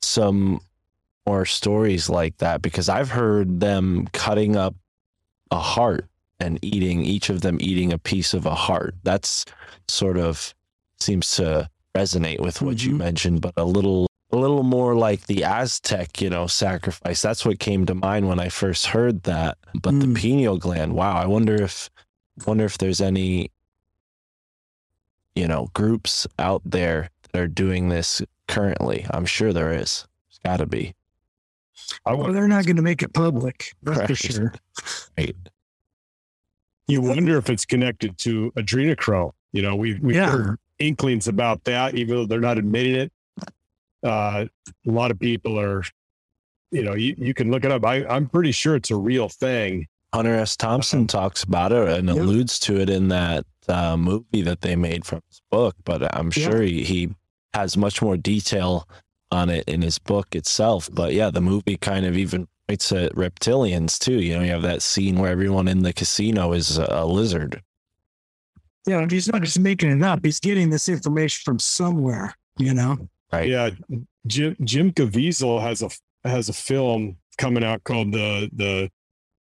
some 0.03 0.61
more 1.27 1.47
stories 1.47 2.11
like 2.11 2.37
that 2.39 2.61
because 2.61 2.89
I've 2.89 3.11
heard 3.11 3.61
them 3.61 4.09
cutting 4.13 4.57
up 4.57 4.75
a 5.51 5.59
heart 5.59 6.08
and 6.41 6.59
eating, 6.63 7.05
each 7.05 7.31
of 7.31 7.41
them 7.41 7.59
eating 7.61 7.93
a 7.93 7.99
piece 7.99 8.35
of 8.35 8.47
a 8.47 8.55
heart. 8.55 8.95
That's 9.03 9.45
sort 9.89 10.19
of 10.19 10.55
seems 11.01 11.31
to 11.33 11.69
resonate 11.97 12.41
with 12.41 12.63
what 12.63 12.83
you 12.85 12.93
Mhm. 12.95 12.99
mentioned, 12.99 13.41
but 13.41 13.55
a 13.57 13.65
little 13.65 14.07
a 14.31 14.37
little 14.37 14.63
more 14.63 14.95
like 14.95 15.25
the 15.27 15.43
Aztec, 15.43 16.21
you 16.21 16.29
know, 16.29 16.47
sacrifice. 16.47 17.23
That's 17.23 17.47
what 17.47 17.59
came 17.59 17.87
to 17.87 17.95
mind 17.95 18.29
when 18.29 18.39
I 18.39 18.51
first 18.51 18.85
heard 18.87 19.23
that. 19.23 19.57
But 19.73 19.99
the 20.01 20.07
Mm. 20.07 20.17
pineal 20.17 20.59
gland, 20.59 20.93
wow, 20.93 21.17
I 21.17 21.25
wonder 21.25 21.55
if 21.63 21.89
wonder 22.47 22.67
if 22.67 22.77
there's 22.79 23.01
any 23.01 23.51
you 25.35 25.47
know, 25.47 25.69
groups 25.73 26.27
out 26.41 26.63
there 26.65 27.11
that 27.33 27.41
are 27.41 27.47
doing 27.47 27.89
this 27.91 28.21
currently. 28.49 29.07
I'm 29.11 29.25
sure 29.25 29.53
there 29.53 29.73
is. 29.73 30.05
There's 30.29 30.39
got 30.45 30.57
to 30.57 30.67
be. 30.67 30.95
I 32.05 32.13
Well, 32.15 32.33
they're 32.33 32.49
not 32.49 32.67
going 32.67 32.75
to 32.77 32.83
make 32.83 33.03
it 33.05 33.13
public. 33.15 33.73
That's 33.83 34.07
for 34.09 34.15
sure. 34.17 34.53
Right. 35.17 35.37
You 36.89 37.01
wonder 37.01 37.37
if 37.37 37.49
it's 37.51 37.65
connected 37.65 38.19
to 38.19 38.51
adrenochrome. 38.57 39.33
You 39.53 39.63
know, 39.63 39.77
we've 39.77 40.01
we've 40.01 40.17
Yeah. 40.17 40.31
heard 40.31 40.59
inklings 40.79 41.29
about 41.29 41.65
that, 41.65 41.95
even 41.95 42.17
though 42.17 42.27
they're 42.27 42.41
not 42.41 42.59
admitting 42.59 42.95
it. 42.95 43.13
Uh, 44.03 44.47
a 44.87 44.91
lot 44.91 45.11
of 45.11 45.19
people 45.19 45.59
are, 45.59 45.83
you 46.71 46.83
know, 46.83 46.95
you, 46.95 47.15
you 47.19 47.35
can 47.35 47.51
look 47.51 47.65
it 47.65 47.73
up. 47.73 47.85
I, 47.85 48.07
I'm 48.07 48.29
pretty 48.29 48.53
sure 48.53 48.77
it's 48.77 48.91
a 48.91 48.97
real 48.97 49.29
thing. 49.29 49.87
Hunter 50.15 50.35
S. 50.35 50.57
Thompson 50.57 51.07
talks 51.07 51.43
about 51.43 51.73
it 51.73 51.89
and 51.89 52.09
Yep. 52.09 52.17
alludes 52.17 52.59
to 52.61 52.81
it 52.81 52.89
in 52.89 53.09
that 53.09 53.45
uh, 53.69 53.97
movie 53.97 54.43
that 54.43 54.61
they 54.63 54.77
made 54.77 55.05
from 55.05 55.21
his 55.29 55.43
book, 55.51 55.75
but 55.85 56.15
I'm 56.17 56.31
Yeah. 56.37 56.49
sure 56.49 56.63
he, 56.63 56.85
he 56.85 57.11
has 57.55 57.77
much 57.77 58.01
more 58.01 58.17
detail 58.17 58.89
on 59.31 59.51
it 59.51 59.65
in 59.69 59.83
his 59.83 59.99
book 59.99 60.35
itself. 60.35 60.89
But 60.93 61.13
yeah, 61.13 61.31
the 61.31 61.41
movie 61.43 61.77
kind 61.77 62.07
of 62.07 62.17
even 62.17 62.47
points 62.69 62.93
at 62.93 63.13
reptilians 63.15 63.99
too. 63.99 64.21
You 64.21 64.37
know, 64.37 64.45
you 64.45 64.51
have 64.51 64.63
that 64.63 64.83
scene 64.83 65.19
where 65.19 65.31
everyone 65.31 65.69
in 65.69 65.83
the 65.83 65.93
casino 65.93 66.53
is 66.53 66.79
a, 66.79 66.87
a 66.91 67.07
lizard. 67.07 67.63
Yeah, 68.87 69.01
and 69.01 69.11
he's 69.11 69.29
not 69.29 69.43
just 69.43 69.59
making 69.59 69.91
it 69.91 70.03
up. 70.03 70.21
He's 70.23 70.41
getting 70.41 70.71
this 70.71 70.89
information 70.89 71.43
from 71.45 71.59
somewhere, 71.59 72.35
you 72.59 72.75
know? 72.75 72.97
Right. 73.33 73.49
Yeah, 73.49 73.71
Jim 74.27 74.57
Jim 74.63 74.93
Caviezel 74.93 75.61
has 75.61 75.83
a 75.83 75.91
has 76.25 76.49
a 76.49 76.55
film 76.55 77.17
coming 77.37 77.65
out 77.65 77.85
called 77.85 78.13
the 78.13 78.51
the 78.53 78.85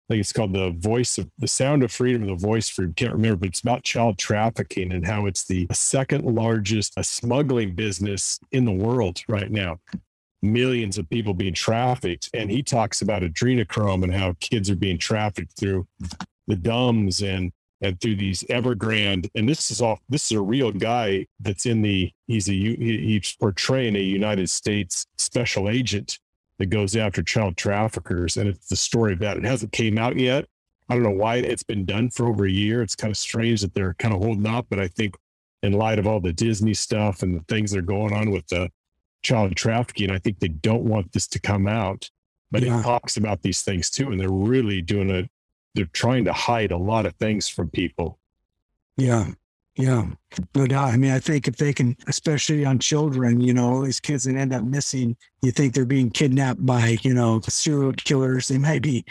I 0.08 0.14
think 0.14 0.22
it's 0.22 0.34
called 0.34 0.54
the 0.54 0.72
voice 0.72 1.18
of 1.18 1.30
the 1.40 1.48
sound 1.48 1.84
of 1.84 1.92
freedom 1.92 2.28
the 2.28 2.36
voice 2.36 2.70
for 2.70 2.88
can't 2.90 3.14
remember, 3.14 3.38
but 3.38 3.50
it's 3.50 3.62
about 3.62 3.84
child 3.84 4.18
trafficking 4.18 4.92
and 4.92 5.06
how 5.06 5.26
it's 5.26 5.46
the 5.46 5.68
second 5.72 6.26
largest 6.26 6.98
uh, 6.98 7.04
smuggling 7.04 7.76
business 7.76 8.40
in 8.52 8.66
the 8.66 8.72
world 8.72 9.22
right 9.28 9.52
now. 9.52 9.80
Millions 10.54 10.98
of 10.98 11.10
people 11.10 11.34
being 11.34 11.54
trafficked, 11.54 12.30
and 12.34 12.50
he 12.50 12.64
talks 12.64 13.02
about 13.02 13.22
adrenochrome 13.24 14.04
and 14.04 14.14
how 14.14 14.36
kids 14.40 14.70
are 14.70 14.76
being 14.76 14.98
trafficked 14.98 15.58
through 15.58 15.88
the 16.48 16.56
DUMS 16.56 17.22
and 17.22 17.52
and 17.82 18.00
through 18.00 18.16
these 18.16 18.44
Evergrande. 18.44 19.30
And 19.36 19.48
this 19.48 19.70
is 19.70 19.82
all 19.82 20.00
this 20.10 20.32
is 20.32 20.38
a 20.38 20.42
real 20.42 20.72
guy 20.72 21.28
that's 21.40 21.66
in 21.66 21.82
the 21.82 22.12
he's 22.28 22.48
a 22.50 22.54
he- 22.54 22.76
he's 22.76 23.36
portraying 23.40 23.96
a 23.96 24.00
United 24.00 24.50
States 24.50 25.06
special 25.18 25.70
agent 25.70 26.20
that 26.58 26.68
goes 26.68 26.96
after 26.96 27.22
child 27.22 27.58
traffickers, 27.58 28.38
and 28.38 28.48
it's 28.48 28.70
the 28.70 28.76
story 28.76 29.14
of 29.14 29.20
that. 29.20 29.38
It 29.38 29.44
hasn't 29.44 29.74
came 29.74 29.98
out 29.98 30.18
yet. 30.18 30.46
I 30.88 30.94
don't 30.94 31.04
know 31.04 31.10
why 31.12 31.38
it's 31.38 31.64
been 31.64 31.86
done 31.86 32.10
for 32.12 32.28
over 32.28 32.46
a 32.46 32.52
year. 32.52 32.82
It's 32.82 32.96
kind 32.96 33.12
of 33.12 33.18
strange 33.18 33.62
that 33.62 33.74
they're 33.74 33.96
kind 33.96 34.14
of 34.14 34.22
holding 34.22 34.48
up, 34.48 34.68
but 34.70 34.80
I 34.80 34.88
think 34.88 35.16
in 35.64 35.74
light 35.74 36.00
of 36.00 36.08
all 36.08 36.20
the 36.20 36.32
Disney 36.32 36.74
stuff 36.74 37.24
and 37.24 37.36
the 37.36 37.44
things 37.48 37.72
that 37.72 37.80
are 37.80 37.82
going 37.82 38.14
on 38.14 38.32
with 38.32 38.48
the 38.48 38.70
child 39.26 39.56
trafficking, 39.56 40.12
I 40.12 40.20
think 40.20 40.40
they 40.40 40.48
don't 40.48 40.84
want 40.84 41.12
this 41.12 41.28
to 41.28 41.40
come 41.40 41.68
out. 41.68 42.10
But 42.52 42.64
Yeah. 42.64 42.80
it 42.80 42.84
talks 42.84 43.18
about 43.18 43.42
these 43.42 43.64
things 43.64 43.90
too, 43.90 44.12
and 44.12 44.20
they're 44.20 44.30
really 44.30 44.82
doing 44.82 45.10
a 45.12 45.28
they're 45.74 45.86
trying 45.92 46.24
to 46.24 46.32
hide 46.32 46.72
a 46.72 46.78
lot 46.78 47.06
of 47.06 47.14
things 47.16 47.50
from 47.50 47.70
people. 47.70 48.18
Yeah. 48.96 49.32
Yeah. 49.76 50.12
No 50.56 50.66
doubt. 50.68 50.94
I 50.94 50.96
mean, 50.96 51.12
I 51.12 51.20
think 51.20 51.50
if 51.50 51.58
they 51.58 51.74
can, 51.74 51.98
especially 52.08 52.64
on 52.64 52.80
children, 52.80 53.42
you 53.42 53.54
know, 53.54 53.84
these 53.84 54.00
kids 54.00 54.24
that 54.24 54.38
end 54.38 54.54
up 54.54 54.64
missing, 54.64 55.18
you 55.42 55.52
think 55.52 55.74
they're 55.74 55.84
being 55.86 56.10
kidnapped 56.10 56.66
by, 56.66 56.98
you 57.02 57.14
know, 57.14 57.42
serial 57.42 57.92
killers. 57.92 58.48
They 58.48 58.58
might 58.58 58.84
be 58.84 59.04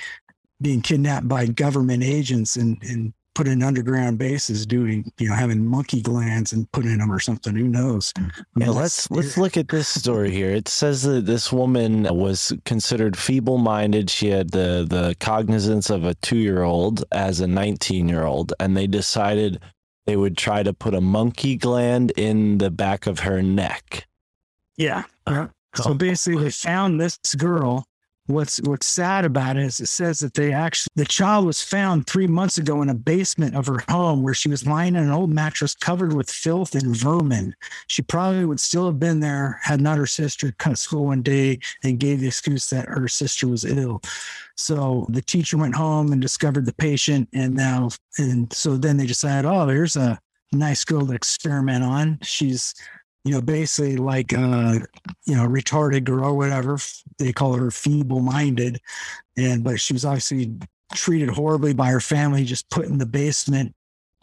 being 0.63 0.81
kidnapped 0.81 1.29
by 1.29 1.49
government 1.49 2.03
agents 2.03 2.57
and, 2.57 2.83
and 2.83 3.13
put 3.35 3.49
in 3.49 3.63
underground 3.63 4.19
bases 4.19 4.65
doing, 4.67 5.11
you 5.19 5.29
know, 5.29 5.35
having 5.35 5.67
monkey 5.67 6.01
glands 6.01 6.53
and 6.53 6.71
putting 6.73 6.93
in 6.93 6.99
them 6.99 7.13
or 7.13 7.21
something. 7.21 7.55
Who 7.55 7.69
knows? 7.69 8.13
I 8.17 8.21
mean, 8.21 8.33
Yeah, 8.57 8.71
let's 8.71 9.11
let's 9.11 9.37
look 9.37 9.57
at 9.57 9.69
this 9.69 9.89
story 9.89 10.31
here. 10.31 10.51
It 10.51 10.69
says 10.69 11.03
that 11.03 11.27
this 11.27 11.53
woman 11.53 12.05
was 12.17 12.53
considered 12.65 13.17
feeble-minded. 13.17 14.11
She 14.11 14.29
had 14.29 14.51
the 14.51 14.87
the 14.89 15.17
cognizance 15.21 15.91
of 15.91 16.05
a 16.05 16.15
two-year-old 16.15 17.05
as 17.13 17.41
a 17.41 17.47
19-year-old, 17.47 18.53
and 18.61 18.77
they 18.77 18.87
decided 18.87 19.61
they 20.07 20.17
would 20.17 20.37
try 20.37 20.63
to 20.63 20.73
put 20.73 20.95
a 20.95 21.01
monkey 21.01 21.57
gland 21.57 22.13
in 22.17 22.59
the 22.59 22.71
back 22.71 23.07
of 23.07 23.21
her 23.21 23.43
neck. 23.43 24.07
Yeah. 24.77 25.05
yeah. 25.29 25.49
So 25.75 25.95
basically, 25.95 26.45
they 26.45 26.51
found 26.51 27.01
this 27.01 27.19
girl. 27.37 27.87
What's 28.27 28.57
what's 28.63 28.87
sad 28.87 29.27
about 29.27 29.59
it 29.59 29.65
is 29.65 29.81
it 29.81 29.89
says 29.89 30.21
that 30.21 30.33
they 30.33 30.51
actually 30.51 30.89
the 30.95 31.05
child 31.05 31.45
was 31.45 31.63
found 31.63 32.07
three 32.07 32.27
months 32.27 32.57
ago 32.57 32.81
in 32.81 32.89
a 32.89 32.95
basement 32.95 33.55
of 33.55 33.67
her 33.67 33.85
home 33.91 34.23
where 34.23 34.33
she 34.33 34.49
was 34.49 34.67
lying 34.67 34.97
in 34.97 35.03
an 35.03 35.11
old 35.11 35.29
mattress 35.29 35.75
covered 35.75 36.15
with 36.15 36.31
filth 36.31 36.75
and 36.75 36.97
vermin. 36.97 37.55
She 37.87 38.01
probably 38.01 38.47
would 38.47 38.61
still 38.61 38.87
have 38.87 38.99
been 38.99 39.21
there 39.21 39.61
had 39.63 39.83
not 39.83 39.99
her 39.99 40.07
sister 40.07 40.55
cut 40.59 40.79
school 40.79 41.05
one 41.05 41.21
day 41.21 41.59
and 41.83 42.01
gave 42.01 42.21
the 42.21 42.29
excuse 42.29 42.71
that 42.71 42.89
her 42.89 43.09
sister 43.09 43.47
was 43.47 43.67
ill. 43.67 44.01
So 44.57 45.07
the 45.11 45.21
teacher 45.21 45.59
went 45.59 45.75
home 45.75 46.11
and 46.11 46.23
discovered 46.23 46.65
the 46.65 46.75
patient, 46.75 47.29
and 47.35 47.55
now 47.55 47.91
and 48.17 48.51
so 48.55 48.79
then 48.79 48.97
they 48.97 49.07
decided, 49.07 49.47
oh, 49.47 49.67
here's 49.69 49.97
a 49.97 50.19
nice 50.51 50.83
girl 50.85 51.07
to 51.07 51.13
experiment 51.13 51.85
on. 51.85 52.19
She's 52.23 52.75
you 53.25 53.33
know, 53.33 53.41
basically 53.41 53.97
like 53.97 54.33
uh, 54.35 54.79
you 55.25 55.35
know, 55.35 55.49
retarded 55.49 56.05
girl 56.05 56.37
whatever. 56.37 56.79
They 57.19 57.33
call 57.33 57.55
her 57.55 57.71
feeble 57.71 58.21
minded. 58.21 58.81
And 59.37 59.65
but 59.65 59.81
she 59.81 59.95
was 59.95 60.05
obviously 60.05 60.55
treated 60.93 61.31
horribly 61.31 61.73
by 61.73 61.89
her 61.89 62.01
family, 62.01 62.45
just 62.45 62.69
put 62.71 62.87
in 62.87 62.99
the 62.99 63.07
basement, 63.07 63.75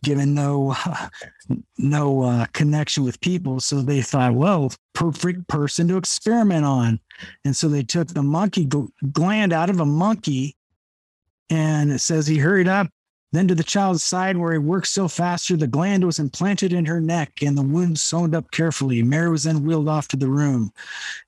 given 0.03 0.35
no 0.35 0.75
no 1.79 2.21
uh, 2.21 2.45
connection 2.53 3.03
with 3.03 3.19
people. 3.21 3.59
So 3.59 3.81
they 3.81 4.01
thought, 4.01 4.35
well, 4.35 4.71
perfect 4.93 5.47
person 5.47 5.87
to 5.87 5.97
experiment 5.97 6.65
on. 6.65 6.99
And 7.43 7.55
so 7.55 7.67
they 7.67 7.83
took 7.83 8.09
the 8.09 8.23
monkey 8.23 8.67
gl- 8.67 8.91
gland 9.11 9.51
out 9.51 9.71
of 9.71 9.79
a 9.79 9.85
monkey, 9.85 10.55
and 11.49 11.91
it 11.91 11.99
says 11.99 12.27
he 12.27 12.37
hurried 12.37 12.67
up 12.67 12.87
then 13.31 13.47
to 13.47 13.55
the 13.55 13.63
child's 13.63 14.03
side, 14.03 14.37
where 14.37 14.51
he 14.51 14.57
worked 14.57 14.87
so 14.87 15.07
faster, 15.07 15.55
the 15.55 15.67
gland 15.67 16.05
was 16.05 16.19
implanted 16.19 16.73
in 16.73 16.85
her 16.85 16.99
neck 16.99 17.41
and 17.41 17.57
the 17.57 17.61
wound 17.61 17.99
sewn 17.99 18.35
up 18.35 18.51
carefully. 18.51 19.01
Mary 19.03 19.29
was 19.29 19.43
then 19.43 19.63
wheeled 19.63 19.87
off 19.87 20.07
to 20.09 20.17
the 20.17 20.27
room. 20.27 20.73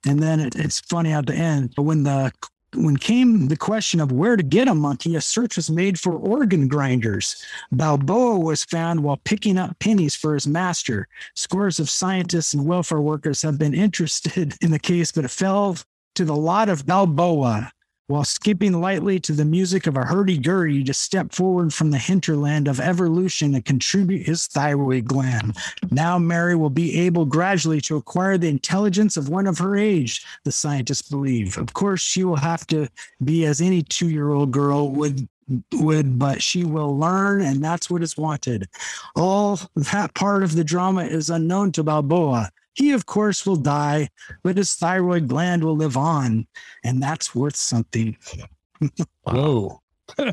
And 0.06 0.22
then 0.22 0.40
it, 0.40 0.56
it's 0.56 0.82
funny 0.82 1.14
at 1.14 1.26
the 1.26 1.36
end, 1.36 1.74
but 1.76 1.84
when 1.84 2.04
the 2.04 2.32
when 2.76 2.98
came 2.98 3.48
the 3.48 3.58
question 3.58 4.00
of 4.00 4.12
where 4.12 4.36
to 4.36 4.44
get 4.44 4.68
a 4.68 4.74
monkey, 4.74 5.16
a 5.16 5.22
search 5.22 5.58
was 5.58 5.70
made 5.70 6.00
for 6.00 6.14
organ 6.14 6.68
grinders. 6.68 7.44
Balboa 7.72 8.40
was 8.40 8.64
found 8.64 9.04
while 9.04 9.18
picking 9.18 9.58
up 9.58 9.78
pennies 9.80 10.16
for 10.16 10.34
his 10.34 10.48
master. 10.48 11.08
Scores 11.36 11.80
of 11.80 11.90
scientists 11.90 12.54
and 12.54 12.66
welfare 12.66 13.02
workers 13.02 13.42
have 13.44 13.60
been 13.60 13.74
interested 13.74 14.56
in 14.62 14.72
the 14.72 14.80
case, 14.80 15.12
but 15.12 15.26
it 15.26 15.32
fell 15.32 15.78
to 16.16 16.26
the 16.26 16.36
lot 16.36 16.70
of 16.70 16.86
Balboa 16.86 17.72
while 18.14 18.24
skipping 18.24 18.80
lightly 18.80 19.20
to 19.20 19.32
the 19.34 19.44
music 19.44 19.88
of 19.88 19.98
a 19.98 20.06
hurdy-gurdy 20.06 20.84
to 20.84 20.94
step 20.94 21.34
forward 21.34 21.74
from 21.74 21.90
the 21.90 21.98
hinterland 21.98 22.68
of 22.68 22.80
evolution 22.80 23.56
and 23.56 23.66
contribute 23.66 24.28
his 24.28 24.46
thyroid 24.46 25.06
gland. 25.06 25.58
Now 25.90 26.20
Mary 26.20 26.56
will 26.56 26.70
be 26.70 27.00
able 27.00 27.26
gradually 27.26 27.82
to 27.82 27.96
acquire 27.96 28.38
the 28.38 28.50
intelligence 28.50 29.18
of 29.18 29.30
one 29.30 29.48
of 29.48 29.58
her 29.58 29.76
age, 29.76 30.24
the 30.44 30.52
scientists 30.52 31.10
believe. 31.10 31.58
Of 31.58 31.74
course, 31.74 32.02
she 32.02 32.24
will 32.24 32.36
have 32.36 32.68
to 32.68 32.88
be 33.24 33.46
as 33.46 33.62
any 33.62 33.82
two-year-old 33.82 34.52
girl 34.52 34.92
would 34.92 35.28
would 35.74 36.18
but 36.18 36.42
she 36.42 36.64
will 36.64 36.98
learn 36.98 37.42
and 37.42 37.62
that's 37.62 37.90
what 37.90 38.02
is 38.02 38.16
wanted 38.16 38.66
all 39.18 39.60
that 39.76 40.14
part 40.14 40.42
of 40.42 40.56
the 40.56 40.64
drama 40.64 41.04
is 41.04 41.30
unknown 41.30 41.70
to 41.70 41.84
balboa 41.84 42.50
he 42.74 42.92
of 42.92 43.06
course 43.06 43.46
will 43.46 43.56
die 43.56 44.10
but 44.44 44.58
his 44.58 44.76
thyroid 44.76 45.28
gland 45.28 45.64
will 45.64 45.76
live 45.76 45.96
on 45.98 46.48
and 46.84 47.02
that's 47.02 47.34
worth 47.36 47.56
something. 47.56 48.18
Whoa. 49.24 49.82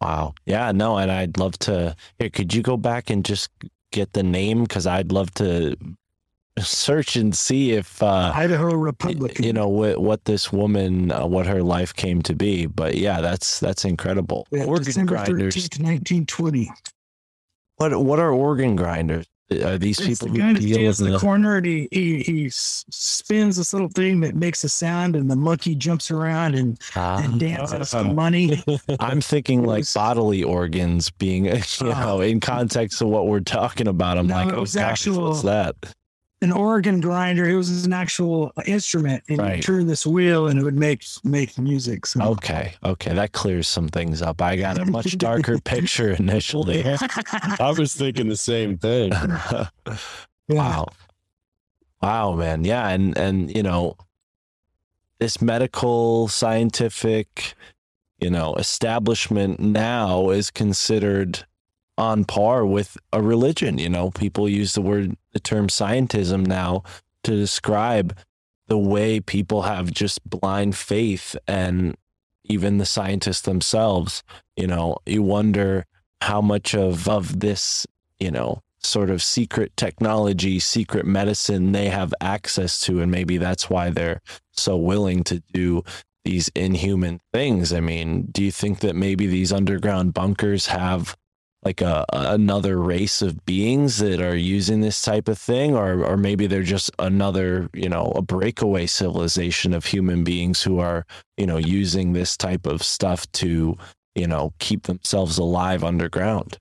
Wow. 0.00 0.34
Yeah, 0.46 0.72
no, 0.72 0.96
and 0.96 1.10
I'd 1.12 1.36
love 1.36 1.58
to 1.60 1.94
here, 2.18 2.30
could 2.30 2.54
you 2.54 2.62
go 2.62 2.78
back 2.78 3.10
and 3.10 3.22
just 3.22 3.50
get 3.92 4.14
the 4.14 4.22
name? 4.22 4.62
Because 4.62 4.86
I'd 4.86 5.12
love 5.12 5.30
to 5.34 5.76
search 6.58 7.16
and 7.16 7.34
see 7.34 7.72
if 7.72 8.02
uh 8.02 8.32
idaho 8.34 8.68
y- 8.68 8.74
republican 8.74 9.44
you 9.44 9.52
know 9.52 9.68
what 9.68 9.98
what 9.98 10.24
this 10.26 10.52
woman 10.52 11.10
uh, 11.10 11.24
what 11.24 11.46
her 11.46 11.62
life 11.62 11.94
came 11.94 12.22
to 12.22 12.34
be. 12.34 12.66
But 12.66 12.96
yeah 12.96 13.20
that's 13.20 13.60
that's 13.60 13.84
incredible. 13.84 14.46
Yeah, 14.50 14.64
organ 14.64 14.84
December 14.84 15.16
grinders. 15.16 15.54
13th, 15.54 15.80
1920 15.80 16.70
what 17.76 18.02
what 18.02 18.18
are 18.18 18.30
organ 18.32 18.76
grinders 18.76 19.26
are 19.64 19.78
these 19.78 19.98
It's 19.98 20.20
people 20.20 20.28
the 20.34 20.42
who 20.42 20.54
deal 20.54 20.74
stands 20.74 21.00
with 21.00 21.06
in 21.08 21.12
the 21.12 21.18
the 21.18 21.24
corner 21.24 21.56
and 21.56 21.66
he, 21.66 21.88
he 21.90 22.18
he 22.22 22.48
spins 22.50 23.56
this 23.56 23.72
little 23.72 23.88
thing 23.88 24.20
that 24.20 24.34
makes 24.34 24.62
a 24.64 24.68
sound 24.68 25.16
and 25.16 25.30
the 25.30 25.36
monkey 25.36 25.74
jumps 25.74 26.10
around 26.10 26.54
and, 26.54 26.78
Ah. 26.94 27.20
and 27.22 27.40
dances 27.40 27.90
for 27.90 27.98
Um, 27.98 28.14
money 28.14 28.62
I'm 29.00 29.20
thinking 29.20 29.64
like 29.64 29.80
was- 29.80 29.94
bodily 29.94 30.42
organs 30.42 31.10
being, 31.10 31.44
you 31.80 31.86
know, 31.86 32.20
in 32.20 32.40
context 32.40 33.02
of 33.02 33.08
what 33.08 33.26
we're 33.26 33.40
talking 33.40 33.88
about. 33.88 34.18
I'm 34.18 34.26
No, 34.28 34.34
like, 34.36 34.48
it 34.48 34.54
oh 34.54 34.60
was 34.60 34.74
gosh, 34.74 35.06
actual- 35.06 35.28
what's 35.30 35.42
that? 35.42 35.74
An 36.42 36.52
organ 36.52 37.00
grinder 37.00 37.46
it 37.46 37.54
was 37.54 37.84
an 37.84 37.92
actual 37.92 38.50
instrument 38.66 39.22
and 39.28 39.38
Right. 39.38 39.56
you 39.56 39.62
turn 39.62 39.86
this 39.86 40.06
wheel 40.06 40.46
and 40.48 40.58
it 40.58 40.62
would 40.62 40.78
make 40.78 41.04
make 41.22 41.58
music 41.58 42.06
so 42.06 42.20
Okay, 42.22 42.74
okay, 42.84 43.12
that 43.12 43.32
clears 43.32 43.68
some 43.68 43.88
things 43.88 44.22
up. 44.22 44.40
I 44.40 44.56
got 44.56 44.78
a 44.78 44.86
much 44.86 45.18
darker 45.18 45.58
picture 45.58 46.10
initially. 46.12 46.82
I 46.84 47.74
was 47.76 47.94
thinking 47.94 48.28
the 48.28 48.36
same 48.36 48.78
thing. 48.78 49.12
yeah. 49.12 49.66
Wow. 50.48 50.86
Wow, 52.02 52.34
man. 52.34 52.64
Yeah, 52.64 52.88
and 52.88 53.16
and 53.18 53.54
you 53.54 53.62
know, 53.62 53.96
this 55.18 55.42
medical 55.42 56.28
scientific, 56.28 57.54
you 58.18 58.30
know, 58.30 58.54
establishment 58.54 59.60
now 59.60 60.30
is 60.30 60.50
considered 60.50 61.44
on 62.00 62.24
par 62.24 62.64
with 62.64 62.96
a 63.12 63.22
religion, 63.22 63.78
you 63.78 63.88
know. 63.88 64.10
People 64.10 64.48
use 64.48 64.74
the 64.74 64.82
word 64.82 65.16
the 65.32 65.40
term 65.40 65.68
scientism 65.68 66.46
now 66.46 66.82
to 67.22 67.36
describe 67.36 68.16
the 68.66 68.78
way 68.78 69.20
people 69.20 69.62
have 69.62 69.92
just 69.92 70.28
blind 70.28 70.74
faith 70.74 71.36
and 71.46 71.96
even 72.44 72.78
the 72.78 72.86
scientists 72.86 73.42
themselves, 73.42 74.22
you 74.56 74.66
know, 74.66 74.96
you 75.06 75.22
wonder 75.22 75.86
how 76.22 76.40
much 76.40 76.74
of 76.74 77.08
of 77.08 77.40
this, 77.40 77.86
you 78.18 78.30
know, 78.30 78.62
sort 78.82 79.10
of 79.10 79.22
secret 79.22 79.76
technology, 79.76 80.58
secret 80.58 81.04
medicine 81.04 81.72
they 81.72 81.88
have 81.88 82.14
access 82.20 82.80
to. 82.80 83.00
And 83.00 83.12
maybe 83.12 83.36
that's 83.36 83.68
why 83.68 83.90
they're 83.90 84.22
so 84.52 84.76
willing 84.76 85.22
to 85.24 85.42
do 85.52 85.82
these 86.24 86.48
inhuman 86.54 87.20
things. 87.32 87.72
I 87.72 87.80
mean, 87.80 88.28
do 88.30 88.42
you 88.42 88.50
think 88.50 88.80
that 88.80 88.96
maybe 88.96 89.26
these 89.26 89.52
underground 89.52 90.14
bunkers 90.14 90.66
have 90.66 91.16
like 91.62 91.80
a, 91.80 92.04
a- 92.12 92.34
another 92.34 92.78
race 92.78 93.22
of 93.22 93.44
beings 93.44 93.98
that 93.98 94.20
are 94.20 94.36
using 94.36 94.80
this 94.80 95.02
type 95.02 95.28
of 95.28 95.38
thing? 95.38 95.74
Or 95.74 96.04
or 96.04 96.16
maybe 96.16 96.46
they're 96.46 96.62
just 96.62 96.90
another 96.98 97.68
you 97.74 97.88
know 97.88 98.12
a 98.14 98.22
breakaway 98.22 98.86
civilization 98.86 99.72
of 99.74 99.84
human 99.84 100.24
beings 100.24 100.62
who 100.62 100.78
are 100.78 101.06
you 101.36 101.46
know 101.46 101.58
using 101.58 102.12
this 102.12 102.36
type 102.36 102.66
of 102.66 102.82
stuff 102.82 103.30
to 103.32 103.76
you 104.14 104.26
know 104.26 104.52
keep 104.58 104.84
themselves 104.84 105.38
alive 105.38 105.84
underground? 105.84 106.58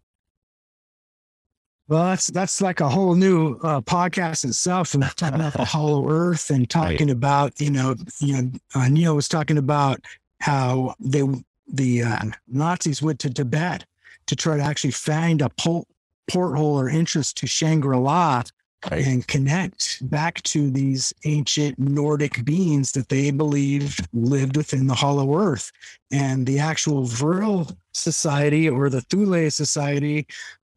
Well 1.88 2.03
that's 2.03 2.27
that's 2.27 2.61
like 2.61 2.81
a 2.81 2.89
whole 2.89 3.15
new 3.15 3.55
uh, 3.63 3.81
podcast 3.81 4.45
itself 4.45 4.93
and 4.93 5.03
talking 5.15 5.39
about 5.39 5.53
the 5.53 5.65
hollow 5.76 6.07
earth 6.07 6.51
and 6.51 6.69
talking 6.69 7.09
about 7.09 7.59
you 7.59 7.71
know 7.71 7.95
you 8.19 8.41
know 8.41 8.51
uh, 8.76 8.88
Neo 8.89 9.15
was 9.15 9.27
talking 9.27 9.57
about 9.57 9.99
how 10.39 10.93
they 10.99 11.23
the 11.71 12.03
uh, 12.03 12.19
nazis 12.47 13.01
went 13.01 13.19
to 13.19 13.30
tibet 13.30 13.85
to 14.30 14.35
try 14.35 14.57
to 14.57 14.64
actually 14.64 14.91
find 14.91 15.41
a 15.41 15.49
pol- 15.49 15.88
porthole 16.31 16.80
or 16.80 16.88
entrance 16.89 17.34
to 17.34 17.47
shangri-la 17.47 18.43
Right. 18.89 19.06
and 19.06 19.27
connect 19.27 20.10
back 20.10 20.41
to 20.43 20.72
these 20.72 21.14
ancient 21.26 21.77
Nordic 21.77 22.45
beings 22.45 22.93
that 22.93 23.10
they 23.10 23.30
believed 23.30 24.07
lived 24.14 24.56
within 24.56 24.88
the 24.88 24.93
hollow 24.93 25.38
earth. 25.38 25.69
And 26.11 26.47
the 26.47 26.60
actual 26.60 27.03
Vril 27.03 27.69
Society 27.93 28.69
or 28.69 28.89
the 28.89 29.01
Thule 29.01 29.51
Society 29.51 30.27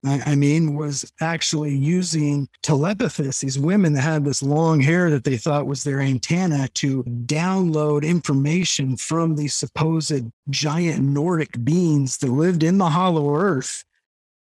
I, 0.05 0.35
mean, 0.35 0.75
was 0.75 1.13
actually 1.21 1.77
using 1.77 2.49
telepathist, 2.65 3.41
these 3.41 3.59
women 3.59 3.93
that 3.93 4.01
had 4.01 4.25
this 4.25 4.43
long 4.43 4.81
hair 4.81 5.11
that 5.11 5.23
they 5.23 5.37
thought 5.37 5.69
was 5.69 5.85
their 5.85 6.01
antenna 6.01 6.69
to 6.75 7.05
download 7.05 8.03
information 8.03 8.97
from 8.97 9.37
these 9.37 9.55
supposed 9.55 10.25
giant 10.51 11.05
Nordic 11.05 11.65
beings 11.65 12.19
that 12.19 12.33
lived 12.33 12.65
in 12.65 12.79
the 12.79 12.91
hollow 12.91 13.37
earth. 13.37 13.85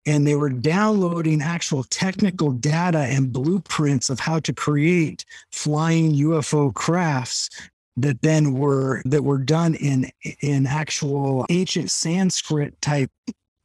And 0.07 0.27
they 0.27 0.35
were 0.35 0.49
downloading 0.49 1.43
actual 1.43 1.85
technical 1.85 2.53
data 2.53 3.01
and 3.01 3.31
blueprints 3.31 4.09
of 4.09 4.19
how 4.19 4.41
to 4.41 4.55
create 4.55 5.27
flying 5.53 6.15
UFO 6.15 6.73
crafts 6.73 7.51
that 7.99 8.23
then 8.23 8.55
were 8.55 9.03
that 9.05 9.24
were 9.24 9.37
done 9.37 9.74
in 9.74 10.11
in 10.41 10.66
actual 10.66 11.45
ancient 11.51 11.91
Sanskrit 11.91 12.81
type 12.81 13.11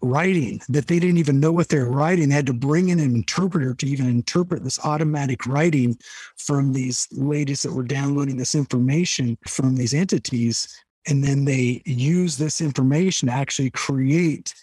writing 0.02 0.62
that 0.70 0.88
they 0.88 1.00
didn't 1.00 1.18
even 1.18 1.40
know 1.40 1.52
what 1.52 1.70
they're 1.70 1.90
writing. 1.90 2.30
They 2.30 2.36
had 2.36 2.46
to 2.48 2.54
bring 2.54 2.90
in 2.90 3.00
an 3.00 3.16
interpreter 3.16 3.74
to 3.74 3.88
even 3.88 4.08
interpret 4.08 4.64
this 4.64 4.80
automatic 4.86 5.46
writing 5.46 5.98
from 6.38 6.74
these 6.74 7.08
ladies 7.12 7.64
that 7.64 7.74
were 7.74 7.84
downloading 7.84 8.38
this 8.38 8.56
information 8.56 9.38
from 9.48 9.76
these 9.76 9.94
entities. 9.94 10.68
And 11.08 11.24
then 11.24 11.46
they 11.46 11.82
use 11.86 12.38
this 12.38 12.62
information 12.62 13.28
to 13.28 13.34
actually 13.34 13.70
create 13.72 14.54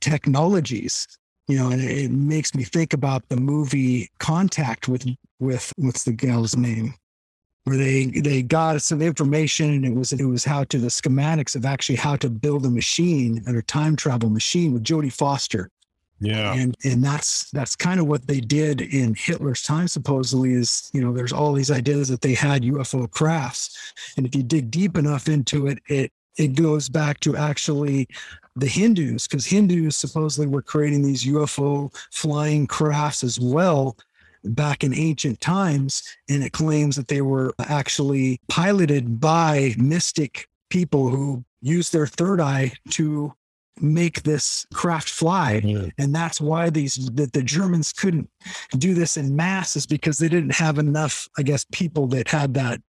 technologies. 0.00 1.06
You 1.48 1.58
know, 1.58 1.70
and 1.70 1.80
it, 1.80 1.98
it 2.04 2.10
makes 2.10 2.54
me 2.54 2.64
think 2.64 2.92
about 2.92 3.28
the 3.28 3.36
movie 3.36 4.10
Contact 4.18 4.88
with 4.88 5.06
with 5.38 5.72
what's 5.76 6.04
the 6.04 6.12
gal's 6.12 6.56
name? 6.56 6.94
Where 7.66 7.76
they 7.76 8.06
they 8.06 8.42
got 8.42 8.80
some 8.80 9.02
information 9.02 9.70
and 9.70 9.84
it 9.84 9.92
was 9.92 10.12
it 10.12 10.24
was 10.24 10.44
how 10.44 10.62
to 10.62 10.78
the 10.78 10.86
schematics 10.86 11.56
of 11.56 11.66
actually 11.66 11.96
how 11.96 12.14
to 12.14 12.30
build 12.30 12.64
a 12.64 12.70
machine 12.70 13.42
and 13.44 13.56
a 13.56 13.62
time 13.62 13.96
travel 13.96 14.30
machine 14.30 14.72
with 14.72 14.84
Jodie 14.84 15.12
Foster. 15.12 15.68
Yeah. 16.20 16.54
And 16.54 16.76
and 16.84 17.02
that's 17.02 17.50
that's 17.50 17.74
kind 17.74 17.98
of 17.98 18.06
what 18.06 18.28
they 18.28 18.38
did 18.38 18.82
in 18.82 19.16
Hitler's 19.16 19.64
time 19.64 19.88
supposedly 19.88 20.52
is, 20.52 20.90
you 20.94 21.00
know, 21.00 21.12
there's 21.12 21.32
all 21.32 21.52
these 21.52 21.72
ideas 21.72 22.08
that 22.08 22.20
they 22.20 22.34
had 22.34 22.62
UFO 22.62 23.10
crafts. 23.10 23.92
And 24.16 24.24
if 24.24 24.36
you 24.36 24.44
dig 24.44 24.70
deep 24.70 24.96
enough 24.96 25.28
into 25.28 25.66
it, 25.66 25.80
it 25.88 26.12
it 26.36 26.54
goes 26.54 26.88
back 26.88 27.18
to 27.20 27.36
actually 27.36 28.06
the 28.54 28.66
Hindus, 28.68 29.26
because 29.26 29.44
Hindus 29.44 29.96
supposedly 29.96 30.46
were 30.46 30.62
creating 30.62 31.02
these 31.02 31.24
UFO 31.24 31.92
flying 32.12 32.68
crafts 32.68 33.24
as 33.24 33.40
well 33.40 33.96
back 34.54 34.84
in 34.84 34.94
ancient 34.94 35.40
times. 35.40 36.02
And 36.28 36.42
it 36.42 36.52
claims 36.52 36.96
that 36.96 37.08
they 37.08 37.22
were 37.22 37.54
actually 37.60 38.40
piloted 38.48 39.20
by 39.20 39.74
mystic 39.78 40.46
people 40.70 41.08
who 41.08 41.44
used 41.62 41.92
their 41.92 42.06
third 42.06 42.40
eye 42.40 42.72
to 42.90 43.32
make 43.80 44.22
this 44.22 44.66
craft 44.72 45.08
fly 45.10 45.60
Mm. 45.62 45.92
and 45.98 46.14
that's 46.14 46.40
why 46.40 46.70
these 46.70 47.10
that 47.12 47.34
the 47.34 47.42
germans 47.42 47.92
couldn't 47.92 48.30
do 48.78 48.94
this 48.94 49.18
in 49.18 49.36
mass 49.36 49.76
is 49.76 49.86
because 49.86 50.16
they 50.16 50.28
didn't 50.30 50.54
have 50.54 50.78
enough 50.78 51.28
i 51.36 51.42
guess 51.42 51.66
people 51.72 52.06
that 52.06 52.26
had 52.28 52.54
that 52.54 52.80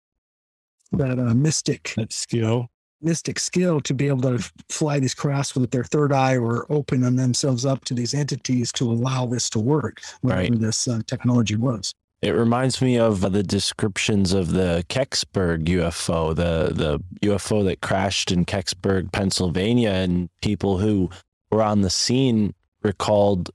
that 0.94 1.20
uh, 1.20 1.34
mystic 1.34 1.94
That 1.98 2.14
skill. 2.14 2.70
Mystic 3.02 3.40
skill 3.40 3.80
to 3.82 3.94
be 3.94 4.08
able 4.08 4.22
to 4.38 4.52
fly 4.70 5.00
these 5.00 5.14
crafts 5.14 5.56
with 5.56 5.72
their 5.72 5.84
third 5.84 6.12
eye 6.12 6.38
or 6.38 6.66
open 6.72 7.02
them 7.02 7.16
themselves 7.16 7.66
up 7.66 7.86
to 7.86 7.94
these 7.94 8.14
entities 8.14 8.72
to 8.74 8.92
allow 8.92 9.26
this 9.26 9.50
to 9.52 9.60
work 9.60 10.02
whatever 10.22 10.42
Right. 10.42 10.60
this 10.60 10.88
uh, 10.88 11.00
technology 11.08 11.56
was 11.56 11.94
It 12.24 12.32
reminds 12.32 12.82
me 12.82 12.98
of 12.98 13.22
the 13.22 13.44
descriptions 13.44 14.34
of 14.34 14.52
the 14.54 14.84
Kecksburg 14.90 15.66
UFO, 15.66 16.36
the 16.36 16.74
the 16.74 17.00
UFO 17.30 17.64
that 17.66 17.82
crashed 17.82 18.32
in 18.32 18.46
Kecksburg, 18.46 19.12
Pennsylvania, 19.12 19.92
and 19.92 20.30
people 20.42 20.80
who 20.80 21.12
were 21.52 21.62
on 21.62 21.82
the 21.82 21.92
scene 21.92 22.56
recalled 22.82 23.52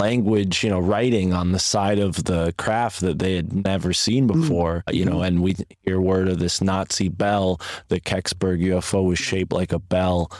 language, 0.00 0.64
you 0.64 0.70
know, 0.70 0.80
writing 0.80 1.32
on 1.32 1.52
the 1.52 1.58
side 1.58 1.98
of 1.98 2.24
the 2.24 2.54
craft 2.56 3.00
that 3.00 3.18
they 3.18 3.34
had 3.36 3.52
never 3.64 3.92
seen 3.92 4.26
mm-hmm. 4.26 4.40
before, 4.40 4.82
uh, 4.88 4.92
you 4.92 5.04
know, 5.04 5.16
mm-hmm. 5.16 5.36
and 5.36 5.42
we 5.42 5.56
hear 5.84 6.00
word 6.00 6.28
of 6.28 6.38
this 6.38 6.60
Nazi 6.60 7.08
bell. 7.08 7.60
The 7.88 8.00
Kecksburg 8.00 8.62
UFO 8.62 9.06
was 9.06 9.18
shaped 9.18 9.52
like 9.52 9.72
a 9.72 9.78
bell. 9.78 10.32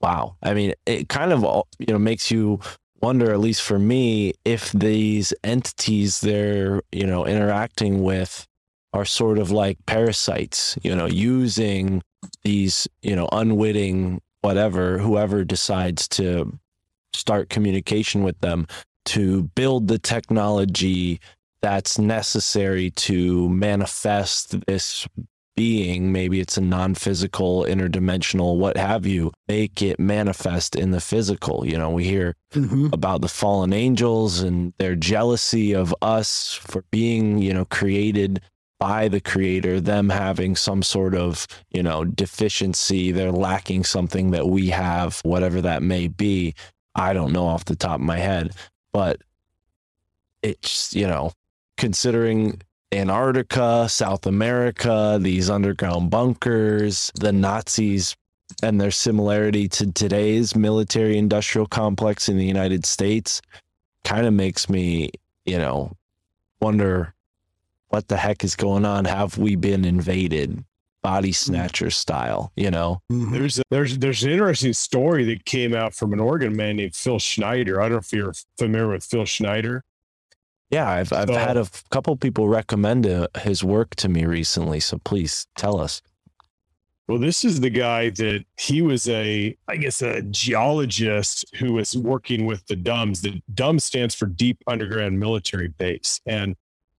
Wow. 0.00 0.36
I 0.42 0.54
mean, 0.54 0.74
it 0.86 1.08
kind 1.08 1.32
of, 1.32 1.42
you 1.78 1.92
know, 1.92 1.98
makes 1.98 2.30
you 2.30 2.60
wonder, 3.02 3.32
at 3.32 3.40
least 3.40 3.62
for 3.62 3.78
me, 3.78 4.34
if 4.44 4.70
these 4.72 5.34
entities 5.42 6.20
they're, 6.20 6.82
you 6.92 7.06
know, 7.06 7.26
interacting 7.26 8.02
with 8.02 8.46
are 8.92 9.04
sort 9.04 9.38
of 9.38 9.50
like 9.50 9.78
parasites, 9.86 10.78
you 10.82 10.94
know, 10.94 11.06
using 11.06 12.02
these, 12.44 12.88
you 13.02 13.16
know, 13.16 13.28
unwitting 13.32 14.20
whatever, 14.40 14.98
whoever 14.98 15.44
decides 15.44 16.06
to 16.08 16.58
start 17.12 17.48
communication 17.48 18.22
with 18.22 18.38
them 18.40 18.66
to 19.14 19.44
build 19.54 19.88
the 19.88 19.98
technology 19.98 21.20
that's 21.62 21.98
necessary 21.98 22.90
to 22.90 23.48
manifest 23.48 24.54
this 24.66 25.06
being 25.56 26.12
maybe 26.12 26.38
it's 26.38 26.56
a 26.56 26.60
non-physical 26.60 27.64
interdimensional 27.64 28.56
what 28.58 28.76
have 28.76 29.04
you 29.04 29.32
make 29.48 29.82
it 29.82 29.98
manifest 29.98 30.76
in 30.76 30.92
the 30.92 31.00
physical 31.00 31.66
you 31.66 31.76
know 31.76 31.90
we 31.90 32.04
hear 32.04 32.36
Mhm. 32.54 32.92
about 32.92 33.22
the 33.22 33.28
fallen 33.28 33.72
angels 33.72 34.40
and 34.40 34.72
their 34.78 34.94
jealousy 34.94 35.74
of 35.74 35.94
us 36.00 36.54
for 36.54 36.82
being, 36.90 37.36
you 37.38 37.52
know, 37.52 37.66
created 37.66 38.40
by 38.80 39.08
the 39.08 39.20
creator, 39.20 39.80
them 39.82 40.08
having 40.08 40.56
some 40.56 40.82
sort 40.82 41.14
of, 41.14 41.46
you 41.70 41.82
know, 41.82 42.04
deficiency, 42.06 43.12
they're 43.12 43.32
lacking 43.32 43.84
something 43.84 44.30
that 44.30 44.48
we 44.48 44.68
have, 44.68 45.20
whatever 45.24 45.60
that 45.60 45.82
may 45.82 46.08
be. 46.08 46.54
I 46.94 47.12
don't 47.12 47.32
know 47.32 47.46
off 47.46 47.66
the 47.66 47.76
top 47.76 47.96
of 47.96 48.06
my 48.06 48.18
head, 48.18 48.52
but 48.92 49.20
it's, 50.42 50.94
you 50.94 51.06
know, 51.06 51.32
considering 51.76 52.60
Antarctica, 52.92 53.88
South 53.88 54.26
America, 54.26 55.18
these 55.20 55.50
underground 55.50 56.10
bunkers, 56.10 57.12
the 57.16 57.32
Nazis 57.32 58.16
and 58.62 58.80
their 58.80 58.90
similarity 58.90 59.68
to 59.68 59.92
today's 59.92 60.56
military 60.56 61.18
industrial 61.18 61.66
complex 61.66 62.28
in 62.28 62.38
the 62.38 62.46
United 62.46 62.86
States 62.86 63.42
kind 64.04 64.26
of 64.26 64.32
makes 64.32 64.70
me, 64.70 65.10
you 65.44 65.58
know, 65.58 65.92
wonder 66.60 67.14
what 67.88 68.08
the 68.08 68.16
heck 68.16 68.42
is 68.42 68.56
going 68.56 68.84
on. 68.84 69.04
Have 69.04 69.38
we 69.38 69.54
been 69.54 69.84
invaded 69.84 70.64
body 71.02 71.32
snatcher 71.32 71.90
style, 71.90 72.52
you 72.56 72.70
know? 72.70 73.00
Mhm. 73.10 73.32
There's 73.32 73.58
a, 73.58 73.62
there's 73.70 73.98
there's 73.98 74.22
an 74.24 74.30
interesting 74.30 74.72
story 74.72 75.24
that 75.26 75.44
came 75.44 75.74
out 75.74 75.94
from 75.94 76.12
an 76.12 76.20
Oregon 76.20 76.54
man 76.56 76.76
named 76.76 76.94
Phil 76.94 77.18
Schneider. 77.18 77.80
I 77.80 77.84
don't 77.84 77.92
know 77.92 77.98
if 77.98 78.12
you're 78.12 78.32
familiar 78.58 78.88
with 78.88 79.04
Phil 79.04 79.24
Schneider. 79.24 79.84
Yeah, 80.70 80.88
I've 80.90 81.12
I've 81.12 81.28
So- 81.28 81.34
had 81.34 81.56
a 81.56 81.60
f- 81.60 81.84
couple 81.90 82.14
people 82.16 82.48
recommend 82.48 83.06
uh, 83.06 83.28
his 83.42 83.62
work 83.64 83.94
to 83.96 84.08
me 84.08 84.24
recently, 84.26 84.80
so 84.80 84.98
please 85.04 85.46
tell 85.56 85.80
us. 85.80 86.02
Well, 87.06 87.18
this 87.18 87.42
is 87.42 87.60
the 87.60 87.70
guy 87.70 88.10
that 88.10 88.44
he 88.58 88.82
was 88.82 89.08
a, 89.08 89.56
I 89.66 89.76
guess, 89.78 90.02
a 90.02 90.20
geologist 90.20 91.46
who 91.56 91.72
was 91.72 91.96
working 91.96 92.44
with 92.44 92.66
the 92.66 92.76
DUMS. 92.76 93.22
The 93.22 93.40
DUMS 93.54 93.82
stands 93.84 94.14
for 94.14 94.26
Deep 94.26 94.58
Underground 94.66 95.18
Military 95.18 95.68
Base. 95.68 96.20
And 96.26 96.54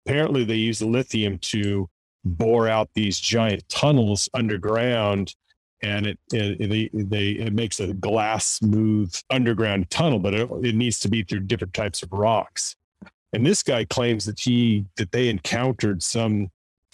apparently 0.07 0.45
they 0.45 0.55
use 0.55 0.81
lithium 0.81 1.37
to 1.39 1.91
bore 2.25 2.69
out 2.69 2.89
these 2.95 3.19
giant 3.19 3.69
tunnels 3.69 4.29
underground. 4.35 5.35
And 5.83 6.07
it, 6.07 6.19
it, 6.33 6.69
they, 6.69 6.91
they, 6.93 7.29
it 7.41 7.53
makes 7.53 7.79
a 7.79 7.95
glass 7.95 8.47
smooth 8.47 9.15
underground 9.31 9.91
tunnel, 9.91 10.19
but 10.19 10.35
it, 10.35 10.49
it 10.63 10.75
needs 10.75 10.99
to 11.01 11.09
be 11.09 11.23
through 11.23 11.41
different 11.41 11.75
types 11.75 12.03
of 12.03 12.13
rocks. 12.13 12.75
And 13.33 13.47
this 13.47 13.63
guy 13.63 13.85
claims 13.85 14.25
that 14.25 14.41
he, 14.41 14.87
that 14.97 15.13
they 15.13 15.29
encountered 15.29 16.03
some 16.03 16.51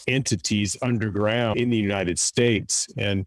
entities 0.07 0.77
underground 0.83 1.59
in 1.59 1.71
the 1.71 1.77
United 1.77 2.19
States. 2.19 2.89
And 2.99 3.25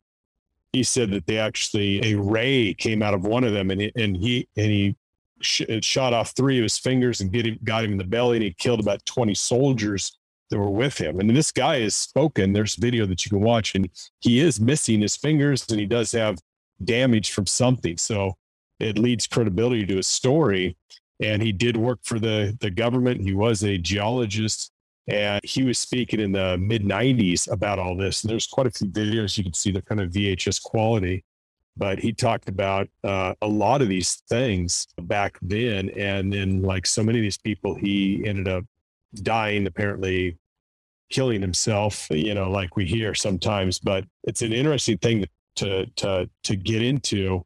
he 0.73 0.83
said 0.83 1.09
that 1.11 1.25
they 1.25 1.39
actually 1.39 2.13
a 2.13 2.19
ray 2.19 2.73
came 2.73 3.01
out 3.01 3.13
of 3.13 3.23
one 3.23 3.43
of 3.43 3.53
them, 3.53 3.71
and 3.71 3.81
he, 3.81 3.91
and 3.95 4.15
he 4.15 4.47
and 4.57 4.65
he 4.67 4.95
sh- 5.39 5.63
shot 5.81 6.13
off 6.13 6.35
three 6.35 6.59
of 6.59 6.63
his 6.63 6.77
fingers 6.77 7.21
and 7.21 7.31
get 7.31 7.47
him, 7.47 7.57
got 7.63 7.83
him 7.85 7.93
in 7.93 7.97
the 7.97 8.03
belly, 8.03 8.37
and 8.37 8.43
he 8.43 8.53
killed 8.53 8.81
about 8.81 9.03
twenty 9.05 9.33
soldiers 9.33 10.19
that 10.49 10.57
were 10.57 10.69
with 10.69 10.97
him. 10.97 11.19
And 11.19 11.29
this 11.35 11.51
guy 11.51 11.81
has 11.81 11.95
spoken. 11.95 12.53
There's 12.53 12.75
video 12.75 13.05
that 13.05 13.25
you 13.25 13.29
can 13.29 13.41
watch, 13.41 13.75
and 13.75 13.89
he 14.19 14.39
is 14.39 14.59
missing 14.59 15.01
his 15.01 15.15
fingers, 15.15 15.65
and 15.69 15.79
he 15.79 15.85
does 15.85 16.11
have 16.11 16.37
damage 16.83 17.31
from 17.31 17.45
something. 17.45 17.97
So 17.97 18.37
it 18.79 18.97
leads 18.97 19.27
credibility 19.27 19.85
to 19.85 19.97
his 19.97 20.07
story. 20.07 20.77
And 21.19 21.41
he 21.41 21.51
did 21.51 21.77
work 21.77 21.99
for 22.03 22.19
the 22.19 22.55
the 22.59 22.69
government. 22.69 23.21
He 23.21 23.33
was 23.33 23.63
a 23.63 23.77
geologist 23.77 24.71
and 25.07 25.39
he 25.43 25.63
was 25.63 25.79
speaking 25.79 26.19
in 26.19 26.31
the 26.31 26.57
mid 26.57 26.83
90s 26.83 27.49
about 27.51 27.79
all 27.79 27.95
this 27.95 28.23
and 28.23 28.29
there's 28.29 28.47
quite 28.47 28.67
a 28.67 28.71
few 28.71 28.87
videos 28.87 29.37
you 29.37 29.43
can 29.43 29.53
see 29.53 29.71
they're 29.71 29.81
kind 29.81 30.01
of 30.01 30.11
vhs 30.11 30.61
quality 30.61 31.23
but 31.77 31.99
he 31.99 32.11
talked 32.11 32.49
about 32.49 32.89
uh, 33.03 33.33
a 33.41 33.47
lot 33.47 33.81
of 33.81 33.87
these 33.87 34.23
things 34.27 34.87
back 35.03 35.37
then 35.41 35.89
and 35.91 36.33
then 36.33 36.61
like 36.61 36.85
so 36.85 37.03
many 37.03 37.19
of 37.19 37.23
these 37.23 37.37
people 37.37 37.75
he 37.75 38.23
ended 38.25 38.47
up 38.47 38.63
dying 39.15 39.67
apparently 39.67 40.37
killing 41.09 41.41
himself 41.41 42.07
you 42.11 42.33
know 42.33 42.49
like 42.49 42.75
we 42.75 42.85
hear 42.85 43.15
sometimes 43.15 43.79
but 43.79 44.03
it's 44.23 44.41
an 44.41 44.51
interesting 44.51 44.97
thing 44.97 45.25
to 45.55 45.85
to 45.95 46.29
to 46.43 46.55
get 46.55 46.81
into 46.81 47.43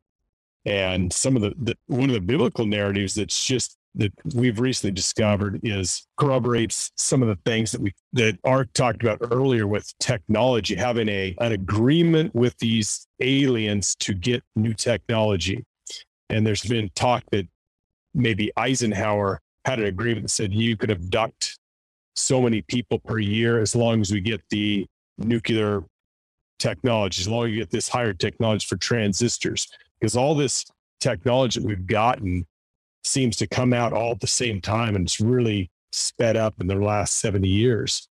and 0.66 1.12
some 1.12 1.36
of 1.36 1.42
the, 1.42 1.54
the 1.60 1.78
one 1.88 2.10
of 2.10 2.14
the 2.14 2.22
biblical 2.22 2.66
narratives 2.66 3.16
that's 3.16 3.46
just 3.46 3.78
that 3.96 4.12
we've 4.34 4.60
recently 4.60 4.94
discovered 4.94 5.60
is 5.64 6.08
corroborates 6.18 6.92
some 6.96 7.22
of 7.22 7.28
the 7.28 7.38
things 7.46 7.72
that 7.72 7.82
we 7.82 7.94
that 8.14 8.38
Art 8.44 8.74
talked 8.74 9.02
about 9.02 9.20
earlier 9.32 9.68
with 9.68 9.92
technology, 10.00 10.76
having 10.76 11.10
a 11.10 11.36
an 11.40 11.52
agreement 11.52 12.34
with 12.34 12.58
these 12.60 13.08
aliens 13.20 13.96
to 13.96 14.14
get 14.14 14.44
new 14.56 14.74
technology. 14.74 15.66
And 16.30 16.48
there's 16.48 16.64
been 16.64 16.90
talk 16.96 17.24
that 17.32 17.48
maybe 18.14 18.52
Eisenhower 18.56 19.42
had 19.66 19.80
an 19.80 19.86
agreement 19.86 20.24
that 20.24 20.30
said 20.30 20.54
you 20.54 20.76
could 20.76 20.92
abduct 20.92 21.58
so 22.16 22.42
many 22.42 22.62
people 22.62 23.00
per 23.00 23.20
year 23.20 23.60
as 23.60 23.76
long 23.76 24.02
as 24.02 24.12
we 24.12 24.20
get 24.20 24.42
the 24.50 24.86
nuclear 25.18 25.84
technology, 26.60 27.22
as 27.22 27.28
long 27.28 27.46
as 27.46 27.52
you 27.52 27.58
get 27.58 27.70
this 27.70 27.88
higher 27.88 28.14
technology 28.14 28.66
for 28.68 28.78
transistors, 28.78 29.68
because 30.00 30.16
all 30.16 30.36
this 30.36 30.66
technology 31.00 31.60
that 31.60 31.68
we've 31.68 31.88
gotten 31.88 32.46
seems 33.04 33.36
to 33.36 33.48
come 33.48 33.74
out 33.74 33.94
all 33.94 34.12
at 34.12 34.20
the 34.20 34.28
same 34.28 34.62
time 34.62 34.96
and 34.96 35.08
it's 35.08 35.20
really 35.20 35.70
sped 35.92 36.38
up 36.38 36.54
in 36.60 36.68
the 36.68 36.76
last 36.76 37.20
70 37.20 37.48
years. 37.48 38.08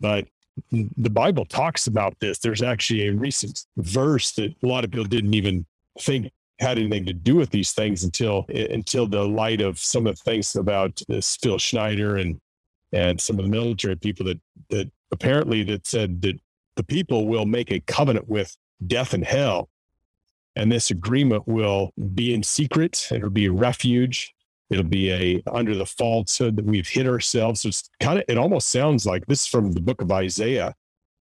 But 0.00 0.26
the 0.70 1.10
Bible 1.10 1.44
talks 1.44 1.86
about 1.86 2.14
this. 2.20 2.38
There's 2.38 2.62
actually 2.62 3.08
a 3.08 3.12
recent 3.12 3.64
verse 3.76 4.32
that 4.32 4.54
a 4.62 4.66
lot 4.66 4.84
of 4.84 4.90
people 4.90 5.04
didn't 5.04 5.34
even 5.34 5.66
think 5.98 6.30
had 6.60 6.78
anything 6.78 7.06
to 7.06 7.12
do 7.12 7.36
with 7.36 7.50
these 7.50 7.72
things 7.72 8.04
until 8.04 8.44
until 8.48 9.06
the 9.06 9.24
light 9.24 9.60
of 9.60 9.78
some 9.78 10.06
of 10.06 10.16
the 10.16 10.22
things 10.22 10.54
about 10.56 11.00
this 11.08 11.36
Phil 11.36 11.58
Schneider 11.58 12.16
and 12.16 12.40
and 12.92 13.20
some 13.20 13.38
of 13.38 13.44
the 13.44 13.50
military 13.50 13.96
people 13.96 14.26
that 14.26 14.40
that 14.68 14.90
apparently 15.10 15.62
that 15.64 15.86
said 15.86 16.22
that 16.22 16.40
the 16.76 16.84
people 16.84 17.26
will 17.26 17.46
make 17.46 17.70
a 17.70 17.80
covenant 17.80 18.28
with 18.28 18.56
death 18.86 19.14
and 19.14 19.24
hell. 19.24 19.68
And 20.56 20.70
this 20.70 20.90
agreement 20.90 21.46
will 21.46 21.92
be 22.14 22.34
in 22.34 22.42
secret. 22.42 23.08
It'll 23.10 23.30
be 23.30 23.46
a 23.46 23.52
refuge. 23.52 24.34
It'll 24.68 24.84
be 24.84 25.10
a 25.10 25.42
under 25.50 25.74
the 25.74 25.86
falsehood 25.86 26.56
that 26.56 26.64
we've 26.64 26.88
hid 26.88 27.06
ourselves. 27.06 27.62
So 27.62 27.68
it's 27.68 27.88
kind 28.00 28.18
of 28.18 28.24
it 28.28 28.38
almost 28.38 28.68
sounds 28.68 29.06
like 29.06 29.26
this 29.26 29.42
is 29.42 29.46
from 29.46 29.72
the 29.72 29.80
book 29.80 30.02
of 30.02 30.12
isaiah 30.12 30.74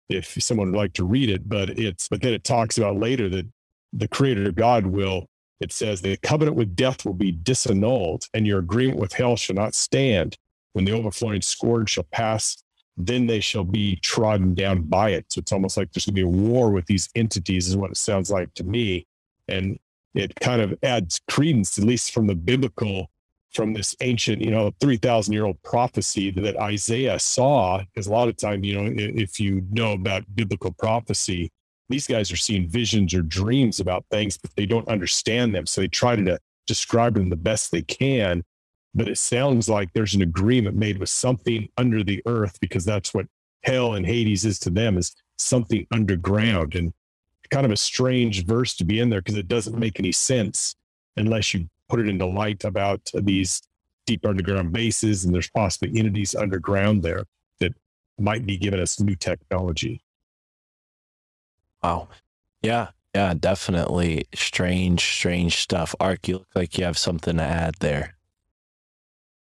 if 0.10 0.42
someone 0.42 0.72
would 0.72 0.78
like 0.78 0.94
to 0.94 1.06
read 1.06 1.30
it 1.30 1.48
but 1.48 1.70
it's 1.78 2.08
but 2.10 2.22
then 2.22 2.34
it 2.34 2.44
talks 2.44 2.78
about 2.78 2.98
later 2.98 3.30
that 3.30 3.46
the 3.94 4.08
creator 4.08 4.52
god 4.52 4.86
will 4.86 5.28
it 5.60 5.74
says 5.74 6.02
the 6.02 6.18
covenant 6.18 6.56
with 6.56 6.76
death 6.76 7.06
will 7.06 7.14
be 7.14 7.34
disannulled 7.34 8.24
and 8.34 8.48
your 8.48 8.60
agreement 8.60 9.00
with 9.00 9.14
hell 9.14 9.36
shall 9.36 9.56
not 9.56 9.76
stand 9.76 10.38
when 10.74 10.86
the 10.86 10.92
overflowing 10.92 11.42
scourge 11.42 11.92
shall 11.92 12.08
pass 12.12 12.64
then 13.02 13.28
they 13.28 13.40
shall 13.40 13.64
be 13.64 13.96
trodden 13.98 14.54
down 14.54 14.82
by 14.84 15.10
it 15.10 15.26
so 15.30 15.40
it's 15.40 15.52
almost 15.52 15.78
like 15.78 15.92
there's 15.92 16.06
going 16.06 16.16
to 16.16 16.22
be 16.22 16.22
a 16.22 16.28
war 16.28 16.70
with 16.70 16.86
these 16.86 17.10
entities 17.16 17.68
is 17.68 17.78
what 17.78 17.92
it 17.92 17.98
sounds 17.98 18.30
like 18.30 18.54
to 18.54 18.64
me 18.64 19.06
and 19.48 19.80
it 20.14 20.36
kind 20.40 20.62
of 20.62 20.78
adds 20.84 21.22
credence, 21.30 21.78
at 21.78 21.84
least 21.84 22.14
from 22.14 22.28
the 22.28 22.36
biblical, 22.36 23.10
from 23.54 23.74
this 23.74 23.96
ancient, 24.02 24.42
you 24.42 24.52
know, 24.52 24.72
3,000 24.80 25.34
year 25.34 25.46
old 25.46 25.62
prophecy 25.64 26.32
that 26.32 26.58
Isaiah 26.58 27.20
saw. 27.20 27.80
Because 27.80 28.08
a 28.08 28.12
lot 28.12 28.28
of 28.28 28.38
time, 28.38 28.64
you 28.64 28.82
know, 28.82 28.92
if 28.96 29.40
you 29.40 29.66
know 29.72 29.94
about 29.94 30.24
biblical 30.36 30.72
prophecy, 30.72 31.52
these 31.90 32.08
guys 32.08 32.32
are 32.32 32.38
seeing 32.38 32.68
visions 32.68 33.14
or 33.14 33.22
dreams 33.22 33.80
about 33.80 34.06
things, 34.12 34.38
but 34.38 34.56
they 34.56 34.66
don't 34.66 34.88
understand 34.88 35.54
them. 35.54 35.66
So 35.66 35.82
they 35.82 35.88
try 35.88 36.16
to 36.16 36.40
describe 36.68 37.16
them 37.16 37.30
the 37.30 37.36
best 37.36 37.72
they 37.72 37.82
can. 37.82 38.44
But 38.96 39.08
it 39.08 39.18
sounds 39.18 39.70
like 39.70 39.94
there's 39.94 40.16
an 40.16 40.22
agreement 40.22 40.76
made 40.76 40.98
with 40.98 41.10
something 41.10 41.68
under 41.78 42.04
the 42.04 42.22
earth 42.26 42.60
because 42.60 42.86
that's 42.86 43.14
what 43.14 43.28
hell 43.64 43.94
and 43.94 44.06
Hades 44.06 44.46
is 44.46 44.60
to 44.60 44.70
them 44.70 44.98
is 44.98 45.16
something 45.38 45.86
underground. 45.92 46.76
And 46.76 46.94
kind 47.50 47.66
of 47.66 47.72
a 47.72 47.78
strange 47.78 48.46
verse 48.46 48.76
to 48.76 48.86
be 48.86 49.00
in 49.00 49.10
there 49.10 49.22
because 49.22 49.38
it 49.38 49.48
doesn't 49.48 49.78
make 49.78 50.00
any 50.00 50.12
sense 50.12 50.76
unless 51.18 51.54
you 51.54 51.68
put 51.88 52.00
it 52.00 52.08
into 52.08 52.26
light 52.26 52.64
about 52.64 53.02
these 53.14 53.62
deep 54.06 54.26
underground 54.26 54.72
bases 54.72 55.26
and 55.26 55.34
there's 55.34 55.50
possibly 55.50 55.98
entities 55.98 56.36
underground 56.36 57.04
there 57.04 57.24
that 57.60 57.74
might 58.20 58.46
be 58.46 58.58
giving 58.58 58.80
us 58.80 59.00
new 59.00 59.16
technology. 59.16 60.02
Wow. 61.84 62.10
Yeah. 62.62 62.90
Yeah. 63.16 63.34
Definitely 63.34 64.26
strange, 64.34 65.02
strange 65.02 65.58
stuff. 65.58 65.96
Ark, 66.00 66.28
you 66.28 66.40
look 66.40 66.56
like 66.56 66.78
you 66.78 66.86
have 66.86 66.98
something 66.98 67.38
to 67.38 67.44
add 67.44 67.76
there. 67.80 68.16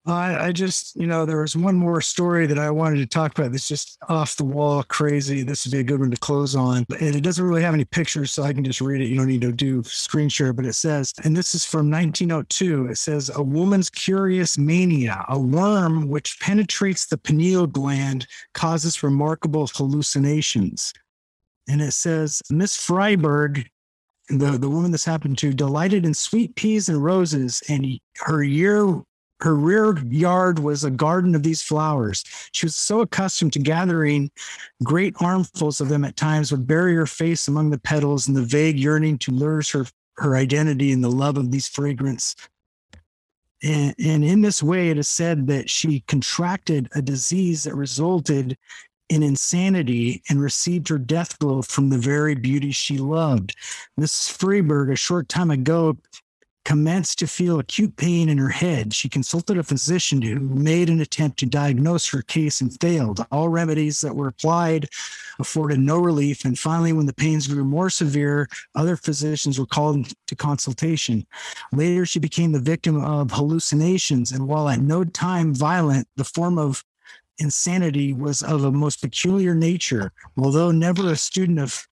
I, 0.06 0.48
I 0.48 0.52
just, 0.52 0.96
you 0.96 1.06
know, 1.06 1.24
there 1.24 1.40
was 1.40 1.56
one 1.56 1.76
more 1.76 2.02
story 2.02 2.46
that 2.46 2.58
I 2.58 2.70
wanted 2.70 2.98
to 2.98 3.06
talk 3.06 3.38
about 3.38 3.52
that's 3.52 3.66
just 3.66 3.96
off 4.08 4.36
the 4.36 4.44
wall 4.44 4.82
crazy. 4.82 5.42
This 5.42 5.64
would 5.64 5.72
be 5.72 5.78
a 5.78 5.84
good 5.84 6.00
one 6.00 6.10
to 6.10 6.16
close 6.18 6.54
on. 6.54 6.84
And 7.00 7.16
it 7.16 7.22
doesn't 7.22 7.44
really 7.44 7.62
have 7.62 7.72
any 7.72 7.86
pictures, 7.86 8.30
so 8.30 8.42
I 8.42 8.52
can 8.52 8.64
just 8.64 8.82
read 8.82 9.00
it. 9.00 9.06
You 9.06 9.16
don't 9.16 9.28
need 9.28 9.40
to 9.40 9.52
do 9.52 9.82
screen 9.84 10.28
share, 10.28 10.52
but 10.52 10.66
it 10.66 10.74
says, 10.74 11.14
and 11.24 11.34
this 11.34 11.54
is 11.54 11.64
from 11.64 11.90
1902. 11.90 12.88
It 12.88 12.98
says, 12.98 13.30
A 13.34 13.42
woman's 13.42 13.88
curious 13.88 14.58
mania, 14.58 15.24
a 15.28 15.38
worm 15.38 16.08
which 16.08 16.38
penetrates 16.38 17.06
the 17.06 17.16
pineal 17.16 17.66
gland 17.66 18.26
causes 18.52 19.02
remarkable 19.02 19.66
hallucinations. 19.74 20.92
And 21.68 21.80
it 21.80 21.92
says, 21.92 22.42
Miss 22.50 22.76
Freiberg 22.76 23.66
the 24.28 24.52
the 24.52 24.70
woman 24.70 24.90
this 24.90 25.04
happened 25.04 25.36
to 25.38 25.52
delighted 25.52 26.06
in 26.06 26.14
sweet 26.14 26.54
peas 26.56 26.88
and 26.88 27.02
roses 27.02 27.62
and 27.68 27.98
her 28.20 28.42
year 28.42 29.02
her 29.40 29.54
rear 29.54 29.98
yard 30.06 30.58
was 30.58 30.84
a 30.84 30.90
garden 30.90 31.34
of 31.34 31.42
these 31.42 31.60
flowers. 31.60 32.24
She 32.52 32.64
was 32.64 32.74
so 32.74 33.00
accustomed 33.00 33.52
to 33.54 33.58
gathering 33.58 34.30
great 34.82 35.14
armfuls 35.20 35.80
of 35.80 35.88
them 35.88 36.04
at 36.04 36.16
times 36.16 36.50
would 36.50 36.66
bury 36.66 36.94
her 36.94 37.06
face 37.06 37.48
among 37.48 37.68
the 37.68 37.78
petals 37.78 38.26
and 38.26 38.36
the 38.36 38.42
vague 38.42 38.78
yearning 38.78 39.18
to 39.18 39.32
lure 39.32 39.62
her 39.72 39.86
her 40.16 40.36
identity 40.36 40.92
in 40.92 41.00
the 41.00 41.10
love 41.10 41.36
of 41.36 41.50
these 41.50 41.68
fragrance. 41.68 42.36
And, 43.62 43.94
and 43.98 44.24
in 44.24 44.40
this 44.42 44.62
way, 44.62 44.90
it 44.90 44.98
is 44.98 45.08
said 45.08 45.46
that 45.48 45.68
she 45.68 46.04
contracted 46.06 46.88
a 46.94 47.02
disease 47.02 47.64
that 47.64 47.74
resulted 47.74 48.56
in 49.08 49.22
insanity 49.22 50.22
and 50.28 50.40
received 50.40 50.88
her 50.88 50.98
death 50.98 51.38
blow 51.38 51.62
from 51.62 51.90
the 51.90 51.98
very 51.98 52.34
beauty 52.34 52.70
she 52.70 52.98
loved. 52.98 53.54
Mrs. 53.98 54.36
Freeberg, 54.36 54.92
a 54.92 54.96
short 54.96 55.28
time 55.28 55.50
ago, 55.50 55.96
commenced 56.64 57.18
to 57.18 57.26
feel 57.26 57.58
acute 57.58 57.96
pain 57.96 58.28
in 58.28 58.38
her 58.38 58.48
head. 58.48 58.94
She 58.94 59.08
consulted 59.08 59.58
a 59.58 59.62
physician 59.62 60.22
who 60.22 60.40
made 60.40 60.88
an 60.88 61.00
attempt 61.00 61.38
to 61.40 61.46
diagnose 61.46 62.08
her 62.08 62.22
case 62.22 62.60
and 62.60 62.74
failed. 62.80 63.24
All 63.30 63.48
remedies 63.50 64.00
that 64.00 64.16
were 64.16 64.28
applied 64.28 64.88
afforded 65.38 65.78
no 65.78 65.98
relief. 65.98 66.44
And 66.44 66.58
finally, 66.58 66.92
when 66.92 67.06
the 67.06 67.12
pains 67.12 67.46
grew 67.46 67.64
more 67.64 67.90
severe, 67.90 68.48
other 68.74 68.96
physicians 68.96 69.58
were 69.58 69.66
called 69.66 70.12
to 70.26 70.36
consultation. 70.36 71.26
Later, 71.72 72.06
she 72.06 72.18
became 72.18 72.52
the 72.52 72.60
victim 72.60 73.02
of 73.02 73.30
hallucinations. 73.32 74.32
And 74.32 74.48
while 74.48 74.68
at 74.68 74.80
no 74.80 75.04
time 75.04 75.54
violent, 75.54 76.08
the 76.16 76.24
form 76.24 76.56
of 76.56 76.82
insanity 77.38 78.12
was 78.12 78.42
of 78.42 78.64
a 78.64 78.72
most 78.72 79.02
peculiar 79.02 79.54
nature. 79.54 80.12
Although 80.36 80.70
never 80.70 81.10
a 81.10 81.16
student 81.16 81.58
of 81.58 81.86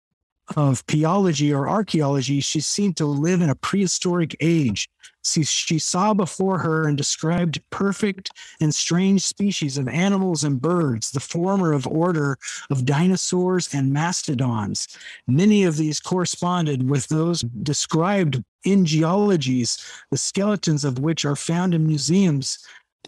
of 0.57 0.87
peology 0.87 1.53
or 1.53 1.69
archaeology, 1.69 2.41
she 2.41 2.61
seemed 2.61 2.97
to 2.97 3.07
live 3.07 3.41
in 3.41 3.51
a 3.51 3.55
prehistoric 3.55 4.37
age. 4.41 4.89
She, 5.25 5.45
she 5.45 5.79
saw 5.79 6.15
before 6.15 6.59
her 6.59 6.89
and 6.89 6.99
described 6.99 7.63
perfect 7.71 8.31
and 8.61 8.75
strange 8.75 9.23
species 9.23 9.79
of 9.79 9.89
animals 9.89 10.43
and 10.43 10.61
birds, 10.61 11.13
the 11.13 11.21
former 11.21 11.73
of 11.73 11.87
order 11.87 12.39
of 12.71 12.85
dinosaurs 12.85 13.73
and 13.73 13.93
mastodons. 13.93 14.89
Many 15.29 15.63
of 15.65 15.77
these 15.77 16.01
corresponded 16.01 16.91
with 16.91 17.07
those 17.09 17.43
described 17.43 18.43
in 18.65 18.85
geologies, 18.85 19.79
the 20.11 20.19
skeletons 20.19 20.85
of 20.85 20.99
which 20.99 21.25
are 21.25 21.37
found 21.37 21.75
in 21.75 21.87
museums 21.87 22.59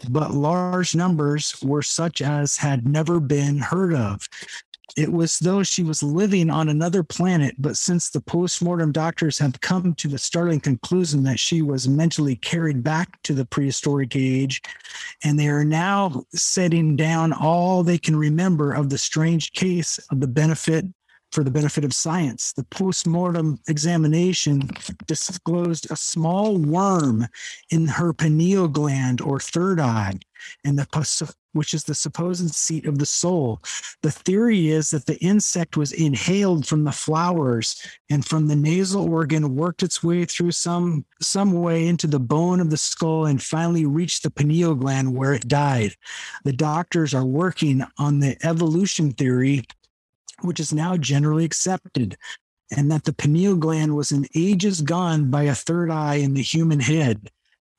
but 0.09 0.31
large 0.31 0.95
numbers 0.95 1.55
were 1.63 1.81
such 1.81 2.21
as 2.21 2.57
had 2.57 2.87
never 2.87 3.19
been 3.19 3.59
heard 3.59 3.93
of. 3.93 4.27
It 4.95 5.11
was 5.11 5.39
though 5.39 5.61
she 5.63 5.83
was 5.83 6.01
living 6.01 6.49
on 6.49 6.69
another 6.69 7.03
planet, 7.03 7.55
but 7.57 7.75
since 7.75 8.09
the 8.09 8.21
postmortem 8.21 8.93
doctors 8.93 9.37
have 9.39 9.59
come 9.59 9.93
to 9.95 10.07
the 10.07 10.17
startling 10.17 10.61
conclusion 10.61 11.23
that 11.23 11.39
she 11.39 11.61
was 11.61 11.87
mentally 11.87 12.37
carried 12.37 12.81
back 12.81 13.21
to 13.23 13.33
the 13.33 13.45
prehistoric 13.45 14.15
age, 14.15 14.61
and 15.23 15.37
they 15.37 15.49
are 15.49 15.65
now 15.65 16.23
setting 16.33 16.95
down 16.95 17.33
all 17.33 17.83
they 17.83 17.97
can 17.97 18.15
remember 18.15 18.71
of 18.71 18.89
the 18.89 18.97
strange 18.97 19.51
case 19.51 19.97
of 20.11 20.21
the 20.21 20.27
benefit 20.27 20.85
for 21.35 21.43
the 21.43 21.51
benefit 21.51 21.83
of 21.83 21.93
science. 21.93 22.53
The 22.53 22.63
postmortem 22.63 23.59
examination 23.67 24.69
disclosed 25.05 25.91
a 25.91 25.97
small 25.97 26.57
worm 26.57 27.27
in 27.69 27.87
her 27.87 28.13
pineal 28.13 28.69
gland 28.69 29.19
or 29.19 29.41
third 29.41 29.81
eye, 29.81 30.13
and 30.63 30.79
the 30.79 31.35
which 31.51 31.73
is 31.73 31.83
the 31.83 31.93
supposed 31.93 32.53
seat 32.55 32.85
of 32.85 32.99
the 32.99 33.05
soul. 33.05 33.61
The 34.01 34.11
theory 34.11 34.69
is 34.69 34.91
that 34.91 35.07
the 35.07 35.17
insect 35.17 35.75
was 35.75 35.91
inhaled 35.91 36.67
from 36.67 36.85
the 36.85 36.93
flowers 36.93 37.85
and 38.09 38.25
from 38.25 38.47
the 38.47 38.55
nasal 38.55 39.09
organ 39.09 39.55
worked 39.55 39.83
its 39.83 40.01
way 40.01 40.23
through 40.23 40.51
some 40.51 41.03
some 41.21 41.51
way 41.51 41.85
into 41.85 42.07
the 42.07 42.19
bone 42.19 42.61
of 42.61 42.69
the 42.69 42.77
skull 42.77 43.25
and 43.25 43.43
finally 43.43 43.85
reached 43.85 44.23
the 44.23 44.31
pineal 44.31 44.73
gland 44.73 45.13
where 45.13 45.33
it 45.33 45.49
died. 45.49 45.95
The 46.45 46.53
doctors 46.53 47.13
are 47.13 47.25
working 47.25 47.83
on 47.97 48.19
the 48.19 48.37
evolution 48.45 49.11
theory 49.11 49.65
which 50.41 50.59
is 50.59 50.73
now 50.73 50.97
generally 50.97 51.45
accepted 51.45 52.17
and 52.75 52.91
that 52.91 53.03
the 53.03 53.13
pineal 53.13 53.55
gland 53.55 53.95
was 53.95 54.11
in 54.11 54.27
ages 54.35 54.81
gone 54.81 55.29
by 55.29 55.43
a 55.43 55.55
third 55.55 55.91
eye 55.91 56.15
in 56.15 56.33
the 56.33 56.41
human 56.41 56.79
head 56.79 57.29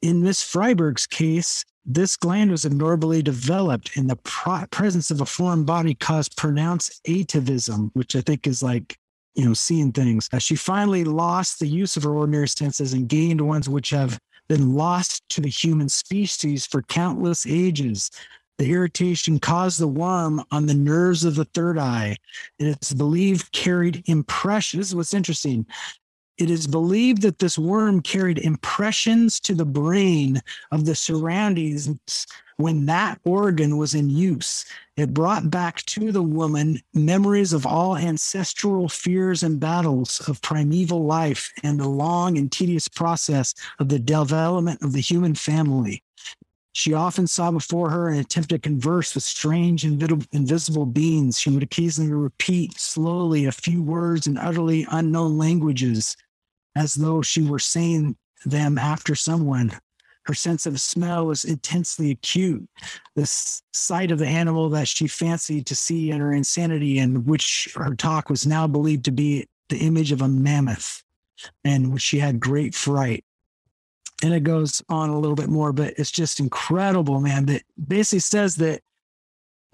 in 0.03 0.23
Miss 0.23 0.43
Freiberg's 0.43 1.07
case, 1.07 1.65
this 1.85 2.17
gland 2.17 2.51
was 2.51 2.67
abnormally 2.67 3.23
developed, 3.23 3.97
and 3.97 4.11
the 4.11 4.17
pro- 4.17 4.67
presence 4.71 5.11
of 5.11 5.21
a 5.21 5.27
foreign 5.27 5.65
body 5.65 5.95
caused 5.95 6.37
pronounced 6.37 7.01
atavism, 7.09 7.91
which 7.95 8.17
I 8.17 8.21
think 8.21 8.47
is 8.47 8.63
like, 8.63 8.99
you 9.35 9.45
know, 9.45 9.55
seeing 9.55 9.93
things. 9.93 10.29
Uh, 10.33 10.39
she 10.39 10.57
finally 10.57 11.05
lost 11.05 11.59
the 11.59 11.67
use 11.67 11.97
of 11.97 12.03
her 12.03 12.15
ordinary 12.15 12.49
senses 12.49 12.93
and 12.93 13.09
gained 13.09 13.41
ones 13.41 13.69
which 13.69 13.91
have 13.91 14.19
been 14.49 14.75
lost 14.75 15.29
to 15.31 15.41
the 15.41 15.49
human 15.49 15.89
species 15.89 16.67
for 16.67 16.83
countless 16.83 17.47
ages. 17.47 18.11
The 18.59 18.73
irritation 18.73 19.39
caused 19.39 19.79
the 19.79 19.89
worm 19.89 20.43
on 20.51 20.67
the 20.67 20.75
nerves 20.75 21.25
of 21.25 21.35
the 21.35 21.45
third 21.45 21.79
eye. 21.79 22.17
And 22.59 22.69
it's 22.69 22.93
believed 22.93 23.53
carried 23.53 24.03
impressions. 24.07 24.81
This 24.81 24.89
is 24.89 24.95
what's 24.95 25.15
interesting. 25.15 25.67
It 26.39 26.51
is 26.51 26.67
believed 26.67 27.23
that 27.23 27.39
this 27.39 27.59
worm 27.59 28.03
carried 28.03 28.39
impressions 28.39 29.41
to 29.41 29.55
the 29.55 29.65
brain 29.65 30.43
of 30.71 30.85
the 30.85 30.95
surroundings 30.95 32.27
when 32.59 32.87
that 32.87 33.21
organ 33.25 33.77
was 33.77 33.95
in 33.95 34.11
use. 34.11 34.65
It 34.97 35.15
brought 35.15 35.51
back 35.51 35.83
to 35.87 36.13
the 36.13 36.23
woman 36.23 36.81
memories 36.95 37.53
of 37.53 37.67
all 37.67 37.97
ancestral 37.97 38.89
fears 38.89 39.43
and 39.43 39.61
battles 39.61 40.27
of 40.29 40.43
primeval 40.43 41.05
life 41.05 41.53
and 41.63 41.79
the 41.81 41.89
long 41.89 42.39
and 42.39 42.51
tedious 42.51 42.89
process 42.89 43.55
of 43.79 43.89
the 43.89 43.99
development 43.99 44.83
of 44.83 44.93
the 44.93 45.01
human 45.01 45.35
family. 45.35 46.03
She 46.77 46.93
often 46.93 47.27
saw 47.27 47.51
before 47.51 47.89
her 47.89 48.11
and 48.11 48.21
attempted 48.21 48.57
to 48.57 48.69
converse 48.69 49.15
with 49.15 49.25
strange, 49.25 49.83
invisible 49.83 50.85
beings. 50.85 51.39
She 51.39 51.49
would 51.49 51.63
occasionally 51.63 52.13
repeat 52.13 52.79
slowly 52.79 53.47
a 53.47 53.51
few 53.51 53.83
words 53.83 54.27
in 54.27 54.37
utterly 54.37 54.87
unknown 54.91 55.39
languages 55.39 56.19
as 56.77 56.93
though 56.97 57.23
she 57.23 57.41
were 57.41 57.59
saying 57.59 58.19
them 58.45 58.77
after 58.77 59.15
someone. 59.15 59.73
Her 60.27 60.35
sense 60.35 60.67
of 60.67 60.79
smell 60.79 61.27
was 61.29 61.47
intensely 61.47 62.11
acute. 62.11 62.69
The 63.15 63.25
sight 63.73 64.11
of 64.11 64.19
the 64.19 64.27
animal 64.27 64.69
that 64.69 64.87
she 64.87 65.07
fancied 65.07 65.65
to 65.69 65.75
see 65.75 66.11
in 66.11 66.21
her 66.21 66.35
insanity, 66.35 66.99
and 66.99 67.27
which 67.27 67.73
her 67.75 67.95
talk 67.95 68.29
was 68.29 68.47
now 68.47 68.67
believed 68.67 69.07
to 69.07 69.13
be 69.13 69.49
the 69.71 69.79
image 69.79 70.13
of 70.13 70.21
a 70.21 70.29
mammoth, 70.29 71.03
and 71.65 71.95
which 71.95 72.03
she 72.03 72.19
had 72.19 72.39
great 72.39 72.75
fright. 72.75 73.25
And 74.23 74.33
it 74.33 74.45
goes 74.45 74.83
on 74.89 75.11
a 75.11 75.19
little 75.19 75.37
bit 75.37 75.49
more, 75.51 75.73
but 75.73 75.95
it's 75.99 76.11
just 76.11 76.41
incredible, 76.41 77.21
man. 77.21 77.47
That 77.47 77.63
basically 77.87 78.21
says 78.21 78.57
that 78.57 78.81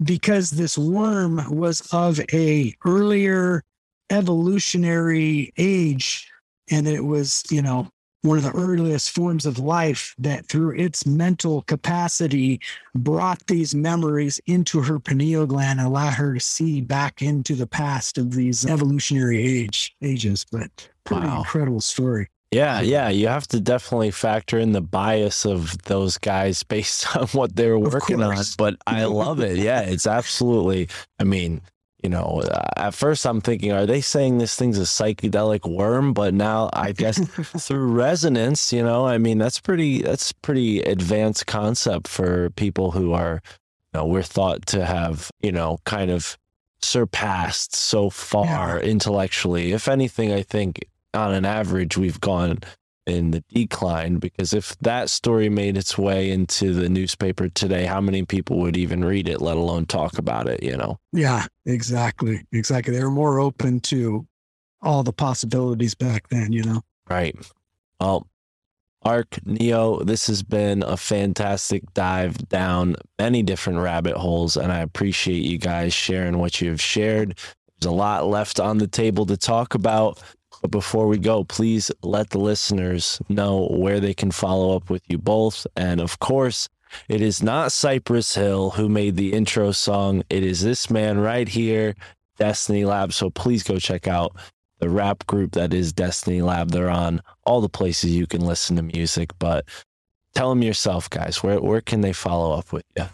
because 0.03 0.51
this 0.51 0.77
worm 0.77 1.41
was 1.49 1.81
of 1.93 2.19
a 2.33 2.73
earlier 2.85 3.63
evolutionary 4.09 5.53
age 5.57 6.29
and 6.69 6.87
it 6.87 7.01
was 7.05 7.43
you 7.49 7.61
know 7.61 7.87
one 8.21 8.37
of 8.37 8.43
the 8.43 8.51
earliest 8.51 9.11
forms 9.11 9.45
of 9.45 9.59
life 9.59 10.15
that 10.17 10.45
through 10.45 10.71
its 10.71 11.05
mental 11.05 11.61
capacity 11.63 12.59
brought 12.95 13.45
these 13.47 13.73
memories 13.75 14.39
into 14.45 14.81
her 14.81 14.99
pineal 14.99 15.45
gland 15.45 15.79
and 15.79 15.87
allowed 15.87 16.13
her 16.13 16.33
to 16.33 16.39
see 16.39 16.81
back 16.81 17.21
into 17.21 17.55
the 17.55 17.67
past 17.67 18.17
of 18.17 18.31
these 18.33 18.65
evolutionary 18.65 19.41
age 19.41 19.95
ages 20.01 20.45
but 20.51 20.89
pretty 21.05 21.27
Wow. 21.27 21.39
incredible 21.39 21.81
story 21.81 22.29
Yeah, 22.53 22.81
yeah, 22.81 23.09
you 23.09 23.27
have 23.27 23.47
to 23.47 23.59
definitely 23.59 24.11
factor 24.11 24.59
in 24.59 24.73
the 24.73 24.81
bias 24.81 25.45
of 25.45 25.77
those 25.83 26.17
guys 26.17 26.63
based 26.75 27.15
on 27.15 27.27
what 27.29 27.55
they're 27.55 27.79
working 27.79 28.21
on. 28.21 28.37
But 28.57 28.75
I 28.85 29.05
love 29.05 29.39
it. 29.39 29.57
Yeah, 29.57 29.81
it's 29.81 30.07
absolutely. 30.07 30.89
I 31.19 31.23
mean, 31.23 31.61
you 32.03 32.09
know, 32.09 32.41
uh, 32.43 32.69
at 32.75 32.93
first 32.93 33.25
I'm 33.25 33.41
thinking, 33.41 33.71
are 33.71 33.85
they 33.85 34.01
saying 34.01 34.37
this 34.37 34.55
thing's 34.55 34.77
a 34.77 34.81
psychedelic 34.81 35.69
worm? 35.69 36.13
But 36.13 36.33
now 36.33 36.69
I 36.73 36.91
guess 36.91 37.17
through 37.59 37.91
resonance, 37.93 38.73
you 38.73 38.83
know, 38.83 39.05
I 39.07 39.17
mean, 39.17 39.37
that's 39.37 39.59
pretty. 39.59 40.01
That's 40.01 40.31
pretty 40.31 40.81
advanced 40.81 41.47
concept 41.47 42.07
for 42.07 42.49
people 42.51 42.91
who 42.91 43.13
are, 43.13 43.41
you 43.93 43.99
know, 43.99 44.05
we're 44.05 44.21
thought 44.21 44.65
to 44.67 44.85
have, 44.85 45.31
you 45.41 45.51
know, 45.51 45.79
kind 45.85 46.11
of 46.11 46.37
surpassed 46.81 47.73
so 47.73 48.09
far 48.09 48.79
intellectually. 48.79 49.71
If 49.71 49.87
anything, 49.87 50.33
I 50.33 50.41
think 50.41 50.81
on 51.13 51.33
an 51.33 51.45
average 51.45 51.97
we've 51.97 52.21
gone 52.21 52.59
in 53.05 53.31
the 53.31 53.43
decline 53.49 54.17
because 54.17 54.53
if 54.53 54.77
that 54.79 55.09
story 55.09 55.49
made 55.49 55.75
its 55.75 55.97
way 55.97 56.31
into 56.31 56.73
the 56.73 56.87
newspaper 56.87 57.49
today, 57.49 57.85
how 57.85 57.99
many 57.99 58.23
people 58.23 58.59
would 58.59 58.77
even 58.77 59.03
read 59.03 59.27
it, 59.27 59.41
let 59.41 59.57
alone 59.57 59.85
talk 59.85 60.17
about 60.17 60.47
it, 60.47 60.63
you 60.63 60.77
know? 60.77 60.99
yeah 61.11 61.45
exactly 61.65 62.43
exactly 62.51 62.95
they 62.95 63.03
were 63.03 63.11
more 63.11 63.39
open 63.39 63.79
to 63.79 64.25
all 64.81 65.03
the 65.03 65.13
possibilities 65.13 65.95
back 65.95 66.27
then 66.29 66.51
you 66.51 66.63
know 66.63 66.81
Right. 67.09 67.35
Well, 67.99 68.27
Ark 69.03 69.37
Neo, 69.45 70.03
this 70.03 70.27
has 70.27 70.43
been 70.43 70.81
a 70.83 70.95
fantastic 70.95 71.93
dive 71.93 72.37
down 72.49 72.95
many 73.19 73.43
different 73.43 73.79
rabbit 73.79 74.15
holes, 74.15 74.55
and 74.55 74.71
I 74.71 74.79
appreciate 74.79 75.43
you 75.43 75.57
guys 75.57 75.93
sharing 75.93 76.37
what 76.37 76.61
you 76.61 76.69
have 76.69 76.81
shared. 76.81 77.37
There's 77.79 77.91
a 77.91 77.95
lot 77.95 78.27
left 78.27 78.59
on 78.59 78.77
the 78.77 78.87
table 78.87 79.25
to 79.25 79.35
talk 79.35 79.75
about. 79.75 80.21
But 80.63 80.71
before 80.71 81.07
we 81.07 81.17
go, 81.17 81.43
please 81.43 81.91
let 82.03 82.29
the 82.29 82.37
listeners 82.37 83.21
know 83.27 83.67
where 83.69 83.99
they 83.99 84.13
can 84.13 84.31
follow 84.31 84.77
up 84.77 84.89
with 84.89 85.03
you 85.09 85.17
both. 85.17 85.67
And 85.75 85.99
of 85.99 86.19
course, 86.19 86.69
it 87.09 87.19
is 87.19 87.43
not 87.43 87.73
Cypress 87.73 88.33
Hill 88.33 88.69
who 88.69 88.87
made 88.87 89.17
the 89.17 89.33
intro 89.33 89.73
song. 89.73 90.23
It 90.29 90.41
is 90.41 90.61
this 90.61 90.89
man 90.89 91.17
right 91.19 91.49
here, 91.49 91.95
Destiny 92.37 92.85
Lab. 92.85 93.11
So 93.11 93.29
please 93.29 93.61
go 93.61 93.77
check 93.77 94.07
out 94.07 94.37
the 94.79 94.87
rap 94.87 95.27
group 95.27 95.51
that 95.51 95.73
is 95.73 95.91
Destiny 95.91 96.41
Lab. 96.41 96.71
They're 96.71 96.89
on 96.89 97.21
all 97.43 97.59
the 97.59 97.67
places 97.67 98.15
you 98.15 98.25
can 98.25 98.45
listen 98.45 98.77
to 98.77 98.83
music. 98.83 99.31
But 99.39 99.65
tell 100.33 100.49
them 100.49 100.61
yourself, 100.61 101.09
guys. 101.09 101.43
Where 101.43 101.59
where 101.59 101.81
can 101.81 101.99
they 101.99 102.13
follow 102.13 102.57
up 102.57 102.71
with 102.71 102.85
you? 102.95 103.07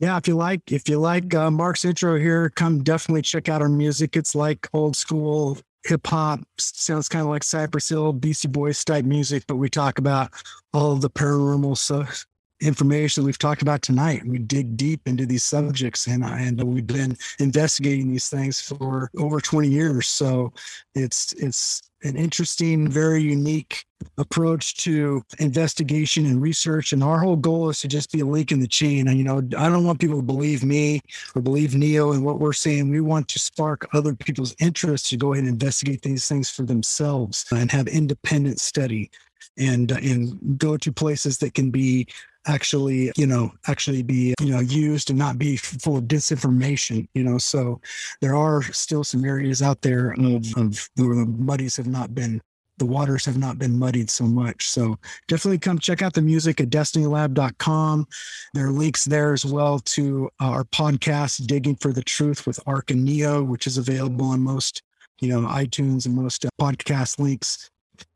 Yeah, 0.00 0.18
if 0.18 0.28
you 0.28 0.36
like, 0.36 0.70
if 0.70 0.86
you 0.90 1.00
like 1.00 1.34
uh, 1.34 1.50
Mark's 1.50 1.86
intro 1.86 2.18
here, 2.18 2.50
come 2.50 2.82
definitely 2.82 3.22
check 3.22 3.48
out 3.48 3.62
our 3.62 3.70
music. 3.70 4.14
It's 4.14 4.34
like 4.34 4.68
old 4.74 4.94
school 4.94 5.56
hip 5.86 6.06
hop. 6.06 6.40
Sounds 6.58 7.08
kind 7.08 7.22
of 7.22 7.28
like 7.28 7.44
Cypress 7.44 7.88
Hill, 7.88 8.12
Beastie 8.12 8.48
Boys 8.48 8.84
type 8.84 9.04
music, 9.04 9.44
but 9.46 9.56
we 9.56 9.68
talk 9.68 9.98
about 9.98 10.32
all 10.72 10.96
the 10.96 11.10
paranormal 11.10 11.76
stuff, 11.76 12.26
information 12.60 13.24
we've 13.24 13.38
talked 13.38 13.62
about 13.62 13.82
tonight. 13.82 14.22
We 14.26 14.38
dig 14.38 14.76
deep 14.76 15.00
into 15.06 15.26
these 15.26 15.44
subjects, 15.44 16.06
and 16.06 16.24
and 16.24 16.62
we've 16.62 16.86
been 16.86 17.16
investigating 17.38 18.10
these 18.10 18.28
things 18.28 18.60
for 18.60 19.10
over 19.18 19.40
twenty 19.40 19.68
years. 19.68 20.08
So 20.08 20.52
it's 20.94 21.32
it's 21.34 21.82
an 22.02 22.16
interesting, 22.16 22.88
very 22.88 23.22
unique 23.22 23.84
approach 24.18 24.76
to 24.76 25.22
investigation 25.38 26.26
and 26.26 26.40
research. 26.40 26.92
And 26.92 27.02
our 27.02 27.18
whole 27.18 27.36
goal 27.36 27.70
is 27.70 27.80
to 27.80 27.88
just 27.88 28.12
be 28.12 28.20
a 28.20 28.26
link 28.26 28.52
in 28.52 28.60
the 28.60 28.68
chain. 28.68 29.08
And, 29.08 29.18
you 29.18 29.24
know, 29.24 29.38
I 29.58 29.68
don't 29.68 29.84
want 29.84 29.98
people 29.98 30.18
to 30.18 30.22
believe 30.22 30.62
me 30.62 31.00
or 31.34 31.42
believe 31.42 31.74
Neo 31.74 32.12
and 32.12 32.24
what 32.24 32.38
we're 32.38 32.52
saying. 32.52 32.90
We 32.90 33.00
want 33.00 33.28
to 33.28 33.38
spark 33.38 33.88
other 33.92 34.14
people's 34.14 34.54
interest 34.60 35.08
to 35.08 35.16
go 35.16 35.32
ahead 35.32 35.44
and 35.44 35.52
investigate 35.52 36.02
these 36.02 36.28
things 36.28 36.50
for 36.50 36.62
themselves 36.62 37.46
and 37.50 37.72
have 37.72 37.88
independent 37.88 38.60
study 38.60 39.10
and, 39.56 39.90
uh, 39.90 39.96
and 39.96 40.58
go 40.58 40.76
to 40.76 40.92
places 40.92 41.38
that 41.38 41.54
can 41.54 41.70
be 41.70 42.06
actually, 42.46 43.12
you 43.16 43.26
know, 43.26 43.52
actually 43.66 44.02
be, 44.02 44.34
you 44.40 44.50
know, 44.50 44.60
used 44.60 45.10
and 45.10 45.18
not 45.18 45.38
be 45.38 45.56
full 45.56 45.98
of 45.98 46.04
disinformation, 46.04 47.06
you 47.14 47.24
know. 47.24 47.38
So 47.38 47.80
there 48.20 48.36
are 48.36 48.62
still 48.62 49.04
some 49.04 49.24
areas 49.24 49.62
out 49.62 49.82
there 49.82 50.12
of, 50.12 50.56
of 50.56 50.88
where 50.96 51.14
the 51.16 51.26
muddies 51.26 51.76
have 51.76 51.86
not 51.86 52.14
been 52.14 52.40
the 52.78 52.86
waters 52.86 53.24
have 53.24 53.38
not 53.38 53.58
been 53.58 53.78
muddied 53.78 54.10
so 54.10 54.24
much. 54.24 54.68
So 54.68 54.98
definitely 55.28 55.58
come 55.58 55.78
check 55.78 56.02
out 56.02 56.12
the 56.12 56.22
music 56.22 56.60
at 56.60 56.70
destinylab.com. 56.70 58.06
There 58.54 58.66
are 58.66 58.70
links 58.70 59.04
there 59.04 59.32
as 59.32 59.44
well 59.44 59.78
to 59.78 60.30
our 60.40 60.64
podcast, 60.64 61.46
Digging 61.46 61.76
for 61.76 61.92
the 61.92 62.02
Truth 62.02 62.46
with 62.46 62.60
Ark 62.66 62.90
and 62.90 63.04
Neo, 63.04 63.42
which 63.42 63.66
is 63.66 63.78
available 63.78 64.26
on 64.26 64.40
most, 64.40 64.82
you 65.20 65.28
know, 65.28 65.48
iTunes 65.48 66.06
and 66.06 66.14
most 66.14 66.44
uh, 66.44 66.50
podcast 66.60 67.18
links. 67.18 67.70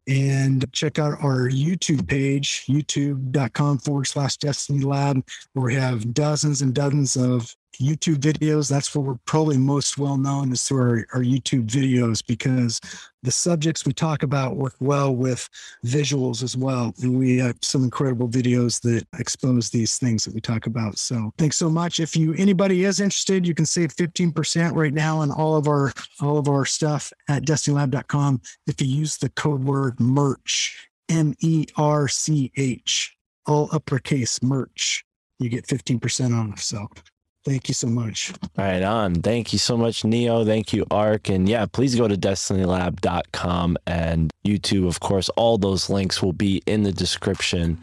And 0.09 0.71
check 0.73 0.99
out 0.99 1.23
our 1.23 1.49
YouTube 1.49 2.09
page, 2.09 2.65
youtube.com 2.67 3.79
forward 3.79 4.07
slash 4.07 4.37
Destiny 4.39 4.81
Lab, 4.81 5.25
where 5.53 5.67
we 5.67 5.75
have 5.75 6.13
dozens 6.13 6.63
and 6.63 6.75
dozens 6.75 7.17
of 7.17 7.55
YouTube 7.81 8.19
videos. 8.19 8.69
That's 8.69 8.95
where 8.95 9.03
we're 9.03 9.19
probably 9.25 9.59
most 9.59 9.99
well 9.99 10.17
known 10.17 10.53
is 10.53 10.63
through 10.63 10.83
our, 10.83 11.07
our 11.15 11.23
YouTube 11.23 11.67
videos 11.67 12.25
because 12.25 12.81
the 13.23 13.31
subjects 13.31 13.85
we 13.85 13.93
talk 13.93 14.23
about 14.23 14.57
work 14.57 14.75
well 14.81 15.15
with 15.15 15.49
visuals 15.85 16.43
as 16.43 16.57
well. 16.57 16.95
And 17.03 17.19
we 17.19 17.39
have 17.39 17.57
some 17.63 17.85
incredible 17.85 18.29
videos 18.29 18.81
that 18.83 19.07
expose 19.19 19.71
these 19.71 19.99
things 19.99 20.25
that 20.25 20.35
we 20.35 20.41
talk 20.41 20.67
about. 20.67 20.99
So 20.99 21.33
thanks 21.39 21.57
so 21.57 21.69
much. 21.69 22.01
If 22.01 22.17
you 22.17 22.35
anybody 22.35 22.85
is 22.85 23.01
interested, 23.01 23.47
you 23.47 23.55
can 23.55 23.67
save 23.67 23.95
15% 23.95 24.75
right 24.75 24.95
now 24.95 25.19
on 25.19 25.31
all 25.31 25.57
of 25.57 25.69
our 25.69 25.93
all 26.21 26.39
of 26.39 26.49
our 26.49 26.65
stuff 26.65 27.13
at 27.29 27.45
destinylab.com 27.45 28.41
if 28.67 28.81
you 28.81 28.87
use 28.87 29.17
the 29.17 29.29
code 29.31 29.65
word 29.65 29.99
merch, 30.01 30.89
M-E-R-C-H, 31.09 33.17
all 33.47 33.69
uppercase 33.73 34.43
merch. 34.43 35.05
You 35.39 35.49
get 35.49 35.67
15% 35.67 36.53
off. 36.53 36.61
So 36.61 36.89
Thank 37.45 37.69
you 37.69 37.75
so 37.75 37.87
much. 37.87 38.33
Right 38.57 38.83
on. 38.83 39.15
Thank 39.23 39.53
you 39.53 39.59
so 39.59 39.77
much, 39.77 40.05
Neo. 40.05 40.45
Thank 40.45 40.73
you, 40.73 40.85
Ark. 40.91 41.31
And 41.31 41.49
yeah, 41.49 41.65
please 41.67 41.95
go 41.95 42.07
to 42.07 42.17
destinylab.com 42.17 43.79
and 43.87 44.31
YouTube. 44.45 44.87
Of 44.87 45.01
course, 45.01 45.31
all 45.31 45.57
those 45.57 45.89
links 45.89 46.23
will 46.23 46.35
be 46.35 46.63
in 46.67 46.83
the 46.83 46.93
description. 46.93 47.83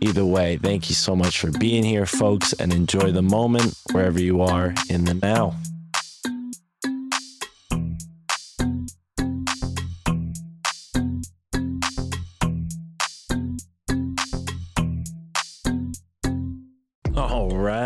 Either 0.00 0.24
way, 0.24 0.58
thank 0.58 0.88
you 0.88 0.94
so 0.94 1.16
much 1.16 1.40
for 1.40 1.50
being 1.50 1.82
here, 1.82 2.06
folks, 2.06 2.52
and 2.54 2.72
enjoy 2.72 3.10
the 3.10 3.22
moment 3.22 3.76
wherever 3.92 4.20
you 4.20 4.42
are 4.42 4.74
in 4.88 5.04
the 5.04 5.14
now. 5.14 5.54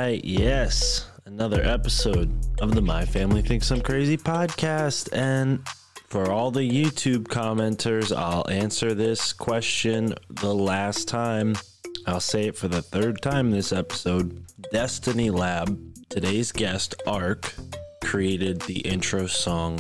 Right, 0.09 0.24
yes, 0.24 1.06
another 1.26 1.62
episode 1.62 2.32
of 2.62 2.74
the 2.74 2.80
My 2.80 3.05
Family 3.05 3.43
Thinks 3.43 3.70
I'm 3.70 3.82
Crazy 3.82 4.16
podcast. 4.16 5.12
And 5.12 5.60
for 6.06 6.30
all 6.30 6.51
the 6.51 6.66
YouTube 6.66 7.24
commenters, 7.24 8.16
I'll 8.16 8.48
answer 8.48 8.94
this 8.94 9.35
question 9.35 10.14
the 10.30 10.55
last 10.55 11.09
time. 11.09 11.56
I'll 12.06 12.20
say 12.20 12.47
it 12.47 12.56
for 12.56 12.68
the 12.68 12.80
third 12.80 13.20
time 13.20 13.51
this 13.51 13.70
episode. 13.70 14.47
Destiny 14.72 15.28
Lab, 15.28 15.78
today's 16.09 16.52
guest, 16.52 16.94
Ark, 17.06 17.52
created 18.02 18.62
the 18.62 18.78
intro 18.78 19.26
song 19.26 19.78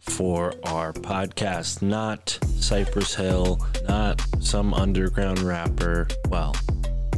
for 0.00 0.54
our 0.64 0.92
podcast, 0.92 1.82
not 1.82 2.36
Cypress 2.58 3.14
Hill, 3.14 3.64
not 3.86 4.20
some 4.40 4.74
underground 4.74 5.38
rapper. 5.38 6.08
Well, 6.28 6.56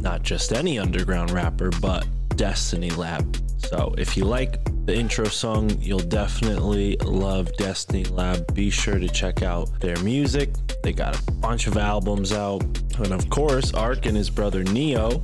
not 0.01 0.21
just 0.21 0.53
any 0.53 0.77
underground 0.77 1.31
rapper, 1.31 1.71
but 1.81 2.05
Destiny 2.35 2.89
Lab. 2.91 3.37
So 3.57 3.93
if 3.97 4.17
you 4.17 4.25
like 4.25 4.63
the 4.85 4.95
intro 4.95 5.25
song, 5.25 5.69
you'll 5.79 5.99
definitely 5.99 6.97
love 6.97 7.55
Destiny 7.57 8.03
Lab. 8.05 8.53
Be 8.53 8.69
sure 8.69 8.99
to 8.99 9.07
check 9.07 9.43
out 9.43 9.79
their 9.79 9.97
music. 10.03 10.49
They 10.83 10.93
got 10.93 11.15
a 11.17 11.31
bunch 11.33 11.67
of 11.67 11.77
albums 11.77 12.33
out. 12.33 12.63
And 12.97 13.13
of 13.13 13.29
course, 13.29 13.73
Ark 13.73 14.05
and 14.05 14.17
his 14.17 14.29
brother 14.29 14.63
Neo 14.63 15.21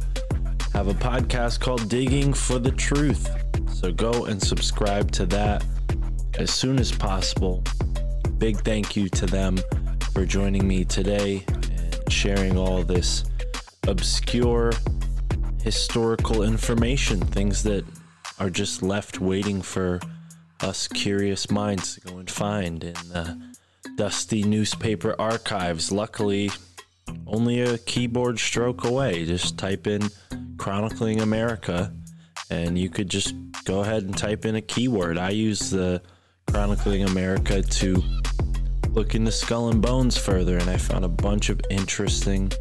have 0.73 0.88
a 0.88 0.93
podcast 0.93 1.59
called 1.59 1.89
Digging 1.89 2.34
for 2.34 2.59
the 2.59 2.71
Truth. 2.71 3.29
So 3.73 3.91
go 3.91 4.25
and 4.25 4.41
subscribe 4.41 5.11
to 5.11 5.25
that 5.27 5.65
as 6.35 6.51
soon 6.51 6.79
as 6.79 6.91
possible. 6.91 7.63
Big 8.38 8.57
thank 8.59 8.95
you 8.95 9.09
to 9.09 9.25
them 9.25 9.57
for 10.13 10.25
joining 10.25 10.67
me 10.67 10.85
today 10.85 11.43
and 11.47 12.11
sharing 12.13 12.57
all 12.57 12.84
this 12.84 13.23
obscure 13.88 14.71
historical 15.68 16.44
information, 16.44 17.19
things 17.19 17.61
that 17.64 17.84
are 18.39 18.49
just 18.49 18.81
left 18.81 19.19
waiting 19.19 19.61
for 19.61 19.99
us 20.61 20.88
curious 20.88 21.52
minds 21.52 21.95
to 21.95 22.02
go 22.07 22.19
and 22.19 22.31
find 22.31 22.85
in 22.85 22.94
the 23.10 23.38
dusty 23.98 24.44
newspaper 24.44 25.14
archives. 25.19 25.91
Luckily, 25.91 26.49
only 27.26 27.60
a 27.60 27.77
keyboard 27.80 28.39
stroke 28.39 28.85
away. 28.85 29.26
Just 29.26 29.57
type 29.57 29.88
in 29.88 30.07
Chronicling 30.57 31.19
America 31.19 31.91
and 32.49 32.80
you 32.80 32.89
could 32.89 33.10
just 33.10 33.35
go 33.65 33.81
ahead 33.81 34.03
and 34.03 34.18
type 34.18 34.45
in 34.45 34.56
a 34.56 34.61
keyword. 34.61 35.18
I 35.18 35.31
use 35.31 35.69
the 35.69 36.02
Chronicling 36.49 37.03
America 37.03 37.61
to 37.61 38.02
look 38.91 39.15
into 39.15 39.34
Skull 39.34 39.68
and 39.68 39.81
Bones 39.81 40.18
further, 40.18 40.57
and 40.57 40.69
I 40.69 40.77
found 40.77 41.03
a 41.03 41.10
bunch 41.10 41.49
of 41.49 41.60
interesting, 41.69 42.53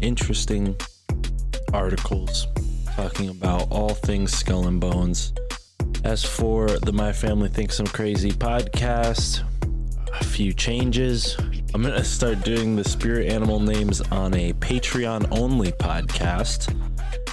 interesting 0.00 0.74
articles 1.74 2.46
talking 2.94 3.28
about 3.28 3.66
all 3.70 3.90
things 3.90 4.32
Skull 4.32 4.68
and 4.68 4.80
Bones. 4.80 5.34
As 6.04 6.24
for 6.24 6.68
the 6.68 6.92
My 6.92 7.12
Family 7.12 7.48
Thinks 7.48 7.80
I'm 7.80 7.86
Crazy 7.88 8.30
podcast, 8.30 9.42
a 10.20 10.24
few 10.24 10.52
changes. 10.52 11.36
I'm 11.74 11.82
going 11.82 11.94
to 11.94 12.04
start 12.04 12.44
doing 12.44 12.76
the 12.76 12.84
spirit 12.84 13.28
animal 13.28 13.58
names 13.58 14.00
on 14.00 14.34
a 14.34 14.52
Patreon 14.54 15.26
only 15.36 15.72
podcast. 15.72 16.72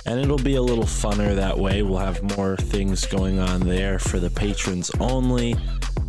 And 0.07 0.19
it'll 0.19 0.37
be 0.37 0.55
a 0.55 0.61
little 0.61 0.85
funner 0.85 1.35
that 1.35 1.55
way. 1.55 1.83
We'll 1.83 1.99
have 1.99 2.23
more 2.35 2.57
things 2.57 3.05
going 3.05 3.37
on 3.37 3.59
there 3.59 3.99
for 3.99 4.19
the 4.19 4.31
patrons 4.31 4.89
only 4.99 5.55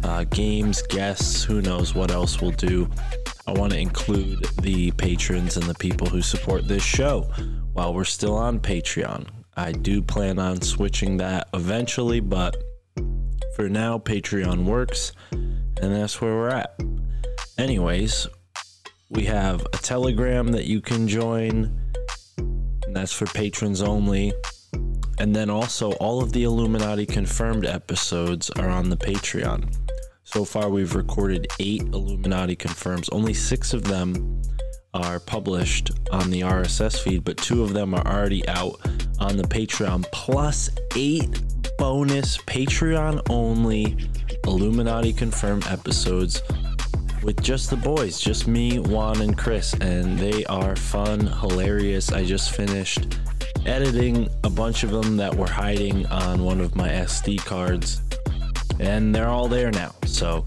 uh, 0.04 0.24
games, 0.24 0.80
guests, 0.88 1.44
who 1.44 1.60
knows 1.60 1.94
what 1.94 2.10
else 2.10 2.40
we'll 2.40 2.52
do. 2.52 2.88
I 3.46 3.52
want 3.52 3.72
to 3.74 3.78
include 3.78 4.46
the 4.62 4.90
patrons 4.92 5.58
and 5.58 5.66
the 5.66 5.74
people 5.74 6.06
who 6.06 6.22
support 6.22 6.66
this 6.66 6.82
show 6.82 7.30
while 7.72 7.94
we're 7.94 8.04
still 8.04 8.36
on 8.36 8.60
Patreon. 8.60 9.26
I 9.56 9.72
do 9.72 10.02
plan 10.02 10.38
on 10.38 10.60
switching 10.62 11.18
that 11.18 11.48
eventually, 11.52 12.20
but 12.20 12.56
for 13.54 13.68
now, 13.68 13.98
Patreon 13.98 14.64
works, 14.64 15.12
and 15.30 15.94
that's 15.94 16.20
where 16.20 16.34
we're 16.34 16.48
at. 16.48 16.78
Anyways, 17.58 18.26
we 19.10 19.24
have 19.24 19.60
a 19.60 19.76
Telegram 19.76 20.48
that 20.52 20.64
you 20.64 20.80
can 20.80 21.06
join, 21.06 21.70
and 22.38 22.96
that's 22.96 23.12
for 23.12 23.26
patrons 23.26 23.82
only. 23.82 24.32
And 25.18 25.36
then 25.36 25.50
also, 25.50 25.92
all 25.92 26.22
of 26.22 26.32
the 26.32 26.44
Illuminati 26.44 27.04
confirmed 27.04 27.66
episodes 27.66 28.48
are 28.50 28.70
on 28.70 28.88
the 28.88 28.96
Patreon. 28.96 29.76
So 30.24 30.46
far, 30.46 30.70
we've 30.70 30.94
recorded 30.94 31.46
eight 31.60 31.82
Illuminati 31.82 32.56
confirms. 32.56 33.10
Only 33.10 33.34
six 33.34 33.74
of 33.74 33.84
them 33.84 34.40
are 34.94 35.18
published 35.20 35.90
on 36.10 36.30
the 36.30 36.42
RSS 36.42 37.02
feed, 37.02 37.24
but 37.24 37.38
two 37.38 37.62
of 37.62 37.72
them 37.72 37.94
are 37.94 38.06
already 38.06 38.46
out 38.48 38.78
on 39.18 39.36
the 39.36 39.44
Patreon, 39.44 40.04
plus 40.12 40.68
eight 40.96 41.40
bonus 41.78 42.36
Patreon 42.38 43.22
only 43.30 43.96
Illuminati 44.44 45.12
confirmed 45.12 45.66
episodes 45.68 46.42
with 47.22 47.40
just 47.42 47.70
the 47.70 47.76
boys, 47.76 48.20
just 48.20 48.46
me, 48.46 48.78
Juan, 48.80 49.22
and 49.22 49.38
Chris, 49.38 49.72
and 49.74 50.18
they 50.18 50.44
are 50.46 50.76
fun, 50.76 51.20
hilarious. 51.20 52.12
I 52.12 52.24
just 52.24 52.50
finished 52.50 53.18
editing 53.64 54.28
a 54.44 54.50
bunch 54.50 54.82
of 54.82 54.90
them 54.90 55.16
that 55.16 55.34
were 55.34 55.48
hiding 55.48 56.04
on 56.06 56.44
one 56.44 56.60
of 56.60 56.76
my 56.76 56.88
SD 56.88 57.38
cards, 57.38 58.02
and 58.78 59.14
they're 59.14 59.28
all 59.28 59.48
there 59.48 59.70
now. 59.70 59.94
So, 60.04 60.44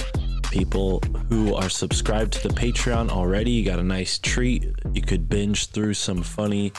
people 0.56 1.02
who 1.28 1.54
are 1.54 1.68
subscribed 1.68 2.32
to 2.32 2.48
the 2.48 2.54
Patreon 2.54 3.10
already, 3.10 3.52
you 3.52 3.66
got 3.66 3.78
a 3.78 3.84
nice 3.84 4.18
treat. 4.18 4.66
You 4.94 5.02
could 5.02 5.28
binge 5.28 5.72
through 5.72 5.96
some 5.96 6.24
funny 6.24 6.72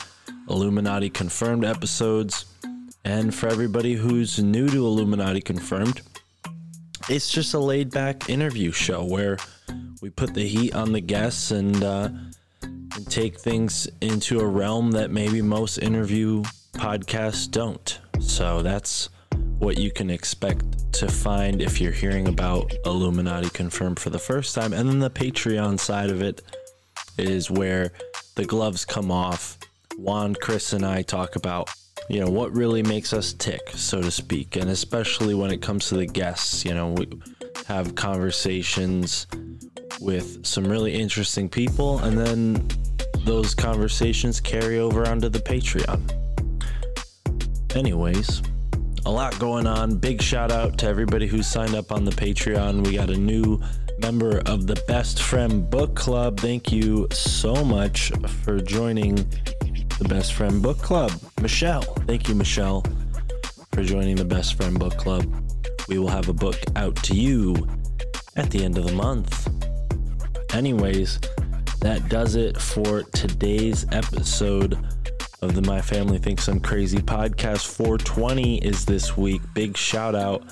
Illuminati 0.49 1.11
confirmed 1.11 1.63
episodes. 1.63 2.45
And 3.05 3.35
for 3.35 3.47
everybody 3.47 3.93
who's 3.93 4.39
new 4.39 4.67
to 4.67 4.77
Illuminati 4.77 5.41
confirmed, 5.41 6.01
it's 7.07 7.29
just 7.29 7.53
a 7.53 7.59
laid 7.59 7.91
back 7.91 8.31
interview 8.31 8.71
show 8.71 9.03
where 9.03 9.37
we 10.01 10.09
put 10.09 10.33
the 10.33 10.47
heat 10.47 10.73
on 10.73 10.91
the 10.91 11.01
guests 11.01 11.51
and, 11.51 11.83
uh, 11.83 12.09
and 12.63 13.11
take 13.11 13.39
things 13.39 13.87
into 14.01 14.39
a 14.39 14.47
realm 14.47 14.89
that 14.93 15.11
maybe 15.11 15.43
most 15.43 15.77
interview 15.77 16.41
podcasts 16.73 17.49
don't. 17.49 17.99
So 18.19 18.63
that's 18.63 19.09
what 19.59 19.77
you 19.77 19.91
can 19.91 20.09
expect 20.09 20.93
to 20.93 21.07
find 21.07 21.61
if 21.61 21.81
you're 21.81 21.91
hearing 21.91 22.27
about 22.27 22.73
Illuminati 22.85 23.49
confirmed 23.49 23.99
for 23.99 24.09
the 24.09 24.19
first 24.19 24.55
time. 24.55 24.73
And 24.73 24.87
then 24.87 24.99
the 24.99 25.09
Patreon 25.09 25.79
side 25.79 26.09
of 26.09 26.21
it 26.21 26.41
is 27.17 27.49
where 27.49 27.91
the 28.35 28.45
gloves 28.45 28.85
come 28.85 29.11
off. 29.11 29.57
Juan, 29.97 30.35
Chris, 30.35 30.73
and 30.73 30.85
I 30.85 31.01
talk 31.01 31.35
about 31.35 31.69
you 32.09 32.21
know 32.21 32.29
what 32.29 32.53
really 32.53 32.81
makes 32.83 33.11
us 33.11 33.33
tick 33.33 33.59
so 33.73 34.01
to 34.01 34.09
speak 34.09 34.55
and 34.55 34.69
especially 34.69 35.33
when 35.33 35.51
it 35.51 35.61
comes 35.61 35.89
to 35.89 35.97
the 35.97 36.05
guests 36.05 36.63
you 36.63 36.73
know 36.73 36.93
we 36.93 37.07
have 37.67 37.95
conversations 37.95 39.27
with 39.99 40.45
some 40.45 40.65
really 40.65 40.93
interesting 40.93 41.49
people 41.49 41.99
and 41.99 42.17
then 42.17 42.65
those 43.25 43.53
conversations 43.53 44.39
carry 44.39 44.79
over 44.79 45.05
onto 45.05 45.27
the 45.27 45.39
patreon 45.39 45.99
anyways 47.75 48.41
a 49.05 49.11
lot 49.11 49.37
going 49.39 49.67
on 49.67 49.95
big 49.97 50.21
shout 50.21 50.51
out 50.51 50.77
to 50.77 50.87
everybody 50.87 51.27
who 51.27 51.41
signed 51.41 51.75
up 51.75 51.91
on 51.91 52.03
the 52.03 52.11
patreon 52.11 52.85
we 52.85 52.95
got 52.95 53.09
a 53.09 53.17
new 53.17 53.59
member 53.99 54.41
of 54.45 54.67
the 54.67 54.75
best 54.87 55.21
friend 55.21 55.69
book 55.69 55.95
club 55.95 56.39
thank 56.39 56.71
you 56.71 57.07
so 57.11 57.63
much 57.63 58.11
for 58.43 58.59
joining 58.59 59.15
the 59.99 60.07
Best 60.07 60.33
Friend 60.33 60.61
Book 60.61 60.77
Club. 60.77 61.11
Michelle. 61.41 61.81
Thank 61.81 62.27
you, 62.27 62.35
Michelle, 62.35 62.83
for 63.71 63.83
joining 63.83 64.15
the 64.15 64.25
Best 64.25 64.55
Friend 64.55 64.77
Book 64.77 64.95
Club. 64.97 65.25
We 65.87 65.97
will 65.97 66.09
have 66.09 66.29
a 66.29 66.33
book 66.33 66.57
out 66.75 66.95
to 67.03 67.15
you 67.15 67.55
at 68.35 68.51
the 68.51 68.63
end 68.63 68.77
of 68.77 68.85
the 68.85 68.93
month. 68.93 69.49
Anyways, 70.53 71.19
that 71.81 72.09
does 72.09 72.35
it 72.35 72.61
for 72.61 73.03
today's 73.03 73.85
episode 73.91 74.77
of 75.41 75.53
the 75.53 75.61
My 75.61 75.81
Family 75.81 76.17
Thinks 76.17 76.47
I'm 76.47 76.59
Crazy 76.59 76.97
podcast. 76.97 77.67
420 77.67 78.57
is 78.59 78.85
this 78.85 79.15
week. 79.15 79.41
Big 79.53 79.77
shout 79.77 80.15
out 80.15 80.43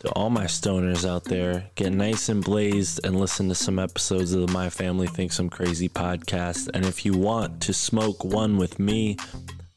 to 0.00 0.08
all 0.12 0.30
my 0.30 0.44
stoners 0.44 1.08
out 1.08 1.24
there. 1.24 1.68
Get 1.74 1.92
nice 1.92 2.28
and 2.28 2.42
blazed 2.42 3.04
and 3.04 3.18
listen 3.18 3.48
to 3.48 3.54
some 3.54 3.80
episodes 3.80 4.32
of 4.32 4.46
the 4.46 4.52
My 4.52 4.70
Family 4.70 5.08
Thinks 5.08 5.38
I'm 5.40 5.48
Crazy 5.48 5.88
podcast. 5.88 6.70
And 6.72 6.84
if 6.84 7.04
you 7.04 7.14
want 7.14 7.60
to 7.62 7.72
smoke 7.72 8.24
one 8.24 8.56
with 8.58 8.78
me, 8.78 9.16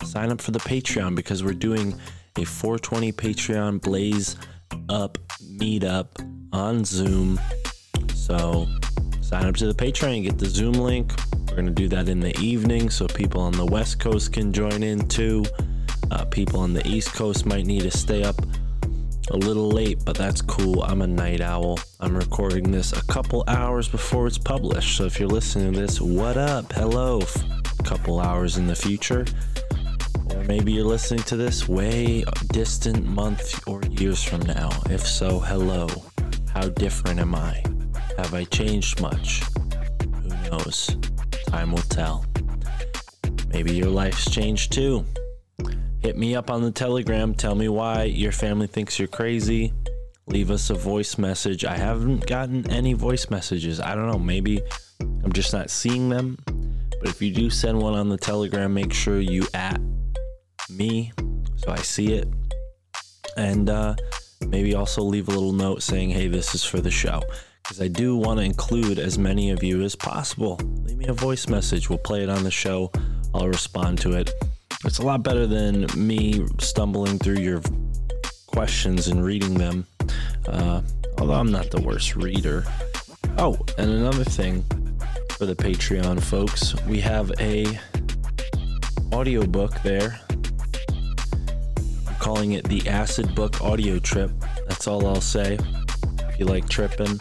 sign 0.04 0.32
up 0.32 0.42
for 0.42 0.52
the 0.52 0.60
Patreon 0.60 1.16
because 1.16 1.44
we're 1.44 1.54
doing 1.54 2.00
a 2.38 2.46
420 2.46 3.12
Patreon 3.14 3.82
Blaze 3.82 4.36
Up 4.90 5.18
meetup 5.58 6.08
on 6.54 6.86
Zoom. 6.86 7.40
So 8.14 8.68
sign 9.22 9.46
up 9.48 9.56
to 9.58 9.66
the 9.66 9.74
Patreon 9.74 10.24
get 10.24 10.38
the 10.38 10.46
Zoom 10.46 10.74
link. 10.74 11.14
We're 11.50 11.56
going 11.56 11.66
to 11.66 11.72
do 11.72 11.88
that 11.90 12.08
in 12.08 12.20
the 12.20 12.38
evening 12.40 12.90
so 12.92 13.08
people 13.08 13.42
on 13.42 13.54
the 13.54 13.66
West 13.66 14.00
Coast 14.00 14.34
can 14.34 14.54
join 14.54 14.84
in 14.84 15.08
too. 15.08 15.44
Uh, 16.12 16.24
people 16.26 16.60
on 16.60 16.74
the 16.74 16.88
East 16.88 17.14
Coast 17.14 17.46
might 17.46 17.66
need 17.66 17.82
to 17.82 17.92
stay 17.92 18.24
up 18.24 18.36
a 19.32 19.38
little 19.38 19.70
late, 19.70 20.00
but 20.06 20.16
that's 20.16 20.42
cool. 20.42 20.84
I'm 20.84 21.02
a 21.02 21.08
night 21.08 21.42
owl. 21.42 21.80
I'm 22.00 22.16
recording 22.16 22.72
this 22.72 22.94
a 22.94 23.04
couple 23.06 23.44
hours 23.48 23.88
before 23.88 24.28
it's 24.28 24.38
published. 24.38 24.98
So 24.98 25.06
if 25.06 25.20
you're 25.20 25.30
listening 25.30 25.74
to 25.74 25.80
this, 25.80 26.00
what 26.00 26.38
up? 26.38 26.72
Hello. 26.74 27.22
A 27.80 27.84
couple 27.84 28.20
hours 28.20 28.58
in 28.58 28.68
the 28.68 28.76
future. 28.76 29.26
Or 30.36 30.44
maybe 30.44 30.72
you're 30.72 30.86
listening 30.86 31.24
to 31.24 31.36
this 31.36 31.68
way 31.68 32.24
distant 32.52 33.06
month 33.06 33.68
or 33.68 33.82
years 33.84 34.24
from 34.24 34.42
now. 34.42 34.70
If 34.90 35.06
so, 35.06 35.40
hello. 35.40 35.88
How 36.54 36.70
different 36.70 37.20
am 37.20 37.36
I? 37.36 37.64
Have 38.18 38.34
I 38.34 38.44
changed 38.46 39.02
much? 39.02 39.44
Who 40.24 40.30
knows? 40.50 40.96
Time 41.50 41.72
will 41.72 41.80
tell. 41.80 42.26
Maybe 43.48 43.74
your 43.74 43.90
life's 43.90 44.30
changed 44.30 44.72
too. 44.72 45.04
Hit 46.00 46.16
me 46.16 46.36
up 46.36 46.52
on 46.52 46.62
the 46.62 46.70
Telegram. 46.70 47.34
Tell 47.34 47.56
me 47.56 47.68
why 47.70 48.04
your 48.04 48.32
family 48.32 48.68
thinks 48.68 49.00
you're 49.00 49.08
crazy. 49.08 49.74
Leave 50.28 50.52
us 50.52 50.70
a 50.70 50.76
voice 50.76 51.18
message. 51.18 51.66
I 51.66 51.76
haven't 51.76 52.28
gotten 52.28 52.70
any 52.70 52.94
voice 52.94 53.32
messages. 53.32 53.80
I 53.80 53.96
don't 53.96 54.06
know. 54.06 54.20
Maybe 54.20 54.62
I'm 55.02 55.34
just 55.34 55.52
not 55.52 55.72
seeing 55.72 56.08
them. 56.10 56.38
But 56.46 57.10
if 57.10 57.20
you 57.20 57.34
do 57.34 57.50
send 57.50 57.82
one 57.82 57.96
on 57.96 58.10
the 58.10 58.18
Telegram, 58.18 58.72
make 58.72 58.94
sure 58.94 59.20
you 59.20 59.48
at 59.56 59.82
me 60.70 61.12
so 61.56 61.72
I 61.72 61.78
see 61.78 62.14
it. 62.14 62.28
And 63.38 63.72
uh, 63.72 63.96
maybe 64.46 64.76
also 64.76 65.02
leave 65.02 65.30
a 65.30 65.32
little 65.32 65.54
note 65.54 65.82
saying, 65.82 66.12
hey, 66.12 66.28
this 66.28 66.54
is 66.54 66.64
for 66.64 66.80
the 66.80 66.92
show. 66.92 67.22
Because 67.64 67.82
I 67.82 67.88
do 67.88 68.18
want 68.18 68.40
to 68.40 68.46
include 68.46 69.00
as 69.00 69.18
many 69.18 69.52
of 69.52 69.64
you 69.64 69.82
as 69.84 69.96
possible. 69.96 70.60
Leave 70.84 70.98
me 70.98 71.08
a 71.08 71.14
voice 71.14 71.48
message. 71.48 71.90
We'll 71.90 72.00
play 72.00 72.24
it 72.24 72.30
on 72.30 72.44
the 72.44 72.52
show. 72.52 72.92
I'll 73.34 73.48
respond 73.48 74.00
to 74.00 74.14
it. 74.14 74.32
It's 74.86 75.00
a 75.00 75.06
lot 75.06 75.24
better 75.24 75.46
than 75.46 75.88
me 75.96 76.46
stumbling 76.60 77.20
through 77.20 77.40
your 77.40 77.62
questions 78.48 79.08
and 79.08 79.24
reading 79.24 79.56
them. 79.56 79.86
Uh, 80.48 80.82
although 81.20 81.34
I'm 81.34 81.52
not 81.52 81.70
the 81.70 81.82
worst 81.82 82.16
reader. 82.16 82.66
Oh, 83.38 83.58
and 83.78 83.92
another 83.92 84.24
thing 84.24 84.64
for 85.32 85.46
the 85.46 85.56
Patreon 85.56 86.22
folks, 86.22 86.76
we 86.86 87.00
have 87.02 87.32
a 87.40 87.80
audiobook 89.14 89.82
there. 89.84 90.20
I'm 92.08 92.16
calling 92.16 92.54
it 92.54 92.64
the 92.66 92.88
Acid 92.90 93.36
Book 93.36 93.62
Audio 93.62 94.00
Trip. 94.00 94.32
That's 94.68 94.88
all 94.88 95.06
I'll 95.08 95.22
say. 95.22 95.58
If 96.40 96.48
you 96.48 96.54
like 96.54 96.70
tripping, 96.70 97.20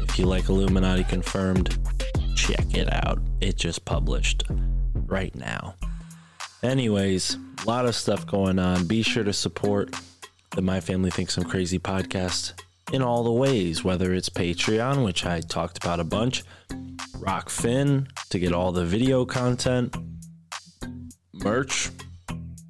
if 0.00 0.18
you 0.18 0.24
like 0.24 0.48
Illuminati 0.48 1.04
confirmed, 1.04 1.76
check 2.34 2.74
it 2.74 2.90
out. 2.90 3.18
It 3.42 3.58
just 3.58 3.84
published 3.84 4.44
right 4.94 5.34
now. 5.34 5.74
Anyways, 6.62 7.36
a 7.62 7.66
lot 7.66 7.84
of 7.84 7.94
stuff 7.94 8.26
going 8.26 8.58
on. 8.58 8.86
Be 8.86 9.02
sure 9.02 9.24
to 9.24 9.32
support 9.34 9.94
the 10.52 10.62
My 10.62 10.80
Family 10.80 11.10
Thinks 11.10 11.36
I'm 11.36 11.44
Crazy 11.44 11.78
podcast 11.78 12.54
in 12.94 13.02
all 13.02 13.24
the 13.24 13.30
ways, 13.30 13.84
whether 13.84 14.14
it's 14.14 14.30
Patreon, 14.30 15.04
which 15.04 15.26
I 15.26 15.40
talked 15.40 15.76
about 15.76 16.00
a 16.00 16.04
bunch, 16.04 16.44
Rokfin 17.18 18.08
to 18.30 18.38
get 18.38 18.54
all 18.54 18.72
the 18.72 18.86
video 18.86 19.26
content, 19.26 19.94
merch. 21.34 21.90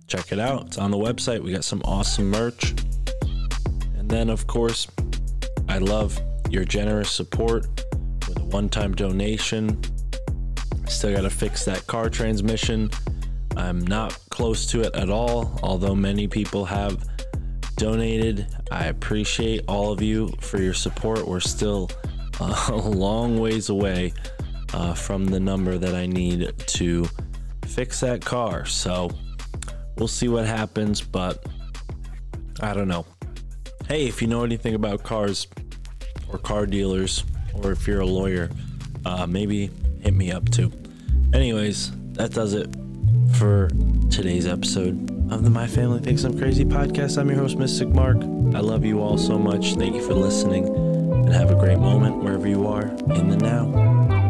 Check 0.09 0.33
it 0.33 0.41
out. 0.41 0.67
It's 0.67 0.79
on 0.79 0.91
the 0.91 0.99
website. 0.99 1.45
We 1.45 1.53
got 1.53 1.63
some 1.63 1.83
awesome 1.85 2.29
merch. 2.29 2.75
And 3.97 4.11
then, 4.11 4.29
of 4.31 4.49
course, 4.49 4.89
I 5.69 5.78
love 5.78 6.19
your 6.51 6.65
generous 6.65 7.11
support 7.11 7.66
with 8.28 8.39
a 8.39 8.45
one 8.45 8.69
time 8.69 8.95
donation. 8.95 9.81
Still 10.86 11.15
got 11.15 11.23
to 11.23 11.31
fix 11.31 11.65
that 11.65 11.86
car 11.86 12.09
transmission. 12.11 12.91
I'm 13.57 13.81
not 13.81 14.19
close 14.31 14.66
to 14.66 14.82
it 14.82 14.95
at 14.95 15.11
all, 15.11 15.59
although 15.62 15.95
many 15.95 16.28
people 16.28 16.65
have 16.65 17.05
donated. 17.77 18.47
I 18.70 18.86
appreciate 18.86 19.62
all 19.69 19.93
of 19.93 20.03
you 20.03 20.28
for 20.41 20.61
your 20.61 20.74
support. 20.74 21.27
We're 21.27 21.41
still 21.41 21.91
a 22.41 22.77
long 22.77 23.39
ways 23.39 23.69
away 23.69 24.12
uh, 24.73 24.95
from 24.95 25.27
the 25.27 25.41
number 25.41 25.78
that 25.78 25.95
I 25.95 26.07
need 26.07 26.53
to 26.59 27.09
fix 27.66 28.01
that 28.01 28.24
car. 28.24 28.66
So 28.66 29.11
we'll 29.97 30.09
see 30.09 30.28
what 30.28 30.47
happens, 30.47 31.01
but 31.01 31.45
I 32.61 32.74
don't 32.74 32.89
know. 32.89 33.07
Hey, 33.89 34.06
if 34.06 34.23
you 34.23 34.28
know 34.28 34.44
anything 34.44 34.74
about 34.74 35.02
cars 35.02 35.47
or 36.32 36.39
car 36.39 36.65
dealers, 36.65 37.23
or 37.52 37.70
if 37.70 37.86
you're 37.86 38.01
a 38.01 38.06
lawyer, 38.06 38.48
uh, 39.05 39.27
maybe 39.27 39.70
hit 40.01 40.15
me 40.15 40.32
up 40.32 40.48
too. 40.51 40.73
Anyways, 41.35 41.93
that 42.12 42.32
does 42.32 42.55
it 42.55 42.74
for 43.35 43.69
today's 44.11 44.47
episode 44.47 45.11
of 45.31 45.44
the 45.44 45.51
My 45.51 45.66
Family 45.66 46.01
Thinks 46.01 46.24
I'm 46.24 46.39
Crazy 46.39 46.65
podcast. 46.65 47.19
I'm 47.19 47.28
your 47.28 47.39
host, 47.39 47.59
Mystic 47.59 47.89
Mark. 47.89 48.16
I 48.55 48.61
love 48.61 48.86
you 48.86 49.02
all 49.02 49.19
so 49.19 49.39
much. 49.39 49.74
Thank 49.74 49.97
you 49.97 50.02
for 50.02 50.15
listening 50.15 50.66
and 50.66 51.32
have 51.35 51.51
a 51.51 51.55
great 51.55 51.78
moment 51.78 52.24
wherever 52.24 52.48
you 52.48 52.66
are 52.66 52.86
in 52.86 53.28
the 53.28 53.36
now. 53.36 54.24